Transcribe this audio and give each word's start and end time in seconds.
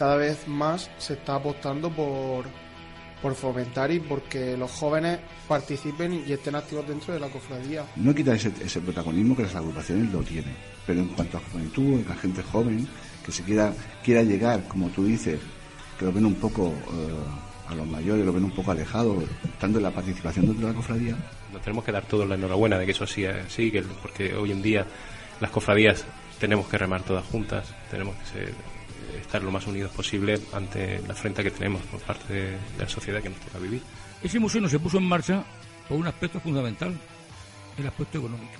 cada 0.00 0.16
vez 0.16 0.48
más 0.48 0.90
se 0.96 1.12
está 1.12 1.34
apostando 1.34 1.90
por, 1.90 2.46
por 3.20 3.34
fomentar 3.34 3.90
y 3.90 4.00
porque 4.00 4.56
los 4.56 4.70
jóvenes 4.70 5.18
participen 5.46 6.24
y 6.26 6.32
estén 6.32 6.54
activos 6.54 6.88
dentro 6.88 7.12
de 7.12 7.20
la 7.20 7.28
cofradía. 7.28 7.84
No 7.96 8.14
quita 8.14 8.34
ese, 8.34 8.50
ese 8.64 8.80
protagonismo 8.80 9.36
que 9.36 9.42
las 9.42 9.54
agrupaciones 9.54 10.10
lo 10.10 10.20
tienen, 10.22 10.56
pero 10.86 11.00
en 11.00 11.08
cuanto 11.08 11.36
a 11.36 11.40
juventud, 11.52 12.00
la 12.08 12.16
gente 12.16 12.42
joven 12.42 12.88
que 13.26 13.30
se 13.30 13.42
quiera, 13.42 13.74
quiera 14.02 14.22
llegar, 14.22 14.66
como 14.68 14.88
tú 14.88 15.04
dices, 15.04 15.38
que 15.98 16.06
lo 16.06 16.12
ven 16.14 16.24
un 16.24 16.36
poco 16.36 16.68
eh, 16.68 17.68
a 17.68 17.74
los 17.74 17.86
mayores, 17.86 18.24
lo 18.24 18.32
ven 18.32 18.44
un 18.44 18.52
poco 18.52 18.70
alejado, 18.70 19.22
estando 19.44 19.80
en 19.80 19.82
la 19.82 19.90
participación 19.90 20.46
dentro 20.46 20.66
de 20.66 20.72
la 20.72 20.76
cofradía. 20.78 21.14
Nos 21.52 21.60
tenemos 21.60 21.84
que 21.84 21.92
dar 21.92 22.06
todos 22.06 22.26
la 22.26 22.36
enhorabuena 22.36 22.78
de 22.78 22.86
que 22.86 22.92
eso 22.92 23.06
sí, 23.06 23.26
así, 23.26 23.70
que, 23.70 23.82
porque 23.82 24.32
hoy 24.32 24.50
en 24.50 24.62
día 24.62 24.86
las 25.42 25.50
cofradías 25.50 26.06
tenemos 26.38 26.68
que 26.68 26.78
remar 26.78 27.02
todas 27.02 27.26
juntas, 27.26 27.74
tenemos 27.90 28.16
que 28.16 28.24
ser 28.24 28.79
estar 29.20 29.42
lo 29.42 29.50
más 29.50 29.66
unidos 29.66 29.90
posible 29.92 30.40
ante 30.52 31.00
la 31.06 31.14
frente 31.14 31.42
que 31.42 31.50
tenemos 31.50 31.82
por 31.82 32.00
parte 32.00 32.32
de, 32.32 32.58
la 32.78 32.88
sociedad 32.88 33.22
que 33.22 33.30
nos 33.30 33.40
toca 33.40 33.58
vivir. 33.58 33.82
Ese 34.22 34.38
museo 34.38 34.60
no 34.60 34.68
se 34.68 34.78
puso 34.78 34.98
en 34.98 35.04
marcha 35.04 35.44
por 35.88 35.98
un 35.98 36.06
aspecto 36.06 36.40
fundamental, 36.40 36.94
el 37.78 37.86
aspecto 37.86 38.18
económico. 38.18 38.52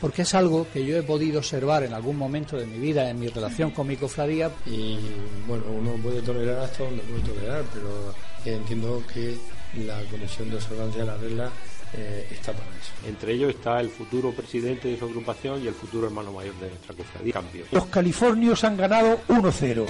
Porque 0.00 0.22
es 0.22 0.34
algo 0.34 0.66
que 0.72 0.84
yo 0.84 0.96
he 0.96 1.02
podido 1.02 1.38
observar 1.38 1.82
en 1.82 1.94
algún 1.94 2.16
momento 2.16 2.56
de 2.56 2.66
mi 2.66 2.78
vida, 2.78 3.08
en 3.08 3.18
mi 3.18 3.28
relación 3.28 3.70
con 3.70 3.86
mi 3.86 3.96
cofradía. 3.96 4.50
Y 4.66 4.98
bueno, 5.46 5.64
uno 5.70 5.92
puede 6.02 6.22
tolerar 6.22 6.58
hasta 6.60 6.84
donde 6.84 7.02
puede 7.02 7.22
tolerar, 7.22 7.64
pero 7.72 8.14
entiendo 8.44 9.02
que 9.12 9.36
la 9.84 10.00
Comisión 10.04 10.50
de 10.50 10.56
Observancia 10.56 11.00
de 11.00 11.06
la 11.06 11.16
Regla 11.16 11.50
eh, 11.96 12.28
está 12.30 12.52
para 12.52 12.70
eso. 12.70 12.92
Entre 13.06 13.32
ellos 13.32 13.50
está 13.50 13.80
el 13.80 13.88
futuro 13.88 14.32
presidente 14.32 14.88
de 14.88 14.98
su 14.98 15.04
agrupación 15.04 15.62
y 15.62 15.68
el 15.68 15.74
futuro 15.74 16.06
hermano 16.06 16.32
mayor 16.32 16.54
de 16.56 16.68
nuestra 16.68 16.94
cofradía. 16.94 17.32
Cambio. 17.32 17.64
Los 17.70 17.86
californios 17.86 18.64
han 18.64 18.76
ganado 18.76 19.20
1-0. 19.28 19.86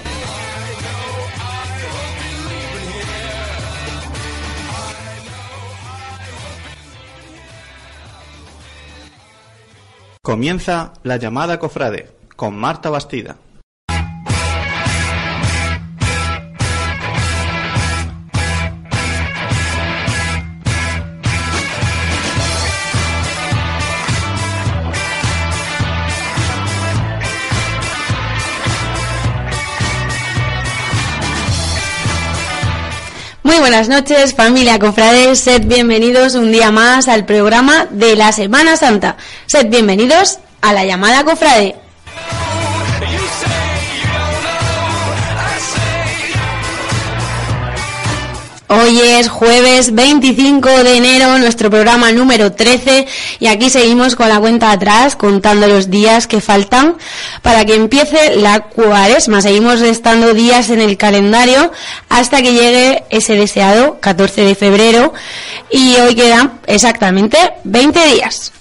Comienza 10.21 10.93
la 11.03 11.17
llamada 11.17 11.59
cofrade 11.59 12.09
con 12.35 12.57
Marta 12.57 12.89
Bastida. 12.89 13.37
Muy 33.55 33.61
buenas 33.61 33.87
noches, 33.87 34.35
familia 34.35 34.79
Cofrades. 34.79 35.39
Sed 35.39 35.65
bienvenidos 35.65 36.35
un 36.35 36.51
día 36.51 36.71
más 36.71 37.07
al 37.07 37.25
programa 37.25 37.87
de 37.89 38.17
la 38.17 38.33
Semana 38.33 38.75
Santa. 38.75 39.15
Sed 39.45 39.69
bienvenidos 39.69 40.39
a 40.59 40.73
la 40.73 40.83
llamada 40.83 41.23
Cofrade. 41.23 41.84
Hoy 48.67 48.99
es 48.99 49.29
jueves 49.29 49.93
25 49.93 50.67
de 50.83 50.97
enero, 50.97 51.37
nuestro 51.37 51.69
programa 51.69 52.11
número 52.11 52.53
13 52.53 53.05
y 53.39 53.45
aquí 53.45 53.69
seguimos 53.69 54.15
con 54.15 54.27
la 54.27 54.39
cuenta 54.39 54.71
atrás 54.71 55.15
contando 55.15 55.67
los 55.67 55.91
días 55.91 56.25
que 56.25 56.41
faltan 56.41 56.97
para 57.43 57.63
que 57.65 57.75
empiece 57.75 58.37
la 58.37 58.61
cuaresma. 58.61 59.41
Seguimos 59.41 59.81
restando 59.81 60.33
días 60.33 60.71
en 60.71 60.81
el 60.81 60.97
calendario 60.97 61.71
hasta 62.09 62.41
que 62.41 62.53
llegue 62.53 63.03
ese 63.11 63.35
deseado 63.35 63.99
14 63.99 64.41
de 64.41 64.55
febrero 64.55 65.13
y 65.69 65.97
hoy 65.97 66.15
quedan 66.15 66.59
exactamente 66.65 67.37
20 67.65 68.07
días. 68.15 68.51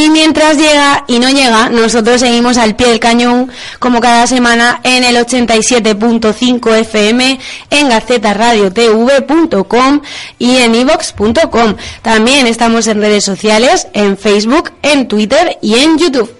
Y 0.00 0.08
mientras 0.08 0.56
llega 0.56 1.04
y 1.08 1.18
no 1.18 1.28
llega, 1.28 1.68
nosotros 1.68 2.22
seguimos 2.22 2.56
al 2.56 2.74
pie 2.74 2.88
del 2.88 3.00
cañón 3.00 3.52
como 3.78 4.00
cada 4.00 4.26
semana 4.26 4.80
en 4.82 5.04
el 5.04 5.16
87.5 5.16 6.74
FM, 6.74 7.38
en 7.68 7.88
gacetaradiotv.com 7.90 10.00
y 10.38 10.56
en 10.56 10.74
ivox.com. 10.74 11.76
También 12.00 12.46
estamos 12.46 12.86
en 12.86 13.02
redes 13.02 13.24
sociales, 13.24 13.88
en 13.92 14.16
Facebook, 14.16 14.72
en 14.80 15.06
Twitter 15.06 15.58
y 15.60 15.74
en 15.74 15.98
YouTube. 15.98 16.32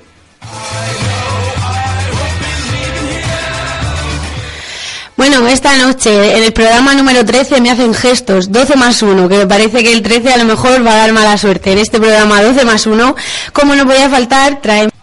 Bueno, 5.21 5.47
esta 5.49 5.77
noche 5.77 6.39
en 6.39 6.45
el 6.45 6.55
programa 6.55 6.95
número 6.95 7.27
13 7.27 7.61
me 7.61 7.71
hacen 7.71 7.93
gestos 7.93 8.51
12 8.51 8.75
más 8.77 9.03
1, 9.03 9.29
que 9.29 9.37
me 9.37 9.47
parece 9.47 9.83
que 9.83 9.93
el 9.93 10.01
13 10.01 10.33
a 10.33 10.39
lo 10.39 10.47
mejor 10.47 10.83
va 10.85 10.95
a 10.95 10.97
dar 10.97 11.13
mala 11.13 11.37
suerte. 11.37 11.73
En 11.73 11.77
este 11.79 12.01
programa 12.01 12.43
12 12.43 12.65
más 12.65 12.87
1, 12.87 13.17
como 13.53 13.75
no 13.75 13.85
podía 13.85 14.09
faltar, 14.09 14.63
traemos 14.63 14.95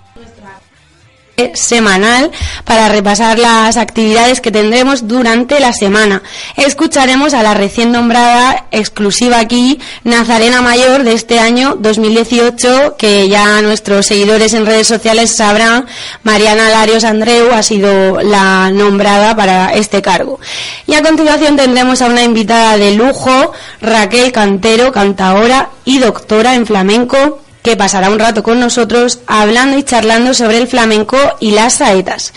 semanal 1.54 2.32
para 2.66 2.90
repasar 2.90 3.38
las 3.38 3.78
actividades 3.78 4.42
que 4.42 4.52
tendremos 4.52 5.08
durante 5.08 5.60
la 5.60 5.72
semana. 5.72 6.24
Escucharemos 6.56 7.34
a 7.34 7.44
la 7.44 7.54
recién 7.54 7.92
nombrada 7.92 8.66
exclusiva 8.72 9.40
aquí 9.40 9.80
Nazarena 10.04 10.62
Mayor 10.62 11.04
de 11.04 11.14
este 11.14 11.40
año 11.40 11.76
2018 11.80 12.96
que 12.98 13.30
ya 13.30 13.62
nuestros 13.62 14.08
seguidores 14.08 14.54
en 14.54 14.66
redes 14.66 14.88
sociales 14.88 15.32
sabrán 15.32 15.86
Mariana 16.24 16.70
Larios 16.70 17.04
Andreu 17.04 17.52
ha 17.54 17.62
sido 17.62 18.22
la 18.22 18.72
nombrada 18.72 19.36
para 19.36 19.74
este 19.74 20.02
cargo. 20.02 20.40
Y 20.88 20.96
a 20.96 21.04
continuación 21.04 21.56
tendremos 21.56 22.02
a 22.02 22.08
una 22.08 22.24
invitada 22.24 22.78
de 22.78 22.94
lujo 22.94 23.52
Raquel 23.82 24.32
Cantero, 24.32 24.92
cantaora 24.92 25.70
y 25.86 26.00
doctora 26.00 26.56
en 26.56 26.66
flamenco 26.66 27.42
que 27.68 27.76
pasará 27.76 28.10
un 28.10 28.18
rato 28.18 28.44
con 28.44 28.62
nosotros 28.62 29.20
hablando 29.28 29.78
y 29.78 29.84
charlando 29.84 30.34
sobre 30.34 30.58
el 30.58 30.70
flamenco 30.70 31.18
y 31.42 31.52
las 31.52 31.74
saetas. 31.74 32.32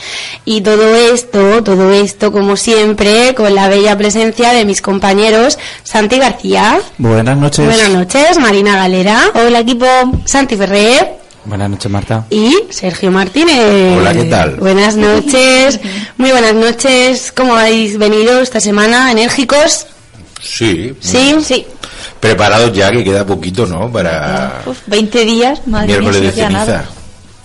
Y 0.44 0.60
todo 0.62 0.96
esto, 0.96 1.62
todo 1.62 1.92
esto, 1.92 2.32
como 2.32 2.56
siempre, 2.56 3.32
con 3.36 3.54
la 3.54 3.68
bella 3.68 3.96
presencia 3.96 4.52
de 4.52 4.64
mis 4.64 4.82
compañeros 4.82 5.56
Santi 5.84 6.18
García. 6.18 6.80
Buenas 6.98 7.36
noches. 7.36 7.64
Buenas 7.64 7.90
noches, 7.90 8.40
Marina 8.40 8.74
Galera. 8.74 9.30
Hola 9.34 9.60
equipo, 9.60 9.86
Santi 10.24 10.56
Ferrer. 10.56 11.20
Buenas 11.44 11.70
noches, 11.70 11.92
Marta. 11.92 12.26
Y 12.28 12.56
Sergio 12.70 13.12
Martínez. 13.12 13.98
Hola, 13.98 14.12
¿qué 14.12 14.24
tal? 14.24 14.56
Buenas 14.56 14.96
noches. 14.96 15.78
Muy 16.16 16.32
buenas 16.32 16.54
noches. 16.54 17.32
¿Cómo 17.36 17.54
habéis 17.54 17.98
venido 17.98 18.40
esta 18.40 18.58
semana? 18.58 19.12
¿Enérgicos? 19.12 19.86
Sí. 20.42 20.94
Sí, 21.00 21.34
sí. 21.42 21.66
Preparados 22.18 22.72
ya, 22.72 22.90
que 22.90 23.04
queda 23.04 23.24
poquito, 23.26 23.66
¿no? 23.66 23.90
Para... 23.90 24.62
Uf, 24.66 24.78
20 24.86 25.24
días, 25.24 25.66
madre 25.66 25.88
miércoles 25.88 26.20
mía, 26.20 26.30
de 26.30 26.34
si 26.34 26.40
no 26.42 26.48
queda 26.48 26.58
ceniza. 26.58 26.72
nada. 26.72 26.90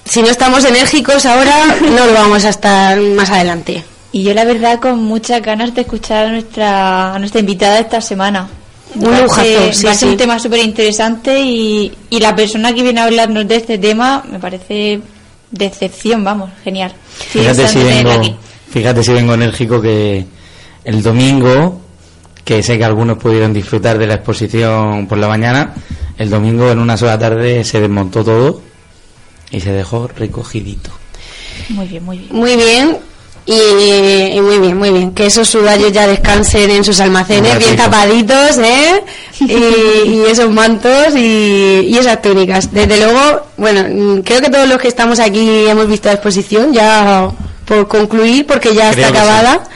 Si 0.05 0.21
no 0.21 0.27
estamos 0.29 0.63
enérgicos 0.65 1.25
ahora, 1.25 1.77
no 1.81 2.05
lo 2.05 2.13
vamos 2.13 2.45
a 2.45 2.49
estar 2.49 2.99
más 2.99 3.29
adelante. 3.29 3.83
Y 4.11 4.23
yo 4.23 4.33
la 4.33 4.45
verdad 4.45 4.79
con 4.79 5.03
muchas 5.03 5.41
ganas 5.41 5.73
de 5.73 5.81
escuchar 5.81 6.27
a 6.27 6.29
nuestra, 6.29 7.15
a 7.15 7.19
nuestra 7.19 7.39
invitada 7.41 7.79
esta 7.79 7.99
semana. 8.01 8.47
Un 8.95 9.21
lujazo, 9.21 9.73
sí, 9.73 9.83
va 9.85 9.91
a 9.91 9.95
ser 9.95 10.07
sí. 10.07 10.13
un 10.13 10.17
tema 10.17 10.39
súper 10.39 10.59
interesante 10.59 11.37
y, 11.41 11.91
y 12.09 12.19
la 12.19 12.33
persona 12.33 12.73
que 12.73 12.81
viene 12.81 13.01
a 13.01 13.05
hablarnos 13.05 13.45
de 13.45 13.57
este 13.57 13.77
tema 13.77 14.23
me 14.31 14.39
parece 14.39 15.01
de 15.51 15.65
excepción, 15.65 16.23
vamos, 16.23 16.49
genial. 16.63 16.93
Sí, 17.31 17.39
Fíjate 17.39 17.67
si, 17.67 17.79
vengo, 17.79 18.11
fíjate 18.69 19.03
si 19.03 19.11
vengo 19.11 19.33
enérgico 19.33 19.81
que 19.81 20.25
el 20.85 21.03
domingo, 21.03 21.81
que 22.45 22.63
sé 22.63 22.77
que 22.77 22.85
algunos 22.85 23.17
pudieron 23.17 23.51
disfrutar 23.51 23.97
de 23.97 24.07
la 24.07 24.13
exposición 24.13 25.07
por 25.07 25.17
la 25.17 25.27
mañana, 25.27 25.73
el 26.17 26.29
domingo 26.29 26.71
en 26.71 26.79
una 26.79 26.95
sola 26.95 27.19
tarde 27.19 27.63
se 27.65 27.81
desmontó 27.81 28.23
todo 28.23 28.61
y 29.51 29.59
se 29.59 29.73
dejó 29.73 30.07
recogidito. 30.07 30.91
Muy 31.69 31.87
bien, 31.87 32.03
muy 32.05 32.19
bien. 32.19 32.29
Muy 32.31 32.55
bien. 32.55 32.97
Y, 33.47 34.37
y 34.37 34.41
muy 34.41 34.57
bien, 34.59 34.77
muy 34.77 34.89
bien. 34.91 35.11
Que 35.13 35.27
esos 35.27 35.47
sudarios 35.47 35.91
ya 35.91 36.07
descansen 36.07 36.71
en 36.71 36.83
sus 36.83 36.99
almacenes, 36.99 37.59
bien 37.59 37.75
tapaditos, 37.75 38.57
¿eh? 38.57 39.03
Y, 39.39 39.53
y 39.53 40.23
esos 40.27 40.49
mantos 40.49 41.15
y, 41.15 41.81
y 41.89 41.97
esas 41.97 42.21
túnicas. 42.23 42.73
Desde 42.73 42.97
luego, 42.97 43.45
bueno, 43.57 44.21
creo 44.23 44.41
que 44.41 44.49
todos 44.49 44.67
los 44.67 44.79
que 44.79 44.87
estamos 44.87 45.19
aquí 45.19 45.67
hemos 45.67 45.87
visto 45.87 46.07
la 46.07 46.15
exposición, 46.15 46.73
ya 46.73 47.29
por 47.65 47.87
concluir, 47.87 48.47
porque 48.47 48.73
ya 48.73 48.91
Creo 48.91 49.07
está 49.07 49.21
sí. 49.63 49.69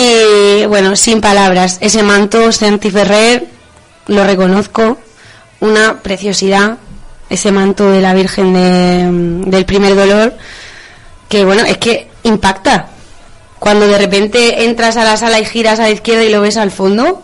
Y 0.00 0.64
bueno, 0.66 0.94
sin 0.94 1.20
palabras, 1.20 1.78
ese 1.80 2.04
manto 2.04 2.52
Santi 2.52 2.88
Ferrer, 2.88 3.46
lo 4.06 4.22
reconozco, 4.24 4.96
una 5.58 6.00
preciosidad, 6.02 6.78
ese 7.28 7.50
manto 7.50 7.90
de 7.90 8.00
la 8.00 8.14
Virgen 8.14 8.54
de- 8.54 9.50
del 9.50 9.64
primer 9.64 9.96
dolor, 9.96 10.34
que 11.28 11.44
bueno, 11.44 11.64
es 11.64 11.78
que 11.78 12.08
impacta. 12.22 12.90
Cuando 13.58 13.88
de 13.88 13.98
repente 13.98 14.64
entras 14.66 14.96
a 14.96 15.02
la 15.02 15.16
sala 15.16 15.40
y 15.40 15.44
giras 15.44 15.80
a 15.80 15.82
la 15.82 15.90
izquierda 15.90 16.22
y 16.22 16.30
lo 16.30 16.42
ves 16.42 16.56
al 16.56 16.70
fondo, 16.70 17.20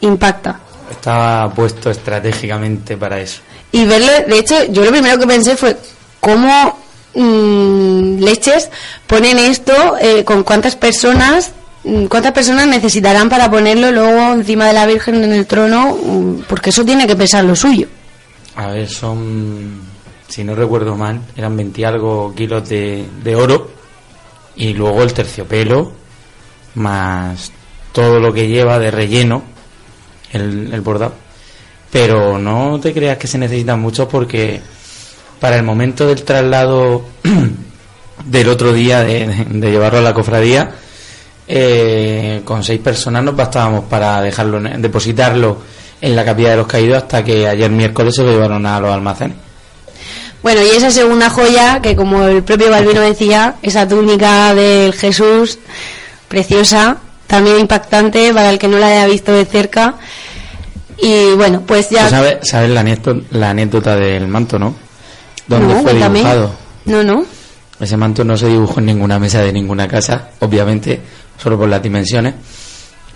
impacta. 0.00 0.60
Estaba 0.88 1.52
puesto 1.52 1.90
estratégicamente 1.90 2.96
para 2.96 3.18
eso. 3.20 3.40
Y 3.72 3.84
verlo, 3.86 4.06
de 4.28 4.38
hecho, 4.38 4.54
yo 4.70 4.84
lo 4.84 4.92
primero 4.92 5.18
que 5.18 5.26
pensé 5.26 5.56
fue, 5.56 5.76
cómo 6.20 6.78
mm, 7.14 8.18
leches 8.22 8.70
ponen 9.08 9.40
esto, 9.40 9.96
eh, 10.00 10.22
con 10.24 10.44
cuántas 10.44 10.76
personas, 10.76 11.50
cuántas 12.08 12.32
personas 12.32 12.66
necesitarán 12.66 13.28
para 13.28 13.50
ponerlo 13.50 13.92
luego 13.92 14.32
encima 14.32 14.66
de 14.66 14.72
la 14.72 14.86
Virgen 14.86 15.22
en 15.22 15.32
el 15.32 15.46
trono, 15.46 15.96
mm, 15.96 16.42
porque 16.48 16.70
eso 16.70 16.84
tiene 16.84 17.06
que 17.06 17.16
pesar 17.16 17.44
lo 17.44 17.54
suyo. 17.54 17.88
A 18.56 18.68
ver, 18.68 18.88
son, 18.88 19.80
si 20.28 20.44
no 20.44 20.54
recuerdo 20.54 20.96
mal, 20.96 21.20
eran 21.36 21.56
20 21.56 21.80
y 21.80 21.84
algo 21.84 22.34
kilos 22.34 22.68
de, 22.68 23.04
de 23.22 23.36
oro 23.36 23.70
y 24.56 24.72
luego 24.72 25.02
el 25.02 25.12
terciopelo 25.12 25.92
más 26.74 27.52
todo 27.92 28.18
lo 28.18 28.32
que 28.32 28.48
lleva 28.48 28.78
de 28.78 28.90
relleno 28.90 29.42
el, 30.32 30.72
el 30.72 30.80
bordado. 30.80 31.14
Pero 31.90 32.38
no 32.38 32.80
te 32.80 32.92
creas 32.92 33.18
que 33.18 33.28
se 33.28 33.38
necesitan 33.38 33.80
mucho 33.80 34.08
porque 34.08 34.60
para 35.40 35.56
el 35.56 35.62
momento 35.62 36.06
del 36.06 36.22
traslado 36.22 37.04
del 38.24 38.48
otro 38.48 38.72
día 38.72 39.02
de, 39.02 39.46
de 39.48 39.70
llevarlo 39.70 39.98
a 39.98 40.02
la 40.02 40.14
cofradía, 40.14 40.74
eh, 41.46 42.40
con 42.44 42.62
seis 42.64 42.80
personas 42.80 43.22
nos 43.24 43.36
bastábamos 43.36 43.84
para 43.84 44.20
dejarlo, 44.22 44.58
en- 44.58 44.80
depositarlo 44.80 45.58
en 46.00 46.16
la 46.16 46.24
capilla 46.24 46.50
de 46.50 46.56
los 46.58 46.66
caídos 46.66 46.98
hasta 47.02 47.22
que 47.24 47.46
ayer 47.48 47.70
miércoles 47.70 48.14
se 48.14 48.22
lo 48.22 48.30
llevaron 48.30 48.64
a 48.66 48.80
los 48.80 48.90
almacenes. 48.92 49.36
Bueno, 50.42 50.60
y 50.62 50.76
esa 50.76 50.90
segunda 50.90 51.30
joya, 51.30 51.80
que 51.80 51.96
como 51.96 52.22
el 52.24 52.42
propio 52.42 52.70
Balbino 52.70 53.00
decía, 53.00 53.54
esa 53.62 53.88
túnica 53.88 54.54
del 54.54 54.92
Jesús, 54.92 55.58
preciosa, 56.28 56.98
también 57.26 57.58
impactante 57.60 58.32
para 58.34 58.50
el 58.50 58.58
que 58.58 58.68
no 58.68 58.78
la 58.78 58.88
haya 58.88 59.06
visto 59.06 59.32
de 59.32 59.46
cerca. 59.46 59.94
Y 60.98 61.32
bueno, 61.32 61.62
pues 61.66 61.88
ya... 61.88 62.04
¿Tú 62.04 62.10
sabes, 62.46 62.70
la, 62.70 62.80
anécdota, 62.80 63.20
la 63.30 63.50
anécdota 63.50 63.96
del 63.96 64.28
manto, 64.28 64.58
no? 64.58 64.74
¿Dónde 65.46 65.74
No, 65.74 65.82
fue 65.82 65.94
dibujado? 65.94 66.54
No, 66.84 67.02
no. 67.02 67.24
Ese 67.80 67.96
manto 67.96 68.22
no 68.22 68.36
se 68.36 68.46
dibujó 68.48 68.80
en 68.80 68.86
ninguna 68.86 69.18
mesa 69.18 69.40
de 69.40 69.52
ninguna 69.52 69.88
casa, 69.88 70.28
obviamente, 70.40 71.00
solo 71.36 71.58
por 71.58 71.68
las 71.68 71.82
dimensiones. 71.82 72.34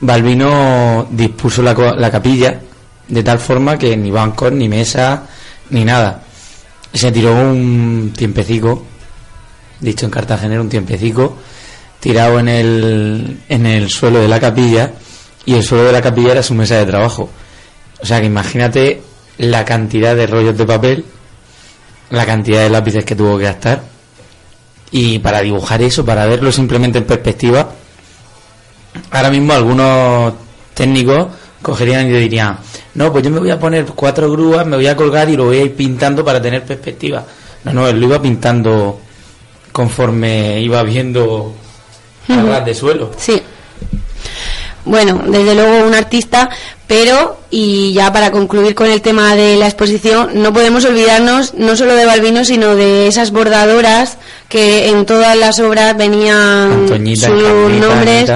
Balbino 0.00 1.08
dispuso 1.10 1.62
la, 1.62 1.74
la 1.74 2.10
capilla 2.10 2.60
de 3.08 3.22
tal 3.22 3.38
forma 3.38 3.78
que 3.78 3.96
ni 3.96 4.10
bancos, 4.10 4.52
ni 4.52 4.68
mesa, 4.68 5.26
ni 5.70 5.84
nada. 5.84 6.22
Se 6.92 7.10
tiró 7.10 7.32
un 7.32 8.12
tiempecico, 8.16 8.84
dicho 9.80 10.06
en 10.06 10.10
cartagenero, 10.10 10.62
un 10.62 10.68
tiempecico, 10.68 11.38
tirado 12.00 12.38
en 12.38 12.48
el, 12.48 13.40
en 13.48 13.66
el 13.66 13.90
suelo 13.90 14.20
de 14.20 14.28
la 14.28 14.38
capilla, 14.38 14.92
y 15.44 15.54
el 15.54 15.62
suelo 15.62 15.84
de 15.84 15.92
la 15.92 16.02
capilla 16.02 16.32
era 16.32 16.42
su 16.42 16.54
mesa 16.54 16.76
de 16.76 16.86
trabajo. 16.86 17.30
O 18.00 18.06
sea 18.06 18.20
que 18.20 18.26
imagínate 18.26 19.02
la 19.38 19.64
cantidad 19.64 20.14
de 20.14 20.26
rollos 20.26 20.56
de 20.56 20.66
papel, 20.66 21.04
la 22.10 22.26
cantidad 22.26 22.62
de 22.62 22.70
lápices 22.70 23.04
que 23.04 23.16
tuvo 23.16 23.38
que 23.38 23.44
gastar, 23.44 23.82
y 24.90 25.18
para 25.18 25.40
dibujar 25.40 25.82
eso, 25.82 26.04
para 26.04 26.26
verlo 26.26 26.52
simplemente 26.52 26.98
en 26.98 27.04
perspectiva, 27.04 27.70
ahora 29.10 29.30
mismo 29.30 29.52
algunos 29.52 30.34
técnicos 30.74 31.28
cogerían 31.62 32.08
y 32.08 32.12
dirían, 32.12 32.58
no, 32.94 33.12
pues 33.12 33.24
yo 33.24 33.30
me 33.30 33.40
voy 33.40 33.50
a 33.50 33.58
poner 33.58 33.84
cuatro 33.86 34.30
grúas, 34.30 34.66
me 34.66 34.76
voy 34.76 34.86
a 34.86 34.96
colgar 34.96 35.28
y 35.28 35.36
lo 35.36 35.46
voy 35.46 35.58
a 35.58 35.62
ir 35.64 35.74
pintando 35.74 36.24
para 36.24 36.40
tener 36.40 36.62
perspectiva. 36.64 37.24
No, 37.64 37.72
no, 37.72 37.88
él 37.88 38.00
lo 38.00 38.06
iba 38.06 38.22
pintando 38.22 39.00
conforme 39.72 40.60
iba 40.60 40.82
viendo 40.82 41.52
Ujú. 42.28 42.46
ras 42.46 42.64
de 42.64 42.74
suelo. 42.74 43.10
Sí. 43.16 43.42
Bueno, 44.84 45.20
desde 45.26 45.54
luego 45.54 45.86
un 45.86 45.94
artista, 45.94 46.48
pero, 46.86 47.40
y 47.50 47.92
ya 47.92 48.10
para 48.12 48.30
concluir 48.30 48.74
con 48.74 48.90
el 48.90 49.02
tema 49.02 49.34
de 49.34 49.56
la 49.56 49.66
exposición, 49.66 50.30
no 50.34 50.52
podemos 50.52 50.84
olvidarnos 50.86 51.54
no 51.54 51.76
solo 51.76 51.94
de 51.94 52.06
Balbino, 52.06 52.44
sino 52.44 52.74
de 52.74 53.06
esas 53.06 53.30
bordadoras 53.30 54.16
que 54.48 54.88
en 54.88 55.04
todas 55.04 55.36
las 55.36 55.58
obras 55.58 55.94
venían 55.96 56.72
Antoñita, 56.72 57.26
sus 57.26 57.42
nombres. 57.72 58.30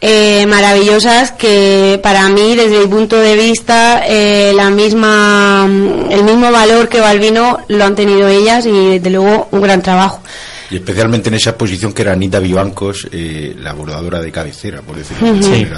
Eh, 0.00 0.44
maravillosas 0.46 1.32
que 1.32 1.98
para 2.02 2.28
mí, 2.28 2.54
desde 2.54 2.78
mi 2.80 2.86
punto 2.86 3.16
de 3.16 3.34
vista, 3.36 4.02
eh, 4.06 4.52
la 4.54 4.70
misma, 4.70 5.66
el 6.10 6.22
mismo 6.24 6.50
valor 6.52 6.88
que 6.88 7.00
Balbino 7.00 7.58
lo 7.68 7.84
han 7.84 7.94
tenido 7.94 8.28
ellas 8.28 8.66
y 8.66 8.98
desde 8.98 9.10
luego 9.10 9.48
un 9.52 9.60
gran 9.62 9.80
trabajo. 9.82 10.20
Y 10.68 10.76
especialmente 10.76 11.28
en 11.28 11.36
esa 11.36 11.50
exposición 11.50 11.92
que 11.92 12.02
era 12.02 12.12
Anita 12.12 12.40
Vivancos, 12.40 13.06
eh, 13.12 13.54
la 13.60 13.72
bordadora 13.72 14.20
de 14.20 14.32
cabecera, 14.32 14.82
por 14.82 14.96
decirlo 14.96 15.34
Sí. 15.40 15.64
de, 15.64 15.68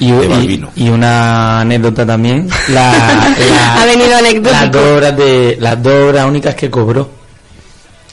Y, 0.00 0.10
de 0.10 0.24
y- 0.24 0.28
Balbino. 0.28 0.70
y 0.74 0.88
una 0.88 1.60
anécdota 1.60 2.04
también. 2.04 2.48
La, 2.68 2.90
la- 3.38 3.80
Ha 3.80 3.86
venido. 3.86 4.10
Las 4.50 4.70
dos 4.72 4.84
horas 4.84 5.16
de 5.16 5.56
las 5.60 5.80
dos 5.80 5.94
horas 6.08 6.26
únicas 6.26 6.56
que 6.56 6.68
cobró. 6.68 7.08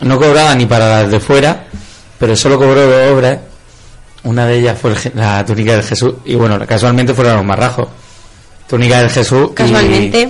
No 0.01 0.17
cobraba 0.19 0.53
ni 0.55 0.65
para 0.67 1.01
las 1.01 1.11
de 1.11 1.19
fuera, 1.19 1.65
pero 2.19 2.35
solo 2.35 2.57
cobró 2.59 2.85
dos 2.87 3.11
obras. 3.11 3.39
Una 4.23 4.45
de 4.45 4.59
ellas 4.59 4.77
fue 4.79 4.91
el 4.91 4.97
la 5.15 5.45
túnica 5.45 5.73
del 5.73 5.83
Jesús 5.83 6.15
y 6.25 6.35
bueno, 6.35 6.59
casualmente 6.67 7.13
fueron 7.13 7.37
los 7.37 7.45
marrajos. 7.45 7.87
Túnica 8.67 8.99
del 8.99 9.09
Jesús 9.09 9.49
y- 9.51 9.53
Casualmente. 9.55 10.29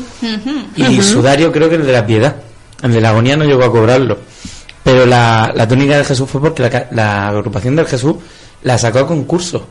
y, 0.75 0.83
Ujú. 0.99 1.03
sudario 1.03 1.51
creo 1.51 1.69
que 1.69 1.75
el 1.75 1.85
de 1.85 1.91
la 1.93 2.05
piedad. 2.05 2.35
El 2.81 2.93
de 2.93 3.01
la 3.01 3.09
agonía 3.09 3.35
no 3.35 3.43
llegó 3.45 3.63
a 3.65 3.71
cobrarlo. 3.71 4.19
Pero 4.83 5.05
la, 5.05 5.51
la 5.53 5.67
túnica 5.67 5.97
del 5.97 6.05
Jesús 6.05 6.29
fue 6.29 6.39
porque 6.39 6.61
la, 6.63 6.87
la 6.91 7.27
agrupación 7.29 7.75
del 7.75 7.85
Jesús 7.87 8.15
la 8.63 8.77
sacó 8.77 8.99
a 8.99 9.07
concurso. 9.07 9.67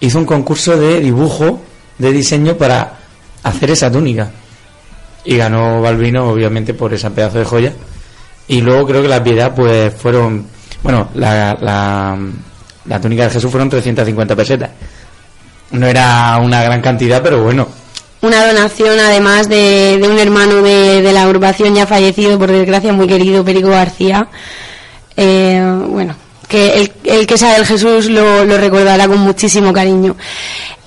Hizo 0.00 0.18
un 0.18 0.24
concurso 0.26 0.76
de 0.76 0.98
dibujo, 1.00 1.60
de 1.98 2.10
diseño 2.12 2.56
para 2.56 2.98
hacer 3.44 3.70
esa 3.70 3.92
túnica. 3.92 4.30
Y 5.24 5.36
ganó 5.36 5.80
Balbino, 5.80 6.28
obviamente, 6.30 6.74
por 6.74 6.92
esa 6.92 7.10
pedazo 7.10 7.38
de 7.38 7.44
joya. 7.44 7.72
Y 8.48 8.60
luego 8.62 8.86
creo 8.88 9.02
que 9.02 9.08
la 9.08 9.22
piedad, 9.22 9.54
pues 9.54 9.94
fueron. 9.94 10.46
Bueno, 10.82 11.10
la, 11.14 11.56
la, 11.60 12.18
la 12.86 13.00
túnica 13.00 13.22
del 13.24 13.32
Jesús 13.32 13.50
fueron 13.50 13.68
350 13.70 14.36
pesetas. 14.36 14.70
No 15.70 15.86
era 15.86 16.38
una 16.42 16.62
gran 16.62 16.80
cantidad, 16.82 17.22
pero 17.22 17.42
bueno, 17.42 17.66
una 18.20 18.46
donación 18.46 18.98
además 19.00 19.48
de, 19.48 19.98
de 20.00 20.08
un 20.08 20.18
hermano 20.18 20.62
de, 20.62 21.02
de 21.02 21.12
la 21.12 21.22
agrupación 21.24 21.74
ya 21.74 21.86
fallecido 21.86 22.38
por 22.38 22.50
desgracia 22.52 22.92
muy 22.92 23.06
querido 23.06 23.44
Perico 23.44 23.68
García 23.70 24.28
Eh, 25.16 25.60
bueno 25.88 26.14
que 26.48 26.80
el, 26.82 26.92
el 27.04 27.26
que 27.26 27.36
sabe 27.36 27.56
el 27.56 27.66
Jesús 27.66 28.08
lo, 28.10 28.44
lo 28.44 28.56
recordará 28.58 29.08
con 29.08 29.18
muchísimo 29.18 29.72
cariño 29.72 30.16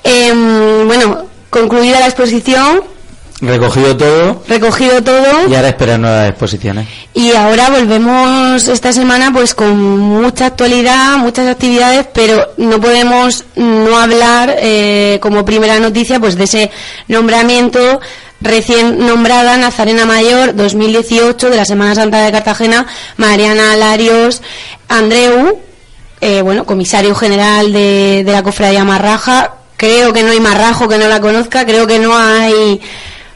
Em, 0.04 0.88
bueno 0.88 1.26
concluida 1.50 2.00
la 2.00 2.06
exposición 2.06 2.84
recogido 3.42 3.98
todo. 3.98 4.44
recogido 4.48 5.04
todo 5.04 5.48
Y 5.50 5.56
ahora 5.56 5.70
esperar 5.70 6.00
nuevas 6.00 6.30
exposiciones. 6.30 6.88
y 7.14 7.32
ahora 7.34 7.70
volvemos 7.70 8.68
esta 8.68 8.94
semana 8.94 9.32
pues 9.34 9.54
con 9.54 9.78
mucha 9.78 10.48
actualidad, 10.48 11.18
muchas 11.18 11.48
actividades, 11.48 12.08
pero 12.14 12.54
no 12.58 12.80
podemos 12.80 13.44
no 13.56 13.98
hablar 13.98 14.56
eh, 14.60 15.20
como 15.22 15.44
primera 15.46 15.80
noticia 15.80 16.20
pues 16.20 16.36
de 16.36 16.46
ese 16.46 16.72
nombramiento 17.08 18.00
recién 18.42 19.06
nombrada 19.06 19.58
Nazarena 19.58 20.06
Mayor 20.06 20.56
2018 20.56 21.50
de 21.50 21.56
la 21.58 21.66
Semana 21.66 21.96
Santa 21.96 22.24
de 22.24 22.32
Cartagena, 22.32 22.86
Mariana 23.18 23.76
Larios 23.76 24.42
Andreu, 24.88 25.60
eh, 26.22 26.42
bueno, 26.42 26.66
comisario 26.66 27.16
general 27.16 27.74
de, 27.74 28.24
de 28.26 28.32
la 28.32 28.44
cofradía 28.44 28.84
Marraja. 28.84 29.56
Creo 29.78 30.14
que 30.14 30.24
no 30.24 30.32
hay 30.32 30.40
marrajo 30.40 30.88
que 30.88 30.98
no 30.98 31.08
la 31.10 31.20
conozca, 31.20 31.66
creo 31.66 31.86
que 31.86 32.00
no 32.00 32.16
hay 32.18 32.80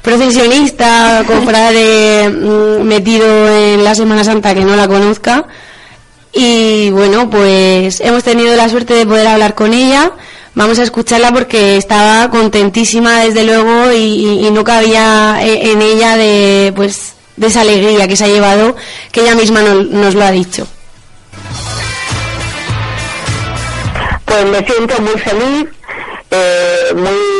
procesionista, 0.01 1.23
cofrade 1.27 2.29
mm, 2.29 2.83
metido 2.83 3.25
en 3.47 3.83
la 3.83 3.95
Semana 3.95 4.23
Santa 4.23 4.53
que 4.55 4.63
no 4.65 4.75
la 4.75 4.87
conozca. 4.87 5.45
Y 6.31 6.89
bueno, 6.91 7.29
pues 7.29 8.01
hemos 8.01 8.23
tenido 8.23 8.55
la 8.55 8.69
suerte 8.69 8.93
de 8.93 9.05
poder 9.05 9.27
hablar 9.27 9.55
con 9.55 9.73
ella. 9.73 10.11
Vamos 10.55 10.77
a 10.79 10.83
escucharla 10.83 11.31
porque 11.31 11.77
estaba 11.77 12.29
contentísima 12.29 13.21
desde 13.21 13.43
luego 13.43 13.91
y, 13.91 14.45
y- 14.45 14.51
no 14.51 14.63
cabía 14.63 15.37
eh, 15.41 15.71
en 15.71 15.81
ella 15.81 16.17
de 16.17 16.73
pues 16.75 17.13
de 17.37 17.47
esa 17.47 17.61
alegría 17.61 18.07
que 18.07 18.17
se 18.17 18.25
ha 18.25 18.27
llevado, 18.27 18.75
que 19.11 19.21
ella 19.21 19.35
misma 19.35 19.61
no- 19.61 19.75
nos 19.83 20.15
lo 20.15 20.23
ha 20.25 20.31
dicho. 20.31 20.67
Pues 24.25 24.45
me 24.45 24.63
siento 24.65 25.01
muy 25.01 25.19
feliz, 25.21 25.67
eh, 26.31 26.93
muy 26.95 27.38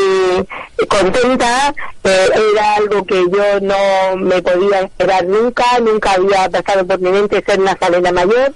contenta. 0.88 1.74
eh, 2.04 2.28
era 2.52 2.74
algo 2.76 3.04
que 3.04 3.22
yo 3.30 3.60
no 3.60 4.16
me 4.16 4.42
podía 4.42 4.80
esperar 4.80 5.24
nunca, 5.26 5.64
nunca 5.80 6.12
había 6.12 6.48
pasado 6.48 6.86
por 6.86 7.00
mi 7.00 7.10
mente 7.10 7.42
ser 7.46 7.58
Nazarena 7.58 8.12
Mayor. 8.12 8.52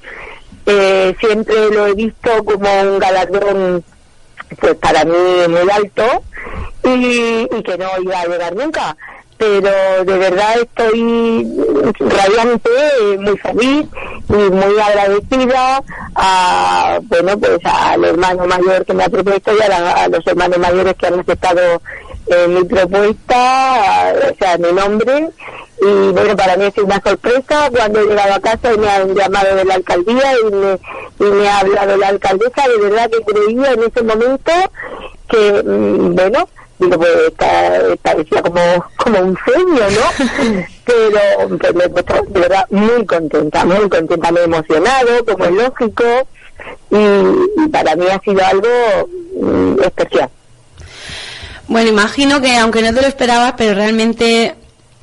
Eh, 0.66 1.14
siempre 1.20 1.70
lo 1.70 1.86
he 1.86 1.94
visto 1.94 2.44
como 2.44 2.68
un 2.82 2.98
galardón 2.98 3.84
pues 4.60 4.74
para 4.76 5.04
mí 5.04 5.12
muy 5.48 5.70
alto 5.70 6.22
y, 6.84 7.48
y 7.54 7.62
que 7.62 7.76
no 7.76 7.88
iba 8.00 8.20
a 8.20 8.26
llegar 8.26 8.54
nunca 8.54 8.96
pero 9.36 10.04
de 10.04 10.18
verdad 10.18 10.54
estoy 10.62 11.46
radiante, 11.98 12.70
eh, 13.02 13.18
muy 13.18 13.36
feliz 13.38 13.86
y 14.28 14.32
muy 14.32 14.78
agradecida 14.80 15.82
a, 16.14 16.98
bueno, 17.02 17.38
pues 17.38 17.58
al 17.64 18.04
hermano 18.04 18.46
mayor 18.46 18.84
que 18.84 18.94
me 18.94 19.04
ha 19.04 19.08
propuesto 19.08 19.52
y 19.56 19.62
a, 19.62 19.68
la- 19.68 20.08
los 20.08 20.26
hermanos 20.26 20.58
mayores 20.58 20.94
que 20.94 21.06
han 21.06 21.20
aceptado 21.20 21.60
eh, 22.26 22.46
mi 22.48 22.64
propuesta, 22.64 24.08
a- 24.08 24.12
o 24.12 24.34
sea, 24.38 24.56
mi 24.58 24.72
nombre. 24.72 25.30
Y 25.80 26.12
bueno, 26.12 26.36
para 26.36 26.56
mí 26.56 26.70
sido 26.70 26.86
una 26.86 27.02
sorpresa 27.04 27.68
cuando 27.76 28.00
he 28.00 28.06
llegado 28.06 28.34
a 28.34 28.40
casa 28.40 28.72
y 28.72 28.78
me 28.78 28.88
han 28.88 29.14
llamado 29.14 29.54
de 29.56 29.64
la 29.64 29.74
alcaldía 29.74 30.32
y 30.40 30.54
me, 30.54 30.78
y 31.18 31.30
me 31.30 31.48
ha 31.48 31.58
hablado 31.58 31.96
la 31.96 32.08
alcaldesa, 32.08 32.68
de 32.68 32.78
verdad 32.78 33.10
que 33.10 33.32
creía 33.32 33.72
en 33.72 33.82
ese 33.82 34.02
momento 34.02 34.52
que, 35.28 35.62
mm, 35.62 36.14
bueno, 36.14 36.48
digo, 36.78 36.98
pues 36.98 37.98
parecía 38.02 38.42
como, 38.42 38.60
como 38.96 39.18
un 39.20 39.38
sueño, 39.44 39.82
¿no? 39.90 40.64
Pero 40.84 41.58
pues, 41.58 41.74
me 41.74 41.84
he 41.84 41.88
puesto 41.88 42.14
de 42.28 42.40
verdad 42.40 42.66
muy 42.70 43.06
contenta, 43.06 43.64
muy 43.64 43.88
contenta, 43.88 44.32
me 44.32 44.40
he 44.40 44.44
emocionado, 44.44 45.24
como 45.24 45.44
es 45.44 45.52
lógico, 45.52 46.04
y, 46.90 47.64
y 47.64 47.68
para 47.68 47.96
mí 47.96 48.06
ha 48.10 48.20
sido 48.20 48.44
algo 48.44 48.68
mm, 49.40 49.82
especial. 49.82 50.28
Bueno, 51.66 51.88
imagino 51.88 52.40
que 52.40 52.56
aunque 52.56 52.82
no 52.82 52.92
te 52.92 53.00
lo 53.00 53.08
esperabas, 53.08 53.54
pero 53.56 53.74
realmente 53.74 54.54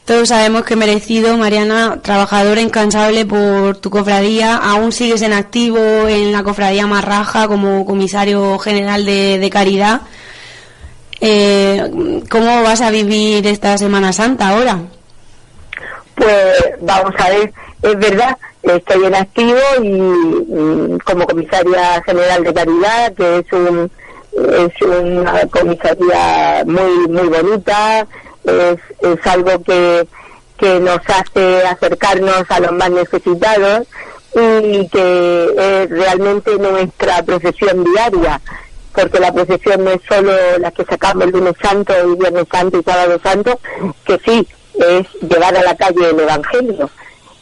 todos 0.05 0.29
sabemos 0.29 0.63
que 0.63 0.75
merecido, 0.75 1.37
Mariana, 1.37 1.99
trabajadora 2.01 2.61
incansable 2.61 3.25
por 3.25 3.77
tu 3.77 3.89
cofradía, 3.89 4.57
aún 4.57 4.91
sigues 4.91 5.21
en 5.21 5.33
activo 5.33 5.79
en 6.07 6.31
la 6.31 6.43
cofradía 6.43 6.85
Marraja 6.85 7.47
como 7.47 7.85
comisario 7.85 8.59
general 8.59 9.05
de, 9.05 9.39
de 9.39 9.49
caridad. 9.49 10.01
Eh, 11.21 12.21
¿Cómo 12.29 12.63
vas 12.63 12.81
a 12.81 12.89
vivir 12.89 13.45
esta 13.45 13.77
Semana 13.77 14.11
Santa 14.11 14.49
ahora? 14.49 14.79
Pues 16.15 16.55
vamos 16.81 17.13
a 17.19 17.29
ver, 17.29 17.53
es 17.83 17.99
verdad, 17.99 18.37
estoy 18.63 19.05
en 19.05 19.15
activo 19.15 19.59
y, 19.83 20.99
como 21.05 21.27
comisaria 21.27 22.01
general 22.03 22.43
de 22.43 22.53
caridad, 22.53 23.13
que 23.13 23.37
es 23.37 23.53
un 23.53 23.91
es 24.33 24.81
una 24.81 25.45
comisaría 25.47 26.63
muy 26.65 27.07
muy 27.07 27.27
bonita, 27.27 28.07
es, 28.43 28.79
es 29.01 29.27
algo 29.27 29.61
que, 29.63 30.07
que 30.57 30.79
nos 30.79 31.01
hace 31.07 31.63
acercarnos 31.65 32.49
a 32.49 32.59
los 32.61 32.71
más 32.71 32.89
necesitados 32.89 33.87
y 34.33 34.87
que 34.87 35.83
es 35.83 35.89
realmente 35.89 36.57
nuestra 36.57 37.21
profesión 37.23 37.83
diaria, 37.83 38.39
porque 38.93 39.19
la 39.19 39.33
procesión 39.33 39.83
no 39.83 39.91
es 39.91 40.01
solo 40.07 40.33
la 40.59 40.71
que 40.71 40.85
sacamos 40.85 41.25
el 41.25 41.31
lunes 41.31 41.53
santo 41.61 41.93
y 42.07 42.17
viernes 42.17 42.45
santo 42.51 42.79
y 42.79 42.83
sábado 42.83 43.19
santo, 43.23 43.59
que 44.05 44.19
sí, 44.25 44.47
es 44.75 45.07
llevar 45.21 45.55
a 45.55 45.63
la 45.63 45.75
calle 45.75 46.09
el 46.09 46.19
Evangelio, 46.19 46.89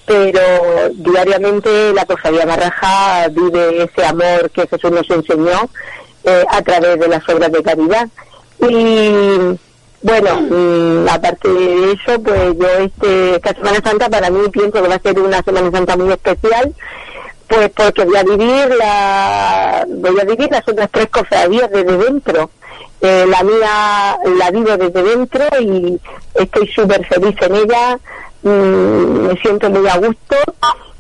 pero 0.05 0.41
diariamente 0.93 1.93
la 1.93 2.05
cofradía 2.05 2.45
Barraja 2.45 3.27
vive 3.29 3.83
ese 3.83 4.05
amor 4.05 4.49
que 4.51 4.67
Jesús 4.67 4.91
nos 4.91 5.09
enseñó 5.09 5.69
eh, 6.23 6.45
a 6.49 6.61
través 6.61 6.99
de 6.99 7.07
las 7.07 7.27
obras 7.29 7.51
de 7.51 7.63
caridad. 7.63 8.07
Y 8.59 9.57
bueno, 10.01 10.41
mm, 10.41 11.09
aparte 11.09 11.49
de 11.49 11.91
eso, 11.91 12.21
pues 12.23 12.57
yo 12.57 12.67
este, 12.79 13.35
esta 13.35 13.53
Semana 13.53 13.79
Santa 13.83 14.09
para 14.09 14.29
mí 14.29 14.49
pienso 14.49 14.81
que 14.81 14.87
va 14.87 14.95
a 14.95 15.01
ser 15.01 15.19
una 15.19 15.43
Semana 15.43 15.71
Santa 15.71 15.97
muy 15.97 16.11
especial, 16.11 16.73
pues 17.49 17.69
porque 17.71 18.05
voy 18.05 18.15
a 18.15 18.23
vivir 18.23 18.75
la, 18.77 19.85
voy 19.87 20.19
a 20.19 20.23
vivir 20.23 20.49
las 20.51 20.67
otras 20.67 20.89
tres 20.91 21.07
cofradías 21.09 21.69
desde 21.71 21.97
dentro. 21.97 22.51
Eh, 23.01 23.25
la 23.27 23.43
mía 23.43 24.17
la 24.37 24.51
vivo 24.51 24.77
desde 24.77 25.03
dentro 25.03 25.43
y 25.59 25.99
estoy 26.35 26.67
súper 26.67 27.05
feliz 27.07 27.35
en 27.41 27.55
ella, 27.55 27.99
mm, 28.43 29.27
me 29.27 29.41
siento 29.41 29.69
muy 29.69 29.87
a 29.87 29.97
gusto, 29.97 30.35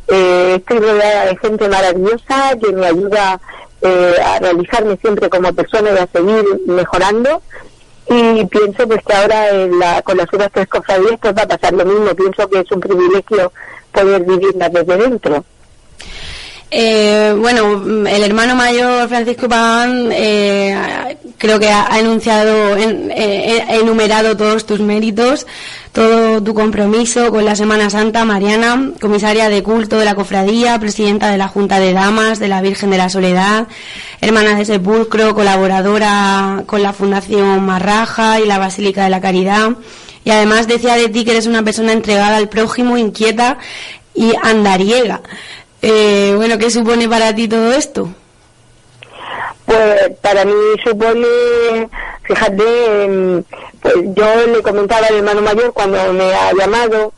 eh, 0.07 0.55
estoy 0.57 0.79
rodeada 0.79 1.25
de 1.25 1.37
gente 1.37 1.67
maravillosa 1.67 2.57
que 2.61 2.71
me 2.71 2.87
ayuda 2.87 3.39
eh, 3.81 4.15
a 4.25 4.39
realizarme 4.39 4.97
siempre 4.97 5.29
como 5.29 5.53
persona 5.53 5.91
y 5.91 5.97
a 5.97 6.07
seguir 6.07 6.45
mejorando 6.67 7.41
y 8.07 8.45
pienso 8.45 8.87
pues 8.87 9.03
que 9.05 9.13
ahora 9.13 9.49
en 9.49 9.77
la, 9.77 10.01
con 10.01 10.17
las 10.17 10.33
otras 10.33 10.51
tres 10.51 10.67
cofradías 10.67 11.19
pues 11.21 11.35
va 11.37 11.43
a 11.43 11.47
pasar 11.47 11.73
lo 11.73 11.85
mismo, 11.85 12.15
pienso 12.15 12.49
que 12.49 12.59
es 12.59 12.71
un 12.71 12.79
privilegio 12.79 13.51
poder 13.91 14.23
vivirla 14.23 14.69
desde 14.69 14.97
dentro. 14.97 15.45
Eh, 16.71 17.35
bueno, 17.35 18.07
el 18.07 18.23
hermano 18.23 18.55
mayor 18.55 19.09
Francisco 19.09 19.49
Pagán 19.49 20.09
eh, 20.11 21.17
creo 21.39 21.59
que 21.59 21.69
ha, 21.69 21.91
ha 21.91 21.99
eh, 21.99 23.65
enumerado 23.69 24.37
todos 24.37 24.67
tus 24.67 24.79
méritos, 24.79 25.47
todo 25.91 26.43
tu 26.43 26.53
compromiso 26.53 27.31
con 27.31 27.43
la 27.43 27.55
Semana 27.55 27.89
Santa. 27.89 28.23
Mariana, 28.23 28.91
comisaria 29.01 29.49
de 29.49 29.63
culto 29.63 29.97
de 29.97 30.05
la 30.05 30.13
cofradía, 30.13 30.77
presidenta 30.79 31.31
de 31.31 31.37
la 31.37 31.47
Junta 31.47 31.79
de 31.79 31.91
Damas 31.91 32.37
de 32.37 32.49
la 32.49 32.61
Virgen 32.61 32.91
de 32.91 32.97
la 32.97 33.09
Soledad, 33.09 33.67
hermana 34.21 34.55
de 34.55 34.65
Sepulcro, 34.65 35.33
colaboradora 35.33 36.63
con 36.67 36.83
la 36.83 36.93
Fundación 36.93 37.65
Marraja 37.65 38.39
y 38.39 38.45
la 38.45 38.59
Basílica 38.59 39.03
de 39.03 39.09
la 39.09 39.21
Caridad. 39.21 39.71
Y 40.23 40.29
además 40.29 40.67
decía 40.67 40.95
de 40.95 41.09
ti 41.09 41.25
que 41.25 41.31
eres 41.31 41.47
una 41.47 41.63
persona 41.63 41.93
entregada 41.93 42.37
al 42.37 42.49
prójimo, 42.49 42.97
inquieta 42.97 43.57
y 44.13 44.33
andariega. 44.43 45.21
Eh, 45.81 46.33
bueno, 46.35 46.57
¿qué 46.57 46.69
supone 46.69 47.07
para 47.07 47.33
ti 47.33 47.47
todo 47.47 47.71
esto? 47.73 48.09
Pues 49.65 50.11
para 50.21 50.43
mí 50.45 50.53
supone, 50.83 51.89
fíjate, 52.23 53.03
em, 53.03 53.43
pues 53.81 53.95
yo 54.15 54.47
le 54.47 54.61
comentaba 54.61 55.07
al 55.07 55.15
hermano 55.15 55.41
mayor 55.41 55.71
cuando 55.73 56.11
me 56.13 56.33
ha 56.33 56.51
llamado, 56.53 57.13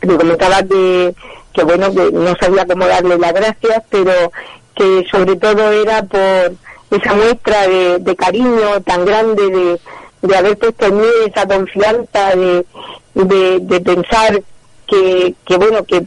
le 0.00 0.16
comentaba 0.16 0.62
que, 0.62 1.14
que 1.52 1.64
bueno, 1.64 1.92
que 1.92 2.10
no 2.12 2.34
sabía 2.36 2.66
cómo 2.66 2.86
darle 2.86 3.18
las 3.18 3.32
gracias, 3.34 3.82
pero 3.90 4.32
que 4.74 5.04
sobre 5.10 5.36
todo 5.36 5.72
era 5.72 6.02
por 6.04 6.52
esa 6.90 7.14
muestra 7.14 7.66
de, 7.66 8.16
cariño 8.16 8.80
tan 8.82 9.04
grande 9.04 9.42
de, 9.50 9.80
de 10.22 10.36
haber 10.36 10.56
puesto 10.56 10.86
en 10.86 10.96
mí 10.98 11.06
esa 11.26 11.46
confianza 11.46 12.36
de, 12.36 12.64
de, 13.14 13.58
de 13.60 13.80
pensar 13.80 14.42
que, 14.86 15.34
que 15.44 15.56
bueno, 15.56 15.84
que 15.84 16.06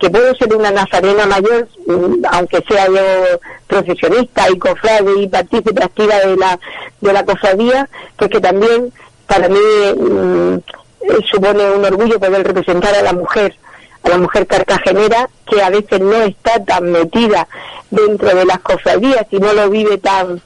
que 0.00 0.10
puedo 0.10 0.34
ser 0.34 0.52
una 0.56 0.70
nazarena 0.70 1.26
mayor, 1.26 1.68
mm, 1.86 2.24
aunque 2.32 2.64
sea 2.66 2.86
yo 2.86 3.38
profesionista 3.66 4.50
y 4.50 4.58
cofrade 4.58 5.20
y 5.20 5.28
partícipe 5.28 5.84
activa 5.84 6.18
de 6.20 6.36
la, 6.36 6.58
de 7.00 7.12
la 7.12 7.24
cofradía, 7.24 7.88
pues 8.16 8.30
que 8.30 8.40
también 8.40 8.92
para 9.26 9.48
mí 9.48 9.58
mm, 9.96 10.54
eh, 10.54 11.18
supone 11.30 11.70
un 11.70 11.84
orgullo 11.84 12.18
poder 12.18 12.46
representar 12.46 12.94
a 12.94 13.02
la 13.02 13.12
mujer, 13.12 13.54
a 14.02 14.08
la 14.08 14.18
mujer 14.18 14.46
cartagenera, 14.46 15.28
que 15.46 15.62
a 15.62 15.68
veces 15.68 16.00
no 16.00 16.16
está 16.22 16.64
tan 16.64 16.90
metida 16.90 17.46
dentro 17.90 18.34
de 18.34 18.46
las 18.46 18.60
cofradías 18.60 19.26
y 19.30 19.38
no 19.38 19.52
lo 19.52 19.68
vive 19.68 19.98
tan, 19.98 20.40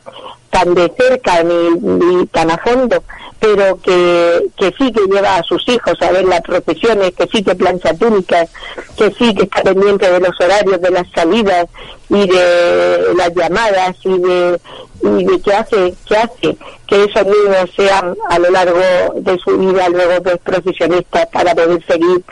tan 0.50 0.75
de 0.75 0.92
cerca 0.99 1.44
ni, 1.44 1.70
ni 1.80 2.26
tan 2.26 2.50
a 2.50 2.58
fondo 2.58 3.04
pero 3.45 3.77
que, 3.77 4.47
que 4.57 4.75
sí 4.79 4.91
que 4.91 5.03
lleva 5.07 5.37
a 5.37 5.43
sus 5.43 5.69
hijos 5.69 6.01
a 6.01 6.13
ver 6.13 6.25
las 6.25 6.41
procesiones, 6.41 7.13
que 7.13 7.27
sí 7.31 7.43
que 7.43 7.55
plancha 7.55 7.93
túnicas, 7.93 8.49
que 8.97 9.11
sí 9.11 9.35
que 9.35 9.43
está 9.43 9.63
pendiente 9.63 10.11
de 10.11 10.19
los 10.19 10.41
horarios 10.41 10.81
de 10.81 10.91
las 10.91 11.07
salidas 11.15 11.67
y 12.09 12.27
de 12.27 13.15
las 13.15 13.35
llamadas 13.35 13.97
y 14.05 14.19
de, 14.19 14.59
y 15.03 15.25
de 15.25 15.41
que 15.43 15.53
hace, 15.53 15.95
que 16.07 16.17
hace 16.17 16.57
que 16.87 17.05
esos 17.05 17.27
niños 17.27 17.71
sean 17.77 18.17
a 18.31 18.39
lo 18.39 18.51
largo 18.51 18.81
de 19.17 19.39
su 19.39 19.59
vida 19.59 19.91
luego 19.91 20.23
profesionistas 20.43 21.27
para 21.27 21.55
poder 21.55 21.85
seguir 21.85 22.23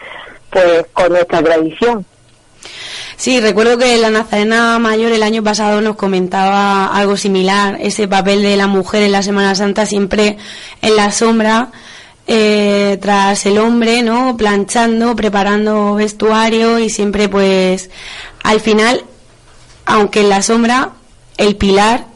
pues 0.50 0.86
con 0.94 1.12
nuestra 1.12 1.42
tradición. 1.42 2.06
Sí, 3.16 3.40
recuerdo 3.40 3.78
que 3.78 3.98
la 3.98 4.10
Nazarena 4.10 4.78
Mayor 4.78 5.12
el 5.12 5.22
año 5.22 5.42
pasado 5.42 5.80
nos 5.80 5.96
comentaba 5.96 6.86
algo 6.86 7.16
similar, 7.16 7.78
ese 7.80 8.08
papel 8.08 8.42
de 8.42 8.56
la 8.56 8.66
mujer 8.66 9.02
en 9.02 9.12
la 9.12 9.22
Semana 9.22 9.54
Santa 9.54 9.86
siempre 9.86 10.38
en 10.80 10.96
la 10.96 11.12
sombra, 11.12 11.70
eh, 12.26 12.98
tras 13.00 13.46
el 13.46 13.58
hombre, 13.58 14.02
¿no? 14.02 14.36
Planchando, 14.36 15.14
preparando 15.14 15.94
vestuario 15.94 16.78
y 16.78 16.88
siempre 16.90 17.28
pues 17.28 17.90
al 18.42 18.60
final, 18.60 19.04
aunque 19.86 20.20
en 20.20 20.28
la 20.28 20.42
sombra, 20.42 20.92
el 21.36 21.56
pilar 21.56 22.06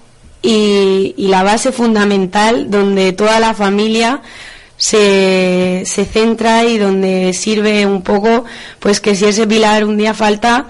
y, 0.43 1.15
y 1.17 1.29
la 1.29 1.43
base 1.43 1.73
fundamental 1.73 2.71
donde 2.71 3.13
toda 3.13 3.41
la 3.41 3.55
familia 3.55 4.23
se, 4.87 5.83
se 5.85 6.05
centra 6.05 6.63
y 6.63 6.79
donde 6.79 7.33
sirve 7.33 7.85
un 7.87 8.05
poco, 8.05 8.45
pues 8.79 9.01
que 9.01 9.17
si 9.17 9.25
ese 9.25 9.45
pilar 9.45 9.85
un 9.85 9.97
día 9.97 10.15
falta, 10.15 10.69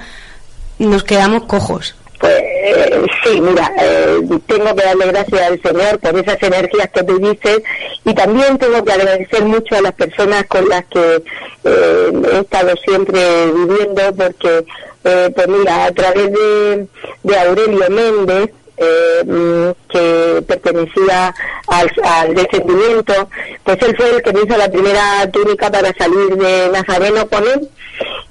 nos 0.78 1.04
quedamos 1.04 1.44
cojos. 1.44 1.94
Pues 2.18 2.32
eh, 2.34 3.02
sí, 3.22 3.38
mira, 3.42 3.70
eh, 3.78 4.18
tengo 4.46 4.74
que 4.74 4.84
darle 4.84 5.06
gracias 5.08 5.42
al 5.42 5.60
Señor 5.60 5.98
por 5.98 6.18
esas 6.18 6.42
energías 6.42 6.88
que 6.94 7.02
tú 7.02 7.18
dices 7.18 7.60
y 8.06 8.14
también 8.14 8.56
tengo 8.56 8.82
que 8.82 8.92
agradecer 8.92 9.44
mucho 9.44 9.76
a 9.76 9.82
las 9.82 9.92
personas 9.92 10.46
con 10.46 10.66
las 10.66 10.86
que 10.86 11.22
eh, 11.64 12.12
he 12.32 12.38
estado 12.38 12.74
siempre 12.86 13.20
viviendo 13.52 14.14
porque, 14.16 14.64
eh, 15.04 15.30
pues 15.34 15.48
mira, 15.48 15.84
a 15.84 15.92
través 15.92 16.32
de, 16.32 16.86
de 17.22 17.38
Aurelio 17.38 17.90
Méndez, 17.90 18.50
eh, 18.76 19.24
mm, 19.24 19.90
que 19.90 20.42
pertenecía 20.46 21.34
al, 21.68 21.90
al 22.04 22.34
descendimiento, 22.34 23.28
pues 23.64 23.78
él 23.82 23.96
fue 23.96 24.10
el 24.10 24.22
que 24.22 24.32
me 24.32 24.40
hizo 24.42 24.56
la 24.56 24.70
primera 24.70 25.30
túnica 25.32 25.70
para 25.70 25.92
salir 25.94 26.36
de 26.36 26.68
Nazareno 26.70 27.26
con 27.28 27.44
él. 27.44 27.68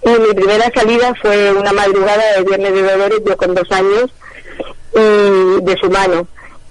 Y 0.04 0.10
mi 0.10 0.34
primera 0.36 0.72
salida 0.74 1.14
fue 1.20 1.52
una 1.52 1.74
madrugada 1.74 2.24
de 2.38 2.44
Viernes 2.44 2.74
de 2.74 2.84
Dolores, 2.84 3.22
yo 3.26 3.38
con 3.38 3.56
dos 3.56 3.72
años, 3.72 4.12
y 4.94 5.62
de 5.64 5.78
su 5.82 5.90
mano. 5.90 6.28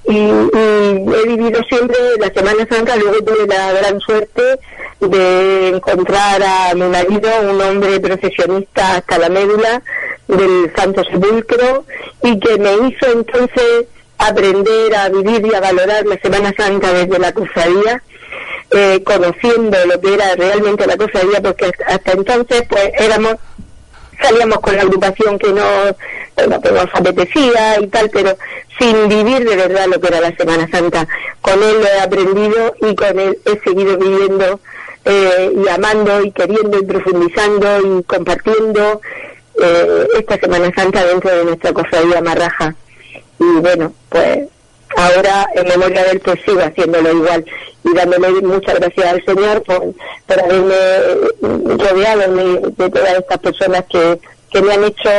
Y, 0.07 0.17
y 0.17 1.15
he 1.15 1.27
vivido 1.27 1.61
siempre 1.65 1.97
la 2.21 2.33
Semana 2.33 2.67
Santa, 2.71 2.95
luego 2.97 3.25
tuve 3.25 3.47
la 3.49 3.73
gran 3.73 3.99
suerte 4.01 4.61
de 5.01 5.69
encontrar 5.69 6.43
a 6.43 6.75
mi 6.75 6.85
marido, 6.85 7.29
un 7.51 7.61
hombre 7.61 7.99
profesionista 7.99 8.97
hasta 8.97 9.19
la 9.19 9.29
médula 9.29 9.83
del 10.29 10.73
Santo 10.77 11.03
Sepulcro 11.05 11.85
y 12.23 12.39
que 12.39 12.59
me 12.59 12.73
hizo 12.89 13.07
entonces 13.13 13.87
aprender 14.19 14.95
a 14.95 15.09
vivir 15.09 15.47
y 15.47 15.55
a 15.55 15.61
valorar 15.61 16.07
la 16.07 16.19
Semana 16.19 16.53
Santa 16.57 16.93
desde 16.93 17.19
la 17.19 17.33
cofradía, 17.33 18.03
eh, 18.71 19.03
conociendo 19.05 19.77
lo 19.87 20.01
que 20.01 20.15
era 20.15 20.35
realmente 20.37 20.87
la 20.87 20.97
cofradía, 20.97 21.41
porque 21.43 21.71
hasta 21.87 22.13
entonces 22.13 22.63
pues 22.69 22.91
éramos 22.99 23.37
salíamos 24.21 24.59
con 24.61 24.77
la 24.77 24.83
agrupación 24.83 25.39
que 25.39 25.53
nos, 25.53 25.95
bueno, 26.37 26.61
que 26.61 26.71
nos 26.71 26.87
apetecía 26.95 27.81
y 27.81 27.87
tal, 27.89 28.11
pero 28.11 28.37
sin 28.79 29.09
vivir 29.09 29.49
de 29.49 29.57
verdad 29.57 29.87
lo 29.87 30.01
que 30.01 30.09
era 30.09 30.21
la 30.21 30.37
Semana 30.37 30.69
Santa. 30.71 31.07
Con 31.41 31.63
él 31.63 31.81
lo 31.81 31.87
he 31.87 32.01
aprendido 32.01 32.75
y 32.81 32.95
con 32.95 33.19
él 33.19 33.39
he 33.45 33.59
seguido 33.61 33.99
viviendo 33.99 34.61
eh, 35.05 35.53
y 35.55 35.69
amando 35.69 36.23
y 36.23 36.33
queriendo 36.33 36.79
y 36.79 36.85
profundizando 36.85 37.99
y 37.99 38.03
compartiendo 38.05 39.01
eh, 39.61 40.09
esta 40.19 40.37
Semana 40.39 40.73
Santa 40.75 41.05
dentro 41.05 41.31
de 41.31 41.45
nuestra 41.45 41.73
cofradía 41.73 42.21
Marraja. 42.21 42.75
Y 43.39 43.61
bueno, 43.61 43.93
pues 44.09 44.49
ahora 44.97 45.47
en 45.55 45.69
memoria 45.69 46.05
de 46.05 46.11
él 46.13 46.21
pues 46.21 46.41
sigo 46.45 46.61
haciéndolo 46.61 47.13
igual 47.13 47.45
y 47.85 47.95
dándole 47.95 48.29
muchas 48.43 48.75
gracias 48.77 49.07
al 49.07 49.25
Señor 49.25 49.63
por, 49.63 49.93
por 50.27 50.41
haberme 50.41 50.75
rodeado 51.41 52.35
de, 52.35 52.73
de 52.77 52.91
todas 52.91 53.15
estas 53.19 53.39
personas 53.39 53.85
que, 53.91 54.21
que 54.51 54.63
me 54.63 54.73
han 54.73 54.85
hecho 54.85 55.11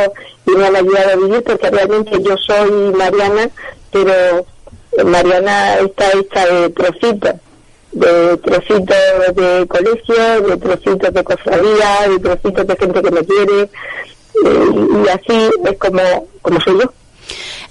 y 0.46 0.50
me 0.52 0.66
han 0.66 0.76
ayudado 0.76 1.10
a 1.10 1.16
vivir 1.16 1.42
porque 1.42 1.70
realmente 1.70 2.22
yo 2.22 2.36
soy 2.38 2.70
Mariana 2.96 3.50
pero 3.92 4.46
Mariana 5.04 5.76
está 5.76 6.10
hecha 6.18 6.46
de 6.46 6.70
trocitos 6.70 7.34
de 7.92 8.36
trocitos 8.38 8.96
de 9.34 9.66
colegio, 9.66 10.40
de 10.42 10.56
trocitos 10.58 11.14
de 11.14 11.24
cofradía, 11.24 12.08
de 12.10 12.18
trocitos 12.18 12.66
de 12.66 12.76
gente 12.76 13.02
que 13.02 13.10
me 13.10 13.24
quiere 13.24 13.70
y 14.44 15.08
así 15.08 15.50
es 15.64 15.78
como, 15.78 16.02
como 16.42 16.60
soy 16.60 16.80
yo. 16.80 16.92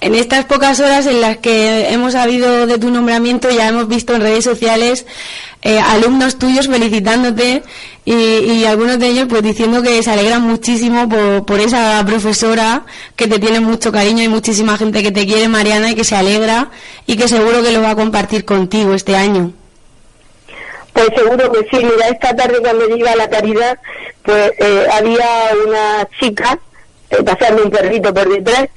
En 0.01 0.13
estas 0.13 0.45
pocas 0.45 0.79
horas 0.79 1.05
en 1.07 1.22
las 1.22 1.38
que 1.38 1.89
hemos 1.89 2.13
sabido 2.13 2.67
de 2.67 2.77
tu 2.77 2.91
nombramiento, 2.91 3.50
ya 3.50 3.69
hemos 3.69 3.88
visto 3.88 4.13
en 4.13 4.22
redes 4.22 4.43
sociales 4.43 5.05
eh, 5.62 5.79
alumnos 5.79 6.38
tuyos 6.38 6.67
felicitándote 6.67 7.63
y, 8.03 8.13
y, 8.13 8.65
algunos 8.65 9.00
de 9.00 9.07
ellos 9.07 9.25
pues 9.27 9.41
diciendo 9.41 9.81
que 9.81 10.03
se 10.03 10.12
alegran 10.12 10.43
muchísimo 10.43 11.10
por, 11.10 11.45
por, 11.45 11.60
esa 11.60 12.03
profesora 12.05 12.86
que 13.15 13.27
te 13.27 13.39
tiene 13.39 13.62
mucho 13.62 13.91
cariño 13.91 14.22
y 14.22 14.27
muchísima 14.27 14.77
gente 14.77 15.01
que 15.01 15.12
te 15.12 15.25
quiere, 15.25 15.48
Mariana, 15.48 15.89
y 15.89 15.95
que 15.95 16.03
se 16.03 16.15
alegra 16.15 16.69
y 17.07 17.15
que 17.15 17.27
seguro 17.27 17.63
que 17.63 17.72
lo 17.72 17.81
va 17.81 17.91
a 17.91 17.95
compartir 17.95 18.45
contigo 18.45 18.93
este 18.93 19.15
año. 19.15 19.53
Pues 20.95 21.09
seguro 21.13 21.51
que 21.51 21.59
sí. 21.69 21.83
Mira, 21.83 22.07
esta 22.07 22.33
tarde 22.33 22.59
cuando 22.61 22.89
iba 22.95 23.11
a 23.11 23.17
la 23.17 23.29
caridad, 23.29 23.77
pues 24.23 24.53
eh, 24.57 24.87
había 24.93 25.49
una 25.67 26.07
chica 26.17 26.57
eh, 27.09 27.21
pasando 27.21 27.65
un 27.65 27.69
perrito 27.69 28.13
por 28.13 28.29
detrás 28.29 28.69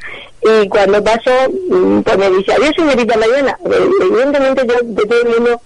y 0.42 0.68
cuando 0.68 1.02
pasó, 1.02 1.30
mm, 1.71 2.00
pues 2.02 2.18
me 2.18 2.30
dice, 2.30 2.52
adiós 2.52 2.73
señorita 2.76 3.16
Mariana. 3.16 3.59
Evidentemente 4.00 4.62
yo 4.66 4.75
de 4.83 5.07
todo 5.07 5.23
el 5.23 5.28
mundo 5.28 5.61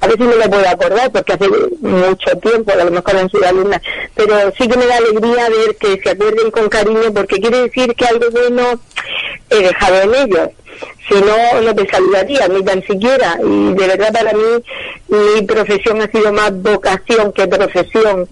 a 0.00 0.06
veces 0.06 0.26
no 0.26 0.36
me 0.36 0.48
puedo 0.48 0.68
acordar 0.68 1.10
porque 1.10 1.32
hace 1.32 1.48
mucho 1.80 2.38
tiempo, 2.38 2.72
a 2.72 2.84
lo 2.84 2.90
mejor 2.90 3.16
han 3.16 3.30
sido 3.30 3.46
alumnas, 3.46 3.80
pero 4.14 4.52
sí 4.56 4.68
que 4.68 4.76
me 4.76 4.86
da 4.86 4.96
alegría 4.96 5.48
ver 5.48 5.76
que 5.76 6.00
se 6.02 6.10
acuerden 6.10 6.50
con 6.50 6.68
cariño 6.68 7.12
porque 7.14 7.40
quiere 7.40 7.62
decir 7.62 7.94
que 7.94 8.04
algo 8.04 8.30
bueno 8.30 8.78
he 9.50 9.56
dejado 9.56 10.02
en 10.02 10.14
ellos. 10.14 10.50
Si 11.08 11.14
no, 11.14 11.60
no 11.62 11.74
te 11.74 11.88
saludaría, 11.88 12.48
ni 12.48 12.62
tan 12.64 12.82
siquiera. 12.82 13.38
Y 13.42 13.74
de 13.74 13.86
verdad 13.86 14.12
para 14.12 14.32
mí 14.32 14.62
mi 15.08 15.42
profesión 15.42 16.02
ha 16.02 16.10
sido 16.10 16.32
más 16.32 16.52
vocación 16.62 17.32
que 17.32 17.46
profesión. 17.46 18.28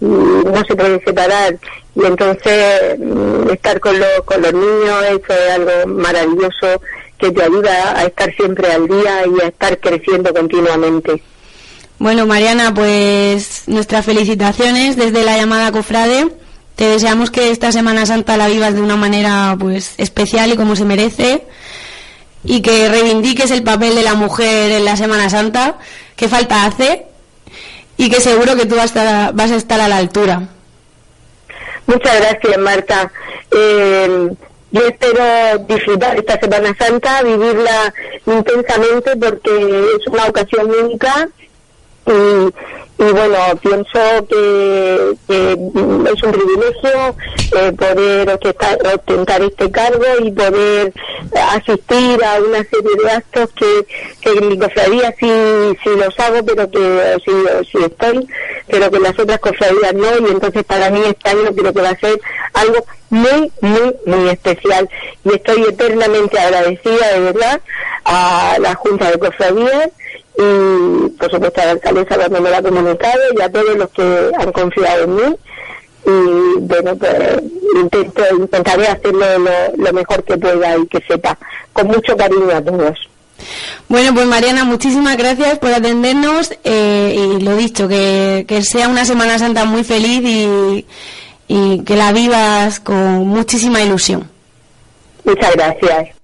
No 0.00 0.64
se 0.66 0.74
puede 0.74 1.02
separar. 1.04 1.56
Y 1.96 2.04
entonces 2.04 2.98
mm, 2.98 3.50
estar 3.50 3.80
con, 3.80 3.98
los 3.98 4.22
con 4.24 4.42
los 4.42 4.52
niños, 4.52 5.04
eso 5.04 5.32
es 5.32 5.54
algo 5.54 5.86
maravilloso 5.86 6.80
que 7.18 7.30
te 7.30 7.42
ayuda 7.42 7.98
a 7.98 8.04
estar 8.04 8.34
siempre 8.34 8.70
al 8.70 8.86
día 8.86 9.24
y 9.26 9.42
a 9.42 9.48
estar 9.48 9.78
creciendo 9.78 10.32
continuamente. 10.32 11.22
Bueno, 11.98 12.26
Mariana, 12.26 12.74
pues 12.74 13.62
nuestras 13.66 14.04
felicitaciones 14.04 14.96
desde 14.96 15.24
la 15.24 15.38
llamada 15.38 15.72
Cofrade. 15.72 16.28
Te 16.74 16.84
deseamos 16.84 17.30
que 17.30 17.50
esta 17.50 17.72
Semana 17.72 18.04
Santa 18.04 18.36
la 18.36 18.48
vivas 18.48 18.74
de 18.74 18.82
una 18.82 18.96
manera 18.96 19.56
pues 19.58 19.94
especial 19.96 20.52
y 20.52 20.56
como 20.56 20.76
se 20.76 20.84
merece 20.84 21.42
y 22.44 22.60
que 22.60 22.88
reivindiques 22.88 23.50
el 23.50 23.62
papel 23.62 23.94
de 23.94 24.02
la 24.02 24.14
mujer 24.14 24.70
en 24.72 24.84
la 24.84 24.96
Semana 24.96 25.30
Santa, 25.30 25.78
que 26.16 26.28
falta 26.28 26.66
hace 26.66 27.06
y 27.96 28.10
que 28.10 28.20
seguro 28.20 28.56
que 28.56 28.66
tú 28.66 28.76
vas 28.76 28.82
a 28.82 29.00
estar, 29.00 29.34
vas 29.34 29.50
a, 29.50 29.56
estar 29.56 29.80
a 29.80 29.88
la 29.88 29.96
altura. 29.96 30.48
Muchas 31.86 32.20
gracias, 32.20 32.58
Marta. 32.58 33.12
Eh, 33.50 34.30
yo 34.72 34.86
espero 34.86 35.58
disfrutar 35.68 36.18
esta 36.18 36.38
Semana 36.38 36.74
Santa, 36.78 37.22
vivirla 37.22 37.94
intensamente 38.26 39.16
porque 39.16 39.96
es 39.96 40.06
una 40.08 40.26
ocasión 40.26 40.70
única 40.70 41.28
y, 42.06 43.02
y 43.02 43.12
bueno, 43.12 43.36
pienso 43.60 44.26
que, 44.28 45.16
que 45.26 45.52
es 45.52 46.22
un 46.22 46.32
privilegio 46.32 47.16
eh, 47.56 47.72
poder 47.72 48.30
ostentar 48.30 49.42
este 49.42 49.70
cargo 49.70 50.04
y 50.22 50.30
poder 50.30 50.92
asistir 51.52 52.24
a 52.24 52.38
una 52.40 52.64
serie 52.64 52.96
de 53.02 53.10
actos 53.10 53.50
que, 53.52 53.86
que 54.20 54.40
mi 54.40 54.58
cofradía 54.58 55.14
sí, 55.18 55.30
sí 55.82 55.90
los 55.96 56.18
hago, 56.20 56.44
pero 56.44 56.70
que 56.70 57.16
sí, 57.24 57.32
sí 57.70 57.78
estoy, 57.84 58.26
pero 58.68 58.90
que 58.90 59.00
las 59.00 59.18
otras 59.18 59.40
cofradías 59.40 59.94
no, 59.94 60.26
y 60.26 60.30
entonces 60.30 60.64
para 60.64 60.88
mí 60.90 61.00
este 61.06 61.30
año 61.30 61.54
creo 61.54 61.72
que 61.72 61.82
va 61.82 61.90
a 61.90 61.98
ser 61.98 62.20
algo 62.54 62.86
muy, 63.10 63.52
muy, 63.60 63.96
muy 64.06 64.28
especial. 64.30 64.88
Y 65.24 65.34
estoy 65.34 65.62
eternamente 65.64 66.38
agradecida, 66.38 67.12
de 67.14 67.20
verdad, 67.20 67.60
a 68.04 68.56
la 68.60 68.74
Junta 68.74 69.10
de 69.10 69.18
Cofradías 69.18 69.90
y 70.38 71.08
por 71.10 71.30
supuesto 71.30 71.60
a 71.60 71.64
la 71.66 71.70
alcaldesa 71.72 72.16
cuando 72.16 72.40
me 72.40 72.50
lo 72.50 72.56
ha 72.56 72.62
comunicado 72.62 73.20
y 73.36 73.40
a 73.40 73.50
todos 73.50 73.76
los 73.76 73.90
que 73.90 74.30
han 74.38 74.52
confiado 74.52 75.04
en 75.04 75.16
mí 75.16 75.36
y 76.06 76.60
bueno 76.60 76.96
pues 76.96 77.42
intento 77.74 78.22
intentaré 78.38 78.86
hacerlo 78.88 79.38
lo, 79.38 79.76
lo 79.76 79.92
mejor 79.92 80.22
que 80.24 80.36
pueda 80.36 80.76
y 80.76 80.86
que 80.86 81.00
sepa 81.08 81.38
con 81.72 81.86
mucho 81.88 82.16
cariño 82.16 82.50
a 82.54 82.62
todos 82.62 83.08
bueno, 83.88 84.14
pues 84.14 84.26
Mariana, 84.26 84.64
muchísimas 84.64 85.16
gracias 85.16 85.58
por 85.58 85.72
atendernos 85.72 86.52
eh, 86.64 87.14
y 87.16 87.40
lo 87.40 87.56
dicho, 87.56 87.86
que, 87.88 88.44
que, 88.48 88.62
sea 88.62 88.88
una 88.88 89.04
Semana 89.04 89.38
Santa 89.38 89.64
muy 89.64 89.84
feliz 89.84 90.22
y, 90.24 90.86
y 91.46 91.84
que 91.84 91.96
la 91.96 92.12
vivas 92.12 92.80
con 92.80 93.28
muchísima 93.28 93.82
ilusión. 93.82 94.28
Muchas 95.24 95.54
gracias. 95.54 96.15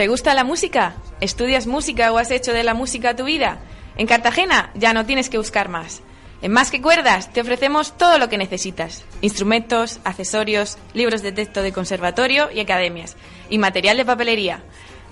¿Te 0.00 0.08
gusta 0.08 0.32
la 0.32 0.44
música? 0.44 0.94
¿Estudias 1.20 1.66
música 1.66 2.10
o 2.10 2.16
has 2.16 2.30
hecho 2.30 2.54
de 2.54 2.64
la 2.64 2.72
música 2.72 3.14
tu 3.14 3.24
vida? 3.24 3.58
En 3.98 4.06
Cartagena 4.06 4.70
ya 4.74 4.94
no 4.94 5.04
tienes 5.04 5.28
que 5.28 5.36
buscar 5.36 5.68
más. 5.68 6.00
En 6.40 6.52
Más 6.52 6.70
que 6.70 6.80
Cuerdas 6.80 7.30
te 7.34 7.42
ofrecemos 7.42 7.98
todo 7.98 8.16
lo 8.18 8.30
que 8.30 8.38
necesitas. 8.38 9.04
Instrumentos, 9.20 10.00
accesorios, 10.04 10.78
libros 10.94 11.20
de 11.20 11.32
texto 11.32 11.60
de 11.60 11.74
conservatorio 11.74 12.50
y 12.50 12.60
academias. 12.60 13.14
Y 13.50 13.58
material 13.58 13.98
de 13.98 14.06
papelería. 14.06 14.62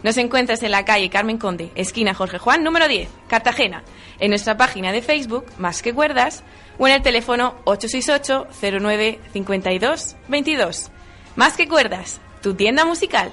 Nos 0.03 0.16
encuentras 0.16 0.62
en 0.62 0.70
la 0.70 0.87
calle 0.87 1.11
Carmen 1.11 1.37
Conde, 1.37 1.70
esquina 1.74 2.14
Jorge 2.14 2.38
Juan, 2.38 2.64
número 2.64 2.88
10, 2.88 3.11
Cartagena. 3.29 3.85
En 4.20 4.31
nuestra 4.31 4.57
página 4.57 4.90
de 4.90 5.03
Facebook, 5.03 5.44
Más 5.59 5.83
que 5.83 5.92
Cuerdas, 5.92 6.44
o 6.79 6.88
en 6.88 6.94
el 6.94 7.03
teléfono 7.03 7.57
868 7.64 8.46
09 8.81 9.20
52 9.35 10.16
22. 10.29 10.90
Más 11.37 11.59
que 11.59 11.68
Cuerdas, 11.68 12.22
tu 12.40 12.55
tienda 12.55 12.87
musical. 12.87 13.31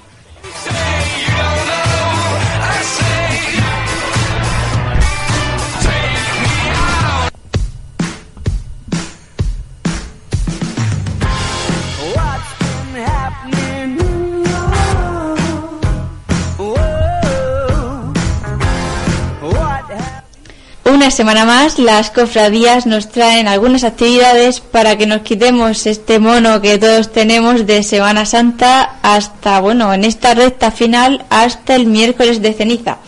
Una 21.02 21.10
semana 21.10 21.46
más, 21.46 21.80
las 21.80 22.12
cofradías 22.12 22.86
nos 22.86 23.10
traen 23.10 23.48
algunas 23.48 23.84
actividades 23.84 24.60
para 24.60 25.00
que 25.00 25.08
nos 25.08 25.24
quitemos 25.24 25.88
este 25.88 26.20
mono 26.20 26.62
que 26.62 26.78
todos 26.78 27.12
tenemos 27.12 27.66
de 27.66 27.82
Semana 27.82 28.24
Santa 28.28 28.98
hasta, 29.02 29.60
bueno, 29.62 29.92
en 29.96 30.04
esta 30.04 30.36
recta 30.36 30.70
final, 30.70 31.26
hasta 31.32 31.74
el 31.74 31.88
miércoles 31.88 32.40
de 32.44 32.54
ceniza. 32.54 33.00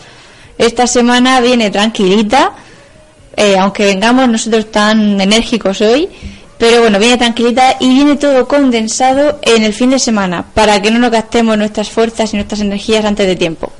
Esta 0.58 0.88
semana 0.88 1.40
viene 1.40 1.70
tranquilita, 1.70 2.54
eh, 3.36 3.56
aunque 3.56 3.84
vengamos 3.84 4.28
nosotros 4.28 4.72
tan 4.72 5.20
enérgicos 5.20 5.80
hoy, 5.80 6.08
pero 6.58 6.80
bueno, 6.80 6.98
viene 6.98 7.16
tranquilita 7.16 7.76
y 7.78 7.94
viene 7.94 8.16
todo 8.16 8.48
condensado 8.48 9.38
en 9.42 9.62
el 9.62 9.72
fin 9.72 9.90
de 9.90 10.00
semana, 10.00 10.44
para 10.52 10.82
que 10.82 10.90
no 10.90 10.98
nos 10.98 11.12
gastemos 11.12 11.56
nuestras 11.56 11.90
fuerzas 11.90 12.34
y 12.34 12.38
nuestras 12.38 12.60
energías 12.60 13.04
antes 13.04 13.24
de 13.24 13.36
tiempo. 13.36 13.70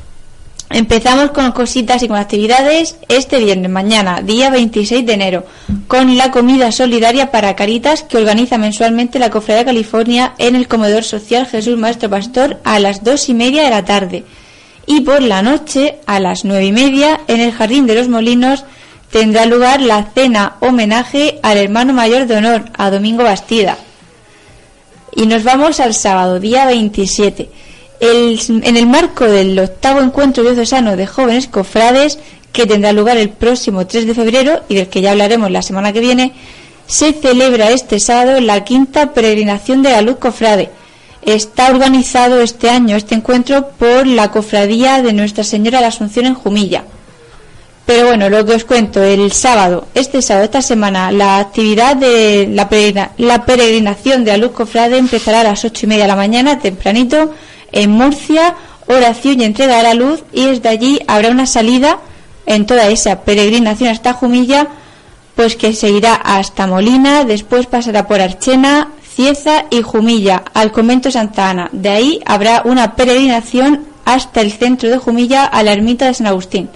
Empezamos 0.71 1.31
con 1.31 1.53
cositas 1.53 2.03
y 2.03 2.09
con 2.09 2.17
actividades 2.17 2.97
este 3.09 3.39
viernes, 3.39 3.71
mañana, 3.71 4.23
día 4.23 4.51
26 4.51 5.05
de 5.05 5.13
enero, 5.13 5.45
con 5.87 6.17
la 6.17 6.31
comida 6.31 6.73
solidaria 6.73 7.31
para 7.31 7.55
Caritas 7.55 8.03
que 8.03 8.17
organiza 8.17 8.57
mensualmente 8.57 9.19
la 9.19 9.31
Cofradía 9.31 9.67
California 9.67 10.35
en 10.39 10.57
el 10.57 10.67
comedor 10.67 11.05
social 11.05 11.47
Jesús 11.47 11.77
Maestro 11.77 12.09
Pastor 12.09 12.61
a 12.65 12.81
las 12.81 13.05
dos 13.05 13.29
y 13.29 13.35
media 13.35 13.63
de 13.63 13.71
la 13.71 13.85
tarde. 13.85 14.25
Y 14.87 15.03
por 15.03 15.23
la 15.23 15.43
noche, 15.43 15.97
a 16.07 16.19
las 16.19 16.45
nueve 16.45 16.67
y 16.67 16.73
media, 16.73 17.21
en 17.29 17.41
el 17.41 17.53
Jardín 17.53 17.87
de 17.87 17.95
los 17.95 18.09
Molinos, 18.09 18.65
tendrá 19.11 19.47
lugar 19.47 19.81
la 19.81 20.11
cena 20.15 20.57
homenaje 20.61 21.39
al 21.43 21.59
hermano 21.59 21.93
mayor 21.93 22.27
de 22.27 22.37
honor, 22.37 22.65
a 22.77 22.91
Domingo 22.91 23.23
Bastida. 23.23 23.77
Y 25.15 25.27
nos 25.27 25.45
vamos 25.45 25.79
al 25.79 25.95
sábado, 25.95 26.41
día 26.41 26.67
27 26.67 27.51
en 28.05 28.77
el 28.77 28.87
marco 28.87 29.25
del 29.25 29.59
octavo 29.59 30.01
encuentro 30.01 30.43
diocesano 30.43 30.97
de 30.97 31.07
jóvenes 31.07 31.49
cofrades, 31.49 32.19
que 32.53 32.67
tendrá 32.67 32.93
lugar 32.93 33.17
el 33.17 33.31
próximo 33.31 33.87
3 33.87 34.07
de 34.07 34.15
febrero 34.15 34.63
y 34.69 34.77
del 34.77 34.89
que 34.89 35.01
ya 35.01 35.11
hablaremos 35.11 35.51
la 35.51 35.63
semana 35.63 35.93
que 35.93 36.01
viene, 36.01 36.33
se 36.87 37.13
celebra 37.13 37.71
este 37.71 37.99
sábado 37.99 38.41
la 38.41 38.63
quinta 38.65 39.13
peregrinación 39.13 39.83
de 39.83 39.93
la 39.93 40.03
luz 40.03 40.17
cofrade. 40.19 40.71
Está 41.23 41.71
organizado 41.71 42.41
este 42.41 42.69
año 42.69 42.97
este 42.97 43.15
encuentro 43.15 43.71
por 43.71 44.07
la 44.07 44.31
cofradía 44.31 45.03
de 45.03 45.13
Nuestra 45.13 45.43
Señora 45.43 45.79
de 45.79 45.83
la 45.83 45.89
Asunción 45.89 46.27
en 46.27 46.35
Jumilla. 46.35 46.85
Pero 47.87 48.07
bueno, 48.07 48.31
lo 48.31 48.45
que 48.47 48.55
os 48.55 48.65
cuento, 48.65 49.03
el 49.03 49.33
sábado, 49.33 49.89
este 49.95 50.23
sábado, 50.23 50.45
esta 50.45 50.63
semana, 50.63 51.11
la 51.11 51.39
actividad 51.39 51.97
de 51.97 52.49
la, 52.51 53.45
peregrinación 53.45 54.25
de 54.25 54.31
la 54.31 54.39
luz 54.39 54.53
cofrade 54.53 54.97
empezará 54.97 55.41
a 55.41 55.45
las 55.45 55.65
ocho 55.65 55.85
y 55.85 55.89
media 55.89 56.05
de 56.05 56.09
la 56.09 56.17
mañana, 56.17 56.59
tempranito, 56.59 57.35
en 57.75 57.91
Murcia, 57.91 58.55
oración 58.87 59.41
y 59.41 59.45
entrega 59.45 59.81
a 59.81 59.83
la 59.83 59.95
luz 59.95 60.23
y 60.33 60.47
desde 60.47 60.69
allí 60.69 61.01
habrá 61.07 61.31
una 61.31 61.47
salida 61.47 61.99
en 62.47 62.67
toda 62.67 62.89
esa 62.89 63.23
peregrinación 63.23 63.91
hasta 63.91 64.15
Jumilla, 64.15 64.69
pues 65.35 65.57
que 65.57 65.73
seguirá 65.73 66.15
hasta 66.15 66.67
Molina, 66.67 67.25
después 67.25 67.67
pasará 67.67 68.07
por 68.07 68.21
Archena, 68.21 68.91
Cieza 69.15 69.67
y 69.71 69.83
Jumilla 69.83 70.45
al 70.55 70.71
convento 70.71 71.11
Santa 71.11 71.51
Ana. 71.51 71.69
De 71.73 71.89
ahí 71.89 72.21
habrá 72.25 72.63
una 72.65 72.95
peregrinación 72.95 73.85
hasta 74.05 74.41
el 74.41 74.53
centro 74.53 74.89
de 74.89 74.99
Jumilla 74.99 75.45
a 75.45 75.63
la 75.63 75.73
ermita 75.73 76.07
de 76.07 76.15
San 76.15 76.29
Agustín. 76.29 76.71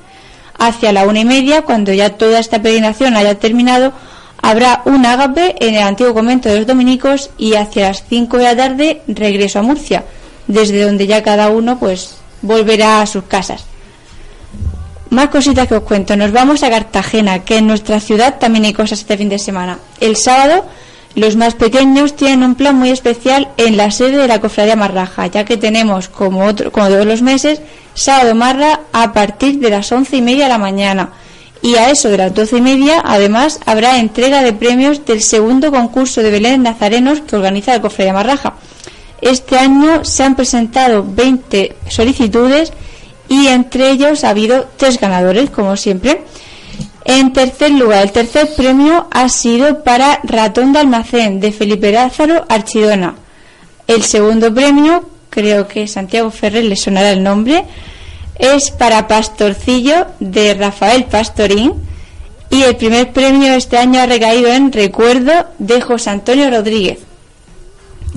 Hacia 0.59 0.93
la 0.93 1.07
una 1.07 1.21
y 1.21 1.25
media, 1.25 1.63
cuando 1.63 1.93
ya 1.93 2.11
toda 2.11 2.41
esta 2.41 2.61
peregrinación 2.61 3.17
haya 3.17 3.39
terminado, 3.39 3.93
habrá 4.43 4.83
un 4.87 5.07
ágape 5.07 5.55
en 5.65 5.77
el 5.77 5.83
antiguo 5.83 6.15
convento 6.15 6.49
de 6.49 6.57
los 6.57 6.67
dominicos 6.67 7.31
y 7.39 7.55
hacia 7.55 7.89
las 7.89 8.03
cinco 8.09 8.39
de 8.39 8.45
la 8.45 8.57
tarde 8.57 9.03
regreso 9.07 9.61
a 9.61 9.63
Murcia 9.63 10.05
desde 10.49 10.83
donde 10.83 11.07
ya 11.07 11.23
cada 11.23 11.51
uno 11.51 11.79
pues 11.79 12.17
volverá 12.43 13.03
a 13.03 13.07
sus 13.07 13.25
casas. 13.25 13.65
Más 15.11 15.29
cositas 15.29 15.69
que 15.69 15.77
os 15.77 15.85
cuento. 15.85 16.17
Nos 16.17 16.33
vamos 16.33 16.63
a 16.63 16.71
Cartagena, 16.71 17.45
que 17.45 17.59
en 17.59 17.67
nuestra 17.67 18.01
ciudad 18.01 18.39
también 18.39 18.65
hay 18.65 18.73
cosas 18.75 19.01
este 19.01 19.17
fin 19.17 19.29
de 19.29 19.39
semana. 19.39 19.79
El 20.01 20.17
sábado, 20.17 20.67
los 21.15 21.37
más 21.37 21.55
pequeños 21.55 22.15
tienen 22.15 22.43
un 22.43 22.55
plan 22.55 22.77
muy 22.77 22.91
especial 22.91 23.49
en 23.57 23.77
la 23.77 23.91
sede 23.91 24.19
de 24.19 24.29
la 24.29 24.41
Cofradía 24.41 24.77
Marraja, 24.77 25.27
ya 25.27 25.45
que 25.45 25.57
tenemos, 25.57 26.09
como, 26.09 26.45
otro, 26.45 26.71
como 26.71 26.89
todos 26.89 27.07
los 27.07 27.23
meses, 27.23 27.61
sábado 27.95 28.35
marra 28.35 28.81
a 28.93 29.13
partir 29.13 29.59
de 29.61 29.71
las 29.71 29.91
once 29.93 30.17
y 30.17 30.23
media 30.23 30.45
de 30.45 30.51
la 30.51 30.59
mañana. 30.59 31.11
Y 31.63 31.75
a 31.77 31.91
eso 31.91 32.09
de 32.09 32.19
las 32.19 32.35
doce 32.35 32.59
y 32.59 32.61
media, 32.61 33.03
además, 33.05 33.61
habrá 33.67 33.99
entrega 33.99 34.43
de 34.43 34.53
premios 34.53 35.05
del 35.07 35.23
segundo 35.23 35.73
concurso 35.73 36.23
de 36.23 36.31
Belén 36.31 36.63
Nazarenos 36.63 37.23
que 37.23 37.35
organiza 37.35 37.73
la 37.73 37.81
Cofradía 37.81 38.13
Marraja. 38.13 38.55
Este 39.21 39.59
año 39.59 40.05
se 40.05 40.23
han 40.23 40.37
presentado 40.37 41.05
20 41.07 41.77
solicitudes 41.89 42.73
y 43.29 43.49
entre 43.49 43.91
ellos 43.91 44.25
ha 44.25 44.31
habido 44.31 44.69
tres 44.77 44.99
ganadores, 45.01 45.51
como 45.51 45.77
siempre. 45.77 46.23
En 47.05 47.33
tercer 47.33 47.71
lugar, 47.73 48.03
el 48.03 48.13
tercer 48.13 48.49
premio 48.55 49.09
ha 49.11 49.29
sido 49.29 49.83
para 49.83 50.21
Ratón 50.25 50.73
de 50.73 50.81
Almacén 50.81 51.41
de 51.41 51.53
Felipe 51.53 51.91
Lázaro 51.91 52.45
Archidona. 52.49 53.15
El 53.87 54.03
segundo 54.03 54.53
premio, 54.53 55.09
creo 55.31 55.67
que 55.67 55.89
Santiago 55.89 56.31
Ferrer 56.31 56.65
le 56.65 56.77
sonará 56.77 57.11
el 57.11 57.23
nombre, 57.23 57.65
es 58.39 58.71
para 58.71 59.09
Pastorcillo 59.09 60.07
de 60.21 60.55
Rafael 60.55 61.05
Pastorín. 61.05 61.73
Y 62.51 62.63
el 62.63 62.77
primer 62.77 63.13
premio 63.13 63.53
este 63.53 63.77
año 63.77 64.01
ha 64.01 64.07
recaído 64.07 64.51
en 64.51 64.73
Recuerdo 64.73 65.33
de 65.59 65.81
José 65.81 66.11
Antonio 66.11 66.51
Rodríguez. 66.51 67.08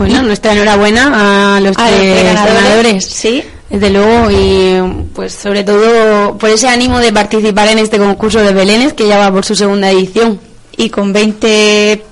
Bueno, 0.01 0.23
nuestra 0.23 0.53
enhorabuena 0.53 1.57
a 1.57 1.59
los, 1.59 1.77
ganadores. 1.77 3.05
Sí. 3.05 3.43
Desde 3.69 3.89
luego, 3.91 4.31
y 4.31 4.81
pues 5.13 5.33
sobre 5.33 5.63
todo 5.63 6.37
por 6.37 6.49
ese 6.49 6.67
ánimo 6.67 6.99
de 6.99 7.13
participar 7.13 7.69
en 7.69 7.77
este 7.77 7.99
concurso 7.99 8.39
de 8.39 8.51
Belénes 8.51 8.93
que 8.93 9.07
ya 9.07 9.17
va 9.17 9.31
por 9.31 9.45
su 9.45 9.55
segunda 9.55 9.91
edición. 9.91 10.39
Y 10.75 10.89
con 10.89 11.13
20, 11.13 12.03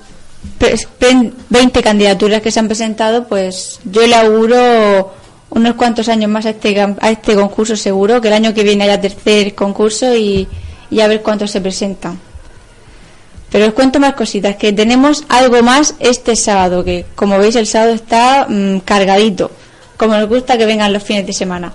20 1.50 1.82
candidaturas 1.82 2.42
que 2.42 2.52
se 2.52 2.60
han 2.60 2.68
presentado, 2.68 3.28
pues 3.28 3.80
yo 3.84 4.06
le 4.06 4.16
auguro 4.16 5.14
unos 5.50 5.74
cuantos 5.74 6.08
años 6.10 6.30
más 6.30 6.46
a 6.46 6.52
este, 6.52 6.80
a 6.80 7.10
este 7.10 7.34
concurso 7.34 7.76
seguro, 7.76 8.22
que 8.22 8.28
el 8.28 8.36
año 8.36 8.54
que 8.54 8.64
viene 8.64 8.84
haya 8.84 9.02
tercer 9.02 9.56
concurso 9.56 10.16
y, 10.16 10.48
y 10.92 11.00
a 11.00 11.08
ver 11.08 11.24
cuántos 11.24 11.50
se 11.50 11.60
presentan. 11.60 12.20
Pero 13.52 13.68
os 13.68 13.74
cuento 13.74 14.00
más 14.00 14.14
cositas, 14.14 14.56
que 14.56 14.72
tenemos 14.74 15.24
algo 15.28 15.62
más 15.64 15.96
este 16.00 16.36
sábado, 16.36 16.84
que 16.84 17.06
como 17.16 17.40
veis 17.40 17.56
el 17.56 17.66
sábado 17.66 17.94
está 17.94 18.46
mm, 18.48 18.80
cargadito, 18.80 19.52
como 19.98 20.16
nos 20.16 20.30
gusta 20.30 20.58
que 20.58 20.66
vengan 20.66 20.94
los 20.94 21.04
fines 21.04 21.26
de 21.26 21.34
semana. 21.34 21.74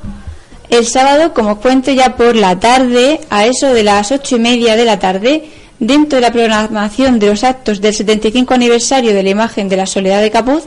El 0.71 0.87
sábado, 0.87 1.35
como 1.35 1.53
os 1.53 1.59
cuento 1.59 1.91
ya 1.93 2.17
por 2.17 2.37
la 2.37 2.59
tarde, 2.59 3.21
a 3.29 3.47
eso 3.47 3.73
de 3.75 3.83
las 3.83 4.13
ocho 4.13 4.37
y 4.37 4.41
media 4.41 4.77
de 4.77 4.85
la 4.85 4.99
tarde, 4.99 5.51
dentro 5.79 6.17
de 6.17 6.23
la 6.23 6.33
programación 6.33 7.19
de 7.19 7.27
los 7.27 7.45
actos 7.45 7.81
del 7.81 7.95
75 7.95 8.55
aniversario 8.55 9.13
de 9.13 9.23
la 9.23 9.31
imagen 9.31 9.69
de 9.69 9.77
la 9.77 9.87
Soledad 9.87 10.23
de 10.23 10.31
Capuz, 10.31 10.65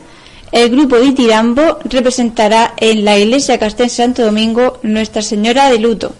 el 0.51 0.69
grupo 0.69 0.97
de 0.97 1.75
representará 1.85 2.73
en 2.77 3.03
la 3.03 3.17
iglesia 3.17 3.57
Castense 3.57 3.97
Santo 3.97 4.23
Domingo 4.23 4.79
Nuestra 4.83 5.21
Señora 5.21 5.69
de 5.69 5.79
Luto. 5.79 6.13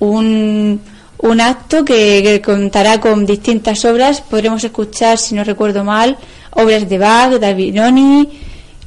Un 0.00 0.80
un 1.22 1.40
acto 1.40 1.84
que, 1.84 2.40
contará 2.44 3.00
con 3.00 3.26
distintas 3.26 3.84
obras. 3.84 4.20
Podremos 4.20 4.62
escuchar, 4.64 5.18
si 5.18 5.34
no 5.34 5.44
recuerdo 5.44 5.84
mal, 5.84 6.16
obras 6.52 6.88
de 6.88 6.98
Bach, 6.98 7.32
de 7.32 7.46
Albinoni, 7.46 8.28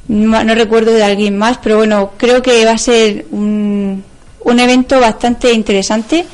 no, 0.08 0.54
recuerdo 0.54 0.92
de 0.92 1.02
alguien 1.02 1.38
más, 1.38 1.58
pero 1.62 1.78
bueno, 1.78 2.12
creo 2.16 2.42
que 2.42 2.64
va 2.64 2.72
a 2.72 2.78
ser 2.78 3.26
un, 3.30 4.04
un 4.40 4.60
evento 4.60 5.00
bastante 5.00 5.52
interesante 5.52 6.26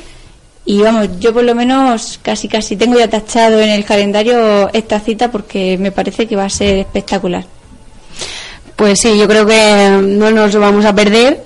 Y 0.65 0.79
vamos, 0.81 1.07
yo 1.19 1.33
por 1.33 1.43
lo 1.43 1.55
menos 1.55 2.19
casi 2.21 2.47
casi 2.47 2.75
tengo 2.75 2.99
ya 2.99 3.09
tachado 3.09 3.59
en 3.61 3.69
el 3.69 3.85
calendario 3.85 4.69
esta 4.73 4.99
cita 4.99 5.31
porque 5.31 5.77
me 5.77 5.91
parece 5.91 6.27
que 6.27 6.35
va 6.35 6.45
a 6.45 6.49
ser 6.49 6.79
espectacular. 6.79 7.45
Pues 8.75 8.99
sí, 8.99 9.17
yo 9.17 9.27
creo 9.27 9.45
que 9.45 9.99
no 10.01 10.31
nos 10.31 10.53
lo 10.53 10.59
vamos 10.59 10.85
a 10.85 10.93
perder. 10.93 11.43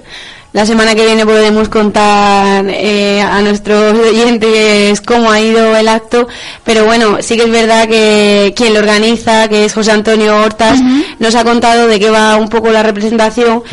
La 0.56 0.66
semana 0.66 0.96
que 0.96 1.06
viene 1.06 1.26
podremos 1.26 1.68
contar 1.68 2.66
eh, 2.70 3.20
a 3.20 3.42
nuestros 3.42 4.00
oyentes 4.00 5.02
cómo 5.02 5.30
ha 5.30 5.42
ido 5.42 5.76
el 5.76 5.90
acto, 5.90 6.30
pero 6.64 6.86
bueno, 6.86 7.18
sí 7.20 7.36
que 7.36 7.44
es 7.44 7.52
verdad 7.52 7.90
que 7.90 8.54
quien 8.56 8.74
lo 8.74 8.80
organiza, 8.80 9.50
que 9.50 9.66
es 9.66 9.74
José 9.74 9.92
Antonio 9.92 10.38
Hortas, 10.38 10.80
nos 11.20 11.36
ha 11.36 11.44
contado 11.44 11.90
de 11.90 12.00
qué 12.00 12.10
va 12.10 12.38
un 12.38 12.48
poco 12.48 12.72
la 12.72 12.84
representación 12.84 13.64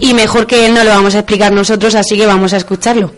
y 0.00 0.14
mejor 0.14 0.48
que 0.48 0.66
él 0.66 0.74
no 0.74 0.82
lo 0.82 0.90
vamos 0.90 1.14
a 1.14 1.20
explicar 1.20 1.52
nosotros, 1.52 1.94
así 1.94 2.16
que 2.16 2.26
vamos 2.26 2.52
a 2.54 2.56
escucharlo. 2.56 3.12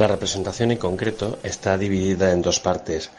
La 0.00 0.08
representación 0.08 0.72
en 0.72 0.78
concreto 0.78 1.38
está 1.44 1.78
dividida 1.78 2.32
en 2.32 2.42
dos 2.42 2.58
partes. 2.58 3.12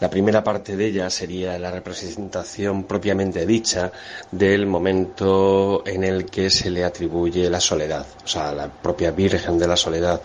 La 0.00 0.08
primera 0.08 0.44
parte 0.44 0.76
de 0.76 0.86
ella 0.86 1.10
sería 1.10 1.58
la 1.58 1.72
representación 1.72 2.84
propiamente 2.84 3.44
dicha 3.44 3.90
del 4.30 4.64
momento 4.64 5.82
en 5.84 6.04
el 6.04 6.26
que 6.26 6.50
se 6.50 6.70
le 6.70 6.84
atribuye 6.84 7.50
la 7.50 7.58
soledad, 7.60 8.06
o 8.24 8.28
sea, 8.28 8.52
la 8.52 8.68
propia 8.68 9.10
Virgen 9.10 9.58
de 9.58 9.66
la 9.66 9.76
Soledad. 9.76 10.22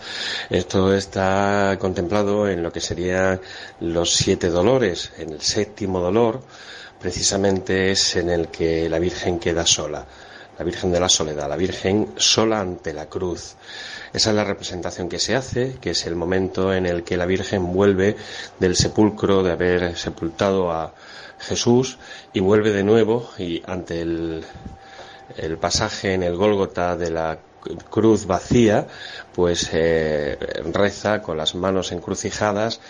Esto 0.48 0.94
está 0.94 1.76
contemplado 1.80 2.48
en 2.48 2.62
lo 2.62 2.70
que 2.70 2.80
serían 2.80 3.40
los 3.80 4.14
siete 4.14 4.48
dolores. 4.48 5.10
En 5.18 5.30
el 5.30 5.40
séptimo 5.40 5.98
dolor, 5.98 6.40
precisamente 7.00 7.90
es 7.90 8.14
en 8.14 8.30
el 8.30 8.48
que 8.48 8.88
la 8.88 9.00
Virgen 9.00 9.40
queda 9.40 9.66
sola 9.66 10.06
la 10.58 10.64
Virgen 10.64 10.92
de 10.92 11.00
la 11.00 11.08
Soledad, 11.08 11.48
la 11.48 11.56
Virgen 11.56 12.14
sola 12.16 12.60
ante 12.60 12.92
la 12.92 13.06
cruz. 13.06 13.56
Esa 14.14 14.30
es 14.30 14.36
la 14.36 14.44
representación 14.44 15.08
que 15.08 15.18
se 15.18 15.34
hace, 15.34 15.74
que 15.80 15.90
es 15.90 16.06
el 16.06 16.14
momento 16.14 16.72
en 16.72 16.86
el 16.86 17.02
que 17.02 17.16
la 17.16 17.26
Virgen 17.26 17.72
vuelve 17.72 18.16
del 18.60 18.76
sepulcro 18.76 19.42
de 19.42 19.50
haber 19.50 19.98
sepultado 19.98 20.70
a 20.70 20.94
Jesús 21.40 21.98
y 22.32 22.38
vuelve 22.38 22.70
de 22.70 22.84
nuevo 22.84 23.28
y 23.38 23.60
ante 23.66 24.00
el, 24.00 24.44
el 25.36 25.58
pasaje 25.58 26.14
en 26.14 26.22
el 26.22 26.36
Gólgota 26.36 26.96
de 26.96 27.10
la 27.10 27.38
cruz 27.90 28.26
vacía, 28.26 28.86
pues 29.34 29.70
eh, 29.72 30.38
reza 30.72 31.20
con 31.20 31.36
las 31.36 31.56
manos 31.56 31.90
encrucijadas, 31.90 32.80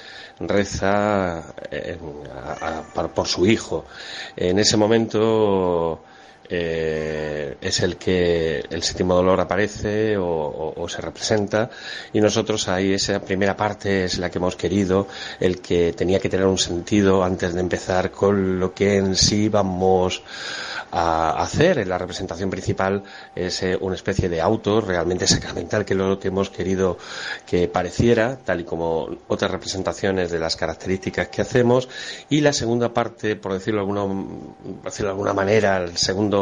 reza 0.40 1.54
eh, 1.70 1.96
por 3.14 3.26
su 3.28 3.46
hijo. 3.46 3.86
En 4.36 4.58
ese 4.58 4.76
momento 4.76 6.02
eh, 6.48 7.56
es 7.60 7.80
el 7.80 7.96
que 7.96 8.64
el 8.70 8.82
séptimo 8.82 9.14
dolor 9.14 9.40
aparece 9.40 10.16
o, 10.18 10.86
se 10.88 11.00
representa 11.00 11.70
y 12.12 12.20
nosotros 12.20 12.68
ahí 12.68 12.92
esa 12.92 13.18
primera 13.20 13.56
parte 13.56 14.04
es 14.04 14.18
la 14.18 14.30
que 14.30 14.38
hemos 14.38 14.54
querido, 14.54 15.08
el 15.40 15.60
que 15.62 15.94
tenía 15.94 16.20
que 16.20 16.28
tener 16.28 16.46
un 16.46 16.58
sentido 16.58 17.24
antes 17.24 17.54
de 17.54 17.60
empezar 17.60 18.10
con 18.10 18.60
lo 18.60 18.74
que 18.74 18.96
en 18.96 19.16
sí 19.16 19.48
vamos 19.48 20.22
a 20.90 21.42
hacer. 21.42 21.78
En 21.78 21.88
la 21.88 21.98
representación 21.98 22.50
principal 22.50 23.02
es 23.34 23.62
eh, 23.62 23.76
una 23.80 23.94
especie 23.96 24.28
de 24.28 24.40
auto 24.40 24.80
realmente 24.80 25.26
sacramental 25.26 25.84
que 25.84 25.94
es 25.94 25.98
lo 25.98 26.18
que 26.20 26.28
hemos 26.28 26.50
querido 26.50 26.98
que 27.46 27.66
pareciera, 27.66 28.36
tal 28.36 28.60
y 28.60 28.64
como 28.64 29.08
otras 29.28 29.50
representaciones 29.50 30.30
de 30.30 30.38
las 30.38 30.54
características 30.56 31.28
que 31.28 31.42
hacemos. 31.42 31.88
Y 32.28 32.42
la 32.42 32.52
segunda 32.52 32.92
parte, 32.92 33.36
por 33.36 33.54
decirlo 33.54 33.80
de 33.80 33.90
alguna, 33.90 34.24
decirlo 34.84 35.08
de 35.08 35.12
alguna 35.12 35.32
manera, 35.32 35.78
el 35.78 35.96
segundo 35.96 36.33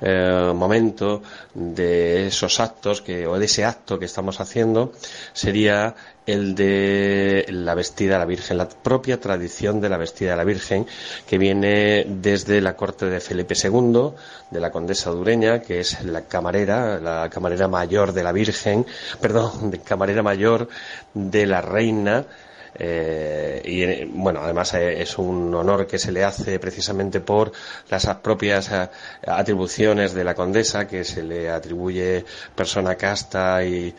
eh, 0.00 0.52
momento 0.54 1.22
de 1.54 2.26
esos 2.28 2.60
actos 2.60 3.02
que, 3.02 3.26
o 3.26 3.38
de 3.38 3.44
ese 3.46 3.64
acto 3.64 3.98
que 3.98 4.04
estamos 4.04 4.40
haciendo 4.40 4.92
sería 5.32 5.94
el 6.26 6.54
de 6.54 7.46
la 7.48 7.74
vestida 7.74 8.14
de 8.14 8.18
la 8.18 8.26
Virgen, 8.26 8.58
la 8.58 8.68
propia 8.68 9.18
tradición 9.18 9.80
de 9.80 9.88
la 9.88 9.96
vestida 9.96 10.32
de 10.32 10.36
la 10.36 10.44
Virgen, 10.44 10.86
que 11.26 11.38
viene 11.38 12.04
desde 12.06 12.60
la 12.60 12.76
corte 12.76 13.06
de 13.06 13.20
Felipe 13.20 13.54
II, 13.54 14.10
de 14.50 14.60
la 14.60 14.70
condesa 14.70 15.10
dureña, 15.10 15.62
que 15.62 15.80
es 15.80 16.04
la 16.04 16.22
camarera, 16.22 17.00
la 17.00 17.30
camarera 17.30 17.66
mayor 17.66 18.12
de 18.12 18.22
la 18.22 18.32
Virgen, 18.32 18.84
perdón, 19.22 19.70
de 19.70 19.80
camarera 19.80 20.22
mayor 20.22 20.68
de 21.14 21.46
la 21.46 21.62
reina, 21.62 22.26
eh, 22.74 23.62
y 23.64 23.82
eh, 23.82 24.08
bueno, 24.10 24.40
además 24.42 24.74
eh, 24.74 25.00
es 25.02 25.18
un 25.18 25.54
honor 25.54 25.86
que 25.86 25.98
se 25.98 26.12
le 26.12 26.24
hace 26.24 26.58
precisamente 26.58 27.20
por 27.20 27.52
las 27.90 28.06
propias 28.16 28.70
atribuciones 29.26 30.14
de 30.14 30.24
la 30.24 30.34
condesa, 30.34 30.86
que 30.86 31.04
se 31.04 31.22
le 31.22 31.50
atribuye 31.50 32.24
persona 32.54 32.96
casta 32.96 33.64
y, 33.64 33.94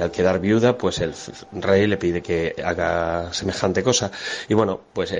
al 0.00 0.10
quedar 0.10 0.40
viuda, 0.40 0.76
pues 0.78 1.00
el 1.00 1.14
rey 1.52 1.86
le 1.86 1.96
pide 1.96 2.22
que 2.22 2.54
haga 2.64 3.32
semejante 3.32 3.82
cosa. 3.82 4.10
Y 4.48 4.54
bueno, 4.54 4.80
pues 4.92 5.12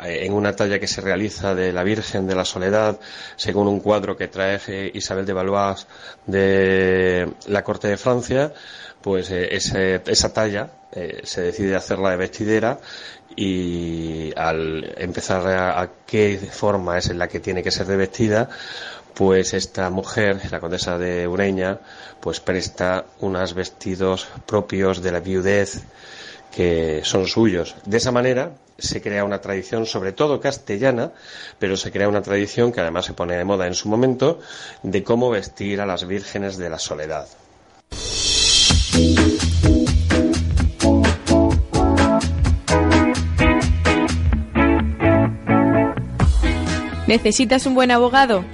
en 0.00 0.32
una 0.32 0.56
talla 0.56 0.78
que 0.78 0.88
se 0.88 1.00
realiza 1.00 1.54
de 1.54 1.72
la 1.72 1.84
Virgen 1.84 2.26
de 2.26 2.34
la 2.34 2.44
Soledad, 2.44 2.98
según 3.36 3.68
un 3.68 3.80
cuadro 3.80 4.16
que 4.16 4.28
trae 4.28 4.90
Isabel 4.94 5.26
de 5.26 5.32
Valois 5.32 5.86
de 6.26 7.32
la 7.46 7.62
corte 7.62 7.88
de 7.88 7.96
Francia, 7.96 8.52
pues 9.00 9.30
esa 9.30 10.32
talla 10.32 10.70
eh, 10.92 11.20
se 11.24 11.42
decide 11.42 11.76
hacerla 11.76 12.10
de 12.10 12.16
vestidera 12.16 12.78
y 13.36 14.32
al 14.36 14.94
empezar 14.98 15.46
a, 15.46 15.90
qué 16.06 16.38
forma 16.50 16.98
es 16.98 17.10
en 17.10 17.18
la 17.18 17.28
que 17.28 17.40
tiene 17.40 17.62
que 17.62 17.70
ser 17.70 17.86
de 17.86 17.96
vestida, 17.96 18.48
pues 19.14 19.54
esta 19.54 19.90
mujer, 19.90 20.40
la 20.50 20.60
condesa 20.60 20.98
de 20.98 21.28
Ureña, 21.28 21.78
pues 22.20 22.40
presta 22.40 23.04
unos 23.20 23.54
vestidos 23.54 24.28
propios 24.46 25.02
de 25.02 25.12
la 25.12 25.20
viudez 25.20 25.82
que 26.50 27.02
son 27.04 27.26
suyos. 27.26 27.76
De 27.84 27.98
esa 27.98 28.10
manera 28.10 28.52
se 28.78 29.02
crea 29.02 29.24
una 29.24 29.40
tradición, 29.40 29.86
sobre 29.86 30.12
todo 30.12 30.40
castellana, 30.40 31.12
pero 31.58 31.76
se 31.76 31.90
crea 31.90 32.08
una 32.08 32.22
tradición 32.22 32.72
que 32.72 32.80
además 32.80 33.06
se 33.06 33.12
pone 33.12 33.36
de 33.36 33.44
moda 33.44 33.66
en 33.66 33.74
su 33.74 33.88
momento, 33.88 34.38
de 34.84 35.02
cómo 35.02 35.30
vestir 35.30 35.80
a 35.80 35.86
las 35.86 36.06
vírgenes 36.06 36.56
de 36.56 36.70
la 36.70 36.78
soledad. 36.78 37.26
¿Necesitas 47.08 47.66
un 47.66 47.74
buen 47.74 47.90
abogado? 47.90 48.44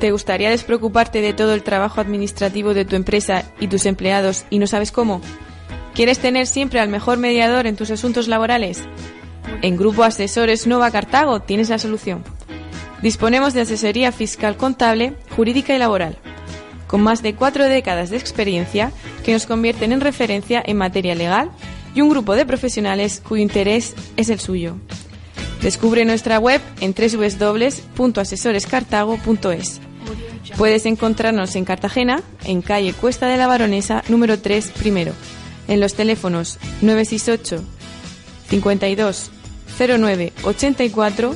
¿Te 0.00 0.12
gustaría 0.12 0.48
despreocuparte 0.48 1.20
de 1.20 1.32
todo 1.32 1.52
el 1.52 1.62
trabajo 1.62 2.00
administrativo 2.00 2.72
de 2.72 2.84
tu 2.84 2.96
empresa 2.96 3.44
y 3.60 3.68
tus 3.68 3.86
empleados 3.86 4.44
y 4.50 4.58
no 4.58 4.66
sabes 4.66 4.92
cómo? 4.92 5.20
¿Quieres 5.94 6.20
tener 6.20 6.46
siempre 6.46 6.80
al 6.80 6.88
mejor 6.88 7.18
mediador 7.18 7.66
en 7.66 7.76
tus 7.76 7.90
asuntos 7.90 8.28
laborales? 8.28 8.82
En 9.62 9.76
Grupo 9.76 10.04
Asesores 10.04 10.66
Nova 10.66 10.90
Cartago 10.90 11.40
tienes 11.40 11.68
la 11.68 11.78
solución. 11.78 12.24
Disponemos 13.02 13.52
de 13.54 13.62
asesoría 13.62 14.12
fiscal 14.12 14.56
contable, 14.56 15.14
jurídica 15.36 15.74
y 15.74 15.78
laboral, 15.78 16.16
con 16.86 17.02
más 17.02 17.22
de 17.22 17.34
cuatro 17.34 17.64
décadas 17.64 18.10
de 18.10 18.16
experiencia 18.16 18.92
que 19.24 19.32
nos 19.32 19.46
convierten 19.46 19.92
en 19.92 20.00
referencia 20.00 20.62
en 20.64 20.76
materia 20.76 21.14
legal 21.14 21.50
y 21.94 22.00
un 22.00 22.08
grupo 22.08 22.34
de 22.34 22.46
profesionales 22.46 23.22
cuyo 23.26 23.42
interés 23.42 23.94
es 24.16 24.30
el 24.30 24.40
suyo. 24.40 24.76
Descubre 25.62 26.04
nuestra 26.04 26.38
web 26.38 26.60
en 26.80 26.94
www.asesorescartago.es. 26.94 29.80
Puedes 30.58 30.84
encontrarnos 30.86 31.56
en 31.56 31.64
Cartagena, 31.64 32.22
en 32.44 32.62
calle 32.62 32.92
Cuesta 32.92 33.26
de 33.28 33.38
la 33.38 33.46
Baronesa, 33.46 34.04
número 34.08 34.38
3, 34.38 34.72
primero, 34.78 35.12
en 35.68 35.80
los 35.80 35.94
teléfonos 35.94 36.58
968 36.82 37.64
52 38.54 39.30
09 39.76 40.32
84 40.44 41.34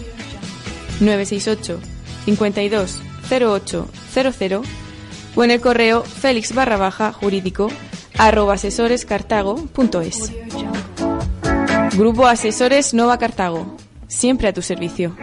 968 1.00 1.80
52 2.24 3.02
08 3.28 3.88
00 4.12 4.62
o 5.34 5.44
en 5.44 5.50
el 5.50 5.60
correo 5.60 6.04
félix 6.04 6.54
barra 6.54 6.76
baja 6.76 7.12
jurídico 7.12 7.70
arroba 8.16 8.54
asesorescartago.es. 8.54 10.32
Grupo 11.96 12.26
Asesores 12.26 12.94
Nova 12.94 13.18
Cartago 13.18 13.76
siempre 14.06 14.46
a 14.46 14.52
tu 14.52 14.62
servicio. 14.62 15.16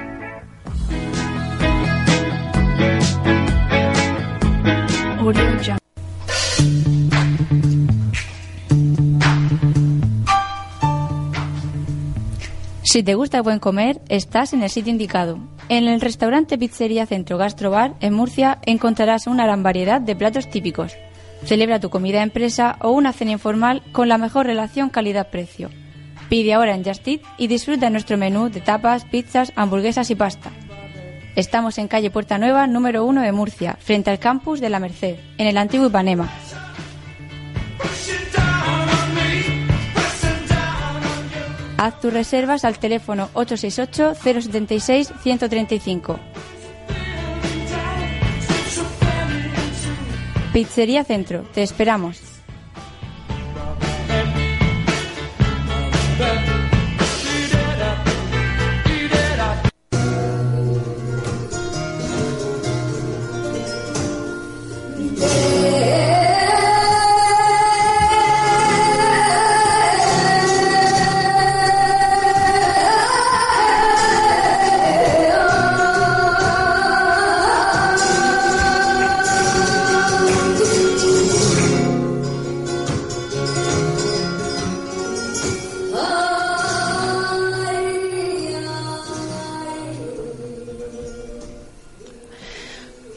Si 12.95 13.03
te 13.03 13.15
gusta 13.15 13.35
el 13.35 13.43
buen 13.43 13.59
comer, 13.59 13.99
estás 14.07 14.53
en 14.53 14.63
el 14.63 14.69
sitio 14.69 14.89
indicado. 14.89 15.37
En 15.67 15.85
el 15.89 15.99
restaurante 15.99 16.57
Pizzería 16.57 17.05
Centro 17.05 17.37
Gastrobar 17.37 17.93
en 17.99 18.13
Murcia 18.13 18.59
encontrarás 18.65 19.27
una 19.27 19.43
gran 19.43 19.63
variedad 19.63 19.99
de 19.99 20.15
platos 20.15 20.49
típicos. 20.49 20.95
Celebra 21.43 21.81
tu 21.81 21.89
comida 21.89 22.23
empresa 22.23 22.77
o 22.79 22.91
una 22.91 23.11
cena 23.11 23.31
informal 23.31 23.83
con 23.91 24.07
la 24.07 24.17
mejor 24.17 24.45
relación 24.45 24.89
calidad-precio 24.89 25.71
Pide 26.29 26.53
ahora 26.53 26.73
en 26.73 26.85
Just 26.85 27.05
y 27.37 27.47
disfruta 27.47 27.89
nuestro 27.89 28.15
menú 28.15 28.49
de 28.49 28.61
tapas, 28.61 29.03
pizzas, 29.03 29.51
hamburguesas 29.57 30.09
y 30.09 30.15
pasta. 30.15 30.51
Estamos 31.35 31.77
en 31.79 31.89
calle 31.89 32.11
Puerta 32.11 32.37
Nueva, 32.37 32.65
número 32.65 33.03
1 33.03 33.23
de 33.23 33.33
Murcia, 33.33 33.77
frente 33.77 34.09
al 34.09 34.19
campus 34.19 34.61
de 34.61 34.69
la 34.69 34.79
Merced, 34.79 35.17
en 35.37 35.47
el 35.47 35.57
antiguo 35.57 35.87
Ipanema. 35.87 36.31
Haz 41.77 41.99
tus 41.99 42.13
reservas 42.13 42.63
al 42.63 42.79
teléfono 42.79 43.29
868-076-135. 43.33 46.17
Pizzería 50.53 51.03
Centro, 51.03 51.41
te 51.53 51.63
esperamos. 51.63 52.34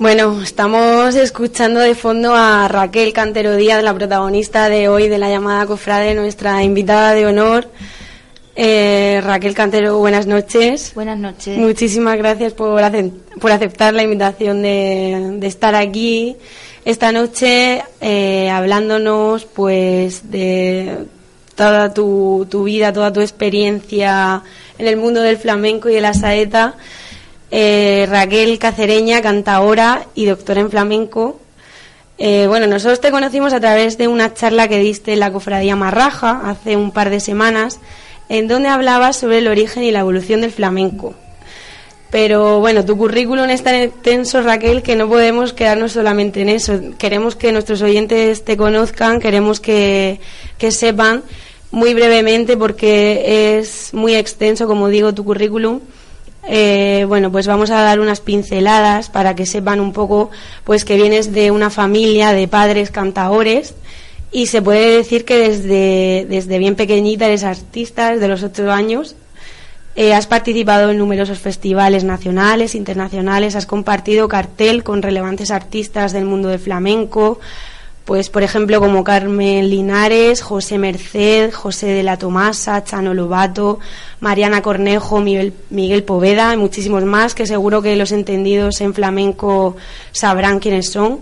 Bueno, 0.09 0.40
estamos 0.40 1.14
escuchando 1.16 1.81
de 1.81 1.94
fondo 1.94 2.35
a 2.35 2.66
Raquel 2.66 3.12
Cantero 3.12 3.55
Díaz, 3.57 3.83
la 3.83 3.92
protagonista 3.92 4.71
de 4.71 4.88
hoy 4.88 5.07
de 5.07 5.18
la 5.18 5.29
llamada 5.29 5.66
Cofrade, 5.66 6.14
nuestra 6.14 6.62
invitada 6.62 7.12
de 7.12 7.27
honor. 7.27 7.68
Eh, 8.57 9.21
Raquel 9.23 9.53
Cantero, 9.53 9.99
buenas 9.99 10.27
noches. 10.27 10.92
Buenas 10.94 11.18
noches. 11.18 11.59
Muchísimas 11.59 12.16
gracias 12.16 12.55
por, 12.55 12.83
ace- 12.83 13.12
por 13.38 13.53
aceptar 13.53 13.92
la 13.92 14.03
invitación 14.03 14.62
de, 14.62 15.37
de 15.40 15.47
estar 15.47 15.75
aquí 15.75 16.37
esta 16.87 17.12
noche 17.12 17.85
eh, 18.01 18.49
hablándonos 18.49 19.44
pues 19.44 20.31
de 20.31 21.05
toda 21.55 21.92
tu, 21.92 22.47
tu 22.51 22.64
vida, 22.64 22.94
toda 22.94 23.12
tu 23.12 23.21
experiencia 23.21 24.42
en 24.79 24.87
el 24.87 24.97
mundo 24.97 25.21
del 25.21 25.37
flamenco 25.37 25.90
y 25.90 25.94
de 25.94 26.01
la 26.01 26.14
saeta. 26.14 26.77
Eh, 27.50 28.06
Raquel 28.08 28.58
Cacereña, 28.58 29.22
cantaora 29.22 30.06
y 30.14 30.26
doctora 30.26 30.61
en 30.61 30.70
flamenco. 30.70 31.40
Eh, 32.18 32.46
bueno, 32.48 32.66
nosotros 32.66 33.00
te 33.00 33.11
conocimos 33.11 33.52
a 33.52 33.61
través 33.61 33.96
de 33.96 34.08
una 34.08 34.34
charla 34.34 34.68
que 34.68 34.78
diste 34.78 35.12
en 35.12 35.20
la 35.20 35.32
Cofradía 35.32 35.76
Marraja 35.76 36.42
hace 36.44 36.76
un 36.76 36.90
par 36.90 37.11
de 37.11 37.20
semanas, 37.20 37.78
en 38.28 38.48
donde 38.48 38.68
hablabas 38.68 39.16
sobre 39.16 39.38
el 39.38 39.48
origen 39.48 39.84
y 39.84 39.92
la 39.92 40.00
evolución 40.00 40.40
del 40.40 40.50
flamenco. 40.50 41.14
Pero 42.11 42.61
bueno, 42.61 42.84
tu 42.84 42.96
currículum 42.96 43.50
es 43.50 43.62
tan 43.62 43.74
extenso, 43.74 44.42
Raquel, 44.42 44.82
que 44.82 44.96
no 44.96 45.08
podemos 45.08 45.52
quedarnos 45.52 45.92
solamente 45.92 46.40
en 46.40 46.48
eso. 46.48 46.80
Queremos 46.98 47.37
que 47.37 47.52
nuestros 47.52 47.82
oyentes 47.82 48.44
te 48.44 48.56
conozcan, 48.56 49.20
queremos 49.20 49.61
que, 49.61 50.18
que 50.56 50.70
sepan 50.70 51.22
muy 51.70 51.92
brevemente, 51.92 52.56
porque 52.56 53.58
es 53.58 53.92
muy 53.92 54.14
extenso, 54.14 54.66
como 54.66 54.88
digo, 54.88 55.14
tu 55.14 55.22
currículum. 55.24 55.80
Eh, 56.46 57.05
bueno, 57.09 57.31
pues 57.31 57.46
vamos 57.46 57.70
a 57.70 57.83
dar 57.83 58.01
unas 58.01 58.20
pinceladas 58.20 59.11
para 59.11 59.35
que 59.35 59.44
sepan 59.44 59.81
un 59.81 59.92
poco, 59.92 60.31
pues 60.64 60.85
que 60.85 60.96
vienes 60.96 61.33
de 61.33 61.51
una 61.51 61.70
familia 61.70 62.33
de 62.33 62.48
padres 62.48 62.90
cantaores 62.90 63.74
y 64.31 64.46
se 64.46 64.62
puede 64.62 64.96
decir 64.96 65.24
que 65.24 65.38
desde, 65.38 66.27
desde 66.29 66.59
bien 66.59 66.74
pequeñita 66.74 67.27
eres 67.27 67.44
artista, 67.44 68.12
desde 68.12 68.29
los 68.29 68.42
ocho 68.42 68.70
años. 68.70 69.16
Eh, 69.96 70.14
has 70.14 70.29
participado 70.29 70.90
en 70.90 70.98
numerosos 70.98 71.40
festivales 71.40 72.05
nacionales, 72.05 72.77
internacionales, 72.77 73.57
has 73.57 73.66
compartido 73.66 74.29
cartel 74.29 74.85
con 74.85 75.03
relevantes 75.03 75.51
artistas 75.51 76.12
del 76.12 76.24
mundo 76.24 76.51
del 76.51 76.61
flamenco, 76.61 77.40
pues 78.09 78.31
por 78.31 78.42
ejemplo 78.42 78.81
como 78.81 79.05
Carmen 79.05 79.68
Linares, 79.68 80.40
José 80.40 80.79
Merced, 80.79 81.53
José 81.53 81.88
de 81.88 82.03
la 82.03 82.16
Tomasa, 82.16 82.83
Chano 82.83 83.12
Lobato, 83.12 83.81
Mariana 84.21 84.62
Cornejo, 84.62 85.21
Miguel, 85.21 85.53
Miguel 85.68 86.05
Poveda 86.05 86.55
y 86.55 86.57
muchísimos 86.57 87.05
más 87.05 87.35
que 87.35 87.44
seguro 87.44 87.83
que 87.83 87.97
los 87.97 88.11
entendidos 88.11 88.81
en 88.81 88.94
flamenco 88.94 89.77
sabrán 90.11 90.59
quiénes 90.59 90.90
son. 90.90 91.18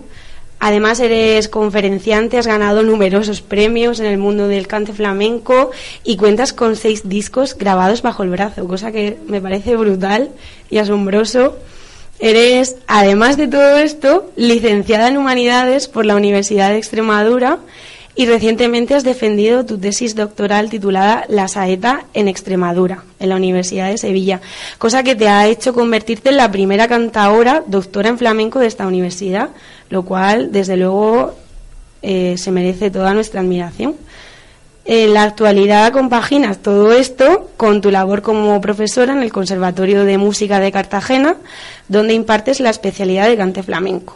Además 0.61 1.01
eres 1.01 1.49
conferenciante, 1.49 2.37
has 2.37 2.47
ganado 2.47 2.83
numerosos 2.83 3.41
premios 3.41 3.99
en 3.99 4.05
el 4.05 4.17
mundo 4.17 4.47
del 4.47 4.67
cante 4.67 4.93
flamenco 4.93 5.71
y 6.05 6.15
cuentas 6.15 6.53
con 6.53 6.77
seis 6.77 7.09
discos 7.09 7.57
grabados 7.57 8.01
bajo 8.01 8.23
el 8.23 8.29
brazo, 8.29 8.65
cosa 8.65 8.93
que 8.93 9.17
me 9.27 9.41
parece 9.41 9.75
brutal 9.75 10.29
y 10.69 10.77
asombroso. 10.77 11.57
Eres, 12.19 12.77
además 12.87 13.37
de 13.37 13.47
todo 13.47 13.77
esto, 13.77 14.31
licenciada 14.35 15.07
en 15.07 15.17
Humanidades 15.17 15.87
por 15.87 16.05
la 16.05 16.15
Universidad 16.15 16.71
de 16.71 16.77
Extremadura 16.77 17.59
y 18.15 18.25
recientemente 18.25 18.95
has 18.95 19.03
defendido 19.03 19.63
tu 19.63 19.77
tesis 19.77 20.15
doctoral 20.15 20.71
titulada 20.71 21.25
La 21.29 21.47
saeta 21.47 22.05
en 22.15 22.27
Extremadura, 22.27 23.03
en 23.19 23.29
la 23.29 23.35
Universidad 23.35 23.89
de 23.89 23.99
Sevilla, 23.99 24.41
cosa 24.79 25.03
que 25.03 25.15
te 25.15 25.29
ha 25.29 25.45
hecho 25.45 25.75
convertirte 25.75 26.29
en 26.29 26.37
la 26.37 26.51
primera 26.51 26.87
cantaora 26.87 27.63
doctora 27.67 28.09
en 28.09 28.17
flamenco 28.17 28.57
de 28.57 28.65
esta 28.65 28.87
universidad, 28.87 29.51
lo 29.91 30.03
cual, 30.03 30.51
desde 30.51 30.77
luego, 30.77 31.35
eh, 32.01 32.35
se 32.39 32.51
merece 32.51 32.89
toda 32.89 33.13
nuestra 33.13 33.41
admiración. 33.41 33.95
En 34.89 35.13
la 35.13 35.23
actualidad 35.23 35.91
compaginas 35.91 36.59
todo 36.59 36.93
esto 36.93 37.49
con 37.57 37.81
tu 37.81 37.91
labor 37.91 38.21
como 38.21 38.61
profesora 38.61 39.11
en 39.11 39.21
el 39.21 39.33
Conservatorio 39.33 40.05
de 40.05 40.17
Música 40.17 40.61
de 40.61 40.71
Cartagena, 40.71 41.35
donde 41.89 42.13
impartes 42.13 42.61
la 42.61 42.69
especialidad 42.69 43.27
de 43.27 43.35
cante 43.35 43.63
flamenco. 43.63 44.15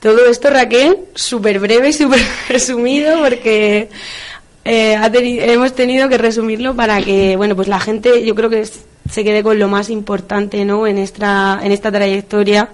Todo 0.00 0.24
esto, 0.30 0.48
Raquel, 0.48 0.96
súper 1.14 1.60
breve 1.60 1.90
y 1.90 1.92
súper 1.92 2.22
resumido, 2.48 3.18
porque 3.18 3.90
eh, 4.64 4.96
hemos 5.42 5.74
tenido 5.74 6.08
que 6.08 6.16
resumirlo 6.16 6.74
para 6.74 7.02
que, 7.02 7.36
bueno, 7.36 7.54
pues 7.54 7.68
la 7.68 7.78
gente, 7.78 8.24
yo 8.24 8.34
creo 8.34 8.48
que 8.48 8.64
se 9.10 9.22
quede 9.22 9.42
con 9.42 9.58
lo 9.58 9.68
más 9.68 9.90
importante, 9.90 10.64
¿no? 10.64 10.86
En 10.86 10.96
esta, 10.96 11.60
en 11.62 11.72
esta 11.72 11.92
trayectoria 11.92 12.70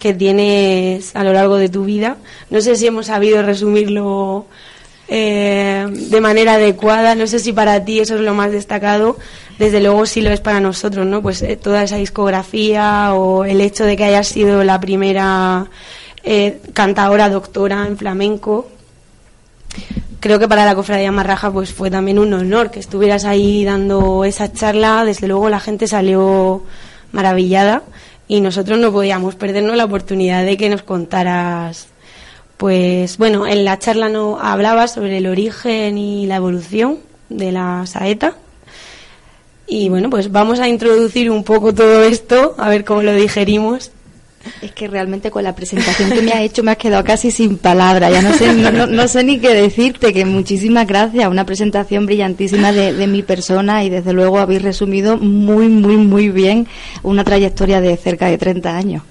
que 0.00 0.14
tienes 0.14 1.14
a 1.14 1.22
lo 1.22 1.32
largo 1.32 1.58
de 1.58 1.68
tu 1.68 1.84
vida. 1.84 2.16
No 2.50 2.60
sé 2.60 2.74
si 2.74 2.88
hemos 2.88 3.06
sabido 3.06 3.40
resumirlo 3.42 4.46
eh, 5.08 5.86
de 5.90 6.20
manera 6.20 6.54
adecuada. 6.54 7.14
No 7.14 7.26
sé 7.26 7.38
si 7.38 7.52
para 7.52 7.84
ti 7.84 8.00
eso 8.00 8.16
es 8.16 8.20
lo 8.20 8.34
más 8.34 8.52
destacado. 8.52 9.16
Desde 9.58 9.80
luego 9.80 10.04
sí 10.06 10.20
lo 10.20 10.30
es 10.30 10.40
para 10.40 10.60
nosotros, 10.60 11.06
¿no? 11.06 11.22
Pues 11.22 11.42
eh, 11.42 11.56
toda 11.56 11.82
esa 11.82 11.96
discografía 11.96 13.14
o 13.14 13.44
el 13.44 13.60
hecho 13.60 13.84
de 13.84 13.96
que 13.96 14.04
hayas 14.04 14.28
sido 14.28 14.64
la 14.64 14.80
primera 14.80 15.66
eh, 16.24 16.60
cantadora 16.72 17.28
doctora 17.28 17.86
en 17.86 17.96
flamenco. 17.96 18.68
Creo 20.20 20.38
que 20.38 20.48
para 20.48 20.64
la 20.64 20.74
cofradía 20.74 21.12
Marraja 21.12 21.52
pues 21.52 21.72
fue 21.72 21.90
también 21.90 22.18
un 22.18 22.32
honor 22.32 22.70
que 22.70 22.80
estuvieras 22.80 23.24
ahí 23.24 23.64
dando 23.64 24.24
esa 24.24 24.52
charla. 24.52 25.04
Desde 25.04 25.28
luego 25.28 25.48
la 25.48 25.60
gente 25.60 25.86
salió 25.86 26.64
maravillada 27.12 27.82
y 28.26 28.40
nosotros 28.40 28.78
no 28.78 28.90
podíamos 28.90 29.36
perdernos 29.36 29.76
la 29.76 29.84
oportunidad 29.84 30.44
de 30.44 30.56
que 30.56 30.68
nos 30.68 30.82
contaras 30.82 31.88
pues 32.56 33.18
bueno, 33.18 33.46
en 33.46 33.64
la 33.64 33.78
charla 33.78 34.08
no 34.08 34.38
hablaba 34.40 34.88
sobre 34.88 35.18
el 35.18 35.26
origen 35.26 35.98
y 35.98 36.26
la 36.26 36.36
evolución 36.36 36.98
de 37.28 37.52
la 37.52 37.84
saeta. 37.86 38.34
Y 39.68 39.88
bueno, 39.88 40.10
pues 40.10 40.30
vamos 40.30 40.60
a 40.60 40.68
introducir 40.68 41.30
un 41.30 41.42
poco 41.42 41.74
todo 41.74 42.04
esto, 42.04 42.54
a 42.56 42.68
ver 42.68 42.84
cómo 42.84 43.02
lo 43.02 43.12
digerimos. 43.14 43.90
Es 44.62 44.70
que 44.70 44.86
realmente 44.86 45.32
con 45.32 45.42
la 45.42 45.56
presentación 45.56 46.08
que 46.08 46.22
me 46.22 46.30
has 46.30 46.38
hecho 46.42 46.62
me 46.62 46.70
has 46.70 46.76
quedado 46.76 47.02
casi 47.02 47.32
sin 47.32 47.58
palabras. 47.58 48.12
Ya 48.12 48.22
no 48.22 48.32
sé, 48.32 48.52
no, 48.52 48.70
no- 48.70 48.86
no 48.86 49.08
sé 49.08 49.24
ni 49.24 49.40
qué 49.40 49.52
decirte, 49.52 50.12
que 50.12 50.24
muchísimas 50.24 50.86
gracias. 50.86 51.28
Una 51.28 51.44
presentación 51.44 52.06
brillantísima 52.06 52.70
de, 52.70 52.92
de 52.92 53.06
mi 53.08 53.24
persona 53.24 53.82
y 53.82 53.90
desde 53.90 54.12
luego 54.12 54.38
habéis 54.38 54.62
resumido 54.62 55.16
muy, 55.18 55.66
muy, 55.68 55.96
muy 55.96 56.28
bien 56.28 56.68
una 57.02 57.24
trayectoria 57.24 57.80
de 57.80 57.96
cerca 57.96 58.26
de 58.26 58.38
30 58.38 58.76
años. 58.76 59.02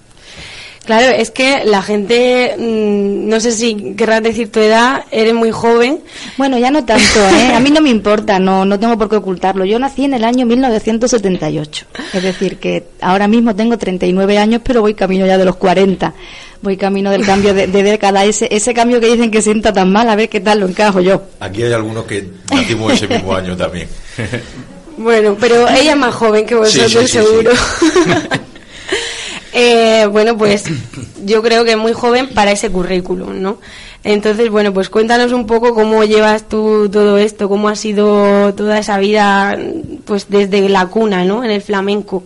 Claro, 0.86 1.08
es 1.08 1.32
que 1.32 1.66
la 1.66 1.82
gente, 1.82 2.56
mm, 2.58 3.28
no 3.28 3.40
sé 3.40 3.52
si 3.52 3.96
querrás 3.96 4.22
decir 4.22 4.52
tu 4.52 4.60
edad, 4.60 5.04
eres 5.10 5.34
muy 5.34 5.50
joven. 5.50 6.00
Bueno, 6.38 6.60
ya 6.60 6.70
no 6.70 6.86
tanto, 6.86 7.20
¿eh? 7.36 7.54
A 7.56 7.60
mí 7.60 7.72
no 7.72 7.82
me 7.82 7.90
importa, 7.90 8.38
no, 8.38 8.66
no 8.66 8.80
tengo 8.80 8.96
por 8.96 9.10
qué 9.10 9.16
ocultarlo. 9.16 9.66
Yo 9.66 9.80
nací 9.80 10.06
en 10.06 10.14
el 10.14 10.24
año 10.24 10.46
1978. 10.46 11.86
Es 12.14 12.22
decir, 12.22 12.58
que 12.58 12.84
ahora 13.02 13.28
mismo 13.28 13.56
tengo 13.56 13.78
39 13.80 14.38
años, 14.38 14.62
pero 14.64 14.82
voy 14.82 14.94
camino 14.94 15.26
ya 15.26 15.40
de 15.40 15.46
los 15.46 15.56
40. 15.56 16.14
Voy 16.62 16.78
camino 16.78 17.10
del 17.10 17.26
cambio 17.26 17.56
de, 17.56 17.66
de 17.66 17.84
década. 17.84 18.24
Ese, 18.24 18.48
ese 18.52 18.74
cambio 18.76 19.00
que 19.00 19.08
dicen 19.08 19.32
que 19.32 19.42
sienta 19.42 19.74
tan 19.74 19.92
mal, 19.92 20.08
a 20.08 20.16
ver 20.16 20.30
qué 20.30 20.40
tal 20.40 20.60
lo 20.60 20.68
encajo 20.68 21.02
yo. 21.02 21.24
Aquí 21.40 21.64
hay 21.64 21.74
algunos 21.74 22.06
que 22.06 22.28
nacimos 22.52 22.94
ese 22.94 23.08
mismo 23.08 23.34
año 23.36 23.58
también. 23.58 23.88
Bueno, 24.98 25.36
pero 25.38 25.68
ella 25.68 25.92
es 25.92 25.98
más 25.98 26.16
joven 26.16 26.46
que 26.46 26.54
Sí, 26.54 26.80
vosotros, 26.80 26.92
sí, 26.92 27.00
sí, 27.00 27.08
seguro. 27.08 27.52
Eh, 29.58 30.06
bueno, 30.12 30.38
pues 30.38 30.66
yo 31.26 31.42
creo 31.42 31.64
que 31.64 31.78
muy 31.78 31.94
joven 31.94 32.30
para 32.34 32.52
ese 32.52 32.70
currículum, 32.70 33.42
¿no? 33.42 33.58
Entonces, 34.04 34.50
bueno, 34.50 34.74
pues 34.74 34.90
cuéntanos 34.90 35.32
un 35.32 35.48
poco 35.48 35.74
cómo 35.74 36.04
llevas 36.04 36.50
tú 36.50 36.90
todo 36.92 37.18
esto, 37.18 37.48
cómo 37.48 37.70
ha 37.70 37.76
sido 37.78 38.54
toda 38.54 38.78
esa 38.78 38.98
vida, 39.00 39.58
pues 40.04 40.30
desde 40.30 40.68
la 40.68 40.88
cuna, 40.88 41.24
¿no? 41.24 41.44
En 41.44 41.52
el 41.52 41.62
flamenco. 41.62 42.24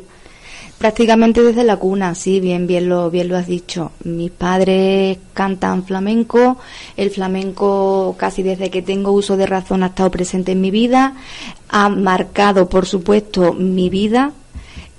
Prácticamente 0.80 1.44
desde 1.44 1.64
la 1.64 1.78
cuna, 1.78 2.16
sí, 2.16 2.40
bien, 2.40 2.66
bien 2.66 2.90
lo, 2.90 3.12
bien 3.12 3.28
lo 3.28 3.38
has 3.38 3.46
dicho. 3.46 3.92
Mis 4.06 4.32
padres 4.32 5.20
cantan 5.36 5.86
flamenco, 5.86 6.58
el 6.98 7.12
flamenco 7.12 8.16
casi 8.18 8.42
desde 8.42 8.72
que 8.72 8.82
tengo 8.82 9.12
uso 9.12 9.38
de 9.38 9.46
razón 9.46 9.84
ha 9.84 9.88
estado 9.88 10.10
presente 10.10 10.54
en 10.54 10.62
mi 10.62 10.72
vida, 10.72 11.14
ha 11.68 11.90
marcado, 11.90 12.70
por 12.70 12.88
supuesto, 12.88 13.54
mi 13.54 13.90
vida 13.90 14.32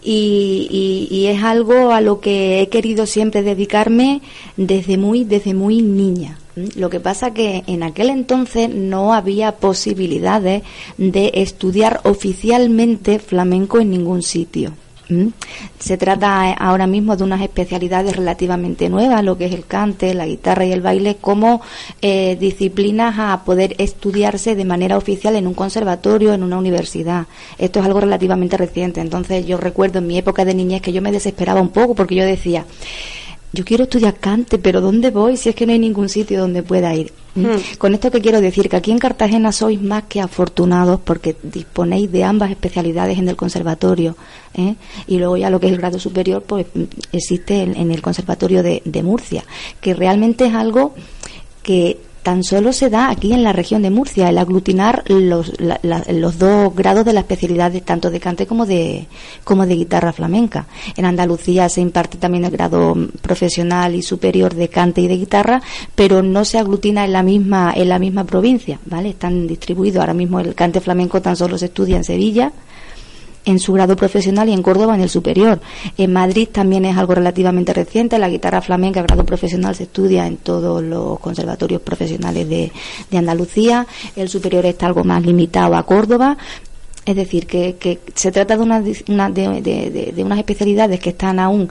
y, 0.03 1.09
y, 1.11 1.14
y 1.14 1.26
es 1.26 1.42
algo 1.42 1.92
a 1.92 2.01
lo 2.01 2.20
que 2.20 2.61
he 2.61 2.68
querido 2.68 3.07
siempre 3.07 3.42
dedicarme 3.42 4.22
desde 4.57 4.96
muy, 4.96 5.24
desde 5.24 5.55
muy 5.55 5.82
niña. 5.82 6.38
Lo 6.76 6.90
que 6.90 7.01
pasa 7.01 7.32
que 7.32 7.62
en 7.66 7.82
aquel 7.82 8.11
entonces 8.11 8.68
no 8.68 9.14
había 9.14 9.53
posibilidades 9.53 10.62
de 10.98 11.30
estudiar 11.34 12.01
oficialmente 12.05 13.18
flamenco 13.18 13.80
en 13.80 13.90
ningún 13.90 14.22
sitio. 14.22 14.72
¿Mm? 15.11 15.28
Se 15.80 15.98
trata 15.98 16.50
eh, 16.50 16.56
ahora 16.58 16.86
mismo 16.86 17.16
de 17.16 17.24
unas 17.24 17.42
especialidades 17.42 18.14
relativamente 18.14 18.88
nuevas, 18.88 19.24
lo 19.24 19.36
que 19.36 19.46
es 19.46 19.52
el 19.52 19.66
cante, 19.66 20.14
la 20.14 20.24
guitarra 20.24 20.64
y 20.64 20.72
el 20.72 20.80
baile, 20.80 21.16
como 21.20 21.61
eh, 22.00 22.36
disciplinas 22.38 23.16
a 23.18 23.44
poder 23.44 23.74
estudiarse 23.78 24.54
de 24.54 24.64
manera 24.64 24.96
oficial 24.96 25.34
en 25.34 25.48
un 25.48 25.54
conservatorio, 25.54 26.32
en 26.32 26.44
una 26.44 26.58
universidad. 26.58 27.26
Esto 27.58 27.80
es 27.80 27.86
algo 27.86 28.00
relativamente 28.00 28.56
reciente. 28.56 29.00
Entonces 29.00 29.44
yo 29.46 29.56
recuerdo 29.56 29.98
en 29.98 30.06
mi 30.06 30.16
época 30.16 30.44
de 30.44 30.54
niñez 30.54 30.80
que 30.80 30.92
yo 30.92 31.02
me 31.02 31.11
desesperaba 31.11 31.61
un 31.61 31.70
poco 31.70 31.94
porque 31.96 32.14
yo 32.14 32.24
decía, 32.24 32.64
yo 33.53 33.64
quiero 33.64 33.84
estudiar 33.84 34.14
cante, 34.16 34.59
pero 34.59 34.80
¿dónde 34.80 35.11
voy 35.11 35.36
si 35.36 35.48
es 35.48 35.55
que 35.55 35.66
no 35.66 35.72
hay 35.72 35.78
ningún 35.78 36.09
sitio 36.09 36.40
donde 36.40 36.62
pueda 36.62 36.94
ir? 36.94 37.12
¿Mm? 37.34 37.46
Hmm. 37.46 37.59
Con 37.78 37.94
esto 37.94 38.11
que 38.11 38.20
quiero 38.20 38.40
decir 38.40 38.68
que 38.68 38.76
aquí 38.76 38.90
en 38.90 38.98
Cartagena 38.98 39.53
sois 39.53 39.80
más 39.80 40.05
que 40.05 40.20
afortunados 40.20 41.01
porque 41.01 41.36
disponéis 41.42 42.11
de 42.11 42.24
ambas 42.24 42.51
especialidades 42.51 43.18
en 43.18 43.28
el 43.28 43.36
conservatorio 43.36 44.16
¿eh? 44.55 44.74
y 45.07 45.18
luego 45.18 45.36
ya 45.36 45.51
lo 45.51 45.61
que 45.61 45.66
es 45.66 45.72
el 45.72 45.78
grado 45.78 45.98
superior 45.98 46.42
pues 46.42 46.66
mm, 46.74 46.82
existe 47.12 47.62
en, 47.62 47.76
en 47.76 47.92
el 47.92 48.03
conservatorio 48.03 48.62
de, 48.64 48.82
de 48.84 49.03
Murcia 49.03 49.44
que 49.80 49.94
realmente 49.94 50.46
es 50.46 50.55
algo 50.55 50.94
que 51.62 51.98
tan 52.23 52.45
solo 52.45 52.73
se 52.73 52.91
da 52.91 53.11
aquí 53.11 53.33
en 53.33 53.43
la 53.43 53.53
región 53.53 53.83
de 53.83 53.91
Murcia, 53.91 54.29
el 54.29 54.39
aglutinar 54.39 55.05
los, 55.09 55.53
la- 55.61 55.81
los 56.12 56.39
dos 56.39 56.75
grados 56.75 57.05
de 57.05 57.12
la 57.12 57.21
especialidad 57.21 57.73
tanto 57.85 58.11
de 58.11 58.21
cante 58.21 58.47
como 58.47 58.66
de, 58.66 59.07
como 59.45 59.66
de 59.66 59.75
guitarra 59.75 60.12
flamenca. 60.12 60.66
En 60.97 61.05
Andalucía 61.05 61.68
se 61.68 61.81
imparte 61.81 62.18
también 62.18 62.45
el 62.45 62.51
grado 62.51 62.95
profesional 63.23 63.95
y 63.95 64.03
superior 64.03 64.55
de 64.55 64.68
cante 64.68 65.01
y 65.01 65.09
de 65.09 65.16
guitarra, 65.16 65.62
pero 65.95 66.23
no 66.23 66.45
se 66.45 66.59
aglutina 66.59 67.05
en 67.05 67.12
la 67.12 67.23
misma, 67.23 67.73
en 67.75 67.89
la 67.89 67.99
misma 67.99 68.25
provincia, 68.25 68.79
¿vale? 68.87 69.11
Están 69.11 69.47
distribuidos. 69.47 70.01
Ahora 70.01 70.14
mismo 70.14 70.41
el 70.41 70.55
cante 70.55 70.81
flamenco 70.81 71.23
tan 71.23 71.37
solo 71.37 71.57
se 71.59 71.66
estudia 71.66 71.97
en 71.97 72.05
Sevilla, 72.05 72.53
en 73.51 73.59
su 73.59 73.72
grado 73.72 73.96
profesional 73.96 74.48
y 74.48 74.53
en 74.53 74.62
Córdoba 74.62 74.94
en 74.94 75.01
el 75.03 75.09
superior. 75.11 75.61
En 75.98 76.12
Madrid 76.12 76.48
también 76.51 76.84
es 76.84 76.96
algo 76.96 77.14
relativamente 77.14 77.72
reciente. 77.72 78.18
La 78.18 78.28
guitarra 78.28 78.62
flamenca, 78.62 79.03
grado 79.03 79.24
profesional, 79.24 79.74
se 79.74 79.84
estudia 79.84 80.26
en 80.26 80.36
todos 80.38 80.82
los 80.82 81.18
conservatorios 81.20 81.82
profesionales 81.82 82.48
de, 82.48 82.72
de 83.11 83.18
Andalucía. 83.18 83.86
El 84.16 84.28
superior 84.28 84.64
está 84.66 84.86
algo 84.86 85.05
más 85.05 85.22
limitado 85.24 85.74
a 85.76 85.82
Córdoba. 85.84 86.36
Es 87.07 87.16
decir, 87.16 87.46
que, 87.46 87.76
que 87.76 87.98
se 88.14 88.30
trata 88.30 88.57
de, 88.59 88.62
una, 88.62 88.84
una- 89.09 89.30
de, 89.30 89.62
de- 89.62 89.90
de- 89.90 90.12
de 90.14 90.22
unas 90.22 90.38
especialidades 90.38 91.01
que 91.01 91.11
están 91.11 91.38
aún 91.38 91.68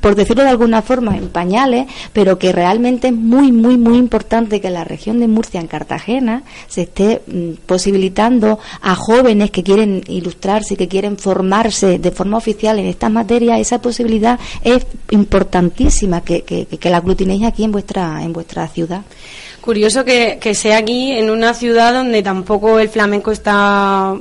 por 0.00 0.14
decirlo 0.14 0.42
de 0.42 0.50
alguna 0.50 0.82
forma, 0.82 1.16
en 1.16 1.28
pañales, 1.28 1.86
pero 2.12 2.38
que 2.38 2.52
realmente 2.52 3.08
es 3.08 3.14
muy, 3.14 3.52
muy, 3.52 3.76
muy 3.76 3.98
importante 3.98 4.60
que 4.60 4.70
la 4.70 4.84
región 4.84 5.20
de 5.20 5.28
Murcia, 5.28 5.60
en 5.60 5.66
Cartagena, 5.66 6.42
se 6.68 6.82
esté 6.82 7.22
mm, 7.26 7.52
posibilitando 7.66 8.58
a 8.80 8.94
jóvenes 8.94 9.50
que 9.50 9.62
quieren 9.62 10.02
ilustrarse, 10.08 10.76
que 10.76 10.88
quieren 10.88 11.16
formarse 11.16 11.98
de 11.98 12.10
forma 12.10 12.36
oficial 12.36 12.78
en 12.78 12.86
estas 12.86 13.10
materias, 13.10 13.60
esa 13.60 13.80
posibilidad 13.80 14.38
es 14.62 14.86
importantísima 15.10 16.22
que, 16.22 16.42
que, 16.42 16.66
que 16.66 16.90
la 16.90 16.98
aglutinéis 16.98 17.44
aquí 17.44 17.64
en 17.64 17.72
vuestra, 17.72 18.22
en 18.22 18.32
vuestra 18.32 18.68
ciudad. 18.68 19.02
Curioso 19.60 20.04
que, 20.04 20.38
que 20.40 20.54
sea 20.54 20.78
aquí 20.78 21.12
en 21.12 21.30
una 21.30 21.54
ciudad 21.54 21.94
donde 21.94 22.22
tampoco 22.22 22.80
el 22.80 22.88
flamenco 22.88 23.30
está 23.30 24.16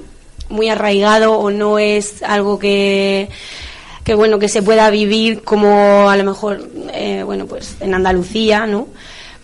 muy 0.49 0.69
arraigado 0.69 1.33
o 1.39 1.49
no 1.49 1.79
es 1.79 2.21
algo 2.21 2.59
que 2.59 3.29
que 4.03 4.15
bueno 4.15 4.39
que 4.39 4.49
se 4.49 4.61
pueda 4.61 4.89
vivir 4.89 5.41
como 5.43 6.09
a 6.09 6.17
lo 6.17 6.23
mejor 6.23 6.67
eh, 6.93 7.23
bueno 7.23 7.45
pues 7.45 7.77
en 7.79 7.93
Andalucía 7.93 8.65
no 8.65 8.87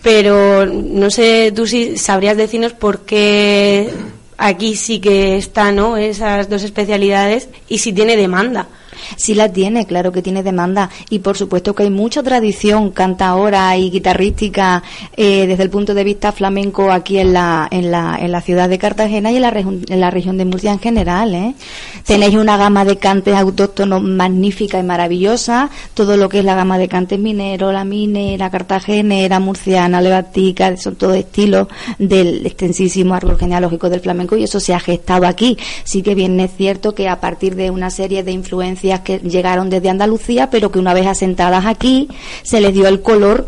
pero 0.01 0.65
no 0.65 1.09
sé 1.09 1.51
tú 1.55 1.67
si 1.67 1.97
sabrías 1.97 2.37
decirnos 2.37 2.73
por 2.73 3.01
qué 3.01 3.91
aquí 4.37 4.75
sí 4.75 4.99
que 4.99 5.37
está 5.37 5.71
no 5.71 5.97
esas 5.97 6.49
dos 6.49 6.63
especialidades 6.63 7.49
y 7.67 7.79
si 7.79 7.93
tiene 7.93 8.17
demanda 8.17 8.67
Sí 9.15 9.33
la 9.35 9.51
tiene, 9.51 9.85
claro 9.85 10.11
que 10.11 10.21
tiene 10.21 10.43
demanda 10.43 10.89
y 11.09 11.19
por 11.19 11.37
supuesto 11.37 11.73
que 11.73 11.83
hay 11.83 11.89
mucha 11.89 12.23
tradición 12.23 12.91
cantaora 12.91 13.75
y 13.77 13.89
guitarrística 13.89 14.83
eh, 15.15 15.45
desde 15.47 15.63
el 15.63 15.69
punto 15.69 15.93
de 15.93 16.03
vista 16.03 16.31
flamenco 16.31 16.91
aquí 16.91 17.17
en 17.19 17.33
la, 17.33 17.67
en 17.71 17.91
la, 17.91 18.17
en 18.19 18.31
la 18.31 18.41
ciudad 18.41 18.69
de 18.69 18.77
Cartagena 18.77 19.31
y 19.31 19.37
en 19.37 19.41
la, 19.41 19.51
región- 19.51 19.85
en 19.89 19.99
la 19.99 20.11
región 20.11 20.37
de 20.37 20.45
Murcia 20.45 20.71
en 20.71 20.79
general. 20.79 21.33
¿eh? 21.35 21.53
Tenéis 22.05 22.35
una 22.35 22.57
gama 22.57 22.85
de 22.85 22.97
cantes 22.97 23.35
autóctonos 23.35 24.01
magnífica 24.03 24.79
y 24.79 24.83
maravillosa, 24.83 25.69
todo 25.93 26.17
lo 26.17 26.29
que 26.29 26.39
es 26.39 26.45
la 26.45 26.55
gama 26.55 26.77
de 26.77 26.87
cantes 26.87 27.19
minero, 27.19 27.71
la 27.71 27.83
minera, 27.83 28.49
cartagenera, 28.49 29.39
murciana, 29.39 30.01
levantica, 30.01 30.75
son 30.77 30.95
todos 30.95 31.15
estilos 31.15 31.67
del 31.99 32.45
extensísimo 32.45 33.13
árbol 33.13 33.37
genealógico 33.37 33.89
del 33.89 33.99
flamenco 34.01 34.35
y 34.37 34.43
eso 34.43 34.59
se 34.59 34.73
ha 34.73 34.79
gestado 34.79 35.25
aquí. 35.25 35.57
Sí 35.83 36.01
que 36.01 36.15
bien 36.15 36.39
es 36.39 36.51
cierto 36.57 36.93
que 36.95 37.07
a 37.09 37.19
partir 37.19 37.55
de 37.55 37.69
una 37.69 37.89
serie 37.89 38.23
de 38.23 38.31
influencias 38.31 38.96
que 39.01 39.19
llegaron 39.19 39.69
desde 39.69 39.89
Andalucía, 39.89 40.49
pero 40.49 40.71
que 40.71 40.79
una 40.79 40.93
vez 40.93 41.07
asentadas 41.07 41.65
aquí 41.65 42.09
se 42.43 42.61
les 42.61 42.73
dio 42.73 42.87
el 42.87 43.01
color 43.01 43.47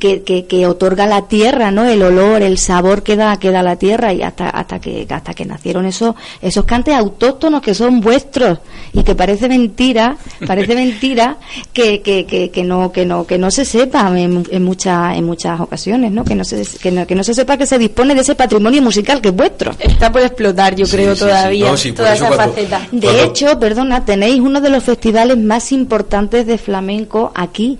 que, 0.00 0.22
que, 0.22 0.46
que 0.46 0.66
otorga 0.66 1.06
la 1.06 1.28
tierra, 1.28 1.70
¿no? 1.70 1.84
El 1.84 2.02
olor, 2.02 2.40
el 2.42 2.56
sabor 2.56 3.02
que 3.02 3.16
da, 3.16 3.36
que 3.38 3.50
da 3.50 3.62
la 3.62 3.76
tierra 3.76 4.14
y 4.14 4.22
hasta, 4.22 4.48
hasta 4.48 4.80
que, 4.80 5.06
hasta 5.10 5.34
que 5.34 5.44
nacieron 5.44 5.84
esos, 5.84 6.14
esos 6.40 6.64
cantes 6.64 6.94
autóctonos 6.94 7.60
que 7.60 7.74
son 7.74 8.00
vuestros 8.00 8.58
y 8.94 9.02
que 9.02 9.14
parece 9.14 9.46
mentira, 9.48 10.16
parece 10.46 10.74
mentira 10.74 11.36
que, 11.74 12.00
que, 12.00 12.24
que, 12.24 12.50
que 12.50 12.64
no, 12.64 12.90
que 12.92 13.04
no, 13.04 13.26
que 13.26 13.36
no 13.36 13.50
se 13.50 13.66
sepa 13.66 14.08
en, 14.18 14.42
en 14.50 14.64
muchas, 14.64 15.16
en 15.18 15.24
muchas 15.26 15.60
ocasiones, 15.60 16.12
¿no? 16.12 16.24
Que 16.24 16.34
no 16.34 16.44
se, 16.44 16.62
que 16.80 16.90
no, 16.90 17.06
que 17.06 17.14
no 17.14 17.22
se 17.22 17.34
sepa 17.34 17.58
que 17.58 17.66
se 17.66 17.78
dispone 17.78 18.14
de 18.14 18.22
ese 18.22 18.34
patrimonio 18.34 18.80
musical 18.80 19.20
que 19.20 19.28
es 19.28 19.36
vuestro. 19.36 19.72
está 19.78 20.10
por 20.10 20.22
explotar 20.22 20.74
yo 20.76 20.86
creo 20.86 21.14
sí, 21.14 21.20
sí. 21.20 21.24
todavía 21.26 21.70
No, 21.70 21.76
sí, 21.76 21.88
por 21.92 21.96
toda 21.98 22.14
esa 22.14 22.28
cuando- 22.28 22.54
faceta 22.54 22.88
De 22.90 23.22
hecho, 23.24 23.58
perdona, 23.60 24.04
tenéis 24.04 24.40
uno 24.40 24.62
de 24.62 24.70
los 24.70 24.82
festivales 24.82 25.36
más 25.36 25.72
importantes 25.72 26.46
de 26.46 26.56
flamenco 26.56 27.32
aquí. 27.34 27.78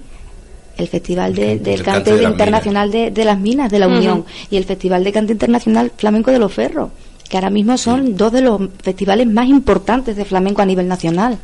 El 0.79 0.89
Festival 0.89 1.35
de- 1.35 1.59
del 1.59 1.81
el 1.81 1.83
Cante 1.83 2.11
Cante 2.11 2.15
de 2.17 2.23
las 2.23 2.33
Internacional 2.33 2.91
de, 2.91 3.11
de 3.11 3.25
las 3.25 3.39
Minas 3.39 3.71
de 3.71 3.79
la. 3.79 3.89
Unión 3.89 4.25
y 4.51 4.57
el 4.57 4.65
Festival 4.65 5.05
de 5.05 5.13
Cante 5.13 5.33
Internacional 5.33 5.93
Flamenco 5.97 6.31
de 6.31 6.39
los 6.39 6.53
Ferros, 6.55 6.91
que 7.29 7.37
ahora 7.37 7.51
mismo 7.51 7.77
son 7.77 8.17
dos 8.17 8.33
de 8.33 8.41
los 8.41 8.61
festivales 8.83 9.27
más 9.27 9.47
importantes 9.49 10.17
de 10.17 10.25
flamenco 10.25 10.63
a 10.63 10.67
nivel 10.67 10.89
nacional. 10.89 11.37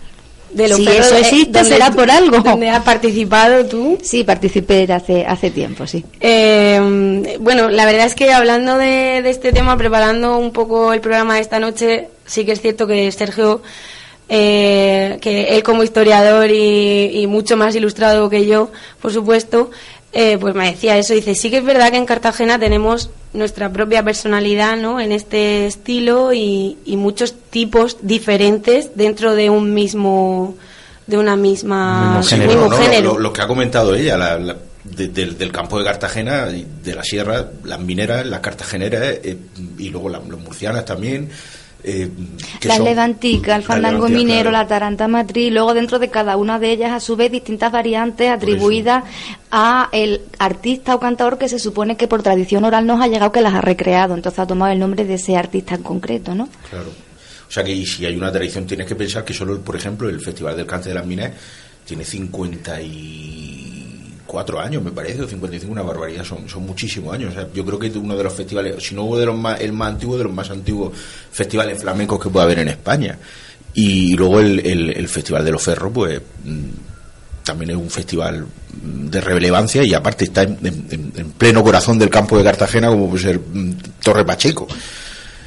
de 0.53 0.69
lo 0.69 0.77
si 0.77 0.85
que 0.87 0.99
eso 0.99 1.17
existe, 1.17 1.65
será 1.65 1.91
por 1.91 2.09
algo. 2.11 2.39
¿Dónde 2.39 2.71
has 2.71 2.85
participado 2.85 3.67
tú? 3.67 3.99
Sí, 4.03 4.23
participé 4.23 4.91
hace, 4.93 5.27
hace 5.27 5.51
tiempo, 5.51 5.85
sí. 5.85 6.05
Eh, 6.21 7.37
bueno, 7.41 7.71
la 7.71 7.85
verdad 7.87 8.07
es 8.07 8.15
que 8.15 8.33
hablando 8.33 8.79
de, 8.79 9.21
de 9.23 9.31
este 9.31 9.53
tema, 9.53 9.77
preparando 9.77 10.39
un 10.39 10.53
poco 10.53 10.93
el 10.93 11.01
programa 11.01 11.35
de 11.35 11.41
esta 11.41 11.59
noche, 11.59 12.09
sí 12.25 12.45
que 12.45 12.53
es 12.53 12.61
cierto 12.61 12.87
que 12.87 13.11
Sergio, 13.11 13.63
eh, 14.29 15.19
que 15.21 15.57
él 15.57 15.63
como 15.63 15.83
historiador 15.83 16.51
y, 16.51 17.11
y 17.21 17.27
mucho 17.27 17.57
más 17.57 17.75
ilustrado 17.77 18.29
que 18.31 18.47
yo, 18.47 18.71
por 19.01 19.13
supuesto, 19.13 19.71
eh, 20.13 20.39
pues 20.41 20.55
me 20.55 20.71
decía 20.71 20.97
eso. 20.97 21.13
Dice, 21.15 21.35
sí 21.35 21.51
que 21.51 21.59
es 21.59 21.65
verdad 21.65 21.91
que 21.91 21.97
en 21.97 22.07
Cartagena 22.07 22.59
tenemos 22.59 23.11
nuestra 23.33 23.71
propia 23.73 24.03
personalidad, 24.05 24.77
¿no? 24.77 25.01
En 25.01 25.11
este 25.13 25.67
estilo 25.67 26.33
y, 26.33 26.79
y 26.85 26.97
muchos 26.97 27.35
tipos 27.51 27.99
diferentes 28.01 28.91
dentro 28.95 29.35
de 29.35 29.51
un 29.51 29.75
mismo, 29.75 30.55
de 31.07 31.19
una 31.19 31.35
misma, 31.37 32.21
género. 32.85 33.13
Lo, 33.15 33.19
lo 33.19 33.33
que 33.33 33.43
ha 33.43 33.47
comentado 33.49 33.95
ella, 33.95 34.17
la- 34.17 34.39
la- 34.39 34.57
de- 34.85 35.09
del, 35.09 35.37
del 35.39 35.51
campo 35.51 35.79
de 35.79 35.85
Cartagena, 35.87 36.45
de 36.47 36.95
la 36.95 37.03
sierra, 37.03 37.49
las 37.65 37.81
mineras, 37.81 38.25
las 38.27 38.41
cartageneras 38.41 39.03
eh, 39.25 39.37
y 39.79 39.89
luego 39.89 40.11
las, 40.11 40.21
las 40.29 40.39
murcianas 40.39 40.85
también. 40.85 41.31
Eh, 41.87 42.09
Las 42.63 42.79
son- 42.79 42.87
levanticas, 42.87 43.59
el 43.59 43.63
fandango 43.63 44.09
minero, 44.09 44.49
claro. 44.49 44.65
la 44.65 44.67
taranta 44.67 45.07
matriz, 45.07 45.53
luego 45.53 45.75
dentro 45.75 45.99
de 45.99 46.09
cada 46.09 46.37
una 46.39 46.59
de 46.59 46.73
ellas 46.73 46.93
a 46.93 47.01
su 47.01 47.15
vez 47.15 47.31
distintas 47.31 47.71
variantes 47.71 48.31
atribuidas 48.31 49.05
a 49.51 49.91
el 49.93 50.23
artista 50.39 50.95
o 50.95 51.01
cantador 51.01 51.37
que 51.39 51.49
se 51.49 51.59
supone 51.59 51.97
que 51.97 52.09
por 52.09 52.23
tradición 52.23 52.65
oral 52.65 52.87
nos 52.87 53.01
ha 53.03 53.07
llegado 53.07 53.31
que 53.33 53.41
las 53.43 53.55
ha 53.55 53.61
recreado, 53.61 54.15
entonces 54.15 54.39
ha 54.39 54.47
tomado 54.47 54.73
el 54.73 54.79
nombre 54.79 55.05
de 55.05 55.15
ese 55.15 55.37
artista 55.37 55.75
en 55.75 55.83
concreto, 55.83 56.35
¿no? 56.35 56.49
Claro. 56.71 56.91
O 57.47 57.53
sea 57.55 57.63
que 57.63 57.73
y 57.73 57.85
si 57.87 58.05
hay 58.07 58.17
una 58.17 58.33
tradición, 58.33 58.67
tienes 58.67 58.87
que 58.87 58.97
pensar 58.97 59.25
que 59.25 59.35
solo, 59.35 59.61
por 59.61 59.77
ejemplo, 59.77 60.09
el 60.09 60.21
Festival 60.21 60.57
del 60.57 60.67
Cante 60.67 60.89
de 60.89 60.95
las 60.95 61.07
Minas 61.07 61.33
tiene 61.85 62.03
54 64.43 64.61
años, 64.61 64.83
me 64.83 64.91
parece, 64.91 65.23
o 65.23 65.29
55, 65.29 65.71
una 65.73 65.83
barbaridad, 65.83 66.25
son, 66.25 66.49
son 66.49 66.65
muchísimos 66.67 67.15
años. 67.15 67.35
Yo 67.55 67.65
creo 67.65 67.79
que 67.79 67.87
es 67.89 67.97
uno 67.97 68.17
de 68.17 68.25
los 68.25 68.33
festivales, 68.33 68.83
si 68.83 68.95
no 68.95 69.05
hubo 69.05 69.19
de 69.19 69.27
los 69.27 69.37
más, 69.37 69.61
el 69.61 69.73
más 69.73 69.91
antiguo, 69.93 70.19
de 70.19 70.25
los 70.25 70.33
más 70.33 70.51
antiguos 70.51 70.93
festivales 71.31 71.81
flamencos 71.81 72.21
que 72.23 72.29
puede 72.31 72.45
haber 72.45 72.59
en 72.61 72.69
España. 72.69 73.19
Y 73.75 74.15
luego 74.17 74.41
el, 74.41 74.61
el, 74.61 75.09
Festival 75.09 75.45
de 75.45 75.51
los 75.53 75.63
Ferros, 75.63 75.91
pues 75.93 76.21
mm, 76.45 77.45
también 77.45 77.71
es 77.73 77.77
un 77.77 77.91
festival 77.91 78.43
mm, 78.83 79.07
de 79.09 79.21
relevancia 79.21 79.83
y 79.85 79.93
aparte 79.95 80.25
está 80.25 80.43
en, 80.43 80.59
en- 80.63 81.13
en 81.17 81.31
pleno 81.33 81.63
corazón 81.63 81.99
del 81.99 82.09
campo 82.11 82.39
de 82.39 82.45
Cartagena 82.45 82.89
como 82.89 83.09
puede 83.11 83.23
ser 83.25 83.39
mm, 83.41 83.73
Torre 84.03 84.25
Pacheco. 84.25 84.67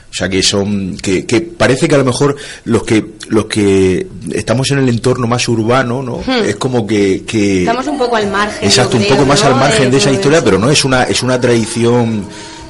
O 0.09 0.13
sea 0.13 0.29
que 0.29 0.41
son 0.41 0.97
que, 0.97 1.25
que 1.25 1.41
parece 1.41 1.87
que 1.87 1.95
a 1.95 1.97
lo 1.99 2.05
mejor 2.05 2.35
los 2.63 2.83
que 2.83 3.05
los 3.27 3.45
que 3.45 4.07
estamos 4.33 4.71
en 4.71 4.79
el 4.79 4.89
entorno 4.89 5.27
más 5.27 5.47
urbano, 5.49 6.01
¿no? 6.01 6.17
Hmm. 6.25 6.45
Es 6.45 6.55
como 6.55 6.87
que, 6.87 7.23
que 7.27 7.59
Estamos 7.61 7.87
un 7.87 7.97
poco 7.97 8.15
al 8.15 8.27
margen. 8.31 8.65
exacto 8.67 8.97
un 8.97 9.03
poco 9.05 9.25
más 9.25 9.41
¿no? 9.43 9.49
al 9.49 9.55
margen 9.55 9.91
de 9.91 9.97
esa 9.97 10.11
historia, 10.11 10.43
pero 10.43 10.57
no 10.57 10.71
es 10.71 10.83
una 10.85 11.03
es 11.03 11.21
una 11.23 11.39
tradición 11.39 12.25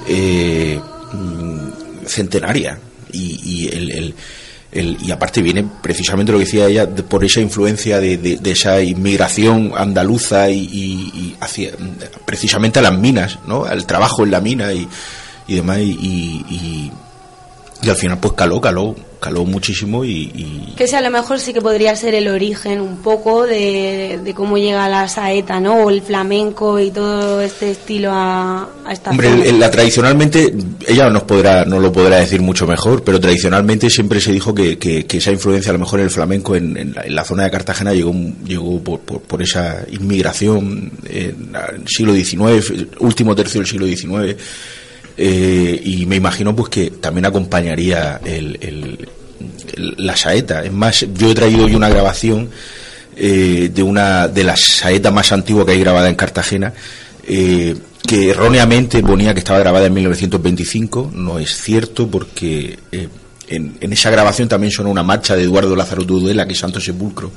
eh, 0.07 0.79
centenaria 2.05 2.79
y, 3.11 3.39
y 3.43 3.67
el, 3.67 3.91
el- 3.91 4.15
el- 4.71 4.97
y 5.01 5.11
aparte 5.11 5.41
viene 5.41 5.65
precisamente 5.81 6.31
lo 6.31 6.37
que 6.39 6.43
decía 6.45 6.67
ella 6.67 6.85
de- 6.85 7.03
por 7.03 7.23
esa 7.23 7.39
influencia 7.39 7.99
de, 7.99 8.17
de- 8.17 8.37
de 8.37 8.51
esa 8.51 8.81
inmigración 8.81 9.71
andaluza 9.75 10.49
y, 10.49 10.59
y- 10.59 11.11
y 11.17 11.35
hacia 11.39 11.71
precisamente 12.25 12.79
a 12.79 12.81
las 12.81 12.97
minas, 12.97 13.39
¿no? 13.47 13.63
Al 13.65 13.85
trabajo 13.85 14.23
en 14.23 14.31
la 14.31 14.41
mina 14.41 14.73
y, 14.73 14.87
y 15.47 15.55
demás 15.55 15.79
y, 15.79 16.91
y- 17.81 17.89
al 17.89 17.95
final 17.95 18.19
pues 18.19 18.33
caló, 18.33 18.59
caló, 18.61 18.95
caló 19.19 19.45
muchísimo 19.45 20.05
y, 20.05 20.31
y- 20.35 20.73
Que 20.77 20.83
ese 20.83 20.95
a 20.95 21.01
lo 21.01 21.09
mejor 21.09 21.39
sí 21.39 21.51
que 21.53 21.61
podría 21.61 21.95
ser 21.95 22.13
el 22.13 22.27
origen 22.27 22.79
un 22.81 22.97
poco 22.97 23.47
de, 23.47 24.19
de 24.23 24.33
cómo 24.35 24.57
llega 24.59 24.87
la 24.89 25.07
saeta, 25.07 25.59
¿no? 25.59 25.85
O 25.85 25.89
el 25.89 26.01
flamenco 26.03 26.79
y 26.79 26.91
todo 26.91 27.41
este 27.41 27.71
estilo 27.71 28.11
a, 28.13 28.69
a 28.85 28.93
esta 28.93 29.09
Hombre, 29.09 29.29
zona. 29.29 29.57
la 29.57 29.71
tradicionalmente, 29.71 30.53
ella 30.87 31.09
nos 31.09 31.23
podrá, 31.23 31.65
no 31.65 31.79
lo 31.79 31.91
podrá 31.91 32.17
decir 32.17 32.41
mucho 32.41 32.67
mejor, 32.67 33.03
pero 33.03 33.19
tradicionalmente 33.19 33.89
siempre 33.89 34.21
se 34.21 34.31
dijo 34.31 34.53
que, 34.53 34.77
que- 34.77 35.05
que 35.07 35.17
esa 35.17 35.31
influencia, 35.31 35.71
a 35.71 35.73
lo 35.73 35.79
mejor 35.79 35.99
en 35.99 36.05
el 36.05 36.11
flamenco, 36.11 36.55
en, 36.55 36.77
en 36.77 36.93
la, 36.93 37.01
en 37.01 37.15
la 37.15 37.23
zona 37.23 37.43
de 37.45 37.51
Cartagena, 37.51 37.93
llegó, 37.93 38.13
llegó 38.45 38.79
por, 38.83 38.99
por- 38.99 39.21
por 39.21 39.41
esa 39.41 39.83
inmigración 39.89 40.91
en 41.09 41.55
el 41.75 41.87
siglo 41.87 42.13
XIX, 42.13 42.87
último 42.99 43.35
tercio 43.35 43.61
del 43.61 43.67
siglo 43.67 43.87
XIX, 43.87 44.35
eh, 45.17 45.81
y 45.83 46.05
me 46.05 46.15
imagino 46.15 46.55
pues 46.55 46.69
que 46.69 46.91
también 46.91 47.25
acompañaría 47.25 48.21
el, 48.23 49.07
la 49.97 50.15
saeta. 50.15 50.63
Es 50.63 50.71
más, 50.71 51.05
yo 51.13 51.31
he 51.31 51.35
traído 51.35 51.65
hoy 51.65 51.75
una 51.75 51.89
grabación 51.89 52.49
eh, 53.15 53.71
de 53.73 53.83
una 53.83 54.27
de 54.27 54.43
las 54.43 54.61
saetas 54.61 55.11
más 55.11 55.31
antiguas 55.31 55.65
que 55.65 55.71
hay 55.71 55.79
grabada 55.79 56.07
en 56.09 56.15
Cartagena, 56.15 56.73
eh, 57.27 57.75
que 58.05 58.29
erróneamente 58.29 59.01
ponía 59.01 59.33
que 59.33 59.39
estaba 59.39 59.59
grabada 59.59 59.87
en 59.87 59.93
1925. 59.93 61.11
No 61.13 61.39
es 61.39 61.55
cierto 61.59 62.07
porque 62.07 62.77
eh, 62.91 63.07
en, 63.47 63.77
en 63.81 63.93
esa 63.93 64.11
grabación 64.11 64.47
también 64.47 64.71
suena 64.71 64.91
una 64.91 65.03
marcha 65.03 65.35
de 65.35 65.43
Eduardo 65.43 65.75
Lázaro 65.75 66.05
Tudela, 66.05 66.45
que 66.45 66.53
es 66.53 66.59
Santo 66.59 66.79
Sepulcro. 66.79 67.31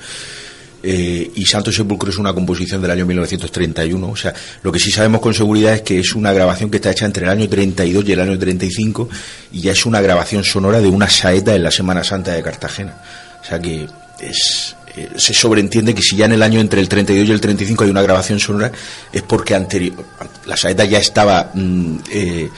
Eh, 0.83 1.31
y 1.35 1.45
Santo 1.45 1.71
Sepulcro 1.71 2.11
es 2.11 2.19
una 2.19 2.33
composición 2.33 2.81
del 2.81 2.91
año 2.91 3.07
1931. 3.07 4.09
O 4.09 4.17
sea, 4.17 4.33
lo 4.63 4.73
que 4.73 4.79
sí 4.79 4.91
sabemos 4.91 5.21
con 5.21 5.35
seguridad 5.35 5.75
es 5.75 5.83
que 5.83 5.99
es 5.99 6.15
una 6.15 6.33
grabación 6.33 6.71
que 6.71 6.77
está 6.77 6.91
hecha 6.91 7.07
entre 7.07 7.25
el 7.25 7.31
año 7.31 7.49
32 7.49 8.05
y 8.09 8.13
el 8.13 8.21
año 8.21 8.39
35 8.39 9.09
y 9.53 9.61
ya 9.61 9.73
es 9.73 9.85
una 9.87 10.01
grabación 10.01 10.45
sonora 10.45 10.81
de 10.81 10.89
una 10.89 11.09
saeta 11.09 11.55
en 11.55 11.63
la 11.63 11.71
Semana 11.71 12.03
Santa 12.03 12.33
de 12.33 12.43
Cartagena. 12.43 12.97
O 13.43 13.45
sea 13.45 13.59
que 13.59 13.87
eh, 14.21 15.09
se 15.17 15.35
sobreentiende 15.35 15.95
que 15.95 16.03
si 16.03 16.17
ya 16.17 16.25
en 16.25 16.33
el 16.33 16.43
año 16.43 16.61
entre 16.61 16.81
el 16.81 16.89
32 16.89 17.29
y 17.29 17.33
el 17.33 17.41
35 17.41 17.85
hay 17.85 17.91
una 17.91 18.03
grabación 18.03 18.41
sonora 18.41 18.73
es 19.13 19.23
porque 19.23 19.55
anterior, 19.55 20.05
la 20.47 20.57
saeta 20.57 20.85
ya 20.85 20.99
estaba 20.99 21.51
mm, 21.55 21.97
eh, 22.11 22.49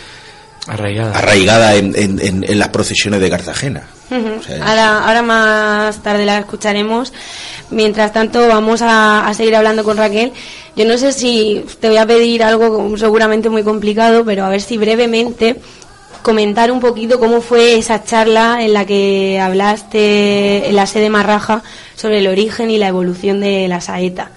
Arraigada. 0.67 1.19
arraigada 1.19 1.75
en, 1.75 1.95
en- 1.97 2.21
en- 2.21 2.45
en 2.49 2.59
las 2.59 2.69
procesiones 2.69 3.21
de 3.21 3.31
Cartagena. 3.31 3.89
Ujú. 4.11 4.39
O 4.39 4.43
sea, 4.43 4.65
ahora, 4.65 4.99
ahora 5.05 5.23
más 5.23 6.03
tarde 6.03 6.25
la 6.25 6.39
escucharemos. 6.39 7.13
Mientras 7.71 8.13
tanto, 8.13 8.47
vamos 8.49 8.83
a, 8.83 9.27
a 9.27 9.35
seguir 9.35 9.57
hablando 9.57 9.83
con 9.85 9.97
Raquel. 9.97 10.33
Yo 10.77 10.85
no 10.85 10.97
sé 10.99 11.13
si 11.13 11.65
te 11.81 11.89
voy 11.89 11.97
a 11.99 12.07
pedir 12.07 12.43
algo 12.45 12.97
seguramente 12.97 13.49
muy 13.49 13.63
complicado, 13.63 14.25
pero 14.25 14.45
a 14.45 14.49
ver 14.51 14.61
si 14.61 14.77
brevemente 14.79 15.57
comentar 16.23 16.71
un 16.71 16.79
poquito 16.81 17.19
cómo 17.19 17.41
fue 17.41 17.77
esa 17.79 18.05
charla 18.05 18.59
en 18.63 18.73
la 18.75 18.85
que 18.85 19.41
hablaste 19.41 20.69
en 20.69 20.77
la 20.77 20.87
sede 20.87 21.11
Marraja 21.11 21.63
sobre 21.97 22.19
el 22.19 22.29
origen 22.29 22.71
y 22.71 22.79
la 22.79 22.89
evolución 22.89 23.41
de 23.41 23.67
la 23.69 23.81
saeta. 23.81 24.31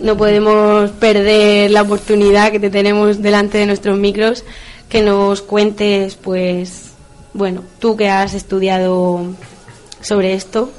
No 0.00 0.16
podemos 0.16 0.90
perder 0.92 1.70
la 1.70 1.82
oportunidad 1.82 2.50
que 2.52 2.60
te 2.60 2.70
tenemos 2.70 3.20
delante 3.22 3.58
de 3.58 3.66
nuestros 3.66 3.98
micros, 3.98 4.44
que 4.88 5.02
nos 5.02 5.42
cuentes, 5.42 6.16
pues, 6.16 6.92
bueno, 7.34 7.62
tú 7.78 7.96
que 7.96 8.08
has 8.08 8.34
estudiado 8.34 9.24
sobre 10.00 10.34
esto, 10.34 10.70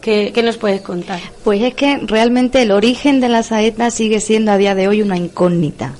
¿qué, 0.00 0.32
qué 0.34 0.42
nos 0.42 0.56
puedes 0.56 0.80
contar? 0.80 1.20
Pues 1.44 1.62
es 1.62 1.74
que 1.74 1.98
realmente 1.98 2.62
el 2.62 2.70
origen 2.70 3.20
de 3.20 3.28
la 3.28 3.42
saeta 3.42 3.90
sigue 3.90 4.20
siendo 4.20 4.52
a 4.52 4.56
día 4.56 4.74
de 4.74 4.88
hoy 4.88 5.02
una 5.02 5.16
incógnita. 5.16 5.94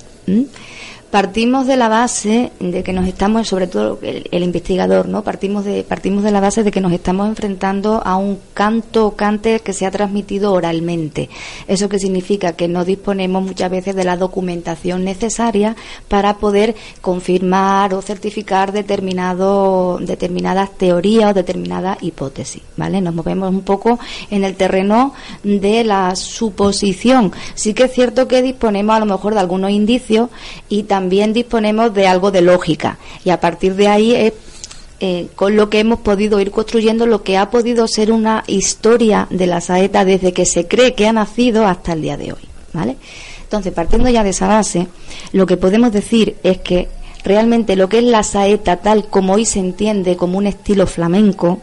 Partimos 1.11 1.67
de 1.67 1.75
la 1.75 1.89
base 1.89 2.53
de 2.61 2.83
que 2.83 2.93
nos 2.93 3.05
estamos, 3.05 3.45
sobre 3.45 3.67
todo 3.67 3.99
el, 4.01 4.43
investigador, 4.43 5.09
¿no? 5.09 5.23
Partimos 5.23 5.65
de, 5.65 5.83
partimos 5.83 6.23
de 6.23 6.31
la 6.31 6.39
base 6.39 6.63
de 6.63 6.71
que 6.71 6.79
nos 6.79 6.93
estamos 6.93 7.27
enfrentando 7.27 8.01
a 8.05 8.15
un 8.15 8.39
canto 8.53 9.07
o 9.07 9.15
cante 9.17 9.59
que 9.59 9.73
se 9.73 9.85
ha 9.85 9.91
transmitido 9.91 10.53
oralmente. 10.53 11.29
¿Eso 11.67 11.89
qué 11.89 11.99
significa? 11.99 12.53
Que 12.53 12.69
no 12.69 12.85
disponemos 12.85 13.43
muchas 13.43 13.69
veces 13.69 13.93
de 13.93 14.05
la 14.05 14.15
documentación 14.15 15.03
necesaria 15.03 15.75
para 16.07 16.37
poder 16.37 16.75
confirmar 17.01 17.93
o 17.93 18.01
certificar 18.01 18.71
determinado, 18.71 19.99
determinadas 19.99 20.77
teorías 20.77 21.31
o 21.31 21.33
determinadas 21.33 22.01
hipótesis, 22.01 22.61
¿vale? 22.77 23.01
Nos 23.01 23.13
movemos 23.13 23.49
un 23.49 23.63
poco 23.63 23.99
en 24.29 24.45
el 24.45 24.55
terreno 24.55 25.13
de 25.43 25.83
la 25.83 26.15
suposición. 26.15 27.33
Sí 27.53 27.73
que 27.73 27.83
es 27.83 27.91
cierto 27.91 28.29
que 28.29 28.41
disponemos 28.41 28.95
a 28.95 28.99
lo 28.99 29.05
mejor 29.05 29.33
de 29.33 29.41
algunos 29.41 29.71
indicios 29.71 30.29
y 30.69 30.83
también 30.83 31.00
disponemos 31.09 31.93
de 31.93 32.07
algo 32.07 32.31
de 32.31 32.41
lógica 32.41 32.97
y 33.23 33.29
a 33.29 33.39
partir 33.39 33.75
de 33.75 33.87
ahí 33.87 34.15
es 34.15 34.33
eh, 34.99 35.29
con 35.35 35.55
lo 35.55 35.69
que 35.69 35.79
hemos 35.79 35.99
podido 36.01 36.39
ir 36.39 36.51
construyendo 36.51 37.07
lo 37.07 37.23
que 37.23 37.35
ha 37.35 37.49
podido 37.49 37.87
ser 37.87 38.11
una 38.11 38.43
historia 38.45 39.27
de 39.31 39.47
la 39.47 39.59
saeta 39.59 40.05
desde 40.05 40.31
que 40.31 40.45
se 40.45 40.67
cree 40.67 40.93
que 40.93 41.07
ha 41.07 41.13
nacido 41.13 41.65
hasta 41.65 41.93
el 41.93 42.03
día 42.03 42.17
de 42.17 42.33
hoy, 42.33 42.41
¿vale? 42.71 42.97
Entonces, 43.41 43.73
partiendo 43.73 44.09
ya 44.09 44.23
de 44.23 44.29
esa 44.29 44.47
base, 44.47 44.87
lo 45.33 45.47
que 45.47 45.57
podemos 45.57 45.91
decir 45.91 46.37
es 46.43 46.59
que 46.59 46.87
realmente 47.23 47.75
lo 47.75 47.89
que 47.89 47.97
es 47.97 48.03
la 48.03 48.23
saeta 48.23 48.77
tal 48.77 49.05
como 49.07 49.33
hoy 49.33 49.45
se 49.45 49.59
entiende 49.59 50.15
como 50.15 50.37
un 50.37 50.45
estilo 50.45 50.85
flamenco. 50.85 51.59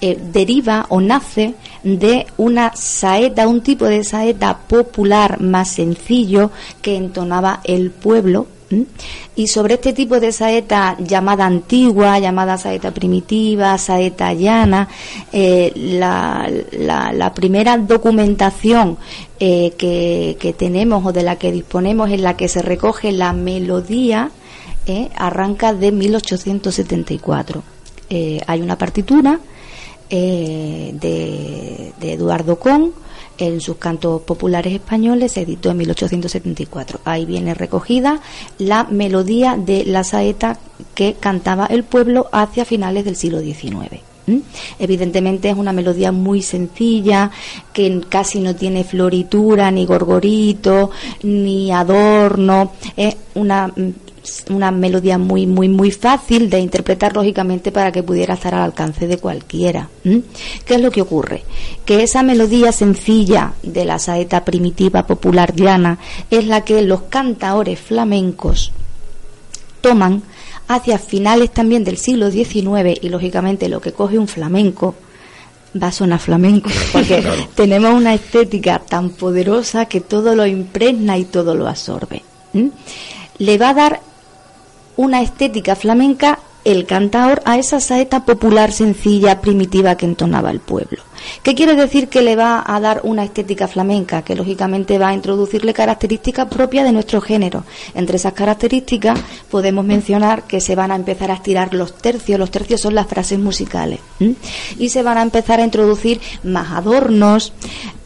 Eh, 0.00 0.18
deriva 0.32 0.86
o 0.88 1.00
nace 1.00 1.54
de 1.82 2.26
una 2.36 2.72
saeta, 2.74 3.48
un 3.48 3.60
tipo 3.60 3.84
de 3.84 4.04
saeta 4.04 4.56
popular 4.58 5.40
más 5.40 5.68
sencillo 5.68 6.50
que 6.82 6.96
entonaba 6.96 7.60
el 7.64 7.90
pueblo. 7.90 8.46
Y 9.34 9.48
sobre 9.48 9.74
este 9.74 9.92
tipo 9.92 10.20
de 10.20 10.30
saeta 10.30 10.96
llamada 11.00 11.44
antigua, 11.44 12.20
llamada 12.20 12.56
saeta 12.56 12.92
primitiva, 12.92 13.76
saeta 13.78 14.32
llana, 14.32 14.88
eh, 15.32 15.72
la, 15.74 17.32
primera 17.34 17.76
documentación 17.76 18.96
eh, 19.40 19.72
que, 19.76 20.54
tenemos 20.56 21.04
o 21.04 21.12
de 21.12 21.24
la 21.24 21.36
que 21.36 21.50
disponemos 21.50 22.10
en 22.10 22.22
la 22.22 22.36
que 22.36 22.46
se 22.48 22.62
recoge 22.62 23.10
la 23.10 23.32
melodía 23.32 24.30
arranca 25.16 25.72
de 25.72 25.92
1874. 25.92 27.62
Eh, 28.12 28.40
hay 28.48 28.60
una 28.60 28.76
partitura 28.76 29.38
eh, 30.10 30.90
de, 30.94 31.92
de 32.00 32.12
Eduardo 32.12 32.56
Con 32.56 32.92
en 33.40 33.60
sus 33.60 33.76
cantos 33.78 34.20
populares 34.22 34.74
españoles 34.74 35.32
se 35.32 35.40
editó 35.42 35.70
en 35.70 35.78
1874. 35.78 37.00
Ahí 37.04 37.24
viene 37.24 37.54
recogida 37.54 38.20
la 38.58 38.84
melodía 38.84 39.56
de 39.56 39.84
la 39.86 40.04
saeta 40.04 40.58
que 40.94 41.14
cantaba 41.14 41.66
el 41.66 41.84
pueblo 41.84 42.28
hacia 42.32 42.66
finales 42.66 43.04
del 43.06 43.16
siglo 43.16 43.40
XIX. 43.40 44.09
¿M? 44.26 44.42
Evidentemente 44.78 45.50
es 45.50 45.56
una 45.56 45.72
melodía 45.72 46.12
muy 46.12 46.42
sencilla, 46.42 47.30
que 47.72 48.00
casi 48.08 48.40
no 48.40 48.54
tiene 48.54 48.84
floritura, 48.84 49.70
ni 49.70 49.86
gorgorito, 49.86 50.90
ni 51.22 51.72
adorno. 51.72 52.72
Es 52.96 53.16
una, 53.34 53.68
mm, 53.68 53.90
una 54.50 54.70
melodía 54.70 55.18
muy, 55.18 55.46
muy, 55.46 55.68
muy 55.68 55.90
fácil 55.90 56.50
de 56.50 56.60
interpretar 56.60 57.14
lógicamente 57.14 57.72
para 57.72 57.92
que 57.92 58.02
pudiera 58.02 58.34
estar 58.34 58.54
al 58.54 58.62
alcance 58.62 59.06
de 59.06 59.18
cualquiera. 59.18 59.88
¿m? 60.04 60.22
¿Qué 60.64 60.74
es 60.74 60.80
lo 60.80 60.90
que 60.90 61.02
ocurre? 61.02 61.44
Que 61.84 62.02
esa 62.02 62.22
melodía 62.22 62.72
sencilla 62.72 63.54
de 63.62 63.84
la 63.84 63.98
saeta 63.98 64.44
primitiva 64.44 65.06
popular 65.06 65.54
llana 65.54 65.98
es 66.30 66.46
la 66.46 66.62
que 66.64 66.82
los 66.82 67.02
cantaores 67.02 67.80
flamencos 67.80 68.72
toman 69.80 70.22
hacia 70.70 70.98
finales 70.98 71.50
también 71.50 71.82
del 71.82 71.96
siglo 71.96 72.30
XIX 72.30 72.96
y 73.02 73.08
lógicamente 73.08 73.68
lo 73.68 73.80
que 73.80 73.92
coge 73.92 74.18
un 74.18 74.28
flamenco 74.28 74.94
va 75.80 75.88
a 75.88 75.92
sonar 75.92 76.20
flamenco, 76.20 76.70
porque 76.92 77.24
tenemos 77.56 77.92
una 77.92 78.14
estética 78.14 78.78
tan 78.78 79.10
poderosa 79.10 79.86
que 79.86 80.00
todo 80.00 80.36
lo 80.36 80.46
impregna 80.46 81.18
y 81.18 81.24
todo 81.24 81.56
lo 81.56 81.66
absorbe. 81.68 82.22
Le 83.38 83.58
va 83.58 83.70
a 83.70 83.74
dar 83.74 84.00
una 84.96 85.22
estética 85.22 85.74
flamenca 85.74 86.38
el 86.64 86.86
cantador 86.86 87.42
a 87.44 87.58
esa 87.58 87.80
saeta 87.80 88.24
popular 88.24 88.72
sencilla, 88.72 89.40
primitiva 89.40 89.96
que 89.96 90.06
entonaba 90.06 90.50
el 90.50 90.60
pueblo. 90.60 91.02
¿Qué 91.42 91.54
quiere 91.54 91.74
decir 91.74 92.08
que 92.08 92.22
le 92.22 92.36
va 92.36 92.64
a 92.66 92.80
dar 92.80 93.00
una 93.04 93.24
estética 93.24 93.68
flamenca? 93.68 94.22
Que 94.22 94.34
lógicamente 94.34 94.98
va 94.98 95.08
a 95.08 95.14
introducirle 95.14 95.74
características 95.74 96.48
propias 96.48 96.84
de 96.84 96.92
nuestro 96.92 97.20
género. 97.20 97.64
Entre 97.94 98.16
esas 98.16 98.32
características 98.32 99.18
podemos 99.50 99.84
mencionar 99.84 100.44
que 100.44 100.60
se 100.60 100.74
van 100.74 100.90
a 100.90 100.96
empezar 100.96 101.30
a 101.30 101.34
estirar 101.34 101.74
los 101.74 101.96
tercios. 101.98 102.38
Los 102.38 102.50
tercios 102.50 102.80
son 102.80 102.94
las 102.94 103.06
frases 103.06 103.38
musicales. 103.38 104.00
Y 104.78 104.88
se 104.88 105.02
van 105.02 105.18
a 105.18 105.22
empezar 105.22 105.60
a 105.60 105.64
introducir 105.64 106.20
más 106.42 106.72
adornos, 106.72 107.52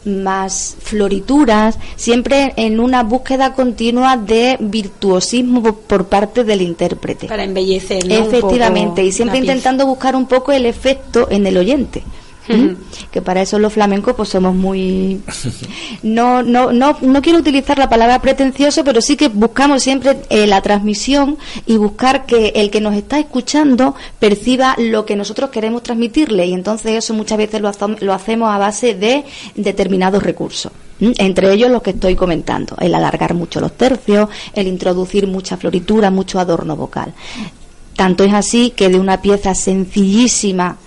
más 0.05 0.77
florituras, 0.79 1.77
siempre 1.95 2.53
en 2.57 2.79
una 2.79 3.03
búsqueda 3.03 3.53
continua 3.53 4.17
de 4.17 4.57
virtuosismo 4.59 5.61
por- 5.63 6.05
parte 6.05 6.43
del 6.43 6.61
intérprete. 6.61 7.27
Para 7.27 7.43
embellecer, 7.43 8.09
Efectivamente, 8.11 9.03
y 9.03 9.11
siempre 9.11 9.39
intentando 9.39 9.85
buscar 9.85 10.15
un 10.15 10.27
poco 10.27 10.51
el 10.51 10.65
efecto 10.65 11.27
en 11.31 11.47
el 11.47 11.57
oyente. 11.57 12.03
¿M? 12.47 12.75
que 13.11 13.21
para 13.21 13.41
eso 13.41 13.59
los 13.59 13.73
flamencos 13.73 14.15
pues 14.15 14.29
somos 14.29 14.55
muy 14.55 15.21
no 16.03 16.43
no 16.43 16.71
no 16.71 16.97
no 17.01 17.21
quiero 17.21 17.39
utilizar 17.39 17.77
la 17.77 17.89
palabra 17.89 18.21
pretencioso 18.21 18.83
pero 18.83 19.01
sí 19.01 19.15
que 19.15 19.29
buscamos 19.29 19.83
siempre 19.83 20.17
eh, 20.29 20.47
la 20.47 20.61
transmisión 20.61 21.37
y 21.65 21.77
buscar 21.77 22.25
que 22.25 22.53
el 22.55 22.69
que 22.69 22.81
nos 22.81 22.95
está 22.95 23.19
escuchando 23.19 23.95
perciba 24.19 24.75
lo 24.77 25.05
que 25.05 25.15
nosotros 25.15 25.49
queremos 25.49 25.83
transmitirle. 25.83 26.45
Y 26.45 26.53
entonces 26.53 26.93
eso 26.93 27.13
muchas 27.13 27.37
veces 27.37 27.61
lo, 27.61 27.71
lo 28.01 28.13
hacemos 28.13 28.53
a 28.53 28.57
base 28.57 28.95
de 28.95 29.23
determinados 29.55 30.23
recursos 30.23 30.71
entre 30.99 31.51
ellos 31.51 31.69
los 31.69 31.81
que 31.81 31.89
estoy 31.89 32.15
comentando. 32.15 32.77
El 32.79 32.95
alargar 32.95 33.33
mucho 33.33 33.59
los 33.59 33.73
tercios 33.73 34.29
el 34.53 34.67
introducir 34.67 35.27
mucha 35.27 35.57
floritura 35.57 36.09
mucho 36.09 36.39
adorno 36.39 36.75
vocal. 36.75 37.13
Tanto 37.95 38.23
es 38.23 38.33
así 38.33 38.71
que 38.71 38.89
de 38.89 38.99
una 38.99 39.21
pieza 39.21 39.55
sencillísima, 39.55 40.77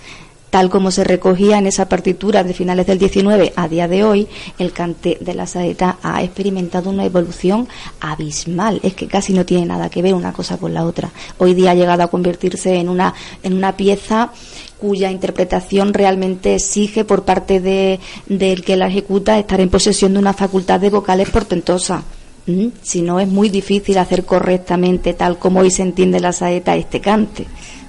tal 0.49 0.69
como 0.69 0.91
se 0.91 1.03
recogía 1.03 1.57
en 1.57 1.67
esa 1.67 1.87
partitura 1.87 2.43
de 2.43 2.53
finales 2.53 2.87
del 2.87 2.99
19 2.99 3.53
a 3.55 3.67
día 3.67 3.87
de 3.87 4.03
hoy, 4.03 4.27
el 4.57 4.71
cante 4.71 5.17
de 5.21 5.33
la 5.33 5.47
saeta 5.47 5.97
ha 6.01 6.23
experimentado 6.23 6.89
una 6.89 7.05
evolución 7.05 7.67
abismal. 7.99 8.79
Es 8.83 8.93
que 8.93 9.07
casi 9.07 9.33
no 9.33 9.45
tiene 9.45 9.65
nada 9.65 9.89
que 9.89 10.01
ver 10.01 10.13
una 10.13 10.33
cosa 10.33 10.57
con 10.57 10.73
la 10.73 10.85
otra. 10.85 11.11
Hoy 11.37 11.53
día 11.53 11.71
ha 11.71 11.75
llegado 11.75 12.03
a 12.03 12.07
convertirse 12.07 12.75
en 12.77 12.89
una, 12.89 13.13
en 13.43 13.53
una 13.53 13.75
pieza 13.77 14.31
cuya 14.79 15.11
interpretación 15.11 15.93
realmente 15.93 16.55
exige 16.55 17.03
por 17.03 17.23
parte 17.23 17.59
de, 17.59 17.99
del 18.27 18.63
que 18.63 18.77
la 18.77 18.87
ejecuta 18.87 19.37
estar 19.37 19.59
en 19.59 19.69
posesión 19.69 20.13
de 20.13 20.19
una 20.19 20.33
facultad 20.33 20.79
de 20.79 20.89
vocales 20.89 21.29
portentosa. 21.29 22.03
¿Mm? 22.47 22.67
Si 22.81 23.01
no, 23.01 23.19
es 23.19 23.27
muy 23.27 23.49
difícil 23.49 23.97
hacer 23.97 24.25
correctamente, 24.25 25.13
tal 25.13 25.37
como 25.37 25.59
hoy 25.59 25.69
se 25.69 25.83
entiende 25.83 26.19
la 26.19 26.31
saeta, 26.31 26.75
este 26.75 27.01
cante. 27.01 27.45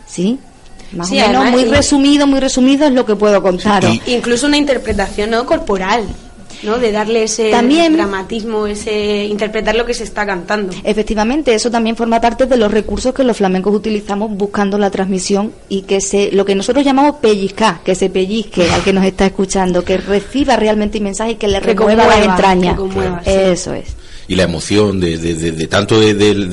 ¿Sí? 0.06 0.38
Más 0.92 1.08
Sí, 1.08 1.18
o 1.18 1.20
menos, 1.26 1.42
además, 1.42 1.52
muy 1.52 1.62
y- 1.62 1.74
resumido, 1.74 2.26
muy 2.26 2.40
resumido 2.40 2.86
es 2.86 2.92
lo 2.92 3.04
que 3.06 3.14
puedo 3.16 3.40
contaros. 3.42 3.96
Incluso 4.06 4.46
una 4.46 4.56
interpretación 4.56 5.30
no 5.30 5.46
corporal, 5.46 6.04
¿no? 6.64 6.78
De 6.78 6.90
darle 6.92 7.22
ese 7.22 7.50
También- 7.50 7.92
dramatismo, 7.94 8.66
ese 8.66 9.24
interpretar 9.26 9.76
lo 9.76 9.86
que 9.86 9.94
se 9.94 10.02
está 10.04 10.26
cantando. 10.26 10.72
Efectivamente, 10.84 11.54
eso 11.54 11.70
también 11.70 11.96
forma 11.96 12.20
parte 12.20 12.46
de 12.46 12.56
los 12.56 12.70
recursos 12.72 13.14
que 13.14 13.22
los 13.24 13.36
flamencos 13.36 13.74
utilizamos 13.74 14.30
buscando 14.36 14.76
la 14.78 14.90
transmisión 14.90 15.52
y 15.68 15.82
que 15.82 16.00
se, 16.00 16.32
lo 16.32 16.44
que 16.44 16.54
nosotros 16.54 16.84
llamamos 16.84 17.16
pellizcar, 17.16 17.80
que 17.84 17.94
se 17.94 18.10
pellizque 18.10 18.68
al 18.70 18.82
que 18.82 18.92
nos 18.92 19.04
está 19.04 19.26
escuchando, 19.26 19.84
que 19.84 19.96
reciba 19.96 20.56
realmente 20.56 20.98
el 20.98 21.04
mensaje 21.04 21.30
y 21.32 21.34
que 21.36 21.48
le 21.48 21.60
Que 21.60 21.68
remueva 21.68 22.04
las 22.06 22.26
entrañas. 22.26 22.74
que 22.74 22.80
conmueva, 22.80 23.22
sí. 23.24 23.30
Eso 23.32 23.72
es. 23.74 23.96
Y 24.30 24.36
la 24.36 24.44
emoción 24.44 25.00
de, 25.00 25.18
de- 25.18 25.34
de- 25.34 25.50
de 25.50 25.66
tanto 25.66 25.98
de, 25.98 26.10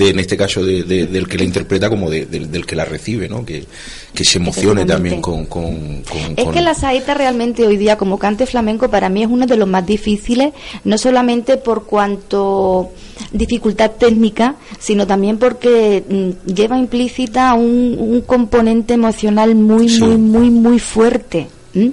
en 0.09 0.19
este 0.19 0.35
caso 0.35 0.65
de- 0.65 0.81
de- 0.81 1.05
del 1.05 1.27
que 1.27 1.37
la 1.37 1.43
interpreta 1.43 1.89
como 1.89 2.09
de- 2.09 2.25
del- 2.25 2.49
del 2.51 2.65
que 2.65 2.75
la 2.75 2.85
recibe 2.85 3.29
no 3.29 3.45
que, 3.45 3.65
que 4.15 4.23
se 4.25 4.39
emocione 4.39 4.83
también 4.83 5.21
con, 5.21 5.45
con, 5.45 6.01
con- 6.01 6.33
Es 6.35 6.43
con- 6.45 6.53
que 6.55 6.61
la 6.61 6.73
saeta 6.73 7.13
realmente 7.13 7.67
hoy 7.67 7.77
día 7.77 7.95
como 7.95 8.17
cante 8.17 8.47
flamenco 8.47 8.89
para 8.89 9.09
mí 9.09 9.21
es 9.21 9.29
uno 9.29 9.45
de 9.45 9.57
los 9.57 9.67
más 9.67 9.85
difíciles, 9.85 10.53
no 10.85 10.97
solamente 10.97 11.57
por 11.57 11.85
cuanto 11.85 12.89
dificultad 13.31 13.91
técnica, 13.91 14.55
sino 14.79 15.05
también 15.05 15.37
porque 15.37 16.03
mm, 16.09 16.51
lleva 16.51 16.79
implícita 16.79 17.53
un, 17.53 17.95
un 17.99 18.21
componente 18.21 18.95
emocional 18.95 19.53
muy, 19.53 19.87
muy, 19.99 20.17
muy, 20.17 20.49
muy 20.49 20.79
fuerte. 20.79 21.45
¿M? 21.73 21.91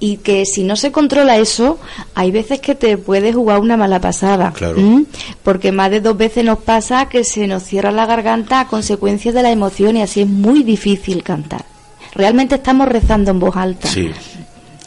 Y 0.00 0.18
que 0.18 0.44
si 0.44 0.64
no 0.64 0.76
se 0.76 0.92
controla 0.92 1.38
eso, 1.38 1.78
hay 2.14 2.30
veces 2.30 2.60
que 2.60 2.74
te 2.74 2.96
puede 2.98 3.32
jugar 3.32 3.60
una 3.60 3.76
mala 3.76 4.00
pasada. 4.00 4.52
Claro. 4.52 4.78
¿m? 4.78 5.04
Porque 5.42 5.72
más 5.72 5.90
de 5.90 6.00
dos 6.00 6.16
veces 6.16 6.44
nos 6.44 6.58
pasa 6.58 7.08
que 7.08 7.24
se 7.24 7.46
nos 7.46 7.62
cierra 7.62 7.90
la 7.90 8.06
garganta 8.06 8.60
a 8.60 8.68
consecuencia 8.68 9.32
de 9.32 9.42
la 9.42 9.50
emoción 9.50 9.96
y 9.96 10.02
así 10.02 10.22
es 10.22 10.28
muy 10.28 10.62
difícil 10.62 11.22
cantar. 11.22 11.64
Realmente 12.14 12.56
estamos 12.56 12.88
rezando 12.88 13.30
en 13.30 13.40
voz 13.40 13.56
alta. 13.56 13.88
sí 13.88 14.10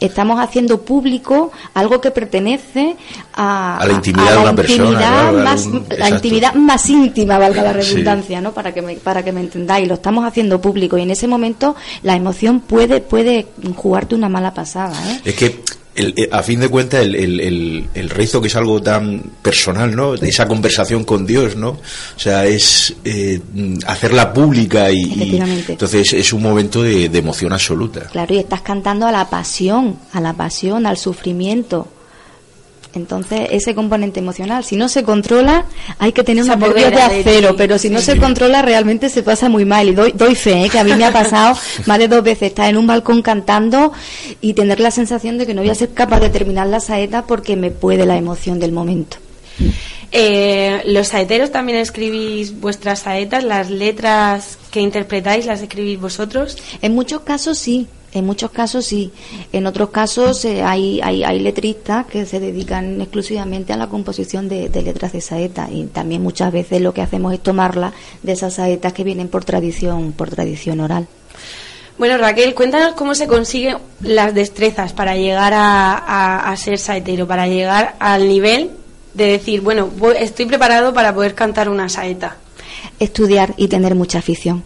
Estamos 0.00 0.38
haciendo 0.40 0.82
público 0.82 1.50
algo 1.74 2.00
que 2.00 2.10
pertenece 2.10 2.96
a, 3.34 3.78
A 3.78 3.86
la 3.86 3.92
intimidad 3.94 4.32
de 4.32 4.38
una 4.38 4.54
persona, 4.54 4.84
intimidad 4.84 5.28
a 5.28 5.32
más, 5.32 5.66
un- 5.66 5.84
la 5.98 6.08
intimidad 6.10 6.54
más 6.54 6.88
íntima, 6.88 7.38
valga 7.38 7.62
la 7.62 7.72
Sí. 7.82 7.90
redundancia, 7.90 8.40
¿no? 8.40 8.52
Para 8.52 8.72
que 8.72 8.82
me, 8.82 8.94
para 8.96 9.24
que 9.24 9.32
me 9.32 9.40
entendáis, 9.40 9.88
lo 9.88 9.94
estamos 9.94 10.24
haciendo 10.24 10.60
público 10.60 10.96
y 10.98 11.02
en 11.02 11.10
ese 11.10 11.26
momento 11.26 11.74
la 12.02 12.14
emoción 12.16 12.60
puede 12.60 13.00
puede 13.00 13.46
jugarte 13.76 14.14
una 14.14 14.28
mala 14.28 14.54
pasada, 14.54 14.94
¿eh? 15.10 15.20
es 15.24 15.34
que 15.34 15.62
el- 15.98 16.14
eh, 16.16 16.28
a 16.32 16.42
fin 16.42 16.60
de 16.60 16.68
cuentas 16.68 17.02
el, 17.04 17.14
el, 17.14 17.40
el, 17.40 17.84
el 17.94 18.10
rezo 18.10 18.40
que 18.40 18.48
es 18.48 18.56
algo 18.56 18.80
tan 18.80 19.20
personal 19.42 19.94
no 19.94 20.16
de 20.16 20.28
esa 20.28 20.46
conversación 20.48 21.04
con 21.04 21.26
Dios 21.26 21.56
no 21.56 21.70
o 21.70 21.78
sea 22.18 22.46
es 22.46 22.94
eh, 23.04 23.40
hacerla 23.86 24.32
pública 24.32 24.90
y, 24.90 25.02
y 25.02 25.40
entonces 25.68 26.12
es 26.12 26.32
un 26.32 26.42
momento 26.42 26.82
de, 26.82 27.08
de 27.08 27.18
emoción 27.18 27.52
absoluta. 27.52 28.06
Claro, 28.06 28.34
y 28.34 28.38
estás 28.38 28.62
cantando 28.62 29.06
a 29.06 29.12
la 29.12 29.28
pasión, 29.28 29.98
a 30.12 30.20
la 30.20 30.32
pasión, 30.34 30.86
al 30.86 30.96
sufrimiento. 30.96 31.88
Entonces, 32.98 33.48
ese 33.50 33.74
componente 33.74 34.20
emocional, 34.20 34.64
si 34.64 34.76
no 34.76 34.88
se 34.88 35.02
controla, 35.02 35.64
hay 35.98 36.12
que 36.12 36.22
tener 36.24 36.44
Se 36.44 36.56
nervios 36.56 36.90
de 36.90 37.00
acero, 37.00 37.56
pero 37.56 37.78
si 37.78 37.88
no 37.88 38.00
se 38.00 38.18
controla, 38.18 38.60
realmente 38.60 39.08
se 39.08 39.22
pasa 39.22 39.48
muy 39.48 39.64
mal. 39.64 39.88
Y 39.88 39.94
doy, 39.94 40.12
doy 40.12 40.34
fe, 40.34 40.64
¿eh? 40.64 40.68
que 40.68 40.78
a 40.78 40.84
mí 40.84 40.92
me 40.94 41.04
ha 41.04 41.12
pasado 41.12 41.56
más 41.86 41.98
de 41.98 42.08
dos 42.08 42.22
veces 42.22 42.50
estar 42.50 42.68
en 42.68 42.76
un 42.76 42.86
balcón 42.86 43.22
cantando 43.22 43.92
y 44.40 44.54
tener 44.54 44.80
la 44.80 44.90
sensación 44.90 45.38
de 45.38 45.46
que 45.46 45.54
no 45.54 45.62
voy 45.62 45.70
a 45.70 45.74
ser 45.74 45.94
capaz 45.94 46.20
de 46.20 46.28
terminar 46.30 46.66
la 46.66 46.80
saeta 46.80 47.22
porque 47.26 47.56
me 47.56 47.70
puede 47.70 48.04
la 48.04 48.16
emoción 48.16 48.58
del 48.58 48.72
momento. 48.72 49.16
Eh, 50.10 50.82
los 50.86 51.08
saeteros 51.08 51.52
también 51.52 51.78
escribís 51.78 52.58
vuestras 52.60 53.00
saetas, 53.00 53.44
las 53.44 53.70
letras 53.70 54.58
que 54.70 54.80
interpretáis 54.80 55.46
las 55.46 55.60
escribís 55.60 56.00
vosotros. 56.00 56.56
En 56.80 56.94
muchos 56.94 57.22
casos 57.22 57.58
sí, 57.58 57.86
en 58.12 58.24
muchos 58.26 58.50
casos 58.50 58.86
sí. 58.86 59.12
En 59.52 59.66
otros 59.66 59.90
casos 59.90 60.44
eh, 60.44 60.62
hay, 60.62 61.00
hay, 61.02 61.24
hay 61.24 61.40
letristas 61.40 62.06
que 62.06 62.24
se 62.26 62.40
dedican 62.40 63.00
exclusivamente 63.00 63.72
a 63.72 63.76
la 63.76 63.88
composición 63.88 64.48
de, 64.48 64.68
de 64.68 64.82
letras 64.82 65.12
de 65.12 65.20
saeta 65.20 65.68
y 65.70 65.84
también 65.84 66.22
muchas 66.22 66.52
veces 66.52 66.80
lo 66.80 66.94
que 66.94 67.02
hacemos 67.02 67.32
es 67.34 67.40
tomarla 67.42 67.92
de 68.22 68.32
esas 68.32 68.54
saetas 68.54 68.92
que 68.92 69.04
vienen 69.04 69.28
por 69.28 69.44
tradición, 69.44 70.12
por 70.12 70.30
tradición 70.30 70.80
oral. 70.80 71.06
Bueno, 71.98 72.16
Raquel, 72.16 72.54
cuéntanos 72.54 72.94
cómo 72.94 73.14
se 73.16 73.26
consiguen 73.26 73.76
las 74.00 74.32
destrezas 74.32 74.92
para 74.92 75.16
llegar 75.16 75.52
a, 75.52 75.94
a- 75.94 76.50
a 76.50 76.56
ser 76.56 76.78
saetero, 76.78 77.26
para 77.26 77.48
llegar 77.48 77.96
al 77.98 78.28
nivel 78.28 78.70
de 79.14 79.26
decir, 79.26 79.60
bueno, 79.62 79.88
voy- 79.98 80.14
estoy 80.20 80.46
preparado 80.46 80.94
para 80.94 81.12
poder 81.12 81.34
cantar 81.34 81.68
una 81.68 81.88
saeta. 81.88 82.36
Estudiar 83.00 83.52
y 83.56 83.66
tener 83.66 83.96
mucha 83.96 84.20
afición. 84.20 84.62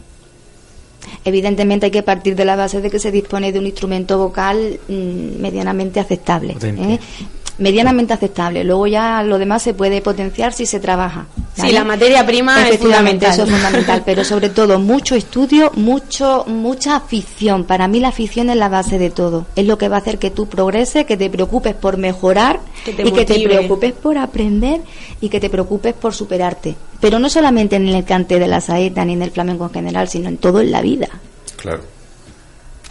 Evidentemente 1.25 1.87
hay 1.87 1.93
que 1.93 2.03
partir 2.03 2.37
de 2.37 2.45
la 2.45 2.57
base 2.57 2.81
de 2.81 2.91
que 2.91 2.99
se 2.99 3.11
dispone 3.11 3.53
de 3.53 3.59
un 3.59 3.67
instrumento 3.67 4.19
vocal 4.19 4.81
mm, 4.89 5.41
medianamente 5.41 6.01
aceptable. 6.01 6.57
¿eh? 6.63 6.99
Medianamente 7.59 8.13
aceptable. 8.13 8.65
Luego 8.65 8.87
ya 8.87 9.23
lo 9.23 9.39
demás 9.39 9.63
se 9.63 9.75
puede 9.75 10.01
potenciar 10.01 10.53
si 10.53 10.67
se 10.67 10.81
trabaja. 10.81 11.27
Sí, 11.55 11.71
la 11.71 11.85
materia 11.85 12.25
prima 12.27 12.69
es 12.69 12.79
fundamental. 12.79 13.33
eso 13.33 13.45
es 13.45 13.51
fundamental. 13.51 14.03
Pero 14.07 14.25
sobre 14.25 14.49
todo 14.49 14.79
mucho 14.79 15.15
estudio, 15.15 15.71
mucho 15.75 16.45
mucha 16.47 16.97
afición. 16.97 17.65
Para 17.65 17.89
mí 17.89 18.01
la 18.01 18.09
afición 18.09 18.51
es 18.51 18.57
la 18.57 18.69
base 18.69 18.99
de 18.99 19.11
todo. 19.11 19.47
Es 19.55 19.67
lo 19.67 19.79
que 19.79 19.89
va 19.89 19.97
a 19.97 20.01
hacer 20.01 20.19
que 20.19 20.31
tú 20.31 20.49
progreses, 20.49 21.05
que 21.05 21.17
te 21.17 21.29
preocupes 21.29 21.75
por 21.75 21.99
mejorar 21.99 22.61
Que 22.85 22.93
te 22.93 23.07
y 23.07 23.13
que 23.13 23.25
te 23.25 23.41
preocupes 23.41 23.93
por 23.93 24.19
aprender 24.19 24.81
y 25.21 25.29
que 25.29 25.41
te 25.41 25.51
preocupes 25.51 25.95
por 25.95 26.15
superarte. 26.15 26.75
Pero 27.01 27.19
no 27.19 27.29
solamente 27.29 27.77
en 27.77 27.89
el 27.89 28.05
cante 28.05 28.39
de 28.39 28.47
la 28.47 28.61
saeta 28.61 29.05
ni 29.05 29.13
en 29.13 29.23
el 29.23 29.31
flamenco 29.31 29.65
en 29.65 29.73
general, 29.73 30.09
sino 30.09 30.29
en 30.29 30.39
todo 30.39 30.61
en 30.61 30.71
la 30.71 30.81
vida. 30.81 31.09
claro 31.57 31.83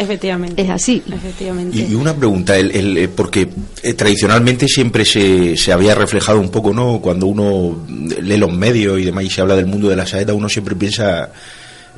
Efectivamente. 0.02 0.62
Es 0.62 0.70
así. 0.70 1.04
Efectivamente. 1.14 1.78
Y, 1.78 1.92
y 1.92 1.94
una 1.94 2.16
pregunta, 2.16 2.58
el, 2.58 2.72
el, 2.72 2.98
eh, 2.98 3.08
porque 3.08 3.48
eh, 3.84 3.94
tradicionalmente 3.94 4.68
siempre 4.68 5.06
se, 5.06 5.56
se 5.56 5.72
había 5.72 5.94
reflejado 5.94 6.40
un 6.40 6.50
poco, 6.50 6.74
¿no? 6.74 7.00
Cuando 7.00 7.28
uno 7.28 7.86
lee 7.88 8.38
los 8.38 8.52
medios 8.52 9.00
y 9.00 9.06
demás 9.06 9.24
y 9.26 9.30
se 9.30 9.42
habla 9.42 9.56
del 9.56 9.68
mundo 9.68 9.90
de 9.90 9.96
la 9.96 10.08
saeta, 10.08 10.34
uno 10.34 10.50
siempre 10.50 10.76
piensa 10.76 11.32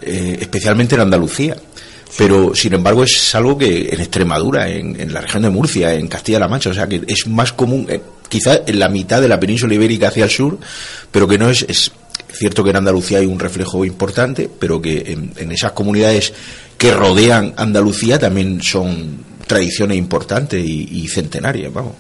eh, 0.02 0.38
especialmente 0.42 0.96
en 0.96 1.02
Andalucía. 1.02 1.56
pero 2.18 2.54
sin 2.54 2.74
embargo 2.74 3.04
es 3.04 3.34
algo 3.36 3.58
que 3.58 3.90
en 3.90 4.00
Extremadura, 4.02 4.70
en, 4.70 5.00
en 5.00 5.14
la 5.14 5.22
región 5.22 5.44
de 5.44 5.50
Murcia, 5.50 5.94
en 5.94 6.08
Castilla-La 6.08 6.48
Mancha, 6.48 6.70
o 6.70 6.74
sea 6.74 6.88
que 6.88 7.02
es 7.08 7.26
más 7.28 7.54
común, 7.54 7.88
eh, 7.90 8.02
quizá 8.30 8.62
en 8.68 8.80
la 8.80 8.90
mitad 8.90 9.22
de 9.22 9.28
la 9.28 9.40
península 9.40 9.74
ibérica 9.74 10.10
hacia 10.10 10.26
el 10.26 10.30
sur, 10.30 10.60
pero 11.12 11.28
que 11.28 11.38
no 11.38 11.50
es, 11.50 11.66
es 11.68 11.92
cierto 12.32 12.64
que 12.64 12.72
en 12.72 12.78
Andalucía 12.78 13.20
hay 13.20 13.26
un 13.26 13.40
reflejo 13.40 13.86
importante, 13.86 14.50
pero 14.60 14.82
que 14.82 15.12
en, 15.12 15.32
en 15.38 15.52
esas 15.52 15.72
comunidades 15.72 16.34
que 16.84 16.94
rodean 16.94 17.54
Andalucía 17.58 18.20
también 18.20 18.62
son 18.62 19.24
tradiciones 19.48 19.98
importantes 19.98 20.64
y, 20.66 20.88
y 20.92 21.08
centenarias, 21.08 21.72
vamos. 21.74 21.94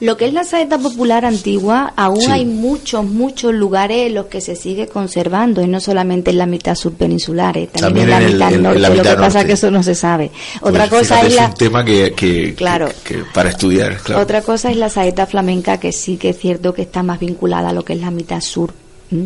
Lo 0.00 0.16
que 0.16 0.26
es 0.26 0.32
la 0.34 0.42
saeta 0.42 0.76
popular 0.78 1.24
antigua, 1.24 1.92
aún 1.96 2.20
Sí. 2.20 2.30
hay 2.30 2.44
muchos, 2.44 3.04
muchos 3.04 3.54
lugares 3.54 4.08
en 4.08 4.14
los 4.14 4.26
que 4.26 4.40
se 4.40 4.56
sigue 4.56 4.88
conservando, 4.88 5.62
y 5.62 5.68
no 5.68 5.78
solamente 5.78 6.32
en 6.32 6.38
la 6.38 6.46
mitad 6.46 6.74
surpeninsular, 6.74 7.56
eh, 7.56 7.68
también, 7.72 8.08
También 8.08 8.10
en 8.10 8.10
la 8.10 8.18
el- 8.18 8.32
mitad 8.34 8.52
en 8.54 8.62
norte. 8.64 8.78
la 8.80 8.88
lo 8.88 8.94
que 8.96 9.00
mitad 9.02 9.14
pasa 9.14 9.26
es 9.28 9.34
norte. 9.34 9.46
que 9.46 9.52
eso 9.52 9.70
no 9.70 9.82
se 9.84 9.94
sabe. 9.94 10.30
Otra 10.60 10.88
Pues 10.88 11.00
cosa 11.02 11.14
fíjate, 11.20 11.26
es 11.28 11.32
es 11.34 11.40
la, 11.40 11.46
un 11.46 11.54
tema 11.54 11.84
que, 11.84 12.12
que- 12.12 12.54
Claro. 12.56 12.88
que- 13.04 13.14
que 13.18 13.22
para 13.32 13.50
estudiar, 13.50 13.96
claro. 13.98 14.20
Otra 14.22 14.42
cosa 14.42 14.70
es 14.72 14.76
la 14.76 14.88
saeta 14.88 15.26
flamenca, 15.26 15.78
que 15.78 15.92
sí 15.92 16.16
que 16.16 16.30
es 16.30 16.38
cierto 16.38 16.74
que 16.74 16.82
está 16.82 17.04
más 17.04 17.20
vinculada 17.20 17.68
a 17.68 17.72
lo 17.72 17.84
que 17.84 17.92
es 17.92 18.00
la 18.00 18.10
mitad 18.10 18.40
sur. 18.40 18.74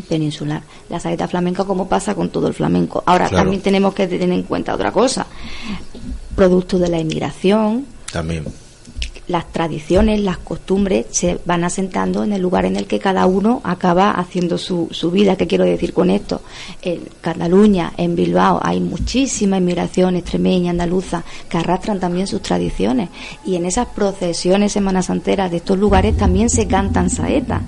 Peninsular. 0.09 0.63
La 0.89 1.01
saeta 1.01 1.29
flamenca, 1.29 1.65
como 1.65 1.89
pasa 1.89 2.15
con 2.15 2.29
todo 2.31 2.49
el 2.49 2.55
flamenco. 2.55 3.03
Ahora, 3.07 3.29
Claro. 3.29 3.45
también 3.45 3.63
tenemos 3.63 3.95
que 3.95 4.07
tener 4.07 4.31
en 4.33 4.43
cuenta 4.43 4.75
otra 4.75 4.93
cosa. 4.93 5.27
Producto 6.35 6.79
de 6.79 6.89
la 6.89 6.99
inmigración, 7.01 7.85
También. 8.13 8.45
las 9.27 9.51
tradiciones, 9.53 10.21
las 10.21 10.39
costumbres 10.39 11.07
se 11.11 11.39
van 11.45 11.65
asentando 11.65 12.23
en 12.25 12.33
el 12.33 12.41
lugar 12.41 12.65
en 12.65 12.77
el 12.77 12.87
que 12.87 12.99
cada 12.99 13.27
uno 13.27 13.61
acaba 13.65 14.11
haciendo 14.13 14.57
su, 14.57 14.89
su 14.91 15.11
vida. 15.11 15.37
¿Qué 15.37 15.47
quiero 15.47 15.65
decir 15.65 15.93
con 15.93 16.11
esto? 16.11 16.41
En 16.81 17.01
Cataluña, 17.21 17.93
en 17.97 18.15
Bilbao, 18.15 18.61
hay 18.63 18.81
muchísima 18.81 19.59
inmigración 19.59 20.17
extremeña, 20.17 20.71
andaluza, 20.71 21.25
que 21.49 21.59
arrastran 21.59 21.99
también 22.01 22.27
sus 22.27 22.41
tradiciones. 22.41 23.11
Y 23.45 23.57
en 23.57 23.67
esas 23.67 23.89
procesiones 23.89 24.73
semanas 24.73 25.07
santeras 25.07 25.51
de 25.51 25.59
estos 25.59 25.79
lugares 25.79 26.17
también 26.17 26.49
se 26.49 26.67
cantan 26.67 27.11
saetas 27.11 27.63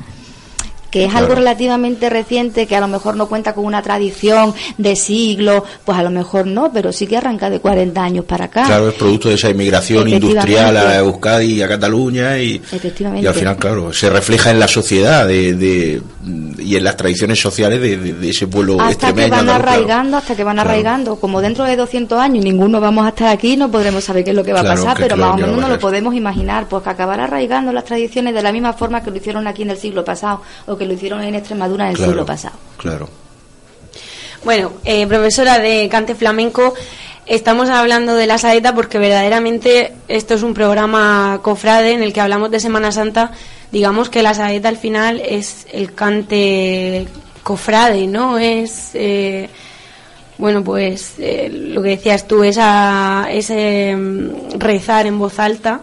que 0.91 1.05
es 1.05 1.11
algo 1.15 1.27
Claro. 1.29 1.35
relativamente 1.41 2.11
reciente, 2.11 2.67
que 2.67 2.77
a 2.77 2.81
lo 2.81 2.89
mejor 2.89 3.17
no 3.17 3.27
cuenta 3.29 3.53
con 3.55 3.65
una 3.65 3.83
tradición 3.83 4.55
de 4.79 4.97
siglos, 4.97 5.63
pues 5.85 5.99
a 5.99 6.03
lo 6.03 6.11
mejor 6.11 6.47
no, 6.47 6.73
pero 6.73 6.93
sí 6.93 7.07
que 7.07 7.17
arranca 7.17 7.49
de 7.51 7.61
40 7.61 8.03
años 8.03 8.25
para 8.25 8.47
acá. 8.47 8.65
Claro, 8.65 8.89
es 8.89 8.95
producto 8.95 9.29
de 9.29 9.35
esa 9.37 9.51
inmigración 9.51 10.09
industrial 10.09 10.77
a 10.77 10.97
Euskadi 10.99 11.55
y 11.55 11.63
a 11.63 11.69
Cataluña 11.69 12.39
y, 12.39 12.57
Efectivamente. 12.57 13.25
y 13.25 13.27
al 13.29 13.35
final, 13.35 13.57
claro, 13.57 13.93
se 13.93 14.11
refleja 14.11 14.51
en 14.51 14.59
la 14.61 14.69
sociedad 14.69 15.27
de, 15.27 15.55
de- 15.55 16.03
y 16.59 16.77
en 16.77 16.85
las 16.85 16.97
tradiciones 16.97 17.41
sociales 17.41 17.81
de, 17.81 17.97
de- 17.97 18.13
de 18.15 18.31
ese 18.31 18.47
pueblo 18.47 18.75
hasta 18.81 18.89
que 18.89 18.93
extremeño. 18.95 19.31
van 19.31 19.41
andaluz, 19.41 19.63
claro. 19.63 19.73
arraigando, 19.79 20.17
hasta 20.17 20.37
que 20.37 20.45
van 20.45 20.57
Claro. 20.57 20.71
arraigando. 20.71 21.17
Como 21.17 21.41
dentro 21.41 21.65
de 21.65 21.77
200 21.77 22.19
años 22.19 22.45
ninguno 22.45 22.81
vamos 22.81 23.07
a 23.07 23.11
estar 23.11 23.29
aquí, 23.29 23.57
no 23.57 23.71
podremos 23.71 24.05
saber 24.05 24.25
qué 24.25 24.31
es 24.31 24.37
lo 24.37 24.45
que 24.45 24.53
va 24.53 24.61
Claro, 24.61 24.81
a 24.81 24.85
pasar, 24.85 24.97
que 24.97 25.03
pero 25.05 25.17
más 25.17 25.35
o 25.35 25.37
menos 25.37 25.57
nos 25.59 25.71
lo 25.71 25.79
podemos 25.79 26.15
imaginar, 26.15 26.67
pues 26.69 26.83
que 26.83 26.91
acabar 26.91 27.21
arraigando 27.21 27.73
las 27.73 27.85
tradiciones 27.85 28.35
de 28.35 28.43
la 28.43 28.53
misma 28.53 28.73
forma 28.73 29.03
que 29.03 29.11
lo 29.11 29.17
hicieron 29.17 29.47
aquí 29.47 29.63
en 29.63 29.71
el 29.71 29.77
siglo 29.79 30.05
pasado 30.05 30.43
o 30.67 30.77
que 30.81 30.87
lo 30.87 30.95
hicieron 30.95 31.23
en 31.23 31.35
Extremadura 31.35 31.85
en 31.85 31.91
el 31.91 31.97
Claro, 31.97 32.13
siglo 32.13 32.25
pasado. 32.27 32.55
Claro. 32.79 33.07
Bueno, 34.45 34.73
eh, 34.87 35.07
profesora 35.07 35.59
de 35.59 35.91
cante 35.91 36.15
flamenco, 36.15 36.73
estamos 37.27 37.69
hablando 37.69 38.15
de 38.15 38.27
la 38.27 38.39
saeta 38.39 38.75
porque 38.75 38.99
verdaderamente 38.99 39.93
esto 40.09 40.33
es 40.33 40.43
un 40.43 40.55
programa 40.55 41.41
cofrade 41.43 41.93
en 41.93 42.03
el 42.03 42.15
que 42.15 42.23
hablamos 42.23 42.51
de 42.51 42.61
Semana 42.61 42.93
Santa. 42.93 43.33
Digamos 43.71 44.09
que 44.09 44.23
la 44.23 44.33
saeta 44.33 44.71
al 44.71 44.79
final 44.79 45.21
es 45.23 45.67
el 45.71 45.93
cante 45.95 47.07
cofrade, 47.43 48.07
¿no? 48.07 48.39
Es, 48.39 48.93
eh, 48.95 49.51
bueno, 50.39 50.65
pues 50.65 51.17
eh, 51.19 51.51
lo 51.53 51.83
que 51.83 51.91
decías 51.91 52.27
tú, 52.27 52.43
esa, 52.43 53.27
ese 53.31 53.95
mm, 53.95 54.59
rezar 54.59 55.07
en 55.07 55.19
voz 55.19 55.39
alta. 55.39 55.83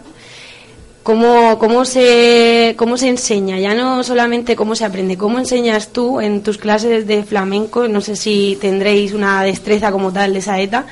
¿Cómo, 1.08 1.58
cómo, 1.58 1.86
se, 1.86 2.76
¿Cómo 2.78 2.98
se 2.98 3.08
enseña? 3.08 3.58
Ya 3.60 3.74
no 3.74 4.04
solamente 4.04 4.58
cómo 4.58 4.76
se 4.76 4.84
aprende, 4.84 5.16
¿cómo 5.16 5.40
enseñas 5.40 5.94
tú 5.94 6.20
en 6.20 6.44
tus 6.44 6.58
clases 6.58 7.08
de 7.08 7.24
flamenco? 7.24 7.88
No 7.88 8.02
sé 8.02 8.18
si 8.18 8.58
tendréis 8.60 9.14
una 9.14 9.42
destreza 9.44 9.90
como 9.94 10.12
tal 10.12 10.34
de 10.34 10.42
saeta, 10.42 10.86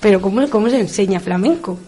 pero 0.00 0.20
¿cómo, 0.20 0.46
cómo 0.50 0.68
se 0.68 0.78
enseña 0.78 1.18
flamenco? 1.18 1.78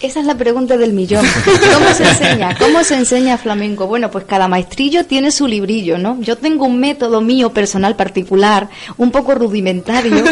Esa 0.00 0.20
es 0.20 0.26
la 0.26 0.36
pregunta 0.36 0.76
del 0.76 0.92
millón. 0.92 1.26
¿Cómo 1.74 1.92
se 1.92 2.04
enseña? 2.04 2.56
¿Cómo 2.56 2.84
se 2.84 2.94
enseña 2.94 3.36
flamenco? 3.36 3.88
Bueno, 3.88 4.08
pues 4.12 4.24
cada 4.24 4.46
maestrillo 4.46 5.06
tiene 5.06 5.32
su 5.32 5.48
librillo, 5.48 5.98
¿no? 5.98 6.20
Yo 6.20 6.38
tengo 6.38 6.66
un 6.66 6.78
método 6.78 7.20
mío 7.20 7.52
personal 7.52 7.96
particular, 7.96 8.68
un 8.96 9.10
poco 9.10 9.34
rudimentario, 9.34 10.22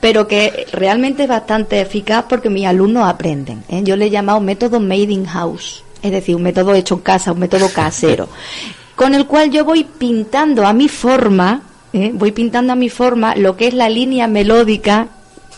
pero 0.00 0.26
que 0.26 0.66
realmente 0.72 1.22
es 1.22 1.28
bastante 1.28 1.80
eficaz 1.80 2.24
porque 2.28 2.50
mis 2.50 2.66
alumnos 2.66 3.06
aprenden. 3.06 3.62
¿eh? 3.68 3.82
Yo 3.84 3.94
le 3.94 4.06
he 4.06 4.10
llamado 4.10 4.40
método 4.40 4.80
made 4.80 5.12
in 5.12 5.26
house, 5.26 5.84
es 6.02 6.10
decir, 6.10 6.36
un 6.36 6.42
método 6.42 6.74
hecho 6.74 6.94
en 6.96 7.00
casa, 7.00 7.32
un 7.32 7.38
método 7.38 7.68
casero, 7.68 8.28
con 8.96 9.14
el 9.14 9.26
cual 9.26 9.50
yo 9.50 9.64
voy 9.64 9.84
pintando 9.84 10.66
a 10.66 10.72
mi 10.72 10.88
forma, 10.88 11.62
¿eh? 11.92 12.10
voy 12.14 12.32
pintando 12.32 12.72
a 12.72 12.76
mi 12.76 12.88
forma 12.88 13.34
lo 13.36 13.56
que 13.56 13.68
es 13.68 13.74
la 13.74 13.88
línea 13.88 14.26
melódica 14.26 15.08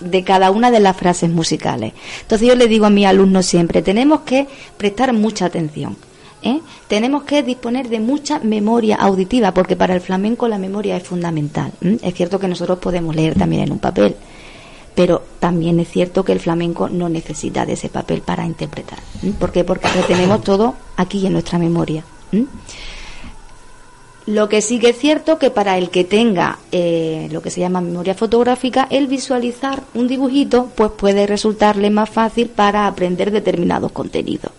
de 0.01 0.25
cada 0.25 0.51
una 0.51 0.71
de 0.71 0.81
las 0.81 0.97
frases 0.97 1.31
musicales. 1.31 1.93
Entonces 2.23 2.49
yo 2.49 2.55
le 2.55 2.69
digo 2.69 2.87
a 2.87 2.91
mis 2.91 3.07
alumnos 3.07 3.47
siempre, 3.47 3.83
tenemos 3.83 4.21
que 4.21 4.47
prestar 4.77 5.13
mucha 5.13 5.47
atención. 5.47 5.97
¿eh? 6.43 6.61
Tenemos 6.89 7.25
que 7.25 7.43
disponer 7.43 7.89
de 7.89 8.01
mucha 8.01 8.39
memoria 8.39 8.97
auditiva, 8.97 9.53
porque 9.53 9.77
para 9.77 9.95
el 9.95 10.01
flamenco 10.01 10.47
la 10.47 10.59
memoria 10.59 10.97
es 10.97 11.03
fundamental. 11.03 11.73
¿m? 11.81 11.99
Es 12.03 12.15
cierto 12.15 12.39
que 12.39 12.49
nosotros 12.49 12.79
podemos 12.79 13.17
leer 13.17 13.35
también 13.35 13.63
en 13.63 13.73
un 13.73 13.79
papel, 13.79 14.15
pero 14.95 15.23
también 15.41 15.81
es 15.81 15.89
cierto 15.89 16.25
que 16.25 16.33
el 16.33 16.41
flamenco 16.41 16.89
no 16.89 17.09
necesita 17.09 17.67
de 17.67 17.75
ese 17.75 17.89
papel 17.89 18.21
para 18.21 18.47
interpretar. 18.47 18.99
¿Por 19.39 19.53
qué? 19.53 19.65
Porque 19.65 19.89
retenemos 19.89 20.43
todo 20.45 20.75
aquí 20.97 21.27
en 21.27 21.33
nuestra 21.33 21.59
memoria. 21.59 22.05
Lo 24.27 24.49
que 24.49 24.63
sí 24.63 24.79
que 24.79 24.91
es 24.91 24.99
cierto 24.99 25.39
que 25.39 25.51
para 25.51 25.77
el 25.77 25.91
que 25.91 26.03
tenga 26.03 26.59
eh, 26.73 27.29
lo 27.31 27.43
que 27.43 27.51
se 27.51 27.61
llama 27.61 27.83
memoria 27.83 28.15
fotográfica, 28.15 28.87
el 28.89 29.07
visualizar 29.07 29.83
un 29.93 30.09
dibujito 30.09 30.71
pues 30.75 30.93
puede 30.93 31.27
resultarle 31.27 31.91
más 31.91 32.09
fácil 32.09 32.49
para 32.49 32.87
aprender 32.87 33.31
determinados 33.31 33.93
contenidos. 33.93 34.51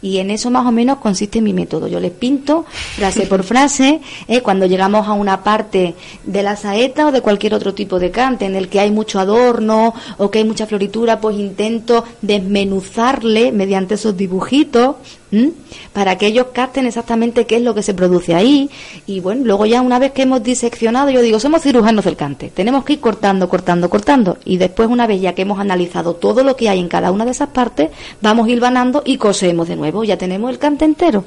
Y 0.00 0.18
en 0.18 0.30
eso 0.30 0.48
más 0.50 0.64
o 0.64 0.70
menos 0.70 0.98
consiste 0.98 1.40
mi 1.40 1.52
método. 1.52 1.88
Yo 1.88 1.98
les 1.98 2.12
pinto 2.12 2.66
frase 2.96 3.26
por 3.26 3.42
frase, 3.44 4.00
eh, 4.28 4.42
cuando 4.42 4.66
llegamos 4.66 5.08
a 5.08 5.12
una 5.12 5.42
parte 5.42 5.94
de 6.22 6.42
la 6.44 6.54
saeta 6.54 7.08
o 7.08 7.12
de 7.12 7.20
cualquier 7.20 7.54
otro 7.54 7.74
tipo 7.74 7.98
de 7.98 8.12
cante 8.12 8.44
en 8.46 8.54
el 8.54 8.68
que 8.68 8.78
hay 8.78 8.92
mucho 8.92 9.18
adorno 9.18 9.92
o 10.18 10.30
que 10.30 10.38
hay 10.38 10.44
mucha 10.44 10.66
floritura, 10.66 11.20
pues 11.20 11.36
intento 11.36 12.04
desmenuzarle 12.22 13.50
mediante 13.50 13.94
esos 13.94 14.16
dibujitos 14.16 14.96
¿m? 15.34 15.50
para 15.92 16.16
que 16.18 16.26
ellos 16.26 16.46
capten 16.52 16.86
exactamente 16.86 17.46
qué 17.46 17.56
es 17.56 17.62
lo 17.62 17.74
que 17.74 17.82
se 17.82 17.94
produce 17.94 18.34
ahí. 18.34 18.70
Y 19.06 19.20
bueno, 19.20 19.42
luego 19.44 19.66
ya 19.66 19.80
una 19.82 19.98
vez 19.98 20.12
que 20.12 20.22
hemos 20.22 20.42
diseccionado, 20.42 21.10
yo 21.10 21.22
digo, 21.22 21.40
somos 21.40 21.62
cirujanos 21.62 22.04
del 22.04 22.16
cante, 22.16 22.50
tenemos 22.54 22.84
que 22.84 22.94
ir 22.94 23.00
cortando, 23.00 23.48
cortando, 23.48 23.88
cortando. 23.90 24.38
Y 24.44 24.56
después, 24.56 24.88
una 24.88 25.06
vez 25.06 25.20
ya 25.20 25.34
que 25.34 25.42
hemos 25.42 25.58
analizado 25.58 26.14
todo 26.14 26.42
lo 26.44 26.56
que 26.56 26.68
hay 26.68 26.80
en 26.80 26.88
cada 26.88 27.10
una 27.10 27.24
de 27.24 27.30
esas 27.32 27.48
partes, 27.48 27.90
vamos 28.20 28.48
hilvanando 28.48 29.02
y 29.04 29.16
cosemos 29.16 29.68
de 29.68 29.76
nuevo, 29.76 30.04
ya 30.04 30.16
tenemos 30.16 30.50
el 30.50 30.58
cante 30.58 30.84
entero. 30.84 31.24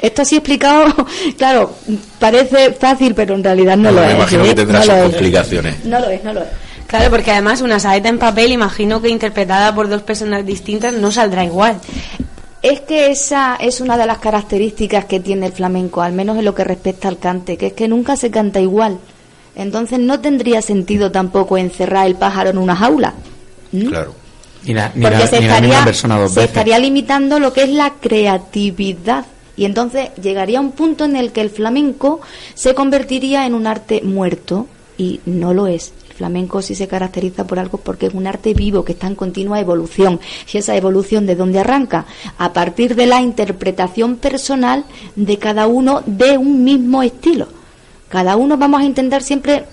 Esto 0.00 0.22
así 0.22 0.36
explicado, 0.36 0.92
claro, 1.38 1.72
parece 2.18 2.72
fácil, 2.72 3.14
pero 3.14 3.34
en 3.34 3.44
realidad 3.44 3.76
no 3.76 3.90
lo 3.90 4.00
me 4.00 4.08
es. 4.10 4.14
imagino 4.16 4.44
¿eh? 4.44 4.48
que 4.48 4.54
tendrá 4.54 4.80
No 4.80 4.84
sus 4.84 4.94
complicaciones. 4.94 5.84
No 5.84 6.00
lo 6.00 6.08
es, 6.10 6.22
no 6.24 6.32
lo 6.32 6.40
es. 6.42 6.48
Claro, 6.86 7.10
porque 7.10 7.30
además 7.32 7.62
una 7.62 7.80
saeta 7.80 8.08
en 8.08 8.18
papel, 8.18 8.52
imagino 8.52 9.00
que 9.00 9.08
interpretada 9.08 9.74
por 9.74 9.88
dos 9.88 10.02
personas 10.02 10.44
distintas 10.44 10.92
no 10.92 11.10
saldrá 11.10 11.44
igual. 11.44 11.80
Es 12.64 12.80
que 12.80 13.10
esa 13.10 13.56
es 13.56 13.82
una 13.82 13.98
de 13.98 14.06
las 14.06 14.18
características 14.18 15.04
que 15.04 15.20
tiene 15.20 15.46
el 15.46 15.52
flamenco, 15.52 16.00
al 16.00 16.14
menos 16.14 16.38
en 16.38 16.46
lo 16.46 16.54
que 16.54 16.64
respecta 16.64 17.08
al 17.08 17.18
cante, 17.18 17.58
que 17.58 17.66
es 17.66 17.72
que 17.74 17.88
nunca 17.88 18.16
se 18.16 18.30
canta 18.30 18.58
igual. 18.58 18.98
Entonces 19.54 19.98
no 19.98 20.20
tendría 20.20 20.62
sentido 20.62 21.12
tampoco 21.12 21.58
encerrar 21.58 22.06
el 22.06 22.14
pájaro 22.16 22.48
en 22.50 22.56
una 22.58 22.74
jaula. 22.74 23.12
Claro. 23.70 24.14
Ni 24.64 24.72
la, 24.72 24.90
ni 24.94 25.02
Porque 25.02 25.18
la- 25.18 25.26
se, 25.26 25.40
ni 25.40 25.46
estaría, 25.46 25.84
se 25.92 26.08
veces. 26.08 26.36
estaría 26.44 26.78
limitando 26.78 27.38
lo 27.38 27.52
que 27.52 27.64
es 27.64 27.68
la 27.68 27.90
creatividad. 28.00 29.26
Y 29.56 29.66
entonces 29.66 30.08
llegaría 30.20 30.58
un 30.60 30.72
punto 30.72 31.04
en 31.04 31.16
el 31.16 31.32
que 31.32 31.42
el 31.42 31.50
flamenco 31.50 32.20
se 32.54 32.74
convertiría 32.74 33.44
en 33.46 33.54
un 33.54 33.66
arte 33.66 34.00
muerto 34.02 34.66
y 34.96 35.20
no 35.26 35.52
lo 35.52 35.66
es. 35.66 35.92
Flamenco 36.16 36.62
sí 36.62 36.74
se 36.74 36.88
caracteriza 36.88 37.46
por 37.46 37.58
algo 37.58 37.78
porque 37.78 38.06
es 38.06 38.14
un 38.14 38.26
arte 38.26 38.54
vivo 38.54 38.84
que 38.84 38.92
está 38.92 39.06
en 39.06 39.14
continua 39.14 39.60
evolución. 39.60 40.20
Y 40.52 40.58
esa 40.58 40.76
evolución 40.76 41.26
de 41.26 41.36
dónde 41.36 41.58
arranca? 41.58 42.06
A 42.38 42.52
partir 42.52 42.94
de 42.94 43.06
la 43.06 43.20
interpretación 43.20 44.16
personal 44.16 44.84
de 45.16 45.38
cada 45.38 45.66
uno 45.66 46.02
de 46.06 46.38
un 46.38 46.64
mismo 46.64 47.02
estilo. 47.02 47.48
Cada 48.08 48.36
uno 48.36 48.56
vamos 48.56 48.80
a 48.80 48.84
intentar 48.84 49.22
siempre 49.22 49.64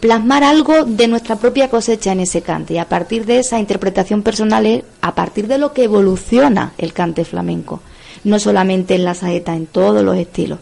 plasmar 0.00 0.42
algo 0.42 0.84
de 0.84 1.06
nuestra 1.06 1.36
propia 1.36 1.70
cosecha 1.70 2.10
en 2.10 2.20
ese 2.20 2.42
cante 2.42 2.74
y 2.74 2.78
a 2.78 2.88
partir 2.88 3.24
de 3.24 3.38
esa 3.38 3.60
interpretación 3.60 4.22
personal 4.22 4.66
es 4.66 4.82
a 5.00 5.14
partir 5.14 5.46
de 5.46 5.58
lo 5.58 5.72
que 5.72 5.84
evoluciona 5.84 6.72
el 6.76 6.92
cante 6.92 7.24
flamenco, 7.24 7.82
no 8.24 8.40
solamente 8.40 8.96
en 8.96 9.04
la 9.04 9.14
saeta, 9.14 9.54
en 9.54 9.66
todos 9.66 10.02
los 10.02 10.16
estilos. 10.16 10.58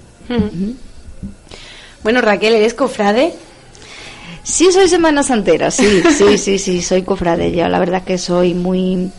Bueno, 2.03 2.21
Raquel, 2.21 2.53
¿eres 2.53 2.75
cofrade? 2.75 3.33
Sí, 4.43 4.71
soy 4.73 4.89
Semana 4.89 5.23
Santera, 5.23 5.71
sí, 5.71 6.03
sí, 6.17 6.39
sí, 6.39 6.59
sí, 6.59 6.83
soy 6.83 7.03
cofrade. 7.03 7.53
Yo 7.53 7.69
la 7.69 7.79
verdad 7.79 7.99
es 8.01 8.05
que 8.07 8.19
soy 8.19 8.55
muy, 8.55 9.11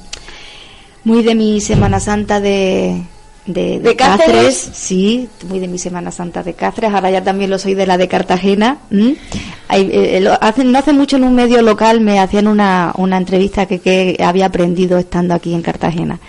muy 1.03 1.24
de 1.24 1.36
mi 1.36 1.61
Semana 1.61 1.99
Santa 1.99 2.39
de, 2.41 3.03
de, 3.45 3.80
¿De 3.80 3.95
Cáceres? 3.95 4.69
sí, 4.74 5.30
muy 5.47 5.59
de 5.59 5.67
mi 5.67 5.78
Semana 5.78 6.11
Santa 6.11 6.41
de 6.43 6.53
Cáceres. 6.53 6.91
Ahora 6.93 7.11
ya 7.11 7.24
también 7.24 7.49
lo 7.49 7.59
soy 7.59 7.76
de 7.76 7.86
la 7.88 7.97
de 7.97 8.07
Cartagena. 8.07 8.80
¿m? 8.89 9.15
Hay, 9.67 9.89
eh, 9.93 10.19
lo- 10.22 10.38
hace- 10.41 10.63
no 10.63 10.78
hace 10.80 10.91
mucho 10.91 11.15
en 11.17 11.24
un 11.24 11.36
medio 11.36 11.61
local 11.61 12.01
me 12.01 12.19
hacían 12.19 12.47
una, 12.47 12.91
una 12.97 13.17
entrevista 13.17 13.67
que, 13.67 13.80
que 13.80 14.17
había 14.24 14.47
aprendido 14.47 14.97
estando 14.97 15.34
aquí 15.36 15.53
en 15.53 15.61
Cartagena. 15.61 16.19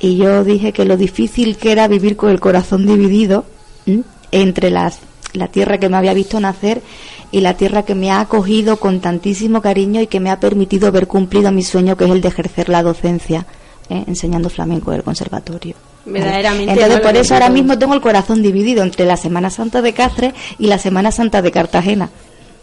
Y 0.00 0.16
yo 0.16 0.44
dije 0.44 0.72
que 0.72 0.86
lo 0.86 0.96
difícil 0.96 1.56
que 1.58 1.72
era 1.72 1.86
vivir 1.88 2.16
con 2.16 2.30
el 2.30 2.40
corazón 2.40 2.86
dividido 2.86 3.44
entre 4.32 4.70
las, 4.70 4.98
la 5.32 5.48
tierra 5.48 5.78
que 5.78 5.88
me 5.88 5.96
había 5.96 6.14
visto 6.14 6.40
nacer 6.40 6.82
y 7.30 7.40
la 7.40 7.54
tierra 7.54 7.84
que 7.84 7.94
me 7.94 8.10
ha 8.10 8.20
acogido 8.20 8.76
con 8.78 9.00
tantísimo 9.00 9.62
cariño 9.62 10.00
y 10.00 10.06
que 10.06 10.20
me 10.20 10.30
ha 10.30 10.40
permitido 10.40 10.90
ver 10.92 11.06
cumplido 11.06 11.52
mi 11.52 11.62
sueño, 11.62 11.96
que 11.96 12.04
es 12.04 12.10
el 12.10 12.20
de 12.20 12.28
ejercer 12.28 12.68
la 12.68 12.82
docencia, 12.82 13.46
¿eh? 13.88 14.04
enseñando 14.06 14.50
flamenco 14.50 14.90
del 14.90 15.02
conservatorio. 15.02 15.74
Verdaderamente. 16.04 16.72
Entonces, 16.72 16.96
no 16.96 17.02
por 17.02 17.16
eso 17.16 17.34
ahora 17.34 17.50
mismo 17.50 17.78
tengo 17.78 17.94
el 17.94 18.00
corazón 18.00 18.42
dividido 18.42 18.82
entre 18.82 19.04
la 19.04 19.16
Semana 19.16 19.50
Santa 19.50 19.82
de 19.82 19.92
Cáceres 19.92 20.34
y 20.58 20.66
la 20.66 20.78
Semana 20.78 21.12
Santa 21.12 21.42
de 21.42 21.52
Cartagena. 21.52 22.10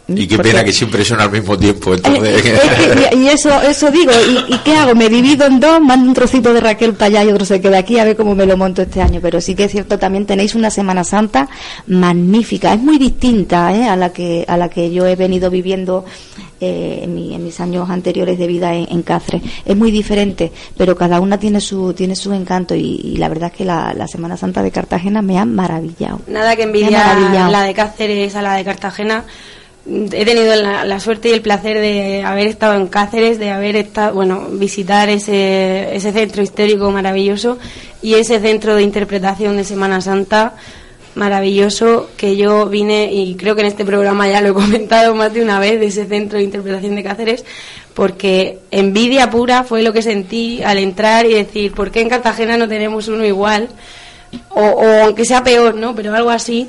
Y 0.08 0.26
qué 0.26 0.36
Porque- 0.36 0.50
pena 0.52 0.64
que 0.64 0.72
siempre 0.72 1.04
son 1.04 1.20
al 1.20 1.30
mismo 1.30 1.58
tiempo. 1.58 1.92
Eh, 1.92 1.96
Entonces, 2.02 2.42
que- 2.42 3.10
y, 3.16 3.24
y 3.24 3.28
eso 3.28 3.50
eso 3.62 3.90
digo, 3.90 4.10
¿y, 4.48 4.54
y 4.54 4.58
qué 4.58 4.74
hago? 4.74 4.94
¿Me 4.94 5.08
divido 5.10 5.46
en 5.46 5.60
dos? 5.60 5.80
Mando 5.82 6.08
un 6.08 6.14
trocito 6.14 6.54
de 6.54 6.60
Raquel 6.60 6.94
para 6.94 7.06
allá 7.20 7.24
y 7.24 7.32
otro 7.32 7.44
se 7.44 7.60
queda 7.60 7.78
aquí 7.78 7.98
a 7.98 8.04
ver 8.04 8.16
cómo 8.16 8.34
me 8.34 8.46
lo 8.46 8.56
monto 8.56 8.80
este 8.82 9.02
año. 9.02 9.20
Pero 9.22 9.40
sí 9.40 9.54
que 9.54 9.64
es 9.64 9.72
cierto, 9.72 9.98
también 9.98 10.24
tenéis 10.24 10.54
una 10.54 10.70
Semana 10.70 11.04
Santa 11.04 11.48
magnífica. 11.86 12.72
Es 12.72 12.80
muy 12.80 12.96
distinta 12.98 13.74
¿eh? 13.74 13.88
a, 13.88 13.96
la 13.96 14.10
que, 14.12 14.44
a 14.48 14.56
la 14.56 14.68
que 14.68 14.90
yo 14.90 15.06
he 15.06 15.16
venido 15.16 15.50
viviendo 15.50 16.04
eh, 16.60 17.00
en, 17.02 17.14
mi- 17.14 17.34
en 17.34 17.44
mis 17.44 17.60
años 17.60 17.88
anteriores 17.90 18.38
de 18.38 18.46
vida 18.46 18.74
en, 18.74 18.86
en 18.90 19.02
Cáceres. 19.02 19.42
Es 19.64 19.76
muy 19.76 19.90
diferente, 19.90 20.52
pero 20.76 20.96
cada 20.96 21.20
una 21.20 21.38
tiene 21.38 21.60
su, 21.60 21.92
tiene 21.92 22.16
su 22.16 22.32
encanto 22.32 22.74
y, 22.74 23.00
y 23.04 23.16
la 23.16 23.28
verdad 23.28 23.50
es 23.52 23.58
que 23.58 23.64
la, 23.64 23.92
la 23.94 24.08
Semana 24.08 24.36
Santa 24.36 24.62
de 24.62 24.70
Cartagena 24.70 25.22
me 25.22 25.38
ha 25.38 25.44
maravillado. 25.44 26.20
Nada 26.28 26.56
que 26.56 26.62
envidiar 26.62 26.92
maravillado. 27.18 27.50
la 27.52 27.62
de 27.64 27.74
Cáceres 27.74 28.34
a 28.36 28.42
la 28.42 28.54
de 28.54 28.64
Cartagena. 28.64 29.24
He 29.88 30.24
tenido 30.24 30.54
la, 30.56 31.00
suerte 31.00 31.30
y 31.30 31.32
el 31.32 31.40
placer 31.40 31.80
de 31.80 32.22
haber 32.22 32.46
estado 32.46 32.74
en 32.74 32.88
Cáceres, 32.88 33.38
de 33.38 33.50
haber 33.50 33.74
estado, 33.76 34.14
bueno, 34.14 34.48
visitar 34.52 35.08
ese, 35.08 35.96
ese 35.96 36.12
centro 36.12 36.42
histórico 36.42 36.90
maravilloso 36.90 37.58
y 38.02 38.14
ese 38.14 38.38
centro 38.38 38.74
de 38.74 38.82
interpretación 38.82 39.56
de 39.56 39.64
Semana 39.64 40.00
Santa 40.00 40.54
maravilloso 41.14 42.10
que 42.16 42.36
yo 42.36 42.66
vine 42.66 43.12
y 43.12 43.34
creo 43.34 43.54
que 43.54 43.62
en 43.62 43.66
este 43.66 43.84
programa 43.84 44.28
ya 44.28 44.40
lo 44.40 44.50
he 44.50 44.54
comentado 44.62 45.14
más 45.14 45.32
de 45.32 45.42
una 45.42 45.58
vez 45.58 45.80
de 45.80 45.86
ese 45.86 46.06
centro 46.06 46.38
de 46.38 46.44
interpretación 46.44 46.94
de 46.94 47.02
Cáceres 47.02 47.44
porque 47.94 48.58
envidia 48.70 49.30
pura 49.30 49.64
fue 49.64 49.82
lo 49.82 49.92
que 49.92 50.02
sentí 50.02 50.62
al 50.62 50.78
entrar 50.78 51.26
y 51.26 51.34
decir, 51.34 51.72
¿por 51.72 51.90
qué 51.90 52.02
en 52.02 52.10
Cartagena 52.10 52.56
no 52.56 52.68
tenemos 52.68 53.08
uno 53.08 53.24
igual? 53.24 53.68
o, 54.50 54.60
o 54.60 55.04
aunque 55.04 55.24
sea 55.24 55.42
peor, 55.42 55.74
¿no? 55.74 55.94
Pero 55.94 56.14
algo 56.14 56.30
así 56.30 56.68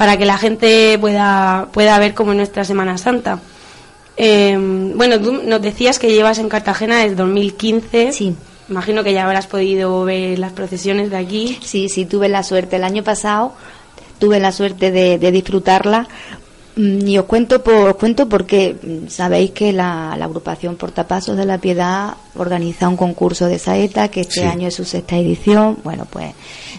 para 0.00 0.16
que 0.16 0.24
la 0.24 0.38
gente 0.38 0.96
pueda 0.98 1.68
pueda 1.72 1.98
ver 1.98 2.14
como 2.14 2.30
es 2.30 2.36
nuestra 2.38 2.64
Semana 2.64 2.96
Santa. 2.96 3.38
Eh, 4.16 4.56
bueno, 4.94 5.20
tú 5.20 5.42
nos 5.44 5.60
decías 5.60 5.98
que 5.98 6.10
llevas 6.10 6.38
en 6.38 6.48
Cartagena 6.48 7.00
desde 7.00 7.16
2015. 7.16 8.10
Sí. 8.14 8.34
Imagino 8.70 9.04
que 9.04 9.12
ya 9.12 9.26
habrás 9.26 9.46
podido 9.46 10.02
ver 10.06 10.38
las 10.38 10.52
procesiones 10.52 11.10
de 11.10 11.18
aquí. 11.18 11.58
Sí, 11.60 11.90
sí, 11.90 12.06
tuve 12.06 12.30
la 12.30 12.42
suerte. 12.42 12.76
El 12.76 12.84
año 12.84 13.04
pasado 13.04 13.52
tuve 14.18 14.40
la 14.40 14.52
suerte 14.52 14.90
de, 14.90 15.18
de 15.18 15.32
disfrutarla. 15.32 16.08
Mm, 16.80 17.06
Y 17.08 17.18
os 17.18 17.24
cuento, 17.26 17.62
por, 17.62 17.74
os 17.90 17.96
cuento 17.96 18.28
porque 18.28 18.76
mm, 18.82 19.08
sabéis 19.08 19.50
que 19.50 19.72
la, 19.72 20.14
la 20.18 20.24
agrupación 20.24 20.76
Portapasos 20.76 21.36
de 21.36 21.44
la 21.44 21.58
Piedad 21.58 22.14
organiza 22.36 22.88
un 22.88 22.96
concurso 22.96 23.46
de 23.46 23.58
saeta 23.58 24.08
que 24.08 24.22
este 24.22 24.40
Sí. 24.40 24.46
año 24.46 24.68
es 24.68 24.74
su 24.74 24.84
sexta 24.84 25.16
edición. 25.16 25.78
Bueno, 25.84 26.06
pues 26.08 26.32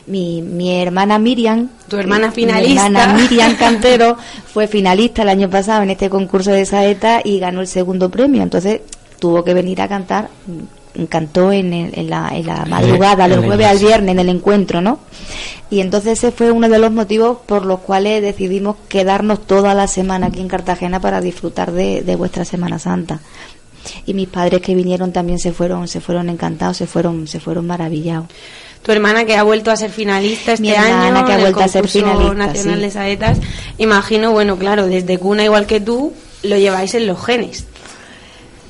mi, 0.07 0.41
mi 0.41 0.81
hermana 0.81 1.19
Miriam, 1.19 1.69
Tu 1.87 1.97
hermana 1.97 2.27
mi 2.27 2.33
finalista. 2.33 2.85
hermana 2.87 3.13
Miriam 3.13 3.55
Cantero 3.59 4.17
fue 4.51 4.67
finalista 4.67 5.21
el 5.21 5.29
año 5.29 5.49
pasado 5.49 5.83
en 5.83 5.91
este 5.91 6.09
concurso 6.09 6.51
de 6.51 6.65
saeta 6.65 7.21
y 7.23 7.39
ganó 7.39 7.61
el 7.61 7.67
segundo 7.67 8.09
premio. 8.09 8.41
Entonces 8.43 8.81
tuvo 9.19 9.43
que 9.43 9.53
venir 9.53 9.81
a 9.81 9.87
cantar. 9.87 10.29
Cantó 11.09 11.51
en, 11.51 11.73
el- 11.73 11.97
en 11.97 12.09
la, 12.09 12.29
en 12.33 12.45
la 12.47 12.65
madrugada, 12.65 13.25
en 13.25 13.31
del 13.31 13.41
la 13.41 13.45
jueves 13.47 13.67
al 13.67 13.77
viernes, 13.79 14.11
en 14.11 14.19
el 14.19 14.29
encuentro, 14.29 14.81
¿no? 14.81 14.99
Y 15.69 15.79
entonces 15.79 16.17
ese 16.19 16.31
fue 16.31 16.51
uno 16.51 16.67
de 16.67 16.79
los 16.79 16.91
motivos 16.91 17.37
por 17.45 17.65
los 17.65 17.79
cuales 17.79 18.21
decidimos 18.21 18.75
quedarnos 18.89 19.47
toda 19.47 19.73
la 19.73 19.87
semana 19.87 20.27
aquí 20.27 20.41
en 20.41 20.49
Cartagena 20.49 20.99
para 20.99 21.21
disfrutar 21.21 21.71
de, 21.71 22.01
de 22.01 22.15
vuestra 22.17 22.43
Semana 22.43 22.77
Santa. 22.77 23.21
Y 24.05 24.13
mis 24.13 24.27
padres 24.27 24.61
que 24.61 24.75
vinieron 24.75 25.11
también 25.13 25.39
se 25.39 25.53
fueron, 25.53 25.87
se 25.87 26.01
fueron 26.01 26.29
encantados, 26.29 26.77
se 26.77 26.87
fueron, 26.87 27.27
se 27.27 27.39
fueron 27.39 27.65
maravillados. 27.67 28.27
Tu 28.83 28.91
hermana 28.91 29.25
que 29.25 29.35
ha 29.37 29.43
vuelto 29.43 29.71
a 29.71 29.75
ser 29.77 29.91
finalista 29.91 30.51
este 30.53 30.61
Mi 30.61 30.71
hermana 30.71 31.19
año 31.19 31.25
que 31.25 31.31
ha 31.31 31.35
en 31.35 31.39
el 31.39 31.45
vuelto 31.53 31.61
a 31.61 31.67
ser 31.67 31.87
finalista, 31.87 32.33
nacional 32.33 32.75
sí. 32.75 32.81
de 32.81 32.91
saetas. 32.91 33.37
Imagino, 33.77 34.31
bueno, 34.31 34.57
claro, 34.57 34.87
desde 34.87 35.17
cuna 35.19 35.43
igual 35.45 35.67
que 35.67 35.79
tú 35.79 36.13
lo 36.43 36.57
lleváis 36.57 36.93
en 36.95 37.07
los 37.07 37.23
genes. 37.23 37.65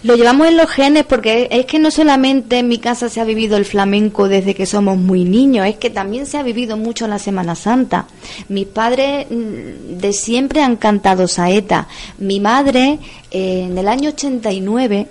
Lo 0.04 0.16
llevamos 0.16 0.47
en 0.47 0.58
los 0.58 0.68
genes 0.68 1.06
porque 1.06 1.47
es 1.52 1.68
que 1.68 1.78
no 1.78 1.91
solamente 1.91 2.58
en 2.58 2.68
mi 2.68 2.80
casa 2.80 3.08
se 3.08 3.22
ha 3.22 3.24
vivido 3.24 3.56
el 3.56 3.66
flamenco 3.66 4.28
desde 4.28 4.56
que 4.56 4.66
somos 4.66 4.97
muy 4.97 5.26
niños, 5.26 5.68
es 5.68 5.76
que 5.76 5.91
también 5.91 6.26
se 6.26 6.39
ha 6.39 6.43
vivido 6.43 6.76
mucho 6.76 7.06
en 7.06 7.12
la 7.12 7.20
Semana 7.20 7.54
Santa. 7.54 8.08
Mis 8.49 8.66
padres 8.66 9.28
mm, 9.30 9.99
de 9.99 10.14
siempre 10.14 10.64
han 10.64 10.78
cantado 10.78 11.28
saeta. 11.28 11.88
Mi 12.18 12.39
madre 12.39 12.97
eh, 13.30 13.68
en 13.70 13.78
el 13.78 13.88
año 13.88 14.10
89 14.10 15.08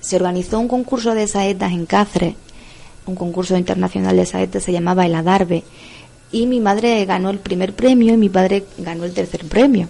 se 0.00 0.16
organizó 0.16 0.60
un 0.60 0.68
concurso 0.68 1.14
de 1.14 1.26
saetas 1.26 1.72
en 1.72 1.84
Cáceres, 1.84 2.36
un 3.04 3.16
concurso 3.16 3.54
internacional 3.54 4.16
de 4.16 4.24
saetas, 4.24 4.62
se 4.62 4.72
llamaba 4.72 5.04
el 5.04 5.14
Adarve, 5.14 5.62
y 6.32 6.46
mi 6.46 6.58
madre 6.58 7.04
ganó 7.04 7.28
el 7.28 7.38
primer 7.38 7.74
premio 7.74 8.14
y 8.14 8.16
mi 8.16 8.30
padre 8.30 8.64
ganó 8.78 9.04
el 9.04 9.12
tercer 9.12 9.44
premio 9.44 9.88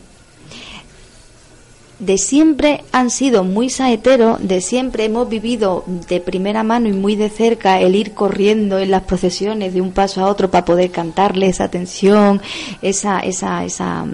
de 2.04 2.18
siempre 2.18 2.84
han 2.92 3.10
sido 3.10 3.44
muy 3.44 3.70
saeteros, 3.70 4.38
de 4.46 4.60
siempre 4.60 5.04
hemos 5.04 5.28
vivido 5.28 5.84
de 5.86 6.20
primera 6.20 6.62
mano 6.62 6.88
y 6.88 6.92
muy 6.92 7.16
de 7.16 7.30
cerca 7.30 7.80
el 7.80 7.94
ir 7.94 8.12
corriendo 8.12 8.78
en 8.78 8.90
las 8.90 9.02
procesiones 9.02 9.74
de 9.74 9.80
un 9.80 9.92
paso 9.92 10.22
a 10.22 10.28
otro 10.28 10.50
para 10.50 10.64
poder 10.64 10.90
cantarle 10.90 11.46
esa 11.46 11.68
tensión, 11.68 12.42
esa, 12.82 13.20
esa, 13.20 13.64
esa, 13.64 14.06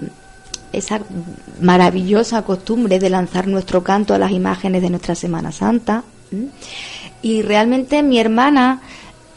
esa 0.71 1.01
maravillosa 1.59 2.43
costumbre 2.43 2.99
de 2.99 3.09
lanzar 3.09 3.47
nuestro 3.47 3.83
canto 3.83 4.13
a 4.13 4.19
las 4.19 4.31
imágenes 4.31 4.81
de 4.81 4.89
nuestra 4.89 5.15
Semana 5.15 5.51
Santa. 5.51 6.03
Y 7.21 7.41
realmente 7.41 8.03
mi 8.03 8.19
hermana, 8.19 8.81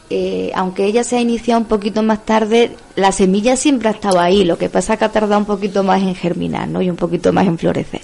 eh, 0.09 0.51
aunque 0.53 0.85
ella 0.85 1.03
se 1.03 1.17
ha 1.17 1.21
iniciado 1.21 1.61
un 1.61 1.67
poquito 1.67 2.03
más 2.03 2.25
tarde, 2.25 2.75
la 2.95 3.11
semilla 3.11 3.57
siempre 3.57 3.89
ha 3.89 3.91
estado 3.91 4.19
ahí. 4.19 4.43
Lo 4.43 4.57
que 4.57 4.69
pasa 4.69 4.93
es 4.93 4.99
que 4.99 5.05
ha 5.05 5.11
tardado 5.11 5.39
un 5.39 5.45
poquito 5.45 5.83
más 5.83 6.01
en 6.01 6.15
germinar, 6.15 6.67
¿no? 6.67 6.81
Y 6.81 6.89
un 6.89 6.95
poquito 6.95 7.33
más 7.33 7.47
en 7.47 7.57
florecer. 7.57 8.01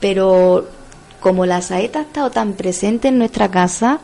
Pero 0.00 0.66
como 1.20 1.46
la 1.46 1.60
saeta 1.62 2.00
ha 2.00 2.02
estado 2.02 2.30
tan 2.30 2.52
presente 2.52 3.08
en 3.08 3.18
nuestra 3.18 3.50
casa, 3.50 4.00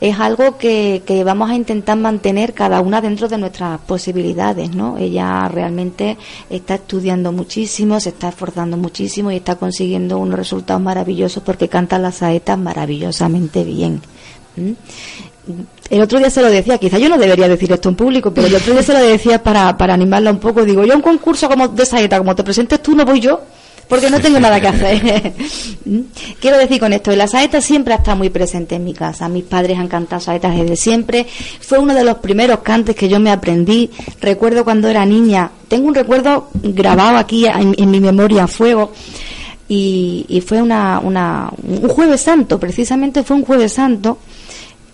es 0.00 0.18
algo 0.18 0.58
que, 0.58 1.02
vamos 1.24 1.50
a 1.50 1.54
intentar 1.54 1.96
mantener 1.96 2.54
cada 2.54 2.80
una 2.80 3.00
dentro 3.00 3.28
de 3.28 3.38
nuestras 3.38 3.80
posibilidades, 3.80 4.74
¿no? 4.74 4.96
Ella 4.96 5.48
realmente 5.48 6.16
está 6.50 6.76
estudiando 6.76 7.32
muchísimo, 7.32 7.98
se 8.00 8.10
está 8.10 8.28
esforzando 8.28 8.76
muchísimo 8.76 9.30
y 9.30 9.36
está 9.36 9.56
consiguiendo 9.56 10.18
unos 10.18 10.38
resultados 10.38 10.82
maravillosos 10.82 11.42
porque 11.42 11.68
canta 11.68 11.98
la 11.98 12.12
saeta 12.12 12.56
maravillosamente 12.56 13.64
bien. 13.64 14.02
El 15.90 16.00
otro 16.00 16.18
día 16.18 16.30
se 16.30 16.40
lo 16.40 16.48
decía, 16.48 16.78
quizá 16.78 16.98
yo 16.98 17.08
no 17.08 17.18
debería 17.18 17.48
decir 17.48 17.70
esto 17.72 17.88
en 17.88 17.96
público, 17.96 18.32
pero 18.32 18.46
el 18.46 18.54
otro 18.54 18.72
día 18.72 18.82
se 18.82 18.92
lo 18.92 19.00
decía 19.00 19.42
para, 19.42 19.76
para 19.76 19.94
animarla 19.94 20.30
un 20.30 20.38
poco. 20.38 20.64
Digo, 20.64 20.84
yo 20.84 20.94
un 20.94 21.02
concurso 21.02 21.48
como 21.48 21.68
de 21.68 21.84
saeta, 21.84 22.18
como 22.18 22.34
te 22.34 22.44
presentes 22.44 22.80
tú, 22.80 22.94
no 22.94 23.04
voy 23.04 23.20
yo, 23.20 23.40
porque 23.88 24.08
no 24.08 24.20
tengo 24.20 24.38
nada 24.38 24.60
que 24.60 24.68
hacer. 24.68 25.34
¿Mm? 25.84 26.00
Quiero 26.40 26.58
decir 26.58 26.78
con 26.78 26.92
esto, 26.92 27.14
la 27.16 27.26
saeta 27.26 27.60
siempre 27.60 27.92
ha 27.92 27.98
estado 27.98 28.16
muy 28.16 28.30
presente 28.30 28.76
en 28.76 28.84
mi 28.84 28.94
casa. 28.94 29.28
Mis 29.28 29.44
padres 29.44 29.78
han 29.78 29.88
cantado 29.88 30.20
saetas 30.20 30.56
desde 30.56 30.76
siempre. 30.76 31.26
Fue 31.60 31.78
uno 31.78 31.92
de 31.92 32.04
los 32.04 32.18
primeros 32.18 32.60
cantes 32.60 32.94
que 32.94 33.08
yo 33.08 33.18
me 33.18 33.30
aprendí. 33.30 33.90
Recuerdo 34.20 34.64
cuando 34.64 34.88
era 34.88 35.04
niña. 35.04 35.50
Tengo 35.68 35.88
un 35.88 35.94
recuerdo 35.94 36.48
grabado 36.54 37.18
aquí 37.18 37.46
en, 37.46 37.74
en 37.76 37.90
mi 37.90 38.00
memoria 38.00 38.44
a 38.44 38.48
fuego. 38.48 38.92
Y, 39.68 40.24
y 40.28 40.40
fue 40.40 40.62
una, 40.62 41.00
una, 41.00 41.50
un 41.62 41.88
jueves 41.88 42.20
santo, 42.20 42.60
precisamente 42.60 43.22
fue 43.22 43.36
un 43.36 43.44
jueves 43.44 43.72
santo 43.72 44.18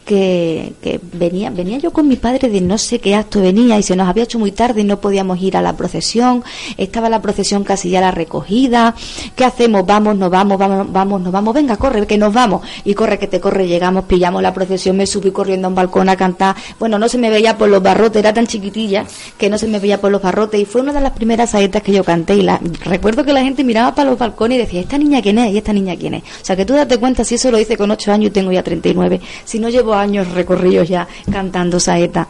que, 0.09 0.73
que 0.81 0.99
venía, 1.13 1.51
venía 1.51 1.77
yo 1.77 1.91
con 1.91 2.09
mi 2.09 2.17
padre 2.17 2.49
de 2.49 2.63
no 2.63 2.79
sé 2.79 2.99
qué 2.99 3.15
acto 3.15 3.43
venía 3.43 3.79
y 3.79 3.83
se 3.83 3.95
nos 3.95 4.09
había 4.09 4.25
hecho 4.25 4.39
muy 4.39 4.53
tarde 4.53 4.81
y 4.81 4.85
no 4.85 5.03
podíamos 5.03 5.39
ir 5.43 5.55
a 5.55 5.61
la 5.61 5.77
procesión, 5.77 6.43
estaba 6.79 7.11
la 7.11 7.21
procesión 7.21 7.63
casi 7.63 7.91
ya 7.91 8.01
la 8.01 8.11
recogida, 8.11 8.95
¿qué 9.37 9.45
hacemos? 9.45 9.85
Vamos, 9.85 10.17
nos 10.17 10.31
vamos, 10.31 10.57
vamos, 10.57 10.91
vamos, 10.91 11.21
nos 11.21 11.31
vamos, 11.31 11.53
venga, 11.53 11.77
corre, 11.77 12.07
que 12.07 12.17
nos 12.17 12.33
vamos, 12.33 12.63
y 12.87 12.95
corre, 12.95 13.19
que 13.19 13.27
te 13.27 13.39
corre, 13.39 13.69
llegamos, 13.69 14.07
pillamos 14.07 14.41
la 14.41 14.55
procesión, 14.55 14.97
me 14.97 15.07
subí 15.07 15.31
corriendo 15.31 15.67
a 15.67 15.69
un 15.69 15.75
balcón 15.75 16.09
a 16.09 16.17
cantar, 16.17 16.57
bueno, 16.79 16.99
no 16.99 17.07
se 17.11 17.19
me 17.19 17.29
veía 17.29 17.59
por 17.59 17.69
los 17.69 17.83
barrotes, 17.83 18.21
era 18.21 18.33
tan 18.33 18.47
chiquitilla 18.47 19.05
que 19.37 19.51
no 19.51 19.59
se 19.59 19.67
me 19.67 19.79
veía 19.79 20.01
por 20.01 20.11
los 20.11 20.23
barrotes 20.23 20.59
y 20.59 20.65
fue 20.65 20.81
una 20.81 20.95
de 20.95 21.03
las 21.03 21.13
primeras 21.13 21.51
saetas 21.51 21.83
que 21.83 21.93
yo 21.93 22.03
canté 22.03 22.35
y 22.37 22.43
la, 22.43 22.59
recuerdo 22.85 23.27
que 23.27 23.35
la 23.35 23.43
gente 23.43 23.63
miraba 23.63 23.95
para 23.95 24.09
los 24.09 24.19
balcones 24.19 24.57
y 24.57 24.61
decía, 24.63 24.81
¿esta 24.81 24.97
niña 24.97 25.21
quién 25.21 25.39
es? 25.39 25.53
¿Y 25.53 25.59
esta 25.59 25.75
niña 25.75 25.97
quién 25.97 26.15
es? 26.15 26.23
O 26.23 26.45
sea, 26.45 26.57
que 26.57 26.65
tú 26.65 26.73
date 26.73 26.97
cuenta 26.97 27.25
si 27.25 27.35
eso 27.35 27.51
lo 27.51 27.59
hice 27.59 27.77
con 27.77 27.91
8 27.91 28.11
años 28.11 28.29
y 28.29 28.31
tengo 28.31 28.51
ya 28.53 28.63
39, 28.63 29.21
si 29.45 29.59
no 29.59 29.69
llevo 29.69 29.98
años 29.99 30.31
recorridos 30.33 30.89
ya 30.89 31.07
cantando 31.31 31.79
saeta 31.81 32.29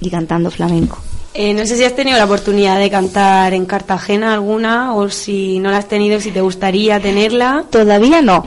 y 0.00 0.10
cantando 0.10 0.50
flamenco. 0.50 0.98
Eh, 1.36 1.52
no 1.52 1.66
sé 1.66 1.76
si 1.76 1.84
has 1.84 1.96
tenido 1.96 2.16
la 2.16 2.26
oportunidad 2.26 2.78
de 2.78 2.88
cantar 2.90 3.54
en 3.54 3.66
Cartagena 3.66 4.34
alguna 4.34 4.94
o 4.94 5.10
si 5.10 5.58
no 5.58 5.70
la 5.72 5.78
has 5.78 5.88
tenido, 5.88 6.20
si 6.20 6.30
te 6.30 6.40
gustaría 6.40 7.00
tenerla. 7.00 7.64
Todavía 7.70 8.22
no. 8.22 8.46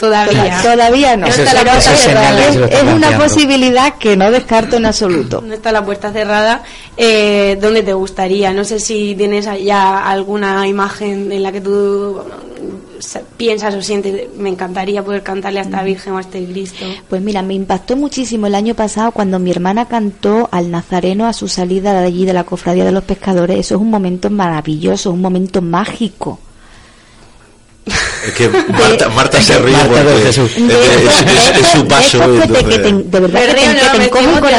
Todavía. 0.00 0.58
Todavía 0.62 1.16
no. 1.16 1.26
Eso 1.26 1.42
es- 1.42 1.52
Pero 1.54 1.70
eso 1.72 1.92
es 1.92 2.06
está 2.06 2.94
una 2.94 3.18
posibilidad 3.18 3.94
que 3.98 4.16
no 4.16 4.30
descarto 4.30 4.76
en 4.78 4.86
absoluto. 4.86 5.42
No 5.46 5.52
está 5.52 5.70
la 5.72 5.84
puerta 5.84 6.10
cerrada. 6.10 6.62
Eh, 6.96 7.58
¿Dónde 7.60 7.82
te 7.82 7.92
gustaría? 7.92 8.50
No 8.54 8.64
sé 8.64 8.80
si 8.80 9.14
tienes 9.14 9.46
ya 9.62 10.08
alguna 10.10 10.66
imagen 10.66 11.30
en 11.30 11.42
la 11.42 11.52
que 11.52 11.60
tú 11.60 12.18
mm, 12.22 13.18
piensas 13.36 13.74
o 13.74 13.82
sientes, 13.82 14.28
me 14.38 14.48
encantaría 14.48 15.04
poder 15.04 15.22
cantarle 15.22 15.58
a 15.60 15.62
esta 15.62 15.82
Virgen 15.82 16.14
o 16.14 16.18
a 16.18 16.22
este 16.22 16.44
Cristo. 16.46 16.84
Pues 17.08 17.20
mira, 17.20 17.42
me 17.42 17.52
impactó 17.54 17.94
muchísimo 17.96 18.46
el 18.46 18.54
año 18.54 18.74
pasado 18.74 19.12
cuando 19.12 19.38
mi 19.38 19.50
hermana 19.50 19.86
cantó 19.86 20.48
al 20.50 20.70
Nazareno 20.70 21.26
a 21.26 21.32
su 21.34 21.46
salida 21.48 21.92
de 22.00 22.06
allí 22.06 22.24
de 22.24 22.32
la 22.32 22.44
Cofradía 22.44 22.84
de 22.86 22.92
los 22.92 23.04
Pescadores. 23.04 23.58
Eso 23.58 23.74
es 23.74 23.80
un 23.82 23.90
momento 23.90 24.30
maravilloso, 24.30 25.10
un 25.12 25.20
momento 25.20 25.60
mágico. 25.62 26.38
Es 28.26 28.32
que 28.34 28.48
Marta, 28.48 29.08
Marta 29.08 29.40
se 29.42 29.58
ríe 29.58 29.72
Marta 29.72 30.02
porque 30.02 30.28
es, 30.28 30.38
es- 30.38 31.58
es 31.60 31.66
su 31.68 31.86
paso. 31.86 32.18
De, 32.18 32.40
que 32.40 32.46
te- 32.48 32.58
entonces- 32.58 32.64
que 32.64 32.78
te- 32.78 32.92
de 32.92 33.20
verdad 33.20 33.40
que 33.40 33.46
te, 33.46 33.60
que 33.60 33.98
te 33.98 34.10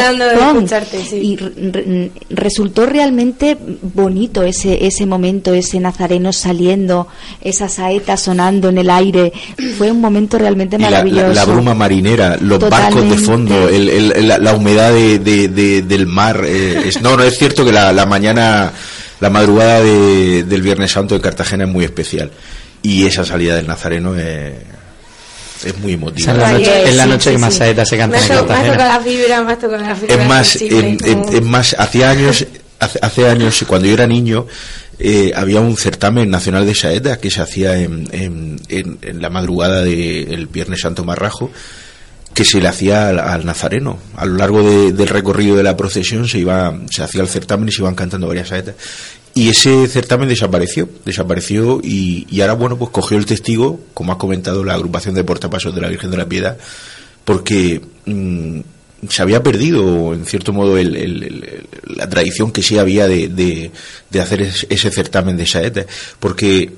el 0.10 0.18
de 0.20 1.04
sí. 1.04 1.16
Y 1.18 1.36
re- 1.38 1.52
re- 1.72 2.12
resultó 2.30 2.86
realmente 2.86 3.58
bonito 3.82 4.44
ese, 4.44 4.86
ese 4.88 5.06
momento, 5.06 5.54
ese 5.54 5.80
nazareno 5.80 6.34
saliendo, 6.34 7.08
esa 7.42 7.70
saeta 7.70 8.18
sonando 8.18 8.70
en 8.70 8.78
el 8.80 8.90
aire. 8.90 9.32
Fue 9.78 9.92
un 9.92 10.02
momento 10.02 10.38
realmente 10.38 10.78
la, 10.80 10.90
maravilloso. 10.90 11.28
la- 11.28 11.34
la 11.34 11.46
bruma 11.46 11.74
marinera, 11.76 12.38
los 12.42 12.60
barcos 12.70 13.04
de 13.10 13.18
fondo, 13.18 13.70
el- 13.70 13.90
el- 13.90 14.12
el- 14.16 14.28
la, 14.28 14.38
la 14.40 14.54
humedad 14.56 14.92
de, 14.92 15.20
de- 15.20 15.48
de- 15.50 15.82
del 15.84 16.08
mar. 16.08 16.42
eh, 16.46 16.82
es- 16.86 17.02
no, 17.02 17.16
no 17.16 17.24
es 17.24 17.38
cierto 17.38 17.64
que 17.64 17.72
la, 17.72 17.92
la 17.94 18.06
mañana, 18.06 18.72
la 19.20 19.30
madrugada 19.30 19.82
de- 19.82 20.44
del 20.44 20.62
Viernes 20.62 20.92
Santo 20.92 21.14
de 21.16 21.22
Cartagena 21.22 21.66
es 21.66 21.70
muy 21.70 21.86
especial. 21.86 22.32
Y 22.84 23.06
esa 23.06 23.24
salida 23.26 23.56
del 23.56 23.68
Nazareno 23.68 24.16
es, 24.16 24.54
es 25.66 25.78
muy 25.80 25.94
emotiva. 25.94 26.32
Es 26.32 26.38
la 26.38 26.52
noche, 26.52 26.90
es 26.90 26.96
la 26.96 27.06
noche 27.06 27.30
sí, 27.30 27.36
que 27.36 27.38
más 27.38 27.54
sí. 27.54 27.60
saetas 27.60 27.90
se 27.90 27.96
has 27.96 28.02
en 28.02 28.12
Cartagena. 28.12 28.88
la 28.88 29.96
fibra 29.96 30.14
es 30.22 30.28
más, 30.28 30.56
en- 30.62 30.98
en- 31.06 31.36
es 31.36 31.42
más, 31.44 31.76
hace 31.78 32.04
años, 32.06 32.46
hace, 32.80 33.00
hace 33.02 33.30
años, 33.30 33.64
cuando 33.68 33.88
yo 33.88 33.94
era 33.94 34.08
niño, 34.08 34.48
eh, 34.98 35.32
había 35.36 35.60
un 35.62 35.78
certamen 35.78 36.30
nacional 36.30 36.66
de 36.66 36.74
saetas 36.76 37.18
que 37.20 37.30
se 37.32 37.42
hacía 37.42 37.78
en, 37.78 38.08
en, 38.12 38.60
en- 38.70 38.98
en 39.02 39.22
la 39.22 39.30
madrugada 39.30 39.84
del 39.84 40.48
Viernes 40.48 40.82
Santo 40.82 41.04
Marrajo, 41.04 41.52
que 42.34 42.46
se 42.46 42.60
le 42.62 42.68
hacía 42.68 43.10
al, 43.10 43.20
al 43.20 43.46
nazareno. 43.46 44.00
A 44.16 44.26
lo 44.26 44.38
largo 44.38 44.64
de- 44.64 44.94
del 44.94 45.08
recorrido 45.10 45.56
de 45.56 45.64
la 45.64 45.76
procesión 45.78 46.28
se 46.28 46.40
iba, 46.40 46.74
se 46.90 47.04
hacía 47.04 47.22
el 47.22 47.28
certamen 47.28 47.70
y 47.70 47.72
se 47.72 47.82
iban 47.82 47.94
cantando 47.94 48.28
varias 48.28 48.48
saetas. 48.48 48.76
Y 49.42 49.50
ese 49.50 49.88
certamen 49.88 50.30
desapareció, 50.30 50.88
desapareció 51.04 51.80
y, 51.84 52.28
y 52.30 52.42
ahora, 52.42 52.54
bueno, 52.54 52.78
pues 52.78 52.92
cogió 52.92 53.18
el 53.18 53.26
testigo, 53.26 53.80
como 53.96 54.12
ha 54.12 54.18
comentado 54.20 54.64
la 54.64 54.76
agrupación 54.76 55.16
de 55.16 55.24
portapasos 55.24 55.74
de 55.74 55.82
la 55.82 55.88
Virgen 55.90 56.12
de 56.12 56.18
la 56.18 56.30
Piedad, 56.30 56.58
porque 57.26 57.82
mm, 58.06 58.60
se 59.10 59.22
había 59.24 59.42
perdido, 59.42 60.14
en 60.14 60.26
cierto 60.26 60.54
modo, 60.54 60.78
el- 60.78 61.66
la 61.88 62.08
tradición 62.08 62.52
que 62.52 62.62
sí 62.62 62.78
había 62.78 63.08
de, 63.08 63.30
de- 64.12 64.22
hacer 64.22 64.44
es- 64.44 64.68
ese 64.70 64.92
certamen 64.92 65.38
de 65.38 65.48
saetas, 65.48 65.88
porque 66.20 66.72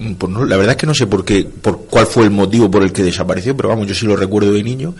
mm, 0.00 0.14
pues 0.14 0.32
la 0.48 0.56
verdad 0.56 0.72
es 0.72 0.76
que 0.78 0.86
no 0.88 0.94
sé 0.94 1.06
por 1.06 1.24
qué, 1.24 1.44
por 1.44 1.84
cuál 1.84 2.06
fue 2.08 2.24
el 2.24 2.30
motivo 2.32 2.68
por 2.72 2.82
el 2.82 2.92
que 2.92 3.04
desapareció, 3.04 3.56
pero 3.56 3.68
vamos, 3.68 3.86
yo 3.86 3.94
sí 3.94 4.04
lo 4.04 4.16
recuerdo 4.16 4.52
de 4.52 4.64
niño 4.64 4.96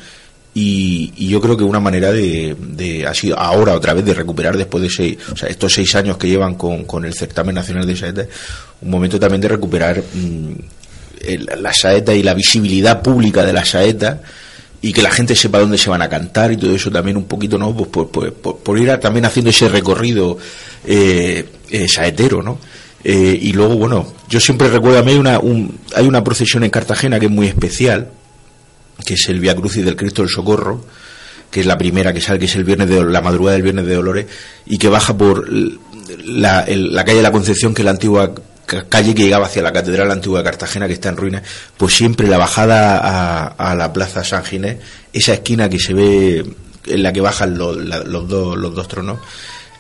y, 0.54 1.12
y 1.16 1.28
yo 1.28 1.40
creo 1.40 1.56
que 1.56 1.62
una 1.64 1.78
manera 1.80 2.10
de, 2.12 2.56
de 2.58 3.06
ha 3.06 3.14
sido 3.14 3.38
ahora 3.38 3.74
otra 3.74 3.94
vez 3.94 4.04
de 4.04 4.14
recuperar 4.14 4.56
después 4.56 4.82
de 4.82 4.90
seis, 4.90 5.18
o 5.32 5.36
sea, 5.36 5.48
estos 5.48 5.72
seis 5.72 5.94
años 5.94 6.16
que 6.16 6.28
llevan 6.28 6.54
con, 6.56 7.04
el 7.04 7.14
certamen 7.14 7.54
nacional 7.54 7.86
de 7.86 7.96
saetas, 7.96 8.26
un 8.80 8.90
momento 8.90 9.18
también 9.20 9.40
de 9.40 9.48
recuperar 9.48 10.02
mm, 10.12 10.52
la 11.60 11.72
saeta 11.72 12.14
y 12.14 12.22
la 12.22 12.34
visibilidad 12.34 13.02
pública 13.02 13.44
de 13.44 13.52
la 13.52 13.64
saeta 13.64 14.22
y 14.82 14.92
que 14.94 15.02
la 15.02 15.10
gente 15.10 15.36
sepa 15.36 15.58
dónde 15.60 15.76
se 15.76 15.90
van 15.90 16.00
a 16.02 16.08
cantar 16.08 16.50
y 16.52 16.56
todo 16.56 16.74
eso 16.74 16.90
también 16.90 17.16
un 17.18 17.24
poquito, 17.24 17.58
¿no? 17.58 17.76
Pues 17.76 17.88
por, 17.90 18.10
por- 18.10 18.32
por- 18.58 18.78
ir 18.78 18.90
a- 18.90 18.98
también 18.98 19.26
haciendo 19.26 19.50
ese 19.50 19.68
recorrido 19.68 20.38
eh, 20.86 21.44
eh, 21.70 21.86
saetero, 21.86 22.42
¿no? 22.42 22.58
Eh, 23.04 23.38
y 23.40 23.52
luego, 23.52 23.76
bueno, 23.76 24.12
yo 24.28 24.40
siempre 24.40 24.68
recuerdo, 24.68 24.98
a 24.98 25.02
mí 25.02 25.14
una, 25.14 25.38
un- 25.38 25.78
hay 25.94 26.06
una 26.06 26.24
procesión 26.24 26.64
en 26.64 26.70
Cartagena 26.70 27.20
que 27.20 27.26
es 27.26 27.32
muy 27.32 27.46
especial, 27.46 28.08
que 29.10 29.14
es 29.14 29.28
el 29.28 29.40
Via 29.40 29.56
Crucis 29.56 29.84
del 29.84 29.96
Cristo 29.96 30.22
del 30.22 30.30
Socorro, 30.30 30.84
que 31.50 31.58
es 31.60 31.66
la 31.66 31.76
primera 31.76 32.12
que 32.12 32.20
sale, 32.20 32.38
que 32.38 32.44
es 32.44 32.54
el 32.54 32.62
viernes 32.62 32.88
de 32.88 33.04
la 33.04 33.20
madrugada 33.20 33.54
del 33.54 33.62
viernes 33.64 33.84
de 33.86 33.94
Dolores, 33.96 34.26
y 34.66 34.78
que 34.78 34.88
baja 34.88 35.16
por 35.18 35.48
la, 36.24 36.60
el- 36.60 36.94
la 36.94 37.04
calle 37.04 37.16
de 37.16 37.22
la 37.24 37.32
Concepción, 37.32 37.74
que 37.74 37.82
es 37.82 37.84
la 37.84 37.90
antigua 37.90 38.32
ca- 38.66 38.84
calle 38.88 39.12
que 39.16 39.24
llegaba 39.24 39.46
hacia 39.46 39.62
la 39.62 39.72
Catedral 39.72 40.10
Antigua 40.12 40.38
de 40.38 40.44
Cartagena, 40.44 40.86
que 40.86 40.92
está 40.94 41.08
en 41.08 41.16
ruinas, 41.16 41.42
pues 41.76 41.92
siempre 41.94 42.28
la 42.28 42.38
bajada 42.38 43.48
a, 43.48 43.74
la 43.74 43.92
Plaza 43.92 44.22
San 44.22 44.44
Ginés, 44.44 44.76
esa 45.12 45.34
esquina 45.34 45.68
que 45.68 45.80
se 45.80 45.92
ve 45.92 46.46
en 46.86 47.02
la 47.02 47.12
que 47.12 47.20
bajan 47.20 47.58
los 47.58 48.28
dos 48.28 48.86
tronos, 48.88 49.18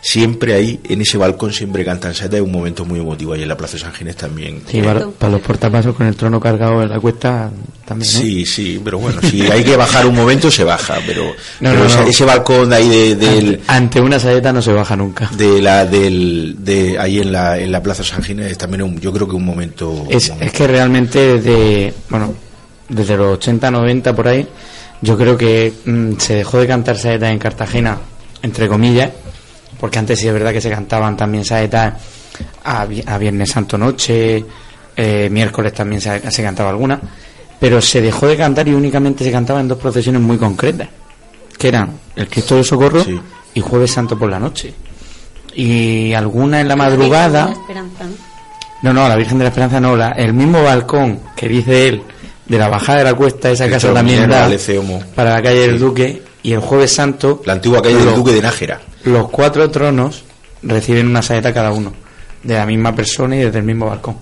siempre 0.02 0.54
ahí, 0.54 0.80
en 0.88 1.02
ese 1.02 1.18
balcón, 1.18 1.52
siempre 1.52 1.84
cantan 1.84 2.14
saeta, 2.14 2.36
es 2.36 2.42
un 2.42 2.52
momento 2.52 2.84
muy 2.84 3.00
emotivo 3.00 3.34
ahí 3.34 3.42
en 3.42 3.48
la 3.48 3.56
Plaza 3.56 3.78
San 3.78 3.92
Ginés 3.92 4.16
también. 4.16 4.62
Sí, 4.66 4.80
para, 4.80 5.06
para 5.08 5.32
los 5.32 5.40
portapasos 5.42 5.94
con 5.94 6.06
el 6.06 6.16
trono 6.16 6.40
cargado 6.40 6.82
en 6.82 6.88
la 6.88 6.98
cuesta 6.98 7.50
también. 7.84 8.10
¿no? 8.12 8.18
Sí, 8.20 8.46
sí, 8.46 8.80
pero 8.82 8.98
bueno, 8.98 9.20
si 9.22 9.42
hay 9.42 9.62
que 9.62 9.76
bajar 9.76 10.06
un 10.06 10.14
momento 10.14 10.50
se 10.50 10.64
baja, 10.64 10.98
pero, 11.06 11.24
No, 11.60 11.70
pero 11.70 11.78
no, 11.80 11.86
ese, 11.86 12.00
no. 12.00 12.06
ese 12.06 12.24
balcón 12.24 12.70
de 12.70 12.76
ahí 12.76 12.88
de, 12.88 13.14
del, 13.16 13.46
Ante, 13.66 13.72
ante 13.72 14.00
una 14.00 14.18
saeta 14.18 14.52
no 14.52 14.62
se 14.62 14.72
baja 14.72 14.96
nunca. 14.96 15.30
de 15.36 15.60
la 15.60 15.84
del 15.84 16.56
de 16.60 16.98
ahí 16.98 17.20
en 17.20 17.32
la 17.32 17.58
en 17.58 17.70
la 17.72 17.82
Plaza 17.82 18.02
San 18.04 18.22
Ginés 18.22 18.52
es 18.52 18.58
también 18.58 18.82
un, 18.82 18.98
yo 19.00 19.12
creo 19.12 19.28
que 19.28 19.34
un 19.36 19.44
momento 19.44 20.06
Es, 20.08 20.32
es 20.40 20.52
que 20.52 20.66
realmente 20.66 21.38
desde, 21.38 21.92
bueno, 22.08 22.32
desde 22.88 23.16
los 23.16 23.34
80, 23.34 23.70
90 23.70 24.16
por 24.16 24.28
ahí, 24.28 24.46
yo 25.02 25.16
creo 25.18 25.36
que 25.36 25.72
mm, 25.84 26.12
se 26.18 26.34
dejó 26.36 26.58
de 26.58 26.66
cantar 26.66 26.96
saetas 26.96 27.30
en 27.30 27.38
Cartagena, 27.38 27.98
entre 28.42 28.66
comillas, 28.68 29.10
porque 29.80 29.98
antes 29.98 30.20
sí 30.20 30.28
es 30.28 30.32
verdad 30.34 30.52
que 30.52 30.60
se 30.60 30.70
cantaban 30.70 31.16
también 31.16 31.44
saetas 31.44 31.94
a, 32.64 32.86
a 33.06 33.18
Viernes 33.18 33.50
Santo 33.50 33.78
Noche, 33.78 34.44
eh, 34.96 35.28
miércoles 35.30 35.72
también 35.72 36.00
se, 36.00 36.30
se 36.30 36.42
cantaba 36.42 36.70
alguna, 36.70 37.00
pero 37.58 37.80
se 37.80 38.00
dejó 38.00 38.26
de 38.26 38.36
cantar 38.36 38.68
y 38.68 38.72
únicamente 38.74 39.24
se 39.24 39.32
cantaba 39.32 39.60
en 39.60 39.68
dos 39.68 39.78
procesiones 39.78 40.20
muy 40.20 40.36
concretas, 40.38 40.88
que 41.58 41.68
eran 41.68 41.92
el 42.16 42.28
Cristo 42.28 42.56
del 42.56 42.64
Socorro 42.64 43.02
y 43.54 43.60
Jueves 43.60 43.90
Santo 43.92 44.18
por 44.18 44.30
la 44.30 44.38
noche. 44.38 44.72
Y 45.54 46.12
alguna 46.14 46.60
en 46.60 46.68
la 46.68 46.76
madrugada. 46.76 47.46
La 47.46 47.52
esperanza, 47.52 48.04
¿no? 48.04 48.30
No, 48.82 48.92
no, 48.94 49.08
la 49.08 49.16
Virgen 49.16 49.38
de 49.38 49.44
la 49.44 49.48
Esperanza 49.50 49.80
no, 49.80 49.96
la- 49.96 50.12
el 50.12 50.32
mismo 50.32 50.62
balcón 50.62 51.20
que 51.36 51.48
dice 51.48 51.88
él 51.88 52.02
de 52.46 52.56
la 52.58 52.68
bajada 52.68 52.98
de 52.98 53.04
la 53.04 53.14
cuesta, 53.14 53.50
esa 53.50 53.64
El 53.66 53.72
casa 53.72 53.88
también 53.92 54.28
da 54.28 54.46
para 55.14 55.34
la 55.34 55.42
calle 55.42 55.60
del 55.66 55.78
Duque 55.78 56.22
y 56.42 56.52
el 56.52 56.60
Jueves 56.60 56.92
Santo. 56.92 57.42
la 57.44 57.54
antigua 57.54 57.82
calle 57.82 57.96
del 57.96 58.14
Duque 58.14 58.32
de 58.32 58.40
Nájera. 58.42 58.80
Los 59.04 59.28
cuatro 59.30 59.70
tronos 59.70 60.24
reciben 60.62 61.08
una 61.08 61.22
saeta 61.22 61.54
cada 61.54 61.72
uno, 61.72 61.92
de 62.42 62.54
la 62.54 62.66
misma 62.66 62.94
persona 62.94 63.36
y 63.36 63.40
desde 63.40 63.58
el 63.58 63.64
mismo 63.64 63.86
balcón. 63.86 64.16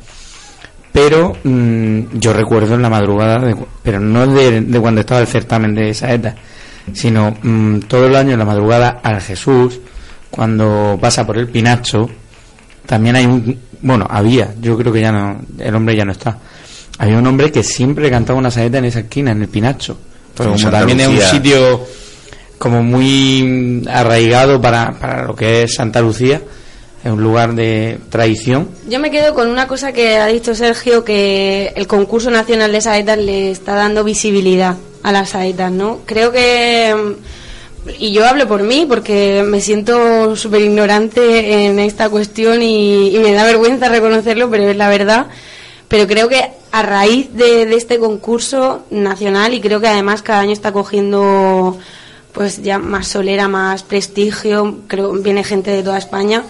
Pero 0.93 1.37
mm, 1.43 2.18
yo 2.18 2.33
recuerdo 2.33 2.74
en 2.74 2.83
la 2.83 2.91
madrugada, 2.91 3.39
de 3.39 3.57
pero 3.83 4.01
no 4.01 4.26
de, 4.26 4.61
de 4.62 4.81
cuando 4.81 5.01
estaba 5.01 5.20
el 5.20 5.26
certamen 5.26 5.74
de 5.74 5.93
saeta, 5.95 6.35
sino 6.93 7.37
mm, 7.43 7.81
todo 7.81 8.07
el 8.07 8.16
año 8.16 8.33
en 8.33 8.39
la 8.39 8.45
madrugada 8.45 9.01
al 9.03 9.20
Jesús, 9.20 9.81
cuando 10.31 10.99
pasa 11.01 11.26
por 11.26 11.39
el 11.39 11.49
Pinacho, 11.49 12.09
también 12.87 13.16
hay 13.16 13.26
un, 13.26 13.59
bueno, 13.83 14.07
había, 14.09 14.55
yo 14.61 14.76
creo 14.76 14.93
que 14.93 15.01
ya 15.01 15.12
no, 15.12 15.41
el 15.59 15.74
hombre 15.74 15.97
ya 15.97 16.05
no 16.05 16.12
está. 16.12 16.39
Había 16.99 17.18
un 17.18 17.26
hombre 17.26 17.53
que 17.53 17.62
siempre 17.62 18.11
cantaba 18.11 18.39
una 18.39 18.51
saeta 18.51 18.79
en 18.79 18.87
esa 18.87 19.01
esquina, 19.01 19.31
en 19.31 19.43
el 19.43 19.49
Pinacho. 19.49 19.99
Pero 20.37 20.53
como 20.53 20.70
también 20.70 21.01
es 21.01 21.09
un 21.09 21.20
sitio 21.20 21.87
como 22.59 22.82
muy 22.82 23.84
arraigado 23.88 24.61
para, 24.61 24.92
para 24.92 25.24
lo 25.24 25.34
que 25.34 25.62
es 25.62 25.74
Santa 25.74 26.00
Lucía, 26.00 26.42
es 27.04 27.11
un 27.11 27.22
lugar 27.22 27.54
de 27.54 27.98
tradición. 28.11 28.68
Yo 28.88 28.98
me 28.98 29.11
quedo 29.11 29.32
con 29.34 29.48
una 29.48 29.68
cosa 29.68 29.92
que 29.92 30.16
ha 30.16 30.26
dicho 30.26 30.54
Sergio, 30.54 31.04
que 31.04 31.72
el 31.76 31.86
concurso 31.86 32.30
nacional 32.30 32.72
de 32.72 32.80
saetas 32.80 33.18
le 33.18 33.50
está 33.52 33.74
dando 33.74 34.02
visibilidad 34.02 34.76
a 35.02 35.12
las 35.12 35.30
saetas, 35.30 35.70
¿no? 35.70 36.00
Creo 36.06 36.32
que, 36.32 37.14
y 37.98 38.12
yo 38.12 38.26
hablo 38.26 38.48
por 38.48 38.64
mí 38.64 38.84
porque 38.88 39.44
me 39.46 39.61
siento 39.61 40.34
súper 40.34 40.62
ignorante 40.62 41.66
en 41.66 41.78
esta 41.78 42.09
cuestión 42.09 42.62
y, 42.62 43.14
y 43.14 43.18
me 43.20 43.32
da 43.32 43.44
vergüenza 43.44 43.88
reconocerlo, 43.88 44.50
pero 44.50 44.68
es 44.68 44.76
la 44.76 44.88
verdad. 44.88 45.28
Pero 45.86 46.06
creo 46.06 46.28
que 46.28 46.50
a 46.72 46.82
raíz 46.82 47.32
de, 47.32 47.64
de 47.64 47.76
este 47.76 47.98
concurso 47.98 48.84
nacional, 48.90 49.54
y 49.54 49.61
creo 49.61 49.80
que 49.80 49.88
además 49.88 50.22
cada 50.22 50.40
año 50.40 50.52
está 50.52 50.72
cogiendo 50.72 51.78
pues 52.39 52.62
ya 52.62 52.78
más 52.78 53.09
solera, 53.09 53.49
más 53.49 53.82
prestigio, 53.82 54.78
creo 54.86 55.11
viene 55.14 55.43
gente 55.43 55.72
de 55.72 55.82
toda 55.82 55.99
España. 55.99 56.45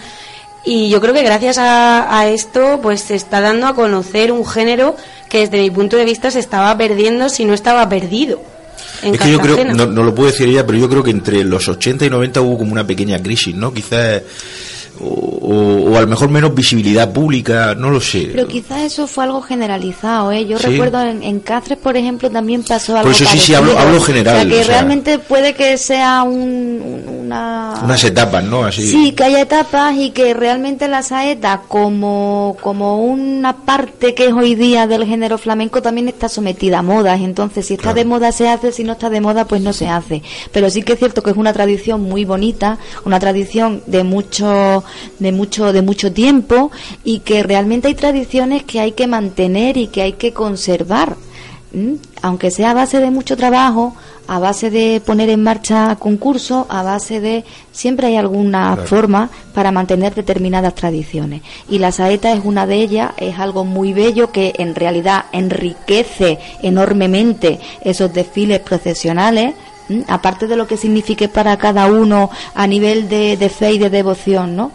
Y 0.62 0.90
yo 0.90 1.00
creo 1.00 1.14
que 1.14 1.22
gracias 1.22 1.56
a, 1.56 2.18
a 2.18 2.28
esto 2.28 2.78
pues 2.82 3.00
se 3.00 3.14
está 3.14 3.40
dando 3.40 3.66
a 3.66 3.74
conocer 3.74 4.30
un 4.30 4.44
género 4.44 4.96
que 5.30 5.38
desde 5.38 5.62
mi 5.62 5.70
punto 5.70 5.96
de 5.96 6.04
vista 6.04 6.30
se 6.30 6.40
estaba 6.40 6.76
perdiendo 6.76 7.30
si 7.30 7.46
no 7.46 7.54
estaba 7.54 7.88
perdido. 7.88 8.38
En 9.00 9.14
es 9.14 9.20
que 9.22 9.32
yo 9.32 9.40
creo, 9.40 9.56
Cartagena. 9.56 9.86
no, 9.86 9.90
no 9.90 10.02
lo 10.02 10.14
puedo 10.14 10.30
decir 10.30 10.46
ella, 10.50 10.66
pero 10.66 10.76
yo 10.76 10.90
creo 10.90 11.02
que 11.02 11.10
entre 11.10 11.42
los 11.42 11.66
80 11.66 12.04
y 12.04 12.10
90 12.10 12.42
hubo 12.42 12.58
como 12.58 12.72
una 12.72 12.86
pequeña 12.86 13.18
crisis, 13.22 13.54
¿no? 13.54 13.72
Quizás, 13.72 14.20
o, 15.00 15.90
o- 15.92 15.96
a 15.96 16.00
lo 16.02 16.06
mejor 16.06 16.28
menos 16.30 16.54
visibilidad 16.54 17.12
pública, 17.12 17.74
no 17.74 17.90
lo 17.90 18.00
sé. 18.00 18.30
Pero 18.32 18.46
quizás 18.46 18.82
eso 18.82 19.06
fue 19.06 19.24
algo 19.24 19.40
generalizado, 19.42 20.30
¿eh? 20.32 20.46
Yo 20.46 20.58
Sí. 20.58 20.66
recuerdo 20.66 21.02
en, 21.02 21.22
en 21.22 21.40
Cáceres, 21.40 21.78
por 21.78 21.96
ejemplo, 21.96 22.30
también 22.30 22.62
pasó 22.62 22.92
algo 22.96 23.04
Por 23.04 23.12
eso 23.12 23.24
sí, 23.38 23.54
hablo- 23.54 23.76
hablo 23.78 24.00
general, 24.00 24.36
O 24.36 24.40
sea, 24.40 24.48
que 24.50 24.60
o 24.60 24.64
sea. 24.64 24.74
realmente 24.74 25.18
puede 25.18 25.54
que 25.54 25.76
sea 25.78 26.22
un, 26.22 26.38
un- 26.40 27.04
una... 27.26 27.74
Unas 27.82 28.02
etapas, 28.04 28.44
¿no? 28.44 28.64
Así. 28.64 28.86
Sí, 28.86 29.12
que 29.12 29.24
haya 29.24 29.40
etapas 29.40 29.94
y 29.96 30.10
que 30.10 30.34
realmente 30.34 30.88
la 30.88 31.02
saeta 31.02 31.62
como, 31.68 32.56
como 32.60 33.04
una 33.04 33.56
parte 33.64 34.14
que 34.14 34.26
es 34.26 34.32
hoy 34.32 34.54
día 34.54 34.86
del 34.86 35.04
género 35.06 35.38
flamenco 35.38 35.82
también 35.82 36.08
está 36.08 36.28
sometida 36.28 36.78
a 36.80 36.82
modas. 36.82 37.20
Entonces, 37.20 37.66
si 37.66 37.74
está 37.74 37.94
de 37.94 38.04
moda 38.04 38.32
se 38.32 38.48
hace, 38.48 38.72
si 38.72 38.84
no 38.84 38.92
está 38.92 39.10
de 39.10 39.20
moda 39.20 39.44
pues 39.46 39.60
no 39.62 39.72
se 39.72 39.88
hace. 39.88 40.22
Pero 40.52 40.70
sí 40.70 40.82
que 40.82 40.94
es 40.94 40.98
cierto 40.98 41.22
que 41.22 41.30
es 41.30 41.36
una 41.36 41.52
tradición 41.52 42.02
muy 42.02 42.24
bonita, 42.24 42.78
una 43.04 43.18
tradición 43.20 43.82
de 43.86 44.04
mucho, 44.04 44.84
de 45.18 45.32
mucho, 45.32 45.72
de 45.72 45.82
mucho 45.82 46.12
tiempo 46.12 46.70
y 47.04 47.20
que 47.20 47.42
realmente 47.42 47.88
hay 47.88 47.94
tradiciones 47.94 48.62
que 48.64 48.80
hay 48.80 48.92
que 48.92 49.06
mantener 49.06 49.76
y 49.76 49.88
que 49.88 50.02
hay 50.02 50.12
que 50.14 50.32
conservar. 50.32 51.16
aunque 52.22 52.50
sea 52.50 52.70
a 52.70 52.74
base 52.74 52.98
de 52.98 53.10
mucho 53.10 53.36
trabajo, 53.36 53.94
a 54.26 54.38
base 54.38 54.70
de 54.70 55.02
poner 55.04 55.28
en 55.28 55.42
marcha 55.42 55.96
concursos, 55.96 56.64
a 56.70 56.82
base 56.82 57.20
de 57.20 57.44
siempre 57.72 58.06
hay 58.08 58.16
alguna 58.16 58.72
Claro. 58.74 58.88
forma 58.88 59.30
para 59.54 59.70
mantener 59.70 60.14
determinadas 60.14 60.74
tradiciones. 60.74 61.42
Y 61.68 61.78
la 61.78 61.92
saeta 61.92 62.32
es 62.32 62.40
una 62.42 62.66
de 62.66 62.76
ellas, 62.76 63.12
es 63.18 63.38
algo 63.38 63.64
muy 63.66 63.92
bello 63.92 64.32
que 64.32 64.54
en 64.58 64.74
realidad 64.74 65.26
enriquece 65.32 66.38
enormemente 66.62 67.60
esos 67.82 68.12
desfiles 68.14 68.60
procesionales. 68.60 69.54
Aparte 70.06 70.46
de 70.46 70.56
lo 70.56 70.66
que 70.66 70.76
signifique 70.76 71.28
para 71.28 71.56
cada 71.56 71.86
uno 71.86 72.30
a 72.54 72.66
nivel 72.66 73.08
de, 73.08 73.36
de 73.36 73.48
fe 73.48 73.72
y 73.72 73.78
de 73.78 73.90
devoción, 73.90 74.54
¿no? 74.56 74.70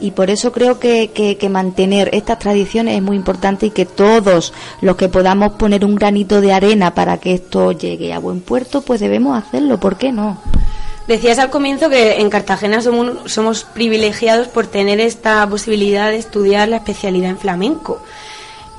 Y 0.00 0.10
por 0.12 0.30
eso 0.30 0.52
creo 0.52 0.78
que, 0.78 1.10
que- 1.12 1.36
que 1.36 1.48
mantener 1.48 2.10
estas 2.12 2.38
tradiciones 2.38 2.96
es 2.96 3.02
muy 3.02 3.16
importante 3.16 3.66
y 3.66 3.70
que 3.70 3.86
todos 3.86 4.52
los 4.80 4.96
que 4.96 5.08
podamos 5.08 5.52
poner 5.52 5.84
un 5.84 5.94
granito 5.94 6.40
de 6.40 6.52
arena 6.52 6.94
para 6.94 7.18
que 7.18 7.34
esto 7.34 7.72
llegue 7.72 8.12
a 8.12 8.18
buen 8.18 8.40
puerto, 8.40 8.82
pues 8.82 9.00
debemos 9.00 9.36
hacerlo, 9.38 9.78
¿por 9.80 9.96
qué 9.96 10.12
no? 10.12 10.38
Decías 11.06 11.38
al 11.38 11.48
comienzo 11.48 11.88
que 11.88 12.20
en 12.20 12.28
Cartagena 12.28 12.82
somos, 12.82 13.32
somos 13.32 13.64
privilegiados 13.64 14.48
por 14.48 14.66
tener 14.66 15.00
esta 15.00 15.48
posibilidad 15.48 16.10
de 16.10 16.18
estudiar 16.18 16.68
la 16.68 16.76
especialidad 16.76 17.30
en 17.30 17.38
flamenco. 17.38 18.02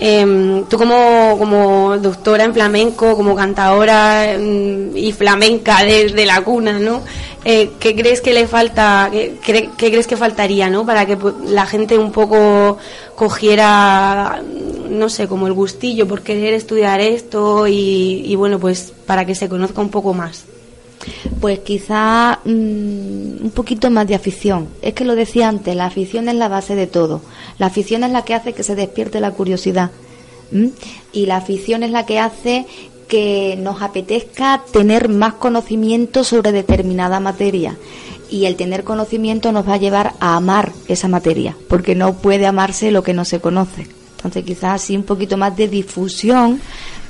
Em, 0.02 0.64
tú 0.64 0.78
como, 0.78 1.36
como 1.38 1.98
doctora 1.98 2.46
en 2.46 2.54
flamenco, 2.54 3.18
como 3.18 3.36
cantadora 3.36 4.32
em, 4.32 4.96
y 4.96 5.12
flamenca 5.12 5.84
desde 5.84 6.26
la 6.26 6.42
cuna, 6.42 6.80
¿no? 6.80 7.02
Eh, 7.44 7.72
¿Qué 7.80 7.96
crees 7.96 8.22
que 8.22 8.34
le 8.34 8.48
falta, 8.48 9.10
qué, 9.12 9.36
qué 9.44 9.92
crees 9.92 10.08
que 10.08 10.16
faltaría, 10.16 10.70
¿no? 10.70 10.86
Para 10.86 11.06
que 11.06 11.18
la 11.48 11.66
gente 11.66 11.98
un 11.98 12.14
poco 12.14 12.78
cogiera, 13.16 14.42
no 14.90 15.10
sé, 15.10 15.28
como 15.28 15.48
el 15.48 15.54
gustillo 15.54 16.08
por 16.08 16.22
querer 16.22 16.54
estudiar 16.54 17.02
esto 17.02 17.68
y, 17.68 18.24
y 18.26 18.36
bueno, 18.36 18.58
pues 18.58 18.94
para 19.06 19.26
que 19.26 19.36
se 19.36 19.50
conozca 19.50 19.82
un 19.82 19.90
poco 19.90 20.14
más. 20.14 20.46
Pues 21.40 21.60
quizá 21.60 22.40
mm, 22.46 22.50
un 23.44 23.52
poquito 23.54 23.90
más 23.90 24.08
de 24.08 24.16
afición. 24.16 24.68
Es 24.82 24.94
que 24.94 25.06
lo 25.06 25.16
decía 25.16 25.48
antes, 25.48 25.76
la 25.76 25.86
afición 25.86 26.30
es 26.30 26.36
la 26.36 26.48
base 26.48 26.76
de 26.76 26.88
todo. 26.88 27.22
La 27.58 27.68
afición 27.68 28.04
es 28.04 28.12
la 28.12 28.24
que 28.24 28.34
hace 28.34 28.54
que 28.54 28.64
se 28.64 28.76
despierte 28.76 29.20
la 29.20 29.32
curiosidad. 29.32 29.92
¿m? 30.52 30.72
Y 31.12 31.26
la 31.26 31.38
afición 31.38 31.84
es 31.84 31.92
la 31.92 32.06
que 32.06 32.20
hace 32.20 32.66
que 33.08 33.58
nos 33.60 33.82
apetezca 33.82 34.64
tener 34.72 35.10
más 35.10 35.34
conocimiento 35.34 36.24
sobre 36.24 36.52
determinada 36.52 37.20
materia. 37.20 37.76
Y 38.30 38.46
el 38.46 38.56
tener 38.56 38.84
conocimiento 38.84 39.52
nos 39.52 39.68
va 39.68 39.74
a 39.74 39.78
llevar 39.78 40.14
a 40.20 40.36
amar 40.36 40.72
esa 40.88 41.08
materia, 41.08 41.58
porque 41.68 41.96
no 41.96 42.14
puede 42.14 42.46
amarse 42.46 42.92
lo 42.92 43.02
que 43.02 43.16
no 43.16 43.26
se 43.26 43.40
conoce. 43.40 43.88
Entonces 44.18 44.44
quizás 44.44 44.76
así 44.76 44.96
un 44.96 45.04
poquito 45.04 45.38
más 45.38 45.58
de 45.58 45.68
difusión. 45.68 46.62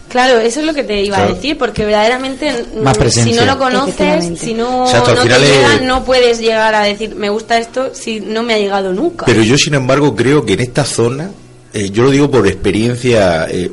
Claro, 0.09 0.39
eso 0.39 0.59
es 0.59 0.65
lo 0.65 0.73
que 0.73 0.83
te 0.83 1.03
iba 1.03 1.17
Claro. 1.17 1.31
a 1.31 1.35
decir, 1.35 1.57
porque 1.57 1.85
verdaderamente 1.85 2.65
Más 2.81 2.97
si 3.13 3.31
no 3.33 3.45
lo 3.45 3.57
conoces, 3.59 4.39
si 4.39 4.53
no, 4.53 4.85
Exacto, 4.85 5.11
al 5.11 5.15
no 5.17 5.21
te 5.21 5.27
final 5.27 5.43
es- 5.43 5.49
llega, 5.51 5.81
no 5.85 6.03
puedes 6.03 6.39
llegar 6.39 6.73
a 6.75 6.83
decir, 6.83 7.15
me 7.15 7.29
gusta 7.29 7.57
esto, 7.59 7.91
si 7.93 8.19
no 8.19 8.41
me 8.43 8.55
ha 8.55 8.57
llegado 8.57 8.91
nunca. 8.91 9.25
Pero 9.25 9.43
yo, 9.43 9.57
sin 9.57 9.75
embargo, 9.75 10.15
creo 10.15 10.45
que 10.45 10.53
en 10.53 10.61
esta 10.61 10.83
zona, 10.83 11.29
eh, 11.73 11.89
yo 11.91 12.03
lo 12.03 12.09
digo 12.11 12.29
por 12.31 12.47
experiencia, 12.47 13.45
eh, 13.49 13.71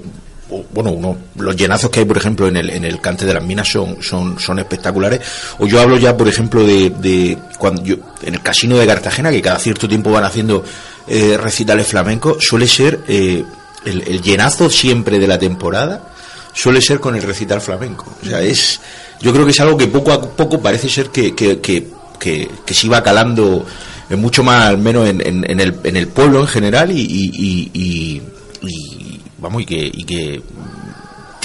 o- 0.51 0.63
bueno, 0.73 0.91
uno, 0.93 1.17
los 1.37 1.57
llenazos 1.57 1.91
que 1.91 2.01
hay, 2.01 2.05
por 2.05 2.19
ejemplo, 2.19 2.47
en 2.47 2.57
el, 2.57 2.69
en 2.71 2.85
el 2.85 3.01
cante 3.01 3.25
de 3.25 3.33
las 3.35 3.43
minas 3.43 3.69
son, 3.69 4.03
son, 4.03 4.39
son 4.39 4.59
espectaculares. 4.59 5.21
O 5.59 5.67
yo 5.67 5.81
hablo 5.81 5.97
ya, 5.97 6.17
por 6.17 6.29
ejemplo, 6.29 6.65
de, 6.67 6.91
de 6.91 7.39
cuando 7.59 7.83
yo, 7.83 7.97
en 8.23 8.35
el 8.35 8.43
casino 8.43 8.77
de 8.77 8.87
Cartagena, 8.87 9.31
que 9.31 9.41
cada 9.43 9.59
cierto 9.59 9.89
tiempo 9.89 10.11
van 10.11 10.25
haciendo 10.25 10.63
eh, 11.09 11.39
recitales 11.41 11.87
flamencos, 11.87 12.37
suele 12.45 12.67
ser 12.69 13.01
eh, 13.09 13.43
el, 13.87 14.03
el 14.07 14.21
llenazo 14.21 14.69
siempre 14.69 15.19
de 15.19 15.27
la 15.27 15.39
temporada, 15.39 16.11
suele 16.57 16.81
ser 16.81 16.99
con 17.01 17.15
el 17.15 17.23
recital 17.23 17.61
flamenco. 17.61 18.07
O 18.23 18.27
sea, 18.27 18.41
es, 18.41 18.81
yo 19.21 19.31
creo 19.33 19.45
que 19.45 19.51
es 19.51 19.61
algo 19.61 19.77
que 19.77 19.87
poco 19.89 20.11
a 20.13 20.21
poco 20.23 20.61
parece 20.61 20.89
ser 20.89 21.11
que, 21.11 21.35
que, 21.35 21.61
que, 21.61 21.87
que, 22.19 22.75
se 22.75 22.87
iba 22.87 23.03
calando 23.03 23.67
eh, 24.09 24.17
mucho 24.17 24.43
más, 24.43 24.63
al 24.65 24.79
menos 24.79 25.07
en, 25.09 25.21
en, 25.21 25.49
en 25.51 25.61
el, 25.61 25.77
en 25.85 25.97
el 25.97 26.09
pueblo 26.09 26.41
en 26.41 26.47
general 26.47 26.91
y, 26.91 27.01
y, 27.01 27.71
y- 27.75 28.23
y, 28.63 29.21
vamos, 29.39 29.63
y 29.63 29.67
que, 29.67 29.91
y 29.93 30.05
que 30.05 30.41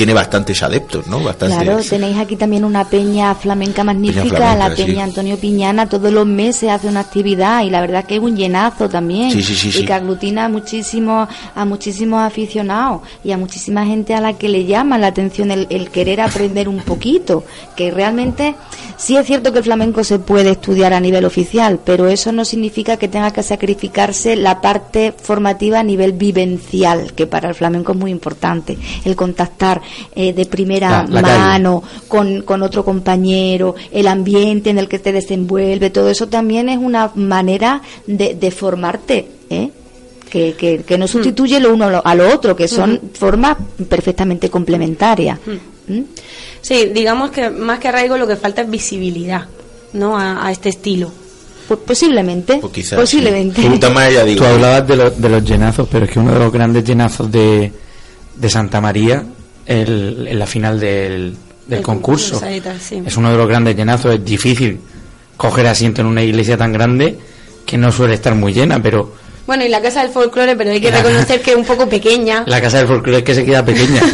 tiene 0.02 0.16
bastantes 0.16 0.64
adeptos, 0.64 1.06
¿no? 1.06 1.24
Bastantes, 1.24 1.60
Claro, 1.60 1.80
tenéis 1.88 2.18
aquí 2.18 2.36
también 2.36 2.66
una 2.66 2.86
peña 2.86 3.36
flamenca 3.36 3.84
magnífica, 3.84 4.36
flamenca, 4.36 4.56
la 4.56 4.76
sí. 4.76 4.82
peña 4.84 5.04
Antonio 5.04 5.38
Piñana, 5.38 5.88
todos 5.88 6.12
los 6.12 6.26
meses 6.26 6.72
hace 6.72 6.88
una 6.88 7.02
actividad 7.02 7.64
y 7.64 7.70
la 7.70 7.82
verdad 7.82 8.06
que 8.06 8.16
es 8.16 8.20
un 8.20 8.36
llenazo 8.36 8.90
también 8.90 9.30
Sí, 9.30 9.44
sí, 9.44 9.54
sí, 9.54 9.80
y 9.80 9.86
que 9.86 9.94
aglutina 9.94 10.46
a 10.46 10.50
muchísimos 10.50 11.30
a 11.54 11.66
muchísimos 11.66 12.20
aficionados 12.24 13.02
y 13.24 13.32
a 13.32 13.38
muchísima 13.38 13.86
gente 13.86 14.16
a 14.16 14.22
la 14.22 14.34
que 14.34 14.50
le 14.50 14.66
llama 14.66 14.98
la 14.98 15.06
atención 15.06 15.52
el, 15.52 15.68
el 15.70 15.92
querer 15.92 16.20
aprender 16.22 16.68
un 16.68 16.80
poquito, 16.80 17.44
que 17.76 17.92
realmente 17.92 18.56
sí 18.98 19.18
es 19.18 19.28
cierto 19.28 19.52
que 19.52 19.60
el 19.60 19.66
flamenco 19.66 20.04
se 20.04 20.18
puede 20.18 20.50
estudiar 20.50 20.94
a 20.94 21.00
nivel 21.00 21.26
oficial, 21.26 21.80
pero 21.86 22.08
eso 22.08 22.32
no 22.32 22.44
significa 22.44 22.98
que 22.98 23.08
tenga 23.08 23.32
que 23.32 23.44
sacrificarse 23.44 24.36
la 24.36 24.62
parte 24.62 25.14
formativa 25.16 25.80
a 25.80 25.84
nivel 25.84 26.14
vivencial, 26.14 27.14
que 27.14 27.28
para 27.28 27.50
el 27.50 27.56
flamenco 27.56 27.92
es 27.92 28.00
muy 28.00 28.10
importante, 28.10 28.80
el 29.06 29.16
contactar 29.16 29.84
eh, 30.16 30.34
de 30.34 30.46
primera 30.46 31.04
La- 31.04 31.08
la 31.08 31.22
calle. 31.22 31.40
mano 31.40 31.84
con, 32.08 32.42
con 32.44 32.62
otro 32.62 32.84
compañero, 32.86 33.76
el 33.92 34.08
ambiente 34.08 34.70
en 34.70 34.78
el 34.80 34.88
que 34.88 35.00
te 35.00 35.12
desenvuelve, 35.12 35.90
todo 35.90 36.10
eso 36.10 36.28
también 36.28 36.70
es 36.70 36.78
una 36.78 37.12
manera 37.16 37.82
de, 38.08 38.36
de 38.36 38.52
formarte, 38.52 39.28
¿eh? 39.50 39.70
Que, 40.30 40.54
que, 40.58 40.84
que 40.84 40.98
no 40.98 41.08
sustituye 41.10 41.60
lo 41.60 41.74
uno 41.74 41.86
a 41.88 41.90
lo, 41.92 42.08
a 42.08 42.16
lo 42.16 42.34
otro, 42.34 42.56
que 42.56 42.70
son 42.70 42.94
Ujú. 42.94 43.10
formas 43.14 43.58
perfectamente 43.90 44.50
complementarias. 44.50 45.38
¿Mm? 45.88 46.00
Sí, 46.62 46.86
digamos 46.94 47.32
que 47.32 47.50
más 47.50 47.80
que 47.80 47.90
arraigo 47.90 48.18
lo 48.18 48.26
que 48.28 48.38
falta 48.38 48.62
es 48.62 48.70
visibilidad, 48.70 49.46
¿no? 49.92 50.18
A, 50.18 50.46
a 50.48 50.52
este 50.52 50.70
estilo. 50.70 51.12
Pues 51.68 51.82
posiblemente. 51.86 52.60
Pues 52.62 52.72
quizás, 52.72 52.98
posiblemente. 53.00 53.62
sí. 53.62 53.68
Digo. 53.68 53.80
Tú 54.38 54.46
hablabas 54.46 54.88
de, 54.88 54.96
los 54.96 55.22
de 55.22 55.30
los 55.30 55.44
llenazos, 55.44 55.88
pero 55.92 56.06
es 56.06 56.12
que 56.12 56.20
uno 56.20 56.32
de 56.34 56.40
los 56.40 56.52
grandes 56.54 56.84
llenazos 56.86 57.30
de, 57.32 57.72
de 58.36 58.50
Santa 58.50 58.80
María, 58.80 59.26
el, 59.66 60.28
en 60.30 60.40
la 60.40 60.46
final 60.48 60.80
del, 60.80 61.36
del 61.68 61.80
El 61.80 61.84
concurso, 61.84 62.40
sí. 62.80 63.02
es 63.06 63.18
uno 63.18 63.32
de 63.32 63.38
los 63.38 63.48
grandes 63.48 63.76
llenazos. 63.76 64.16
Es 64.16 64.26
difícil 64.26 64.80
coger 65.38 65.68
asiento 65.68 66.02
en 66.02 66.08
una 66.08 66.24
iglesia 66.24 66.58
tan 66.58 66.72
grande 66.74 67.18
que 67.66 67.78
no 67.78 67.92
suele 67.92 68.16
estar 68.16 68.36
muy 68.36 68.54
llena, 68.54 68.82
pero 68.82 69.14
Bueno, 69.48 69.64
y 69.66 69.70
la 69.70 69.82
Casa 69.82 70.02
del 70.04 70.12
Folclore, 70.12 70.56
pero 70.56 70.72
hay 70.72 70.80
que 70.82 70.92
La- 70.92 71.02
reconocer 71.02 71.42
que 71.42 71.52
es 71.52 71.58
un 71.58 71.66
poco 71.66 71.88
pequeña. 71.88 72.44
la 72.48 72.62
casa 72.62 72.78
del 72.80 72.88
folclore 72.88 73.20
es 73.20 73.24
que 73.24 73.36
se 73.36 73.46
queda 73.46 73.64
pequeña. 73.66 74.02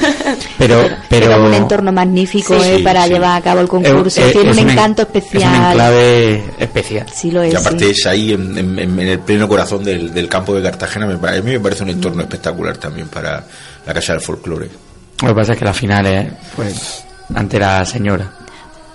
Pero, 0.57 0.89
pero 1.07 1.45
un 1.45 1.53
entorno 1.53 1.91
magnífico 1.91 2.59
Sí, 2.59 2.67
eh, 2.69 2.77
sí, 2.77 2.83
para 2.83 3.03
sí. 3.03 3.11
llevar 3.11 3.37
a 3.39 3.43
cabo 3.43 3.59
el 3.61 3.67
concurso. 3.67 4.21
Tiene 4.21 4.29
es 4.31 4.35
un 4.35 4.49
un 4.49 4.57
en- 4.57 4.69
encanto 4.71 5.03
es 5.03 5.07
un 5.09 5.15
especial. 5.17 5.65
enclave 5.71 6.43
especial. 6.57 7.05
Sí 7.13 7.29
lo 7.29 7.43
es. 7.43 7.53
Y 7.53 7.55
aparte 7.55 7.85
sí. 7.85 7.91
es 7.91 8.05
ahí 8.07 8.33
en, 8.33 8.57
en- 8.57 8.99
el 8.99 9.19
pleno 9.19 9.47
corazón 9.47 9.83
del, 9.83 10.11
del 10.11 10.27
campo 10.27 10.55
de 10.55 10.63
Cartagena, 10.63 11.05
me, 11.05 11.13
a 11.13 11.31
mí 11.41 11.51
me 11.51 11.59
parece 11.59 11.83
un 11.83 11.89
entorno 11.91 12.23
espectacular 12.23 12.75
también 12.77 13.07
para 13.07 13.45
la 13.85 13.93
Casa 13.93 14.13
del 14.13 14.21
Folclore. 14.21 14.67
Lo 15.21 15.29
que 15.29 15.35
pasa 15.35 15.53
es 15.53 15.59
que 15.59 15.65
las 15.65 15.77
finales, 15.77 16.31
pues, 16.55 17.05
ante 17.33 17.59
la 17.59 17.83
señora. 17.85 18.31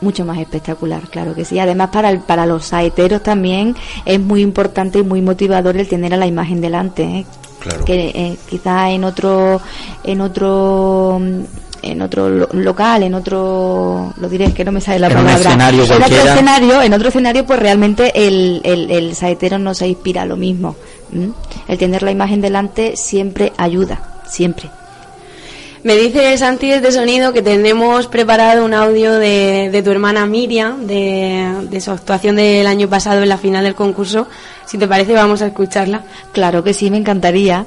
mucho 0.01 0.25
más 0.25 0.39
espectacular, 0.39 1.03
claro 1.11 1.33
que 1.35 1.45
sí. 1.45 1.59
Además, 1.61 1.91
para, 1.93 2.11
el- 2.11 2.19
para 2.21 2.45
los 2.45 2.65
saeteros 2.65 3.23
también 3.23 3.77
es 4.05 4.19
muy 4.19 4.41
importante 4.43 4.99
y 4.99 5.03
muy 5.05 5.23
motivador 5.23 5.77
el 5.77 5.87
tener 5.89 6.13
a 6.13 6.17
la 6.17 6.27
imagen 6.27 6.61
delante. 6.61 7.05
¿eh? 7.05 7.27
Claro. 7.61 7.85
Que 7.85 8.09
eh, 8.13 8.37
quizá 8.51 8.91
en 8.91 9.05
otro, 9.05 9.61
en 10.03 10.21
otro, 10.21 11.19
mm, 11.21 11.41
en 11.83 12.03
otro 12.03 12.29
lo- 12.29 12.49
local, 12.53 13.05
en 13.05 13.15
otro, 13.15 14.13
lo 14.17 14.29
diré, 14.29 14.47
es 14.47 14.55
que 14.55 14.65
no 14.65 14.73
me 14.73 14.81
sale 14.81 14.99
la 14.99 15.07
En 15.07 15.19
un 15.19 15.25
palabra. 15.25 15.49
escenario 15.51 15.85
en 15.85 16.03
otro 16.03 16.17
escenario, 16.17 16.83
en 16.83 16.95
otro 16.95 17.09
escenario, 17.09 17.47
pues 17.47 17.59
realmente 17.61 18.27
el, 18.27 18.61
el, 18.65 18.91
el 18.91 19.15
saetero 19.15 19.59
no 19.61 19.73
se 19.75 19.87
inspira 19.87 20.23
a 20.23 20.27
lo 20.27 20.37
mismo. 20.37 20.75
¿m? 21.13 21.31
El 21.69 21.79
tener 21.79 22.03
la 22.03 22.11
imagen 22.11 22.41
delante 22.41 22.97
siempre 22.97 23.53
ayuda, 23.57 24.03
siempre. 24.29 24.69
Me 25.85 25.97
dice 25.97 26.39
Santi 26.39 26.71
desde 26.71 26.93
Sonido 26.93 27.33
que 27.33 27.43
tenemos 27.43 28.07
preparado 28.07 28.65
un 28.65 28.73
audio 28.73 29.15
de, 29.15 29.69
de 29.73 29.83
tu 29.83 29.91
hermana 29.91 30.27
Miriam, 30.27 30.87
de, 30.87 31.67
de 31.69 31.81
su 31.81 31.91
actuación 31.91 32.37
del 32.37 32.69
año 32.69 32.89
pasado 32.89 33.21
en 33.23 33.29
la 33.29 33.37
final 33.37 33.65
del 33.65 33.75
concurso. 33.75 34.29
Si 34.65 34.79
te 34.79 34.87
parece, 34.87 35.13
vamos 35.13 35.43
a 35.43 35.49
escucharla. 35.49 36.05
Claro 36.33 36.63
que 36.63 36.73
sí, 36.73 36.89
me 36.89 36.99
encantaría. 36.99 37.67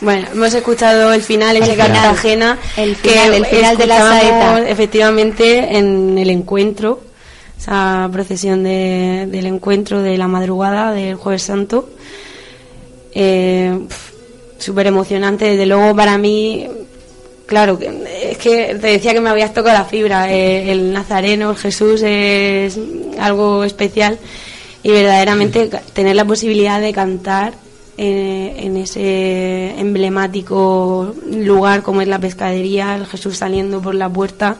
Bueno, 0.00 0.26
hemos 0.32 0.54
escuchado 0.54 1.12
el 1.12 1.22
final 1.22 1.56
final. 1.56 1.76
Cartagena. 1.76 2.58
El 2.76 2.96
final, 2.96 3.30
que 3.30 3.36
el 3.36 3.46
final 3.46 3.76
de 3.76 3.86
la 3.86 3.98
saeta. 3.98 4.68
Efectivamente, 4.68 5.78
en 5.78 6.18
el 6.18 6.30
encuentro, 6.30 7.00
esa 7.58 8.08
procesión 8.12 8.62
de- 8.64 9.26
del 9.30 9.46
encuentro 9.46 10.02
de 10.02 10.16
la 10.18 10.28
madrugada 10.28 10.92
del 10.92 11.14
Jueves 11.16 11.42
Santo. 11.42 11.88
Eh, 13.14 13.78
Súper 14.58 14.86
emocionante, 14.86 15.44
desde 15.50 15.66
luego 15.66 15.94
para 15.94 16.16
mí. 16.16 16.66
Claro, 17.44 17.78
que- 17.78 18.30
es 18.30 18.38
que 18.38 18.74
te 18.80 18.86
decía 18.88 19.12
que 19.12 19.20
me 19.20 19.28
habías 19.28 19.52
tocado 19.52 19.76
la 19.76 19.84
fibra. 19.84 20.32
eh, 20.32 20.72
el 20.72 20.92
Nazareno, 20.94 21.50
el 21.50 21.56
Jesús 21.58 22.00
es 22.02 22.78
algo 23.20 23.64
especial 23.64 24.18
y 24.82 24.90
verdaderamente 24.90 25.68
tener 25.92 26.16
la 26.16 26.24
posibilidad 26.24 26.80
de 26.80 26.92
cantar 26.94 27.52
eh, 27.98 28.54
en 28.58 28.76
ese 28.76 29.78
emblemático 29.78 31.14
lugar 31.30 31.82
como 31.82 32.00
es 32.02 32.08
la 32.08 32.18
pescadería, 32.18 32.94
el 32.96 33.06
Jesús 33.06 33.36
saliendo 33.38 33.80
por 33.80 33.94
la 33.94 34.08
puerta, 34.08 34.56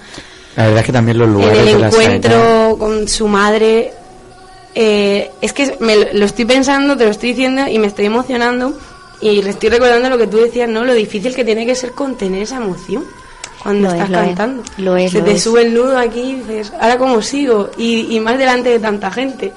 La 0.56 0.64
verdad 0.64 0.80
es 0.80 0.86
que 0.86 0.92
también 0.92 1.18
los 1.18 1.28
en 1.28 1.34
lugares 1.34 1.58
el 1.58 1.66
de 1.66 1.78
la 1.78 1.86
encuentro 1.88 2.76
con 2.78 3.08
su 3.08 3.28
madre. 3.28 3.92
eh, 4.74 5.30
es 5.40 5.52
que 5.54 5.76
me 5.80 5.96
lo- 5.96 6.12
lo 6.12 6.24
estoy 6.26 6.44
pensando, 6.44 6.96
te 6.96 7.04
lo 7.04 7.10
estoy 7.10 7.30
diciendo 7.30 7.62
y 7.66 7.78
me 7.78 7.86
estoy 7.86 8.06
emocionando 8.06 8.74
y 9.22 9.40
le 9.42 9.50
estoy 9.50 9.70
recordando 9.70 10.10
lo 10.10 10.18
que 10.18 10.26
tú 10.26 10.36
decías, 10.36 10.68
¿no? 10.68 10.84
Lo 10.84 10.92
difícil 10.92 11.34
que 11.34 11.44
tiene 11.44 11.64
que 11.64 11.74
ser 11.74 11.92
contener 11.92 12.42
esa 12.42 12.56
emoción 12.56 13.02
cuando 13.62 13.88
Lo 13.88 13.94
es, 13.94 14.00
estás 14.02 14.10
lo 14.10 14.18
es. 14.20 14.26
cantando. 14.26 14.62
Lo 14.76 14.96
es, 14.98 15.12
Se 15.12 15.18
lo 15.20 15.24
te 15.24 15.32
es. 15.32 15.42
sube 15.42 15.62
el 15.62 15.72
nudo 15.74 15.96
aquí 15.98 16.20
y 16.20 16.34
dices, 16.36 16.72
¿ahora 16.78 16.98
cómo 16.98 17.22
sigo? 17.22 17.70
Y, 17.78 18.14
y 18.14 18.20
más 18.20 18.36
delante 18.38 18.68
de 18.68 18.78
tanta 18.78 19.10
gente. 19.10 19.50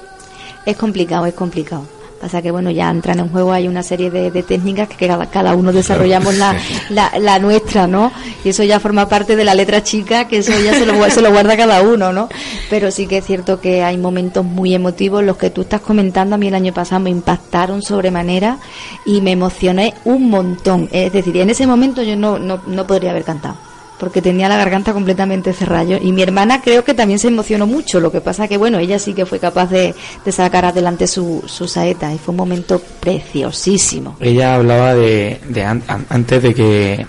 Es 0.64 0.76
complicado, 0.78 1.26
es 1.26 1.34
complicado. 1.34 1.84
Pasa 2.20 2.42
que, 2.42 2.50
bueno, 2.50 2.70
ya 2.70 2.90
entran 2.90 3.18
en 3.18 3.30
juego, 3.30 3.50
hay 3.50 3.66
una 3.66 3.82
serie 3.82 4.10
de, 4.10 4.30
de 4.30 4.42
técnicas 4.42 4.88
que 4.88 5.06
cada, 5.06 5.24
cada 5.30 5.54
uno 5.54 5.72
desarrollamos 5.72 6.34
la, 6.36 6.54
la, 6.90 7.10
la 7.18 7.38
nuestra, 7.38 7.86
¿no? 7.86 8.12
Y 8.44 8.50
eso 8.50 8.62
ya 8.62 8.78
forma 8.78 9.08
parte 9.08 9.36
de 9.36 9.44
la 9.44 9.54
letra 9.54 9.82
chica, 9.82 10.28
que 10.28 10.38
eso 10.38 10.52
ya 10.62 10.74
se 10.74 10.84
lo, 10.84 11.02
se 11.10 11.22
lo 11.22 11.30
guarda 11.32 11.56
cada 11.56 11.80
uno, 11.80 12.12
¿no? 12.12 12.28
Pero 12.68 12.90
sí 12.90 13.06
que 13.06 13.18
es 13.18 13.24
cierto 13.24 13.58
que 13.58 13.82
hay 13.82 13.96
momentos 13.96 14.44
muy 14.44 14.74
emotivos, 14.74 15.24
los 15.24 15.38
que 15.38 15.48
tú 15.48 15.62
estás 15.62 15.80
comentando, 15.80 16.34
a 16.34 16.38
mí 16.38 16.48
el 16.48 16.54
año 16.54 16.74
pasado 16.74 17.00
me 17.00 17.08
impactaron 17.08 17.80
sobremanera 17.80 18.58
y 19.06 19.22
me 19.22 19.32
emocioné 19.32 19.94
un 20.04 20.28
montón. 20.28 20.90
Es 20.92 21.14
decir, 21.14 21.38
en 21.38 21.48
ese 21.48 21.66
momento 21.66 22.02
yo 22.02 22.16
no, 22.16 22.38
no, 22.38 22.60
no 22.66 22.86
podría 22.86 23.12
haber 23.12 23.24
cantado 23.24 23.69
porque 24.00 24.20
tenía 24.22 24.48
la 24.48 24.56
garganta 24.56 24.92
completamente 24.92 25.52
cerrada. 25.52 25.98
Y 26.00 26.10
mi 26.12 26.22
hermana 26.22 26.60
creo 26.62 26.82
que 26.82 26.94
también 26.94 27.18
se 27.20 27.28
emocionó 27.28 27.66
mucho, 27.66 28.00
lo 28.00 28.10
que 28.10 28.20
pasa 28.20 28.48
que, 28.48 28.56
bueno, 28.56 28.78
ella 28.78 28.98
sí 28.98 29.12
que 29.14 29.26
fue 29.26 29.38
capaz 29.38 29.66
de, 29.70 29.94
de 30.24 30.32
sacar 30.32 30.64
adelante 30.64 31.06
su, 31.06 31.44
su 31.46 31.68
saeta 31.68 32.12
y 32.12 32.18
fue 32.18 32.32
un 32.32 32.38
momento 32.38 32.80
preciosísimo. 33.00 34.16
Ella 34.20 34.54
hablaba 34.54 34.94
de, 34.94 35.40
de 35.48 35.64
an- 35.64 35.82
an- 35.86 36.06
antes 36.08 36.42
de 36.42 36.54
que 36.54 37.06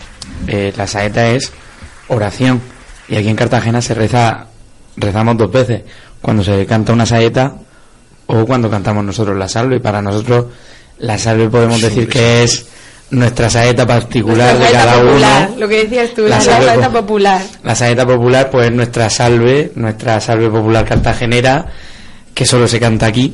eh, 0.47 0.73
la 0.77 0.85
saeta 0.87 1.29
es 1.31 1.51
oración 2.09 2.61
y 3.07 3.15
aquí 3.15 3.29
en 3.29 3.35
Cartagena 3.35 3.81
se 3.81 3.93
reza 3.93 4.47
rezamos 4.97 5.37
dos 5.37 5.51
veces 5.51 5.83
cuando 6.21 6.43
se 6.43 6.65
canta 6.65 6.93
una 6.93 7.05
saeta 7.05 7.55
o 8.27 8.45
cuando 8.45 8.69
cantamos 8.69 9.03
nosotros 9.03 9.37
la 9.37 9.47
salve 9.47 9.77
y 9.77 9.79
para 9.79 10.01
nosotros 10.01 10.45
la 10.99 11.17
salve 11.17 11.49
podemos 11.49 11.81
decir 11.81 12.07
que 12.07 12.43
es 12.43 12.65
nuestra 13.11 13.49
saeta 13.49 13.85
particular 13.85 14.55
Nuestra 14.55 14.67
de 14.79 14.85
cada 14.85 15.01
popular, 15.03 15.47
uno 15.49 15.59
lo 15.59 15.67
que 15.67 15.83
decías 15.83 16.13
tú, 16.13 16.21
La 16.23 16.37
la, 16.37 16.41
saeta 16.41 16.87
po- 16.89 16.99
popular. 17.01 17.41
la 17.63 17.75
saeta 17.75 18.05
popular 18.07 18.49
pues 18.49 18.67
es 18.67 18.73
nuestra 18.73 19.09
salve 19.09 19.71
nuestra 19.75 20.19
salve 20.21 20.49
popular 20.49 20.85
cartagenera 20.85 21.65
que 22.33 22.45
solo 22.45 22.67
se 22.67 22.79
canta 22.79 23.07
aquí 23.07 23.33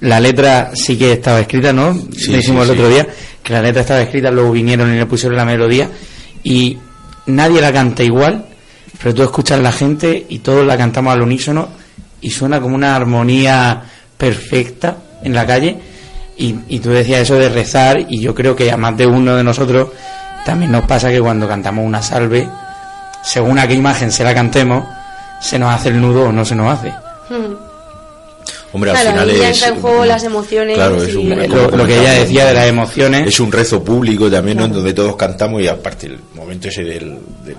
la 0.00 0.20
letra 0.20 0.72
sí 0.74 0.98
que 0.98 1.12
estaba 1.12 1.40
escrita, 1.40 1.72
¿no? 1.72 1.94
Sí, 2.14 2.32
Lo 2.32 2.38
hicimos 2.38 2.66
sí, 2.66 2.72
el 2.72 2.76
sí. 2.76 2.82
otro 2.82 2.94
día, 2.94 3.06
que 3.42 3.52
la 3.52 3.62
letra 3.62 3.80
estaba 3.82 4.02
escrita, 4.02 4.30
luego 4.30 4.50
vinieron 4.52 4.92
y 4.92 4.98
le 4.98 5.06
pusieron 5.06 5.36
la 5.36 5.44
melodía 5.44 5.88
y 6.42 6.76
nadie 7.26 7.60
la 7.60 7.72
canta 7.72 8.02
igual, 8.02 8.44
pero 9.02 9.14
tú 9.14 9.22
escuchas 9.22 9.60
la 9.60 9.72
gente 9.72 10.26
y 10.28 10.40
todos 10.40 10.66
la 10.66 10.76
cantamos 10.76 11.12
al 11.14 11.22
unísono 11.22 11.68
y 12.20 12.30
suena 12.30 12.60
como 12.60 12.74
una 12.74 12.94
armonía 12.96 13.82
perfecta 14.18 14.96
en 15.22 15.32
la 15.34 15.46
calle 15.46 15.78
y, 16.36 16.56
y 16.68 16.80
tú 16.80 16.90
decías 16.90 17.20
eso 17.22 17.34
de 17.36 17.48
rezar 17.48 17.98
y 18.08 18.20
yo 18.20 18.34
creo 18.34 18.54
que 18.56 18.70
a 18.70 18.76
más 18.76 18.96
de 18.96 19.06
uno 19.06 19.36
de 19.36 19.44
nosotros 19.44 19.88
también 20.44 20.72
nos 20.72 20.84
pasa 20.84 21.10
que 21.10 21.20
cuando 21.20 21.46
cantamos 21.48 21.86
una 21.86 22.02
salve, 22.02 22.48
según 23.22 23.58
a 23.58 23.66
qué 23.66 23.74
imagen 23.74 24.10
se 24.12 24.24
la 24.24 24.34
cantemos, 24.34 24.84
se 25.40 25.58
nos 25.58 25.72
hace 25.74 25.88
el 25.90 26.00
nudo 26.00 26.24
o 26.28 26.32
no 26.32 26.44
se 26.44 26.54
nos 26.54 26.72
hace. 26.78 26.90
Mm. 27.30 27.54
Hombre, 28.72 28.90
al 28.90 28.96
final 28.96 29.30
es. 29.30 29.40
entra 29.62 29.68
en 29.68 29.80
juego 29.80 30.04
las 30.04 30.24
emociones 30.24 30.74
Claro, 30.76 31.02
es 31.02 31.14
y- 31.14 31.16
un, 31.16 31.28
Lo- 31.30 31.86
que 31.86 31.98
ella 32.00 32.12
decía 32.12 32.46
de 32.46 32.54
las 32.54 32.66
emociones. 32.66 33.28
Es 33.28 33.38
un 33.40 33.52
rezo 33.52 33.84
público 33.84 34.28
también, 34.30 34.58
¿no? 34.58 34.64
En 34.64 34.72
donde 34.72 34.92
todos 34.92 35.14
cantamos 35.16 35.62
y 35.62 35.68
aparte 35.68 36.06
el 36.08 36.18
momento 36.34 36.68
ese 36.68 36.82
del, 36.82 37.18
del- 37.44 37.56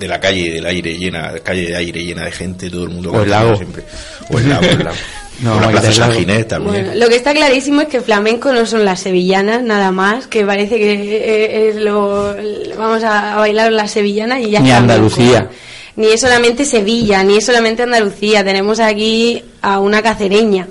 de 0.00 0.08
la 0.08 0.18
calle, 0.18 0.54
del 0.54 0.66
aire 0.66 0.96
llena, 0.96 1.34
calle 1.42 1.66
de 1.66 1.76
aire 1.76 2.02
llena 2.02 2.24
de 2.24 2.32
gente, 2.32 2.70
todo 2.70 2.84
el 2.84 2.88
mundo 2.88 3.12
O 3.12 3.22
el 3.22 3.30
lago. 3.30 3.54
siempre. 3.56 3.84
O 4.30 4.38
el 4.38 4.48
lago, 4.48 4.64
el 4.64 4.78
lago. 4.84 4.96
No, 5.40 5.56
Plaza 5.70 5.90
San 5.90 6.10
lago. 6.10 6.20
Ginés 6.20 6.48
también. 6.48 6.84
Bueno, 6.84 7.00
lo 7.00 7.08
que 7.08 7.16
está 7.16 7.32
clarísimo 7.32 7.80
es 7.80 7.88
que 7.88 8.02
flamenco 8.02 8.52
no 8.52 8.66
son 8.66 8.84
las 8.84 9.00
sevillanas 9.00 9.62
nada 9.62 9.90
más, 9.90 10.26
que 10.26 10.44
parece 10.44 10.76
que 10.76 10.92
eh, 10.92 11.68
es 11.70 11.76
lo 11.76 12.36
vamos 12.76 13.02
a, 13.04 13.36
bailar 13.36 13.72
las 13.72 13.90
sevillanas 13.90 14.40
y 14.40 14.50
ya 14.50 14.60
Ni 14.60 14.68
flamenco. 14.68 14.92
Andalucía. 14.92 15.48
Ni 15.96 16.08
es 16.08 16.20
solamente 16.20 16.66
Sevilla, 16.66 17.24
ni 17.24 17.38
es 17.38 17.46
solamente 17.46 17.84
Andalucía. 17.84 18.44
Tenemos 18.44 18.80
aquí 18.80 19.42
a 19.62 19.80
una 19.80 20.02
cacereña 20.02 20.68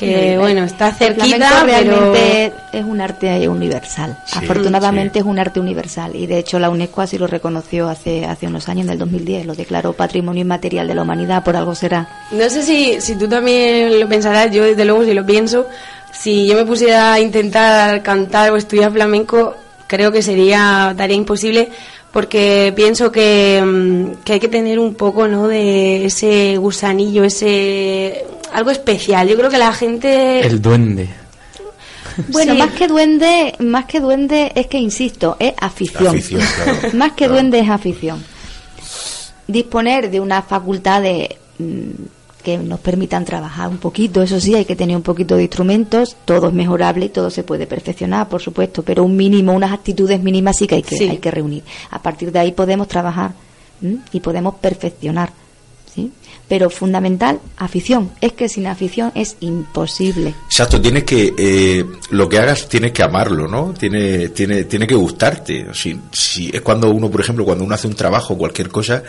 que 0.00 0.38
bueno 0.38 0.64
está 0.64 0.92
cerquita, 0.92 1.36
flamenco 1.36 1.66
pero 1.66 2.12
realmente 2.12 2.52
es 2.72 2.84
un 2.84 3.00
arte 3.00 3.48
universal. 3.48 4.16
Sí, 4.24 4.38
Afortunadamente 4.38 5.18
es 5.18 5.24
un 5.24 5.38
arte 5.38 5.60
universal 5.60 6.16
y 6.16 6.26
de 6.26 6.38
hecho 6.38 6.58
la 6.58 6.70
UNESCO 6.70 7.02
así 7.02 7.18
lo 7.18 7.26
reconoció 7.26 7.88
hace 7.88 8.24
hace 8.24 8.46
unos 8.46 8.68
años, 8.68 8.86
en 8.86 8.92
el 8.92 8.98
2010, 8.98 9.46
lo 9.46 9.54
declaró 9.54 9.92
Patrimonio 9.92 10.42
Inmaterial 10.42 10.88
de 10.88 10.94
la 10.94 11.02
Humanidad, 11.02 11.44
por 11.44 11.56
algo 11.56 11.74
será. 11.74 12.08
No 12.30 12.48
sé 12.48 12.62
si, 12.62 13.00
si 13.00 13.16
tú 13.16 13.28
también 13.28 14.00
lo 14.00 14.08
pensarás, 14.08 14.50
yo 14.50 14.64
desde 14.64 14.84
luego 14.84 15.04
si 15.04 15.12
lo 15.12 15.26
pienso, 15.26 15.66
si 16.12 16.46
yo 16.46 16.54
me 16.54 16.64
pusiera 16.64 17.12
a 17.12 17.20
intentar 17.20 18.02
cantar 18.02 18.52
o 18.52 18.56
estudiar 18.56 18.92
flamenco, 18.92 19.54
creo 19.86 20.10
que 20.10 20.22
sería 20.22 20.94
tarea 20.96 21.16
imposible 21.16 21.68
porque 22.12 22.72
pienso 22.74 23.12
que, 23.12 23.62
mm, 23.64 24.22
que 24.24 24.34
hay 24.34 24.40
que 24.40 24.48
tener 24.48 24.78
un 24.78 24.94
poco 24.94 25.28
¿no? 25.28 25.46
de 25.46 26.06
ese 26.06 26.56
gusanillo, 26.56 27.24
ese 27.24 28.24
algo 28.52 28.70
especial. 28.70 29.28
Yo 29.28 29.36
creo 29.36 29.50
que 29.50 29.58
la 29.58 29.72
gente... 29.72 30.40
El 30.46 30.60
duende. 30.60 31.08
Bueno, 32.28 32.52
Sí. 32.52 32.58
más 32.58 32.70
que 32.72 32.88
duende, 32.88 33.54
más 33.60 33.84
que 33.86 34.00
duende 34.00 34.52
es 34.54 34.66
que 34.66 34.78
insisto, 34.78 35.36
es 35.38 35.54
afición. 35.60 36.08
Afición, 36.08 36.42
claro. 36.64 36.78
más 36.94 37.12
que 37.12 37.28
duende 37.28 37.60
es 37.60 37.68
afición. 37.70 38.22
Disponer 39.46 40.10
de 40.10 40.20
una 40.20 40.42
facultad 40.42 41.02
de 41.02 41.36
mm, 41.58 41.90
que 42.44 42.56
nos 42.58 42.80
permitan 42.80 43.24
trabajar 43.24 43.68
un 43.68 43.78
poquito, 43.78 44.22
eso 44.22 44.40
sí, 44.40 44.54
hay 44.54 44.64
que 44.64 44.76
tener 44.76 44.96
un 44.96 45.02
poquito 45.02 45.36
de 45.36 45.42
instrumentos, 45.42 46.16
todo 46.24 46.48
es 46.48 46.54
mejorable 46.54 47.06
y 47.06 47.08
todo 47.10 47.30
se 47.30 47.42
puede 47.42 47.66
perfeccionar, 47.66 48.28
por 48.28 48.40
supuesto, 48.40 48.82
pero 48.82 49.04
un 49.04 49.14
mínimo, 49.16 49.52
unas 49.52 49.72
actitudes 49.72 50.20
mínimas 50.22 50.56
sí 50.56 50.66
que 50.66 50.76
hay 50.76 50.82
que, 50.82 50.96
Sí. 50.96 51.08
hay 51.08 51.18
que 51.18 51.30
reunir. 51.30 51.62
A 51.90 52.00
partir 52.00 52.32
de 52.32 52.38
ahí 52.38 52.52
podemos 52.52 52.88
trabajar 52.88 53.32
¿m? 53.82 53.98
y 54.12 54.20
podemos 54.20 54.54
perfeccionar. 54.54 55.30
Pero 56.50 56.68
fundamental, 56.68 57.40
afición. 57.56 58.10
Es 58.20 58.32
que 58.34 58.48
sin 58.48 58.66
afición 58.66 59.12
es 59.14 59.36
imposible. 59.40 60.34
Exacto, 60.46 60.80
tienes 60.82 61.04
que 61.04 61.32
eh, 61.38 61.86
lo 62.10 62.28
que 62.28 62.38
hagas 62.38 62.68
tienes 62.68 62.90
que 62.92 63.02
amarlo, 63.04 63.46
¿no? 63.48 63.72
Tiene 63.72 64.28
tiene 64.30 64.64
tiene 64.64 64.86
que 64.86 64.96
gustarte. 64.96 65.68
Si, 65.72 65.98
si 66.12 66.50
es 66.52 66.60
cuando 66.60 66.90
uno, 66.90 67.08
por 67.08 67.20
ejemplo, 67.22 67.44
cuando 67.44 67.64
uno 67.64 67.74
hace 67.74 67.86
un 67.86 67.94
trabajo, 67.94 68.36
cualquier 68.36 68.68
cosa, 68.68 69.02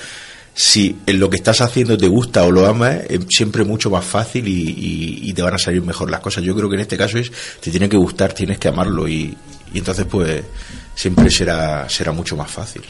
si 0.53 0.97
en 1.07 1.19
lo 1.19 1.29
que 1.31 1.37
estás 1.37 1.61
haciendo 1.61 1.97
te 1.97 2.07
gusta 2.07 2.43
o 2.43 2.51
lo 2.51 2.67
amas, 2.67 2.97
es 3.09 3.21
siempre 3.29 3.63
mucho 3.63 3.89
más 3.89 4.05
fácil 4.05 4.47
y, 4.47 4.69
y- 4.69 5.19
y 5.29 5.33
te 5.33 5.41
van 5.41 5.55
a 5.55 5.57
salir 5.57 5.81
mejor 5.81 6.11
las 6.11 6.19
cosas. 6.19 6.43
Yo 6.43 6.55
creo 6.55 6.69
que 6.69 6.75
en 6.75 6.81
este 6.81 6.95
caso 6.97 7.17
es 7.17 7.31
te 7.59 7.71
tiene 7.71 7.89
que 7.89 7.97
gustar, 7.97 8.33
tienes 8.33 8.59
que 8.59 8.67
amarlo 8.67 9.07
y, 9.07 9.35
y 9.73 9.77
entonces 9.79 10.05
pues 10.09 10.43
siempre 10.93 11.31
será 11.31 11.89
será 11.89 12.11
mucho 12.11 12.37
más 12.37 12.51
fácil. 12.51 12.83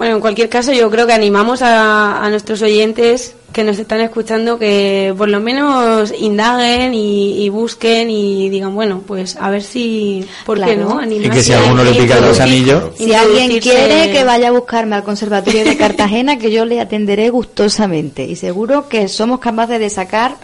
Bueno, 0.00 0.14
en 0.14 0.22
cualquier 0.22 0.48
caso, 0.48 0.72
yo 0.72 0.90
creo 0.90 1.06
que 1.06 1.12
animamos 1.12 1.60
a, 1.60 2.24
a 2.24 2.30
nuestros 2.30 2.62
oyentes 2.62 3.36
que 3.52 3.64
nos 3.64 3.78
están 3.78 4.00
escuchando 4.00 4.58
que 4.58 5.12
por 5.14 5.28
lo 5.28 5.40
menos 5.40 6.10
indaguen 6.18 6.94
y, 6.94 7.44
y 7.44 7.50
busquen 7.50 8.08
y 8.08 8.48
digan, 8.48 8.74
bueno, 8.74 9.02
pues 9.06 9.36
a 9.38 9.50
ver 9.50 9.62
si, 9.62 10.26
¿por 10.46 10.58
qué 10.64 10.74
no? 10.74 11.04
Y 11.04 11.28
que 11.28 11.42
si 11.42 11.52
Animarse 11.52 11.54
a 11.54 11.58
alguno 11.58 11.84
le 11.84 11.92
pican 11.92 12.22
los 12.22 12.40
anillos. 12.40 12.84
Si 12.96 13.12
alguien 13.12 13.60
quiere 13.60 14.10
que 14.10 14.24
vaya 14.24 14.48
a 14.48 14.52
buscarme 14.52 14.96
al 14.96 15.04
Conservatorio 15.04 15.66
de 15.66 15.76
Cartagena, 15.76 16.38
que 16.38 16.50
yo 16.50 16.64
le 16.64 16.80
atenderé 16.80 17.28
gustosamente. 17.28 18.24
Y 18.24 18.36
seguro 18.36 18.88
que 18.88 19.06
somos 19.06 19.38
capaces 19.38 19.78
de 19.78 19.90
sacar, 19.90 20.38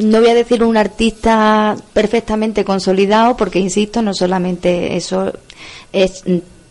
no 0.00 0.20
voy 0.20 0.28
a 0.28 0.34
decir 0.34 0.62
un 0.62 0.76
artista 0.76 1.76
perfectamente 1.94 2.62
consolidado, 2.62 3.38
porque 3.38 3.58
insisto, 3.58 4.02
no 4.02 4.12
solamente 4.12 4.98
eso 4.98 5.32
es 5.94 6.24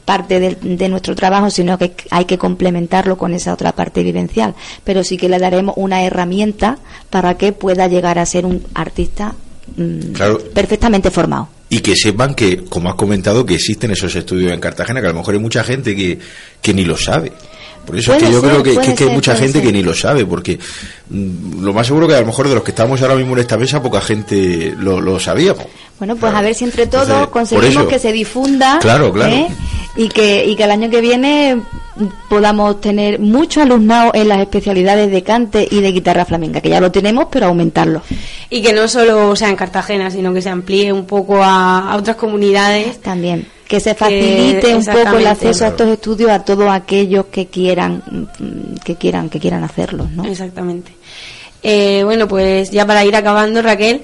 parte 0.07 0.39
del- 0.39 0.77
de, 0.77 0.88
nuestro 0.88 1.15
trabajo, 1.15 1.49
sino 1.49 1.77
que 1.77 1.93
hay 2.11 2.23
que 2.23 2.38
complementarlo 2.38 3.17
con 3.17 3.34
esa 3.34 3.51
otra 3.53 3.73
parte 3.73 4.03
vivencial. 4.03 4.55
Pero 4.85 5.03
sí 5.03 5.17
que 5.17 5.27
le 5.27 5.38
daremos 5.38 5.75
una 5.77 6.01
herramienta 6.03 6.77
para 7.09 7.35
que 7.38 7.51
pueda 7.51 7.88
llegar 7.89 8.17
a 8.17 8.25
ser 8.25 8.45
un 8.45 8.63
artista 8.73 9.35
mm, 9.75 10.13
Claro. 10.13 10.39
perfectamente 10.53 11.11
formado. 11.11 11.49
Y 11.69 11.81
que 11.81 11.93
sepan 11.97 12.34
que, 12.35 12.63
como 12.63 12.88
has 12.89 12.95
comentado, 12.95 13.45
que 13.45 13.55
existen 13.55 13.91
esos 13.91 14.15
estudios 14.15 14.53
en 14.53 14.61
Cartagena, 14.61 15.01
que 15.01 15.07
a 15.07 15.11
lo 15.11 15.17
mejor 15.17 15.34
hay 15.34 15.41
mucha 15.41 15.61
gente 15.65 15.93
que, 15.93 16.17
que 16.61 16.73
ni 16.73 16.85
lo 16.85 16.95
sabe. 16.95 17.34
Por 17.85 17.97
eso 17.97 18.13
es 18.13 18.23
que 18.23 18.29
yo 18.31 18.39
ser, 18.41 18.49
creo 18.49 18.63
que, 18.63 18.95
que- 18.95 19.03
hay 19.05 19.09
mucha 19.09 19.34
gente 19.35 19.59
ser. 19.59 19.63
que 19.63 19.71
ni 19.73 19.81
lo 19.84 19.93
sabe, 19.93 20.25
porque 20.25 20.57
mm, 21.09 21.63
lo 21.63 21.73
más 21.73 21.85
seguro 21.88 22.07
que 22.07 22.15
a 22.15 22.19
lo 22.21 22.25
mejor 22.27 22.47
de 22.47 22.55
los 22.55 22.63
que 22.63 22.71
estamos 22.71 23.01
ahora 23.01 23.15
mismo 23.15 23.34
en 23.34 23.39
esta 23.39 23.57
mesa, 23.57 23.81
poca 23.81 23.99
gente 24.01 24.73
lo, 24.79 24.99
lo 25.01 25.19
sabíamos. 25.19 25.65
Bueno, 25.97 26.15
pues 26.15 26.34
a 26.34 26.41
ver 26.41 26.53
si 26.55 26.63
entre 26.65 26.88
todos 26.88 27.07
Entonces, 27.07 27.29
conseguimos 27.29 27.88
que 27.88 27.97
se 27.99 28.11
difunda 28.11 28.77
Claro, 28.79 29.11
claro. 29.11 29.34
¿eh? 29.34 29.47
Y, 29.98 30.10
que, 30.10 30.45
y 30.45 30.56
que 30.56 30.64
el 30.64 30.72
año 30.72 30.90
que 30.90 31.02
viene 31.02 31.61
podamos 32.30 32.80
tener 32.80 33.19
mucho 33.19 33.61
alumnado 33.61 34.11
en 34.14 34.28
las 34.28 34.40
especialidades 34.40 35.10
de 35.11 35.24
cante 35.24 35.68
y 35.69 35.82
de 35.82 35.91
guitarra 35.91 36.26
flamenca, 36.26 36.61
que 36.61 36.69
ya 36.69 36.80
lo 36.80 36.91
tenemos, 36.91 37.28
pero 37.32 37.48
aumentarlo. 37.48 38.02
Y 38.49 38.61
que 38.61 38.74
no 38.74 38.88
solo 38.88 39.36
sea 39.36 39.49
en 39.49 39.56
Cartagena, 39.56 40.11
sino 40.11 40.34
que 40.34 40.41
se 40.41 40.49
amplíe 40.49 40.94
un 40.94 41.06
poco 41.06 41.44
a, 41.44 41.91
a 41.91 41.98
otras 41.98 42.15
comunidades. 42.15 43.02
También. 43.02 43.48
Que 43.68 43.80
se 43.80 43.95
facilite 43.95 44.76
un 44.76 44.86
poco 44.86 45.18
el 45.18 45.28
acceso 45.28 45.65
a 45.65 45.69
estos 45.69 45.90
estudios 45.90 46.30
a 46.30 46.45
todos 46.45 46.69
aquellos 46.69 47.26
que 47.26 47.48
quieran, 47.48 48.02
mm, 48.10 48.76
que 48.86 48.95
quieran, 48.95 49.30
que 49.30 49.40
quieran 49.40 49.64
hacerlos, 49.64 50.10
¿no? 50.11 50.24
Exactamente. 50.24 50.94
Eh, 51.64 52.03
bueno, 52.06 52.28
pues 52.28 52.69
ya 52.72 52.86
para 52.86 53.03
ir 53.03 53.15
acabando, 53.15 53.61
Raquel, 53.61 54.03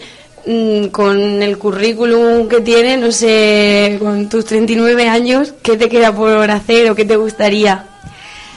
con 0.91 1.41
el 1.41 1.57
currículum 1.57 2.47
que 2.47 2.61
tienes, 2.61 2.99
no 2.99 3.11
sé, 3.11 3.97
con 3.99 4.27
tus 4.27 4.45
39 4.45 5.07
años, 5.07 5.53
¿qué 5.61 5.77
te 5.77 5.89
queda 5.89 6.13
por 6.13 6.51
hacer 6.51 6.91
o 6.91 6.95
qué 6.95 7.05
te 7.05 7.15
gustaría? 7.15 7.87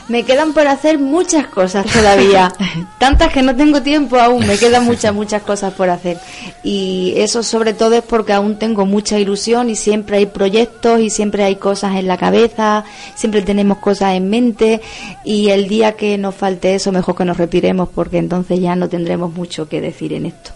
Me 0.08 0.22
quedan 0.22 0.52
por 0.52 0.68
hacer 0.68 1.00
muchas 1.00 1.48
cosas 1.48 1.84
todavía. 1.86 2.52
Tantas 2.98 3.32
que 3.32 3.42
no 3.42 3.56
tengo 3.56 3.82
tiempo 3.82 4.16
aún. 4.16 4.46
Me 4.46 4.56
quedan 4.56 4.84
muchas, 4.84 5.12
muchas 5.12 5.42
cosas 5.42 5.74
por 5.74 5.90
hacer. 5.90 6.18
Y 6.62 7.14
eso 7.16 7.42
sobre 7.42 7.74
todo 7.74 7.96
es 7.96 8.02
porque 8.02 8.32
aún 8.32 8.56
tengo 8.56 8.86
mucha 8.86 9.18
ilusión 9.18 9.68
y 9.68 9.74
siempre 9.74 10.18
hay 10.18 10.26
proyectos 10.26 11.00
y 11.00 11.10
siempre 11.10 11.42
hay 11.42 11.56
cosas 11.56 11.96
en 11.96 12.06
la 12.06 12.18
cabeza, 12.18 12.84
siempre 13.16 13.42
tenemos 13.42 13.78
cosas 13.78 14.14
en 14.14 14.30
mente 14.30 14.80
y 15.24 15.48
el 15.48 15.66
día 15.66 15.92
que 15.92 16.18
nos 16.18 16.36
falte 16.36 16.76
eso 16.76 16.92
mejor 16.92 17.16
que 17.16 17.24
nos 17.24 17.36
retiremos 17.36 17.88
porque 17.88 18.18
entonces 18.18 18.60
ya 18.60 18.76
no 18.76 18.88
tendremos 18.88 19.32
mucho 19.32 19.68
que 19.68 19.80
decir 19.80 20.12
en 20.12 20.26
esto. 20.26 20.52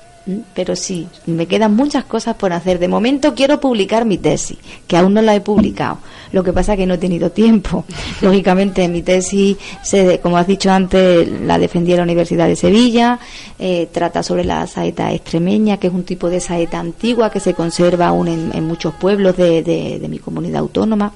Pero 0.55 0.77
sí, 0.77 1.09
me 1.27 1.47
quedan 1.47 1.75
muchas 1.75 2.05
cosas 2.05 2.37
por 2.37 2.53
hacer. 2.53 2.79
De 2.79 2.89
momento 2.89 3.35
quiero 3.35 3.59
publicar 3.59 4.05
mi 4.05 4.19
tesis, 4.19 4.59
que 4.87 4.97
aún 4.97 5.15
no 5.15 5.23
la 5.23 5.35
he 5.35 5.41
publicado. 5.41 5.99
Lo 6.33 6.45
que 6.45 6.53
pasa 6.53 6.75
es 6.75 6.79
que 6.79 6.87
no 6.87 6.95
he 6.95 6.99
tenido 6.99 7.31
tiempo. 7.33 7.85
Lógicamente, 8.21 8.87
mi 8.89 9.03
tesis, 9.03 9.57
se, 9.83 10.21
como 10.21 10.37
has 10.37 10.47
dicho 10.47 10.71
antes, 10.71 11.29
la 11.43 11.59
defendí 11.59 11.93
en 11.93 11.99
la 11.99 12.05
Universidad 12.05 12.47
de 12.47 12.57
Sevilla. 12.57 13.19
eh, 13.59 13.89
trata 13.93 14.23
sobre 14.23 14.45
la 14.45 14.67
saeta 14.67 15.13
extremeña, 15.13 15.79
que 15.79 15.87
es 15.87 15.93
un 15.93 16.05
tipo 16.05 16.29
de 16.29 16.41
saeta 16.41 16.79
antigua 16.79 17.31
que 17.31 17.41
se 17.41 17.55
conserva 17.55 18.09
aún 18.09 18.29
en, 18.29 18.67
muchos 18.67 18.95
pueblos 18.95 19.37
de 19.37 20.07
mi 20.09 20.19
comunidad 20.19 20.61
autónoma. 20.61 21.13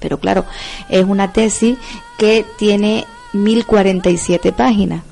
Pero 0.00 0.18
claro, 0.18 0.44
es 0.88 1.04
una 1.04 1.32
tesis 1.32 1.76
que 2.18 2.44
tiene 2.58 3.04
1047 3.32 4.52
páginas 4.52 5.02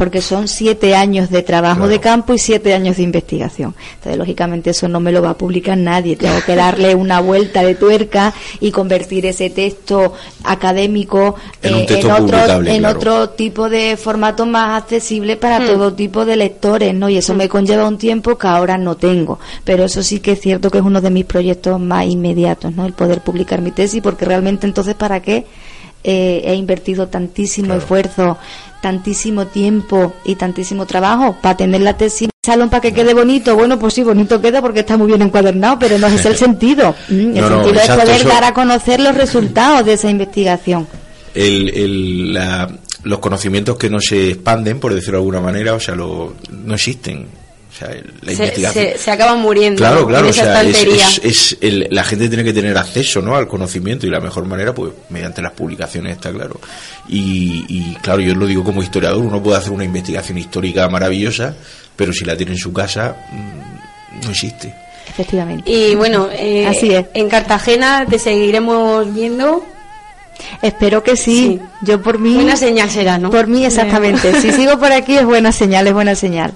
porque 0.00 0.22
son 0.22 0.48
siete 0.48 0.96
años 0.96 1.28
de 1.28 1.42
trabajo 1.42 1.86
de 1.86 2.00
campo 2.00 2.32
y 2.32 2.38
siete 2.38 2.72
años 2.72 2.96
de 2.96 3.02
investigación. 3.02 3.74
Entonces, 3.96 4.16
lógicamente, 4.16 4.70
eso 4.70 4.88
no 4.88 4.98
me 4.98 5.12
lo 5.12 5.20
va 5.20 5.28
a 5.32 5.36
publicar 5.36 5.76
nadie. 5.76 6.16
Tengo 6.16 6.40
que 6.46 6.56
darle 6.56 6.94
una 6.94 7.20
vuelta 7.20 7.62
de 7.62 7.74
tuerca 7.74 8.32
y 8.60 8.70
convertir 8.70 9.26
ese 9.26 9.50
texto 9.50 10.14
académico 10.42 11.34
En 11.60 11.74
eh, 11.74 11.84
texto 11.86 12.14
otro, 12.14 12.38
en 12.64 12.78
claro. 12.78 12.96
otro 12.96 13.28
tipo 13.28 13.68
de 13.68 13.98
formato 13.98 14.46
más 14.46 14.82
accesible 14.82 15.36
para 15.36 15.60
Hmm. 15.60 15.66
todo 15.66 15.92
tipo 15.92 16.24
de 16.24 16.36
lectores, 16.36 16.94
¿no? 16.94 17.10
Y 17.10 17.18
eso 17.18 17.34
me 17.34 17.50
conlleva 17.50 17.86
un 17.86 17.98
tiempo 17.98 18.38
que 18.38 18.46
ahora 18.46 18.78
no 18.78 18.96
tengo. 18.96 19.38
Pero 19.64 19.84
eso 19.84 20.02
sí 20.02 20.20
que 20.20 20.32
es 20.32 20.40
cierto 20.40 20.70
que 20.70 20.78
es 20.78 20.84
uno 20.84 21.02
de 21.02 21.10
mis 21.10 21.26
proyectos 21.26 21.78
más 21.78 22.06
inmediatos, 22.06 22.74
¿no? 22.74 22.86
El 22.86 22.94
poder 22.94 23.20
publicar 23.20 23.60
mi 23.60 23.70
tesis, 23.70 24.00
porque 24.00 24.24
realmente 24.24 24.66
entonces, 24.66 24.94
¿para 24.94 25.20
qué? 25.20 25.44
Eh, 26.04 26.42
he 26.44 26.54
invertido 26.54 27.08
tantísimo 27.08 27.74
esfuerzo, 27.74 28.38
tantísimo 28.80 29.46
tiempo 29.46 30.14
y 30.24 30.34
tantísimo 30.36 30.86
trabajo 30.86 31.36
para 31.40 31.56
tener 31.56 31.80
la 31.82 31.96
tesis 31.96 32.22
en 32.22 32.30
el 32.42 32.46
salón 32.46 32.70
para 32.70 32.80
que 32.80 32.92
quede 32.92 33.12
bonito. 33.14 33.54
Bueno, 33.54 33.78
pues 33.78 33.94
sí, 33.94 34.02
bonito 34.02 34.40
queda 34.40 34.62
porque 34.62 34.80
está 34.80 34.96
muy 34.96 35.06
bien 35.08 35.22
encuadernado, 35.22 35.78
pero 35.78 35.98
no 35.98 36.06
es 36.06 36.24
el 36.24 36.36
sentido. 36.36 36.94
Mm, 37.08 37.36
El 37.36 37.40
No, 37.40 37.48
sentido 37.64 37.80
es 37.80 37.88
poder 37.90 38.20
eso- 38.20 38.28
dar 38.28 38.44
a 38.44 38.54
conocer 38.54 39.00
los 39.00 39.14
resultados 39.14 39.84
de 39.84 39.92
esa 39.94 40.10
investigación. 40.10 40.86
el, 41.34 41.68
el- 41.70 42.32
la- 42.34 42.68
los 43.02 43.18
conocimientos 43.20 43.76
que 43.78 43.88
no 43.88 43.98
se 44.00 44.30
expanden, 44.32 44.78
por 44.80 44.92
decirlo 44.94 45.18
de 45.18 45.22
alguna 45.22 45.40
manera, 45.40 45.72
o 45.74 45.80
sea, 45.80 45.94
lo, 45.94 46.34
no 46.50 46.74
existen. 46.74 47.26
O 47.82 47.86
sea, 47.86 47.88
la 48.22 48.32
Se, 48.32 48.32
investigación. 48.42 48.84
se- 48.92 48.98
se 48.98 49.10
acaban 49.10 49.40
muriendo 49.40 49.78
Claro, 49.78 50.06
claro, 50.06 50.24
en 50.24 50.26
o 50.26 50.30
esa 50.30 50.42
sea, 50.44 50.62
es, 50.62 50.68
estantería. 50.68 51.08
es- 51.08 51.20
es 51.24 51.58
el- 51.62 51.86
la 51.90 52.04
gente 52.04 52.28
tiene 52.28 52.44
que 52.44 52.52
tener 52.52 52.76
acceso 52.76 53.22
¿no? 53.22 53.36
al 53.36 53.48
conocimiento 53.48 54.06
y 54.06 54.10
la 54.10 54.20
mejor 54.20 54.44
manera, 54.46 54.74
pues, 54.74 54.92
mediante 55.08 55.40
las 55.40 55.52
publicaciones, 55.52 56.12
está 56.16 56.30
claro. 56.32 56.60
Y, 57.08 57.64
y, 57.68 57.94
claro, 58.02 58.20
yo 58.20 58.34
lo 58.34 58.46
digo 58.46 58.62
como 58.64 58.82
historiador, 58.82 59.18
uno 59.22 59.42
puede 59.42 59.58
hacer 59.58 59.72
una 59.72 59.84
investigación 59.84 60.36
histórica 60.38 60.88
maravillosa, 60.88 61.54
pero 61.96 62.12
si 62.12 62.24
la 62.24 62.36
tiene 62.36 62.52
en 62.52 62.58
su 62.58 62.72
casa, 62.72 63.16
mm, 63.32 64.24
no 64.24 64.30
existe. 64.30 64.74
Efectivamente. 65.08 65.70
Y 65.70 65.94
bueno, 65.96 66.28
eh, 66.32 66.66
Así 66.66 66.92
es. 66.94 67.06
en 67.14 67.28
Cartagena 67.28 68.04
te 68.08 68.18
seguiremos 68.18 69.12
viendo. 69.12 69.64
Espero 70.62 71.02
que 71.02 71.16
sí. 71.16 71.60
Yo 71.82 72.00
por 72.00 72.18
mí. 72.18 72.34
Buena 72.34 72.56
señal 72.56 72.88
será, 72.90 73.18
¿no? 73.18 73.30
Por 73.30 73.46
mí, 73.46 73.64
exactamente. 73.64 74.40
si 74.40 74.52
sigo 74.52 74.78
por 74.78 74.92
aquí 74.92 75.16
es 75.16 75.24
buena 75.24 75.52
señal, 75.52 75.86
es 75.88 75.92
buena 75.92 76.14
señal. 76.14 76.52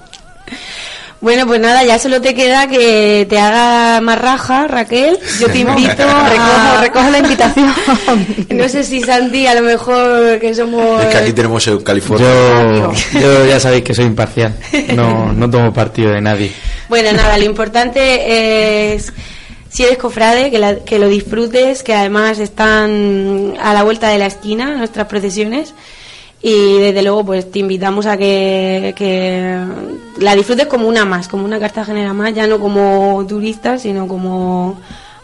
Bueno, 1.21 1.47
pues 1.47 1.59
nada, 1.59 1.83
ya 1.83 1.97
solo 1.97 2.21
te 2.21 2.35
queda 2.35 2.67
que 2.67 3.25
te 3.27 3.39
haga 3.39 3.99
más 4.01 4.19
raja, 4.21 4.67
Raquel. 4.67 5.17
Yo 5.39 5.47
te 5.47 5.59
invito 5.59 6.03
a... 6.03 6.29
Recojo, 6.29 6.81
recojo 6.81 7.09
la 7.09 7.17
invitación. 7.19 7.73
No 8.49 8.69
sé 8.69 8.83
si 8.83 9.01
Santi, 9.01 9.47
a 9.47 9.55
lo 9.55 9.61
mejor 9.61 10.39
que 10.39 10.53
somos... 10.53 11.01
Es 11.03 11.07
que 11.09 11.17
aquí 11.17 11.33
tenemos 11.33 11.65
en 11.67 11.79
California. 11.81 12.27
Yo, 12.27 12.91
yo 13.19 13.45
ya 13.45 13.59
sabéis 13.59 13.83
que 13.83 13.93
soy 13.95 14.05
imparcial. 14.05 14.55
No, 14.95 15.33
no 15.33 15.49
tomo 15.49 15.73
partido 15.73 16.11
de 16.11 16.21
nadie. 16.21 16.51
Bueno, 16.89 17.11
nada, 17.13 17.37
lo 17.37 17.45
importante 17.45 18.93
es, 18.93 19.11
si 19.69 19.83
eres 19.83 19.97
cofrade, 19.97 20.51
que, 20.51 20.59
la- 20.59 20.75
que 20.85 20.99
lo 20.99 21.07
disfrutes, 21.07 21.81
que 21.81 21.93
además 21.95 22.37
están 22.39 23.55
a 23.61 23.73
la 23.73 23.83
vuelta 23.83 24.09
de 24.09 24.19
la 24.19 24.27
esquina 24.27 24.75
nuestras 24.75 25.07
procesiones. 25.07 25.73
Y 26.47 26.77
desde 26.77 27.01
luego, 27.01 27.25
pues 27.25 27.49
te 27.49 27.57
invitamos 27.57 28.05
a 28.05 28.17
que, 28.17 28.93
que 28.95 29.59
la 30.19 30.35
disfrutes 30.35 30.67
como 30.67 30.87
una 30.87 31.03
más, 31.03 31.27
como 31.27 31.43
una 31.43 31.59
cartagenera 31.59 32.13
más, 32.13 32.35
ya 32.35 32.45
no 32.45 32.59
como 32.59 33.25
turista, 33.27 33.79
sino 33.79 34.07
como 34.07 34.77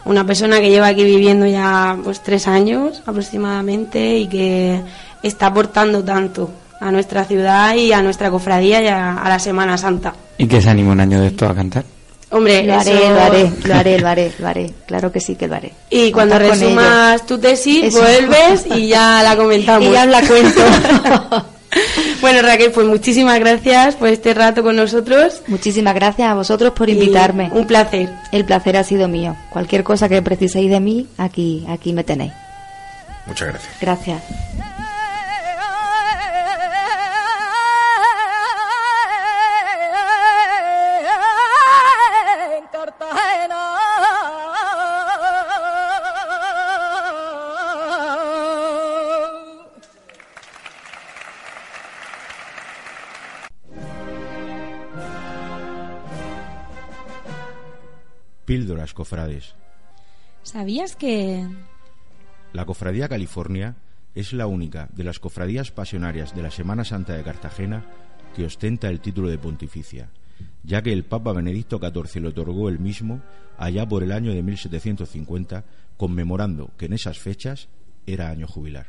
una 0.04 0.26
persona 0.26 0.58
que 0.58 0.68
lleva 0.68 0.88
aquí 0.88 1.04
viviendo 1.04 1.46
ya 1.46 1.96
pues 2.02 2.24
tres 2.24 2.48
años 2.48 3.04
aproximadamente 3.06 4.18
y 4.18 4.26
que 4.26 4.80
está 5.22 5.46
aportando 5.46 6.02
tanto 6.02 6.50
a 6.80 6.90
nuestra 6.90 7.24
ciudad 7.24 7.76
y 7.76 7.92
a 7.92 8.02
nuestra 8.02 8.28
cofradía 8.28 8.82
y 8.82 8.88
a, 8.88 9.22
la 9.24 9.38
Semana 9.38 9.78
Santa. 9.78 10.12
¿Y 10.38 10.48
que 10.48 10.60
se 10.60 10.70
anima 10.70 10.90
un 10.90 10.98
año 10.98 11.20
de 11.20 11.28
esto 11.28 11.46
a 11.46 11.54
cantar? 11.54 11.84
Hombre, 12.32 12.62
Lo 12.64 12.74
haré, 12.80 12.92
eso- 12.94 13.12
lo 13.12 13.20
haré, 13.20 13.52
lo 13.64 13.74
haré, 13.74 13.98
lo 14.00 14.08
haré, 14.08 14.32
lo 14.38 14.48
haré. 14.48 14.74
Claro 14.86 15.12
que 15.12 15.20
sí 15.20 15.36
que 15.36 15.46
lo 15.46 15.54
haré. 15.56 15.72
Y 15.90 16.10
cuando 16.12 16.34
Contar 16.38 16.50
resumas 16.58 17.26
tu 17.26 17.38
tesis, 17.38 17.84
Eso. 17.84 18.00
vuelves 18.00 18.64
y 18.74 18.88
ya 18.88 19.22
la 19.22 19.36
comentamos. 19.36 19.86
Y 19.88 19.92
ya 19.92 20.02
os 20.04 20.08
la 20.08 20.22
cuento. 20.22 20.60
bueno, 20.60 21.46
Bueno, 22.20 22.42
Raquel, 22.42 22.70
pues 22.70 22.86
muchísimas 22.86 23.38
gracias 23.40 23.96
por 23.96 24.08
este 24.08 24.32
rato 24.34 24.62
con 24.62 24.76
nosotros. 24.76 25.42
Muchísimas 25.46 25.94
gracias 25.94 26.28
a 26.28 26.34
vosotros 26.34 26.72
por 26.72 26.88
invitarme. 26.88 27.50
un 27.52 27.66
placer. 27.66 28.08
El 28.30 28.44
placer 28.44 28.76
ha 28.76 28.84
sido 28.84 29.08
mío. 29.08 29.36
Cualquier 29.50 29.82
cosa 29.84 30.08
que 30.08 30.22
preciséis 30.22 30.70
de 30.70 30.80
mí, 30.80 31.06
aquí, 31.18 31.64
aquí 31.68 31.92
me 31.92 32.04
tenéis. 32.04 32.32
Muchas 33.26 33.48
gracias. 33.48 33.72
Gracias. 33.80 34.22
Cofrades. 59.12 59.54
¿Sabías 60.42 60.96
que...? 60.96 61.46
La 62.54 62.64
Cofradía 62.64 63.10
California 63.10 63.76
es 64.14 64.32
la 64.32 64.46
única 64.46 64.88
de 64.94 65.04
las 65.04 65.18
cofradías 65.18 65.70
pasionarias 65.70 66.34
de 66.34 66.42
la 66.42 66.50
Semana 66.50 66.82
Santa 66.84 67.12
de 67.12 67.22
Cartagena 67.22 67.84
que 68.34 68.46
ostenta 68.46 68.88
el 68.88 69.00
título 69.00 69.28
de 69.28 69.36
pontificia, 69.36 70.08
ya 70.62 70.80
que 70.80 70.94
el 70.94 71.04
Papa 71.04 71.34
Benedicto 71.34 71.78
XIV 71.78 72.22
le 72.22 72.28
otorgó 72.28 72.70
el 72.70 72.78
mismo 72.78 73.20
allá 73.58 73.86
por 73.86 74.02
el 74.02 74.12
año 74.12 74.32
de 74.32 74.42
1750, 74.42 75.64
conmemorando 75.98 76.70
que 76.78 76.86
en 76.86 76.94
esas 76.94 77.18
fechas 77.18 77.68
era 78.06 78.30
año 78.30 78.46
jubilar. 78.46 78.86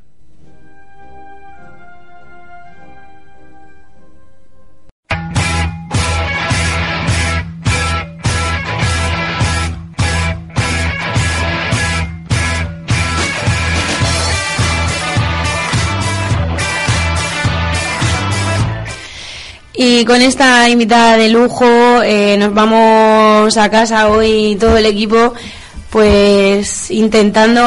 Y 19.75 20.05
con 20.05 20.21
esta 20.21 20.69
invitada 20.69 21.17
de 21.17 21.29
lujo 21.29 21.65
eh, 22.03 22.37
nos 22.37 22.53
vamos 22.53 23.57
a 23.57 23.69
casa 23.69 24.07
hoy 24.09 24.55
todo 24.59 24.77
el 24.77 24.85
equipo 24.85 25.33
pues 25.89 26.89
intentando 26.91 27.61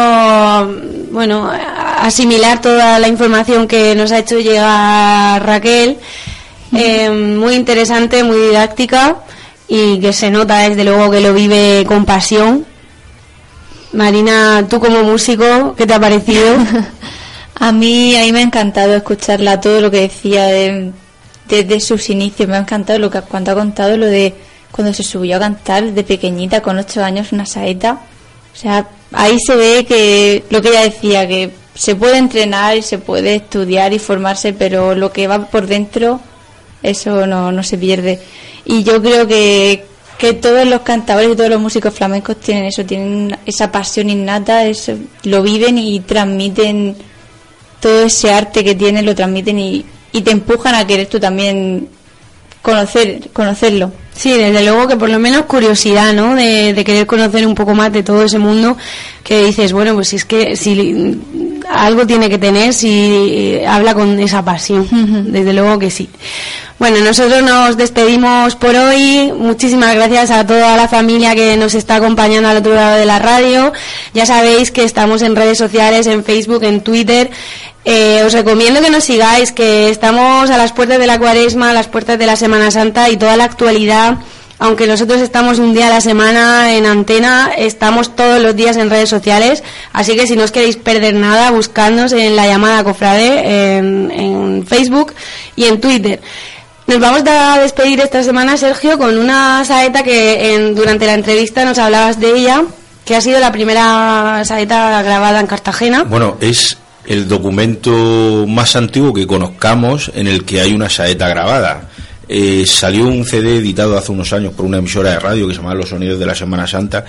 bueno 1.11 1.51
asimilar 1.99 2.61
toda 2.61 2.99
la 2.99 3.07
información 3.09 3.67
que 3.69 3.95
nos 3.95 4.13
ha 4.13 4.19
hecho 4.19 4.39
llegar 4.39 5.45
Raquel. 5.45 5.99
Eh, 6.73 7.11
muy 7.11 7.55
interesante 7.55 8.23
muy 8.25 8.37
didáctica 8.37 9.17
y 9.69 9.99
que 10.01 10.13
se 10.13 10.31
nota 10.31 10.59
desde 10.59 10.85
luego 10.85 11.11
que 11.11 11.21
lo 11.21 11.35
vive 11.35 11.85
con 11.89 12.05
pasión. 12.05 12.67
Marina 13.93 14.65
tú 14.69 14.79
como 14.79 15.03
músico 15.03 15.75
qué 15.77 15.87
te 15.87 15.95
ha 15.95 16.01
parecido 16.01 16.57
A 17.59 17.73
mí, 17.73 18.15
a 18.17 18.21
mí 18.21 18.33
me 18.33 18.41
ha 18.41 18.43
encantado 18.43 18.95
escucharla, 18.95 19.61
todo 19.63 19.81
lo 19.81 19.91
que 19.91 20.01
decía 20.03 20.45
de- 20.45 20.93
desde 21.49 21.81
sus 21.81 22.11
inicios. 22.11 22.49
Me 22.49 22.57
ha 22.57 22.61
encantado 22.61 22.99
lo 22.99 23.11
que 23.11 23.21
cuando 23.23 23.53
ha 23.53 23.55
contado 23.55 23.97
lo 23.97 24.07
de 24.07 24.35
cuando 24.71 24.93
se 24.93 25.03
subió 25.03 25.37
a 25.37 25.41
cantar 25.41 25.93
de 25.93 26.05
pequeñita 26.05 26.61
con 26.61 26.79
ocho 26.79 27.03
años 27.03 27.33
una 27.33 27.47
saeta. 27.47 28.01
O 28.53 28.57
sea, 28.57 28.89
ahí 29.13 29.39
se 29.39 29.57
ve 29.57 29.85
que 29.87 30.45
lo 30.51 30.61
que 30.61 30.69
ella 30.69 30.83
decía, 30.83 31.27
que 31.27 31.51
se 31.75 31.95
puede 31.95 32.19
entrenar 32.19 32.77
y 32.77 32.83
se 32.83 32.99
puede 32.99 33.37
estudiar 33.37 33.93
y 33.93 33.99
formarse, 33.99 34.53
pero 34.53 34.95
lo 34.95 35.13
que 35.13 35.29
va 35.29 35.47
por 35.47 35.67
dentro, 35.67 36.21
eso 36.83 37.27
no, 37.27 37.53
no 37.53 37.63
se 37.63 37.79
pierde. 37.79 38.21
Y 38.65 38.83
yo 38.83 39.01
creo 39.03 39.27
que, 39.27 39.85
que 40.19 40.33
todos 40.33 40.67
los 40.67 40.81
cantadores 40.81 41.33
y 41.33 41.37
todos 41.37 41.51
los 41.51 41.61
músicos 41.61 41.95
flamencos 41.95 42.41
tienen 42.41 42.65
eso, 42.65 42.85
tienen 42.85 43.39
esa 43.47 43.71
pasión 43.71 44.11
innata, 44.11 44.65
eso, 44.67 44.95
lo 45.25 45.43
viven 45.43 45.79
y 45.79 46.01
transmiten 46.01 46.97
todo 47.81 48.05
ese 48.05 48.33
arte 48.33 48.65
que 48.65 48.75
tienen, 48.75 49.05
lo 49.05 49.15
transmiten 49.15 49.59
y, 49.59 49.85
y 50.17 50.23
te 50.23 50.31
empujan 50.31 50.75
a 50.75 50.87
querer 50.87 51.09
tú 51.09 51.21
también 51.21 51.89
conocer, 52.63 53.29
conocerlo. 53.35 53.93
Sí, 54.15 54.33
desde 54.33 54.65
luego 54.65 54.89
que 54.89 54.97
por 54.97 55.11
lo 55.11 55.19
menos 55.19 55.43
curiosidad, 55.43 56.15
¿no? 56.15 56.35
De, 56.35 56.73
de 56.73 56.85
querer 56.85 57.07
conocer 57.07 57.47
un 57.47 57.55
poco 57.55 57.75
más 57.75 57.93
de 57.93 58.03
todo 58.03 58.25
ese 58.25 58.39
mundo 58.39 58.79
que 59.23 59.45
dices, 59.45 59.75
bueno, 59.75 59.93
pues 59.95 60.09
si 60.09 60.17
es 60.17 60.25
que 60.25 60.57
si 60.57 61.21
algo 61.69 62.07
tiene 62.07 62.31
que 62.31 62.39
tener 62.39 62.73
si 62.73 62.89
eh, 62.89 63.67
habla 63.67 63.93
con 63.93 64.19
esa 64.19 64.43
pasión, 64.43 64.89
desde 65.31 65.53
luego 65.53 65.79
que 65.79 65.91
sí. 65.91 66.09
Bueno, 66.79 66.99
nosotros 67.01 67.43
nos 67.43 67.77
despedimos 67.77 68.55
por 68.55 68.75
hoy. 68.75 69.33
Muchísimas 69.37 69.95
gracias 69.95 70.31
a 70.31 70.47
toda 70.47 70.77
la 70.77 70.89
familia 70.89 71.35
que 71.35 71.57
nos 71.57 71.75
está 71.75 71.97
acompañando 71.97 72.49
al 72.49 72.59
otro 72.59 72.75
lado 72.75 72.97
de 72.97 73.07
la 73.07 73.19
radio. 73.19 73.73
Ya 74.13 74.27
sabéis 74.27 74.71
que 74.71 74.85
estamos 74.85 75.23
en 75.23 75.37
redes 75.37 75.57
sociales, 75.57 76.07
en 76.07 76.23
Facebook, 76.23 76.65
en 76.65 76.83
Twitter. 76.83 77.31
Eh, 77.89 78.23
os 78.27 78.33
recomiendo 78.33 78.81
que 78.81 78.91
nos 78.91 79.05
sigáis, 79.05 79.53
que 79.53 79.89
estamos 79.91 80.51
a 80.51 80.59
las 80.59 80.73
puertas 80.73 80.99
de 80.99 81.07
la 81.07 81.19
cuaresma, 81.21 81.71
a 81.71 81.73
las 81.73 81.87
puertas 81.87 82.19
de 82.19 82.27
la 82.27 82.35
Semana 82.35 82.73
Santa 82.73 83.09
y 83.11 83.17
toda 83.17 83.37
la 83.37 83.45
actualidad. 83.45 84.19
Aunque 84.59 84.87
nosotros 84.89 85.21
estamos 85.21 85.59
un 85.61 85.73
día 85.73 85.87
a 85.87 85.91
la 85.91 86.01
semana 86.01 86.73
en 86.75 86.85
antena, 86.87 87.51
estamos 87.57 88.17
todos 88.17 88.41
los 88.43 88.57
días 88.57 88.77
en 88.79 88.91
redes 88.91 89.09
sociales. 89.11 89.63
Así 89.93 90.17
que 90.17 90.27
si 90.27 90.35
no 90.35 90.45
os 90.45 90.51
queréis 90.51 90.77
perder 90.77 91.15
nada, 91.15 91.51
buscadnos 91.53 92.13
en 92.13 92.35
la 92.35 92.47
llamada 92.47 92.83
Cofrade, 92.83 93.77
en, 93.77 94.11
en 94.11 94.67
Facebook 94.67 95.13
y 95.55 95.67
en 95.67 95.81
Twitter. 95.81 96.21
Nos 96.89 96.99
vamos 97.01 97.23
a 97.29 97.59
despedir 97.61 98.01
esta 98.01 98.23
semana, 98.25 98.57
Sergio, 98.57 98.99
con 98.99 99.17
una 99.19 99.65
saeta 99.65 100.03
que 100.03 100.55
en- 100.55 100.75
durante 100.75 101.05
la 101.07 101.15
entrevista 101.15 101.65
nos 101.65 101.79
hablabas 101.79 102.19
de 102.19 102.31
ella, 102.31 102.63
que 103.05 103.15
ha 103.15 103.21
sido 103.21 103.39
la 103.39 103.53
primera 103.53 104.43
saeta 104.45 105.03
grabada 105.03 105.39
en 105.41 105.47
Cartagena. 105.47 106.05
Bueno, 106.05 106.37
es 106.41 106.79
el 107.07 107.29
documento 107.29 108.47
más 108.49 108.77
antiguo 108.77 109.13
que 109.13 109.27
conozcamos 109.27 110.11
en 110.15 110.27
el 110.27 110.45
que 110.45 110.61
hay 110.61 110.73
una 110.73 110.89
saeta 110.89 111.29
grabada. 111.29 111.91
Eh, 112.29 112.65
salió 112.67 113.07
un 113.07 113.25
CD 113.25 113.59
editado 113.59 113.97
hace 113.97 114.11
unos 114.11 114.33
años 114.33 114.53
por 114.53 114.67
una 114.67 114.79
emisora 114.79 115.13
de 115.13 115.21
radio 115.21 115.47
que 115.47 115.55
se 115.55 115.59
llamaba 115.61 115.77
Los 115.77 115.91
Sonidos 115.91 116.19
de 116.19 116.27
la 116.27 116.35
Semana 116.35 116.67
Santa, 116.67 117.05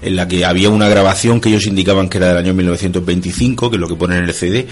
en 0.00 0.16
la 0.16 0.26
que 0.26 0.46
había 0.46 0.70
una 0.70 0.88
grabación 0.88 1.40
que 1.40 1.50
ellos 1.50 1.66
indicaban 1.66 2.08
que 2.08 2.16
era 2.16 2.28
del 2.28 2.38
año 2.38 2.54
1925, 2.54 3.68
que 3.68 3.76
es 3.76 3.80
lo 3.80 3.88
que 3.88 3.96
ponen 3.96 4.18
en 4.18 4.24
el 4.24 4.34
CD, 4.34 4.66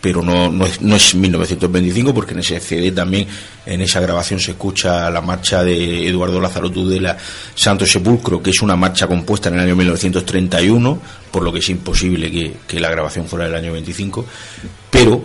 pero 0.00 0.22
no, 0.22 0.50
no, 0.50 0.66
es, 0.66 0.80
no 0.80 0.96
es 0.96 1.14
1925 1.14 2.14
porque 2.14 2.34
en 2.34 2.40
ese 2.40 2.60
CD 2.60 2.92
también, 2.92 3.26
en 3.66 3.80
esa 3.80 4.00
grabación 4.00 4.38
se 4.38 4.52
escucha 4.52 5.10
la 5.10 5.20
marcha 5.20 5.64
de 5.64 6.06
Eduardo 6.08 6.40
Lázaro 6.40 6.70
Tudela, 6.70 7.16
Santo 7.54 7.84
Sepulcro, 7.84 8.42
que 8.42 8.50
es 8.50 8.62
una 8.62 8.76
marcha 8.76 9.06
compuesta 9.06 9.48
en 9.48 9.56
el 9.56 9.60
año 9.60 9.76
1931, 9.76 11.00
por 11.30 11.42
lo 11.42 11.52
que 11.52 11.58
es 11.58 11.68
imposible 11.68 12.30
que, 12.30 12.54
que 12.66 12.80
la 12.80 12.90
grabación 12.90 13.26
fuera 13.26 13.46
del 13.46 13.56
año 13.56 13.72
25, 13.72 14.24
pero 14.90 15.22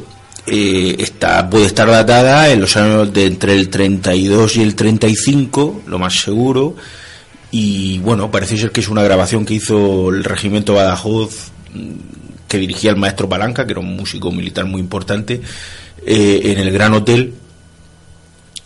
eh, 0.47 0.95
está, 0.99 1.49
puede 1.49 1.67
estar 1.67 1.89
datada 1.89 2.49
en 2.49 2.59
los 2.59 2.75
años 2.75 3.13
de 3.13 3.27
entre 3.27 3.53
el 3.53 3.69
32 3.69 4.57
y 4.57 4.61
el 4.61 4.75
35, 4.75 5.83
lo 5.87 5.99
más 5.99 6.19
seguro, 6.19 6.75
y 7.51 7.99
bueno, 7.99 8.31
parece 8.31 8.57
ser 8.57 8.71
que 8.71 8.81
es 8.81 8.89
una 8.89 9.03
grabación 9.03 9.45
que 9.45 9.53
hizo 9.53 10.09
el 10.09 10.23
regimiento 10.23 10.73
Badajoz 10.73 11.51
mm, 11.73 12.22
que 12.53 12.59
dirigía 12.59 12.91
el 12.91 12.97
maestro 12.97 13.27
Palanca, 13.27 13.65
que 13.65 13.71
era 13.71 13.79
un 13.79 13.95
músico 13.95 14.31
militar 14.31 14.65
muy 14.65 14.79
importante, 14.79 15.41
eh, 16.05 16.41
en 16.43 16.59
el 16.59 16.71
Gran 16.71 16.93
Hotel 16.93 17.33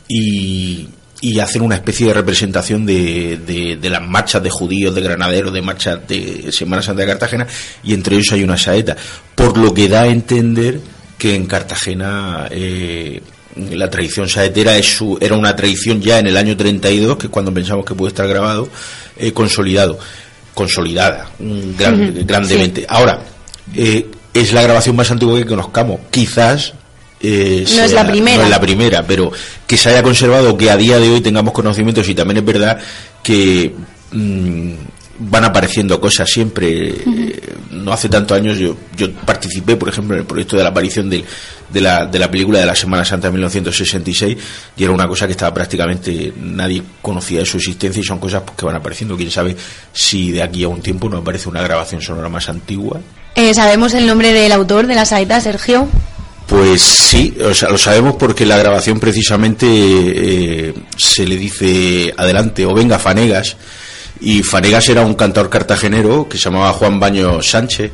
y, 0.10 0.90
y 1.22 1.40
hacer 1.40 1.62
una 1.62 1.76
especie 1.76 2.08
de 2.08 2.14
representación 2.14 2.86
de, 2.86 3.40
de, 3.48 3.78
de 3.78 3.90
las 3.90 4.02
marchas 4.06 4.44
de 4.44 4.50
judíos, 4.50 4.94
de 4.94 5.00
granaderos, 5.00 5.54
de 5.54 5.62
marchas 5.62 6.06
de 6.06 6.52
Semana 6.52 6.82
Santa 6.82 7.04
de 7.04 7.08
Cartagena, 7.08 7.48
y 7.82 7.94
entre 7.94 8.18
ellos 8.18 8.34
hay 8.34 8.44
una 8.44 8.58
saeta, 8.58 8.98
por 9.36 9.58
lo 9.58 9.74
que 9.74 9.88
da 9.88 10.02
a 10.02 10.08
entender 10.08 10.82
que 11.18 11.34
en 11.34 11.46
Cartagena 11.46 12.50
eh, 12.52 13.22
la 13.56 13.90
tradición 13.90 14.28
saetera 14.28 14.76
es 14.76 14.98
su, 14.98 15.18
era 15.22 15.38
una 15.38 15.56
tradición 15.56 16.02
ya 16.02 16.20
en 16.20 16.28
el 16.28 16.36
año 16.36 16.58
32, 16.58 17.16
que 17.16 17.28
es 17.28 17.32
cuando 17.32 17.54
pensamos 17.54 17.86
que 17.86 17.96
puede 17.96 18.10
estar 18.10 18.28
grabado, 18.28 18.68
eh, 19.16 19.32
consolidado, 19.32 19.98
consolidada, 20.54 21.30
mm, 21.40 22.26
grandemente. 22.26 22.86
Ahora, 22.90 23.37
eh, 23.76 24.10
es 24.34 24.54
la 24.54 24.62
grabación 24.62 24.96
más 24.96 25.10
antigua 25.12 25.38
que 25.38 25.46
conozcamos, 25.46 26.00
quizás 26.12 26.74
eh, 27.20 27.66
No 27.76 27.84
es 27.84 27.94
la 27.94 28.06
primera. 28.06 28.38
no 28.38 28.44
es 28.44 28.50
la 28.50 28.62
primera, 28.62 29.04
pero 29.06 29.32
que 29.66 29.78
se 29.78 29.90
haya 29.90 30.04
conservado, 30.04 30.58
que 30.58 30.70
a 30.70 30.78
día 30.78 31.00
de 31.00 31.10
hoy 31.10 31.22
tengamos 31.22 31.54
conocimientos 31.54 32.08
y 32.08 32.16
también 32.16 32.38
es 32.38 32.46
verdad 32.46 32.78
que 33.24 33.74
mm, 34.12 34.72
van 35.20 35.46
apareciendo 35.46 36.00
cosas 36.00 36.30
siempre. 36.30 36.90
Eh, 36.90 37.54
No 37.72 37.92
hace 37.92 38.10
tantos 38.10 38.38
años 38.38 38.58
yo, 38.58 38.76
yo 38.96 39.12
participé, 39.14 39.76
por 39.76 39.90
ejemplo, 39.90 40.16
en 40.16 40.22
el 40.22 40.28
proyecto 40.28 40.58
de 40.58 40.64
la 40.64 40.70
aparición 40.70 41.10
de, 41.10 41.24
la, 41.74 42.06
de 42.06 42.20
la 42.20 42.30
película 42.30 42.60
de 42.60 42.66
la 42.66 42.76
Semana 42.76 43.04
Santa 43.06 43.28
de 43.28 43.34
1966 43.34 44.38
y 44.78 44.84
era 44.84 44.94
una 44.94 45.08
cosa 45.08 45.26
que 45.26 45.32
estaba 45.32 45.54
prácticamente 45.54 46.34
nadie 46.40 46.84
conocía 47.02 47.40
de 47.40 47.46
su 47.46 47.58
existencia 47.58 48.00
y 48.00 48.04
son 48.04 48.20
cosas 48.20 48.44
pues, 48.44 48.58
que 48.58 48.66
van 48.66 48.76
apareciendo. 48.76 49.18
Quién 49.18 49.32
sabe 49.32 49.56
si 49.94 50.32
de 50.32 50.44
aquí 50.44 50.64
a 50.64 50.68
un 50.68 50.82
tiempo 50.82 51.10
nos 51.10 51.22
aparece 51.22 51.50
una 51.50 51.62
grabación 51.62 52.02
sonora 52.02 52.30
más 52.30 52.48
antigua. 52.50 53.00
Eh, 53.38 53.54
¿Sabemos 53.54 53.94
el 53.94 54.08
nombre 54.08 54.34
del 54.34 54.52
autor 54.52 54.88
de 54.88 54.96
la 54.96 55.06
saeta, 55.06 55.40
Sergio? 55.40 55.88
Pues 56.48 56.82
sí, 56.82 57.38
o 57.40 57.54
sea, 57.54 57.70
lo 57.70 57.78
sabemos 57.78 58.16
porque 58.16 58.48
la 58.48 58.58
grabación 58.58 59.00
precisamente 59.00 59.68
eh, 59.70 60.74
se 60.98 61.24
le 61.24 61.38
dice 61.38 62.12
adelante 62.18 62.66
o 62.66 62.74
venga 62.74 62.98
Fanegas 62.98 63.56
y 64.22 64.42
Fanegas 64.42 64.90
era 64.90 65.06
un 65.06 65.14
cantador 65.14 65.52
cartagenero 65.52 66.28
que 66.28 66.40
se 66.40 66.46
llamaba 66.46 66.74
Juan 66.74 67.00
Baño 67.00 67.40
Sánchez 67.44 67.92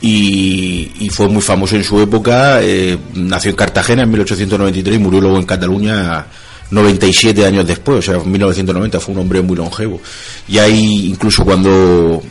y, 0.00 1.06
fue 1.10 1.28
muy 1.28 1.42
famoso 1.42 1.76
en 1.76 1.84
su 1.84 2.00
época, 2.00 2.62
eh, 2.62 2.96
nació 3.12 3.50
en 3.50 3.56
Cartagena 3.56 4.04
en 4.04 4.10
1893 4.10 4.96
y 4.96 4.98
murió 4.98 5.20
luego 5.20 5.36
en 5.36 5.44
Cataluña 5.44 6.24
97 6.70 7.44
años 7.44 7.66
después, 7.66 7.98
o 7.98 8.02
sea, 8.02 8.22
en 8.22 8.32
1990 8.32 9.00
fue 9.00 9.14
un 9.14 9.20
hombre 9.20 9.42
muy 9.42 9.54
longevo. 9.54 10.00
Y 10.48 10.56
ahí 10.56 11.08
incluso 11.10 11.44
cuando 11.44 12.22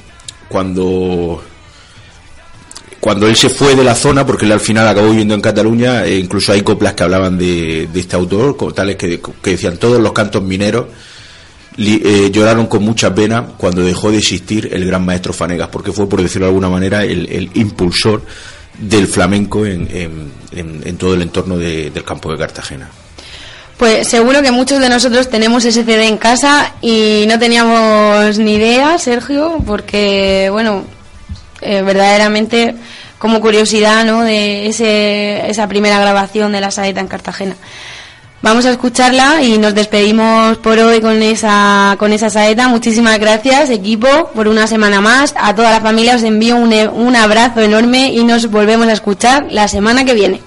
cuando 0.49 1.43
cuando 3.01 3.27
él 3.27 3.35
se 3.35 3.49
fue 3.49 3.75
de 3.75 3.83
la 3.83 3.95
zona, 3.95 4.25
porque 4.25 4.45
él 4.45 4.51
al 4.53 4.59
final 4.59 4.87
acabó 4.87 5.09
viviendo 5.09 5.33
en 5.33 5.41
Cataluña, 5.41 6.05
e 6.05 6.19
incluso 6.19 6.53
hay 6.53 6.61
coplas 6.61 6.93
que 6.93 7.03
hablaban 7.03 7.37
de, 7.37 7.89
de 7.91 7.99
este 7.99 8.15
autor, 8.15 8.55
como 8.55 8.73
tales 8.73 8.95
que, 8.95 9.19
decían 9.43 9.77
todos 9.77 9.99
los 9.99 10.13
cantos 10.13 10.43
mineros 10.43 10.85
eh, 11.77 12.29
lloraron 12.31 12.67
con 12.67 12.83
mucha 12.83 13.13
pena 13.15 13.43
cuando 13.57 13.81
dejó 13.81 14.11
de 14.11 14.19
existir 14.19 14.69
el 14.71 14.85
gran 14.85 15.03
maestro 15.03 15.33
Fanegas, 15.33 15.69
porque 15.69 15.91
fue, 15.91 16.07
por 16.07 16.21
decirlo 16.21 16.45
de 16.45 16.49
alguna 16.49 16.69
manera, 16.69 17.03
el, 17.03 17.49
impulsor 17.55 18.21
del 18.77 19.07
flamenco 19.07 19.65
en, 19.65 19.87
todo 20.97 21.13
el 21.15 21.23
entorno 21.23 21.57
de- 21.57 21.89
del 21.89 22.03
campo 22.03 22.31
de 22.31 22.37
Cartagena. 22.37 22.89
Pues 23.77 24.07
seguro 24.07 24.43
que 24.43 24.51
muchos 24.51 24.79
de 24.79 24.89
nosotros 24.89 25.27
tenemos 25.27 25.65
ese 25.65 25.83
CD 25.83 26.07
en 26.07 26.17
casa 26.17 26.75
y 26.81 27.25
no 27.27 27.39
teníamos 27.39 28.37
ni 28.37 28.53
idea, 28.55 28.99
Sergio, 28.99 29.57
porque, 29.65 30.49
bueno, 30.51 30.83
eh, 31.61 31.81
verdaderamente 31.81 32.75
como 33.17 33.39
curiosidad, 33.39 34.03
¿no? 34.03 34.23
De 34.23 34.67
esa 34.67 35.67
primera 35.67 35.99
grabación 35.99 36.51
de 36.51 36.61
la 36.61 36.71
saeta 36.71 36.99
en 36.99 37.07
Cartagena. 37.07 37.55
Vamos 38.41 38.65
a 38.65 38.71
escucharla 38.71 39.43
y 39.43 39.59
nos 39.59 39.75
despedimos 39.75 40.57
por 40.57 40.79
hoy 40.79 40.99
con 40.99 41.21
esa, 41.21 41.95
saeta. 42.29 42.67
Muchísimas 42.67 43.19
gracias, 43.19 43.69
equipo, 43.69 44.07
por 44.33 44.47
una 44.47 44.65
semana 44.65 44.99
más. 44.99 45.35
A 45.37 45.53
toda 45.53 45.69
la 45.69 45.79
familia 45.79 46.15
os 46.15 46.23
envío 46.23 46.55
un, 46.55 46.73
un 46.73 47.15
abrazo 47.15 47.61
enorme 47.61 48.11
y 48.11 48.23
nos 48.23 48.49
volvemos 48.49 48.87
a 48.87 48.93
escuchar 48.93 49.45
la 49.51 49.67
semana 49.67 50.03
que 50.03 50.15
viene. 50.15 50.41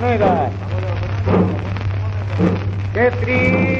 Venga. 0.00 0.50
Qué 2.92 3.08
triste 3.20 3.79